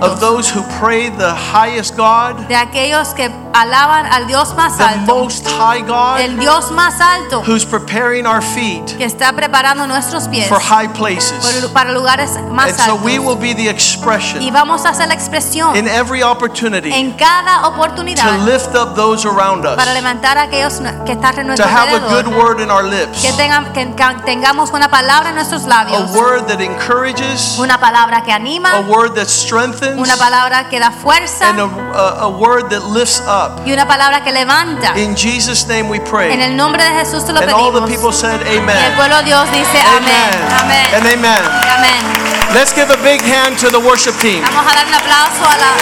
of 0.03 0.21
those 0.21 0.49
who 0.51 0.63
pray 0.81 1.11
the 1.11 1.35
highest 1.35 1.97
God, 1.97 2.47
de 2.49 2.57
aquellos 2.57 3.15
que 3.15 3.31
alaban 3.53 4.07
al 4.07 4.27
Dios 4.27 4.55
más 4.55 4.77
the 4.77 4.85
alto. 4.85 5.15
most 5.15 5.47
high 5.47 5.83
God, 5.83 6.21
El 6.21 6.39
Dios 6.39 6.71
más 6.71 7.01
alto 7.01 7.43
who's 7.43 7.65
preparing 7.65 8.27
our 8.27 8.43
feet 8.43 8.97
que 8.97 9.05
está 9.05 9.33
preparando 9.33 9.87
nuestros 9.87 10.29
pies 10.29 10.49
for 10.49 10.61
high 10.61 10.89
places. 10.89 11.69
para 11.73 11.93
lugares 11.93 12.39
más 12.51 12.69
And 12.69 12.79
so 12.79 12.97
we 12.97 13.19
will 13.19 13.37
be 13.37 13.55
the 13.55 13.65
Y 13.65 13.69
expression 13.69 14.53
vamos 14.53 14.85
a 14.85 14.93
la 15.07 15.15
expresión 15.15 15.77
in 15.77 15.89
every 15.89 16.23
opportunity 16.23 16.93
en 16.93 17.13
cada 17.13 17.63
to 17.63 18.45
lift 18.45 18.75
up 18.75 18.95
those 18.95 19.27
around 19.27 19.65
us, 19.67 19.77
para 19.77 19.93
levantar 19.95 20.39
a 20.39 20.43
aquellos 20.43 20.81
que 21.05 21.13
están 21.13 21.39
en 21.39 21.43
to 21.43 21.45
nuestro 21.49 21.67
have 21.67 21.93
a 21.93 22.22
good 22.23 22.35
word 22.37 22.61
in 22.61 22.71
our 22.71 22.83
lips, 22.83 23.23
Que, 23.23 23.33
tengamos 23.33 24.71
una 24.73 24.89
palabra 24.89 25.31
en 25.31 25.35
nuestros 25.35 25.65
a 25.65 26.07
word 26.13 26.47
that 26.49 26.61
encourages, 26.61 27.59
Una 27.59 27.79
palabra 27.79 28.23
que 28.23 28.33
a 28.33 28.81
word 28.89 29.15
that 29.15 29.29
strengthens, 29.29 29.99
Una 29.99 30.17
palabra 30.17 30.69
que 30.69 30.79
da 30.79 30.91
fuerza. 30.91 31.51
and 31.51 31.61
a, 31.61 31.65
a, 31.65 32.21
a 32.25 32.29
word 32.29 32.71
that 32.71 32.85
lifts 32.85 33.21
up. 33.27 33.67
Y 33.67 33.73
una 33.73 33.87
palabra 33.87 34.23
que 34.23 34.33
levanta. 34.33 34.97
In 34.97 35.15
Jesus' 35.17 35.67
name 35.67 35.89
we 35.89 35.99
En 35.99 36.05
pray. 36.05 36.43
el 36.43 36.57
nombre 36.57 36.83
de 36.83 36.91
Jesús 37.01 37.25
te 37.25 37.33
lo 37.33 37.41
And 37.41 37.51
all 37.51 37.73
the 37.73 37.87
people 37.87 38.13
said, 38.13 38.41
Y 38.47 38.57
el 38.57 38.63
Amen. 38.63 38.95
pueblo 38.97 39.17
de 39.19 39.25
Dios 39.25 39.51
dice 39.51 39.81
amén. 39.81 40.31
Amén. 40.61 40.95
And 40.95 41.07
amen. 41.07 41.43
Amén. 41.77 42.53
Let's 42.55 42.73
give 42.73 42.91
a 42.91 43.03
big 43.03 43.23
hand 43.23 43.59
to 43.59 43.71
the 43.71 43.81
worship 43.81 44.15
team. 44.21 44.43
Vamos 44.45 44.71
a 44.71 44.77
dar 44.77 44.87
un 44.87 44.95
aplauso 44.95 45.45
a 45.45 45.57
la 45.57 45.73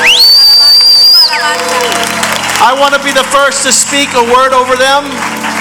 I 2.63 2.77
want 2.79 2.93
to 2.95 3.03
be 3.03 3.11
the 3.11 3.25
first 3.33 3.65
to 3.65 3.73
speak 3.73 4.13
a 4.13 4.23
word 4.23 4.53
over 4.53 4.77
them. 4.77 5.09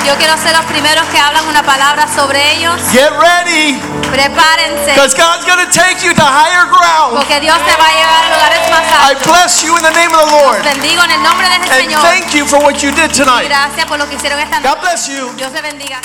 Yo 0.05 0.15
quiero 0.17 0.35
ser 0.37 0.55
los 0.55 0.65
primeros 0.65 1.05
que 1.07 1.19
hablan 1.19 1.45
una 1.47 1.61
palabra 1.63 2.07
sobre 2.13 2.53
ellos. 2.55 2.73
Get 2.91 3.11
ready, 3.19 3.79
Prepárense. 4.11 4.93
because 4.93 5.13
God's 5.15 5.45
going 5.45 5.63
to 5.65 5.71
take 5.71 6.03
you 6.03 6.13
to 6.15 6.23
higher 6.23 6.65
ground. 6.65 7.15
Porque 7.17 7.39
Dios 7.39 7.57
te 7.57 7.71
va 7.77 7.85
a 7.87 7.93
llevar 7.93 8.23
a 8.25 8.29
lugares 8.35 8.69
más 8.71 8.81
I 8.81 9.11
altos. 9.11 9.27
bless 9.27 9.61
you 9.63 9.77
in 9.77 9.83
the 9.83 9.91
name 9.91 10.13
of 10.15 10.25
the 10.25 10.31
Lord. 10.31 10.63
Bendigo 10.63 11.03
en 11.03 11.11
el 11.11 11.21
nombre 11.23 11.47
del 11.49 11.61
And 11.61 11.71
Señor. 11.71 12.01
thank 12.01 12.33
you 12.33 12.45
for 12.47 12.59
what 12.59 12.81
you 12.81 12.91
did 12.91 13.11
tonight. 13.11 13.47
gracias 13.47 13.85
por 13.85 13.99
lo 13.99 14.07
que 14.09 14.15
hicieron 14.15 14.39
esta 14.39 14.59
noche. 14.59 14.69
God 14.69 14.81
bless 14.81 15.07
you. 15.07 15.31
Dios 15.35 15.51
te 15.53 15.61
bendiga. 15.61 15.99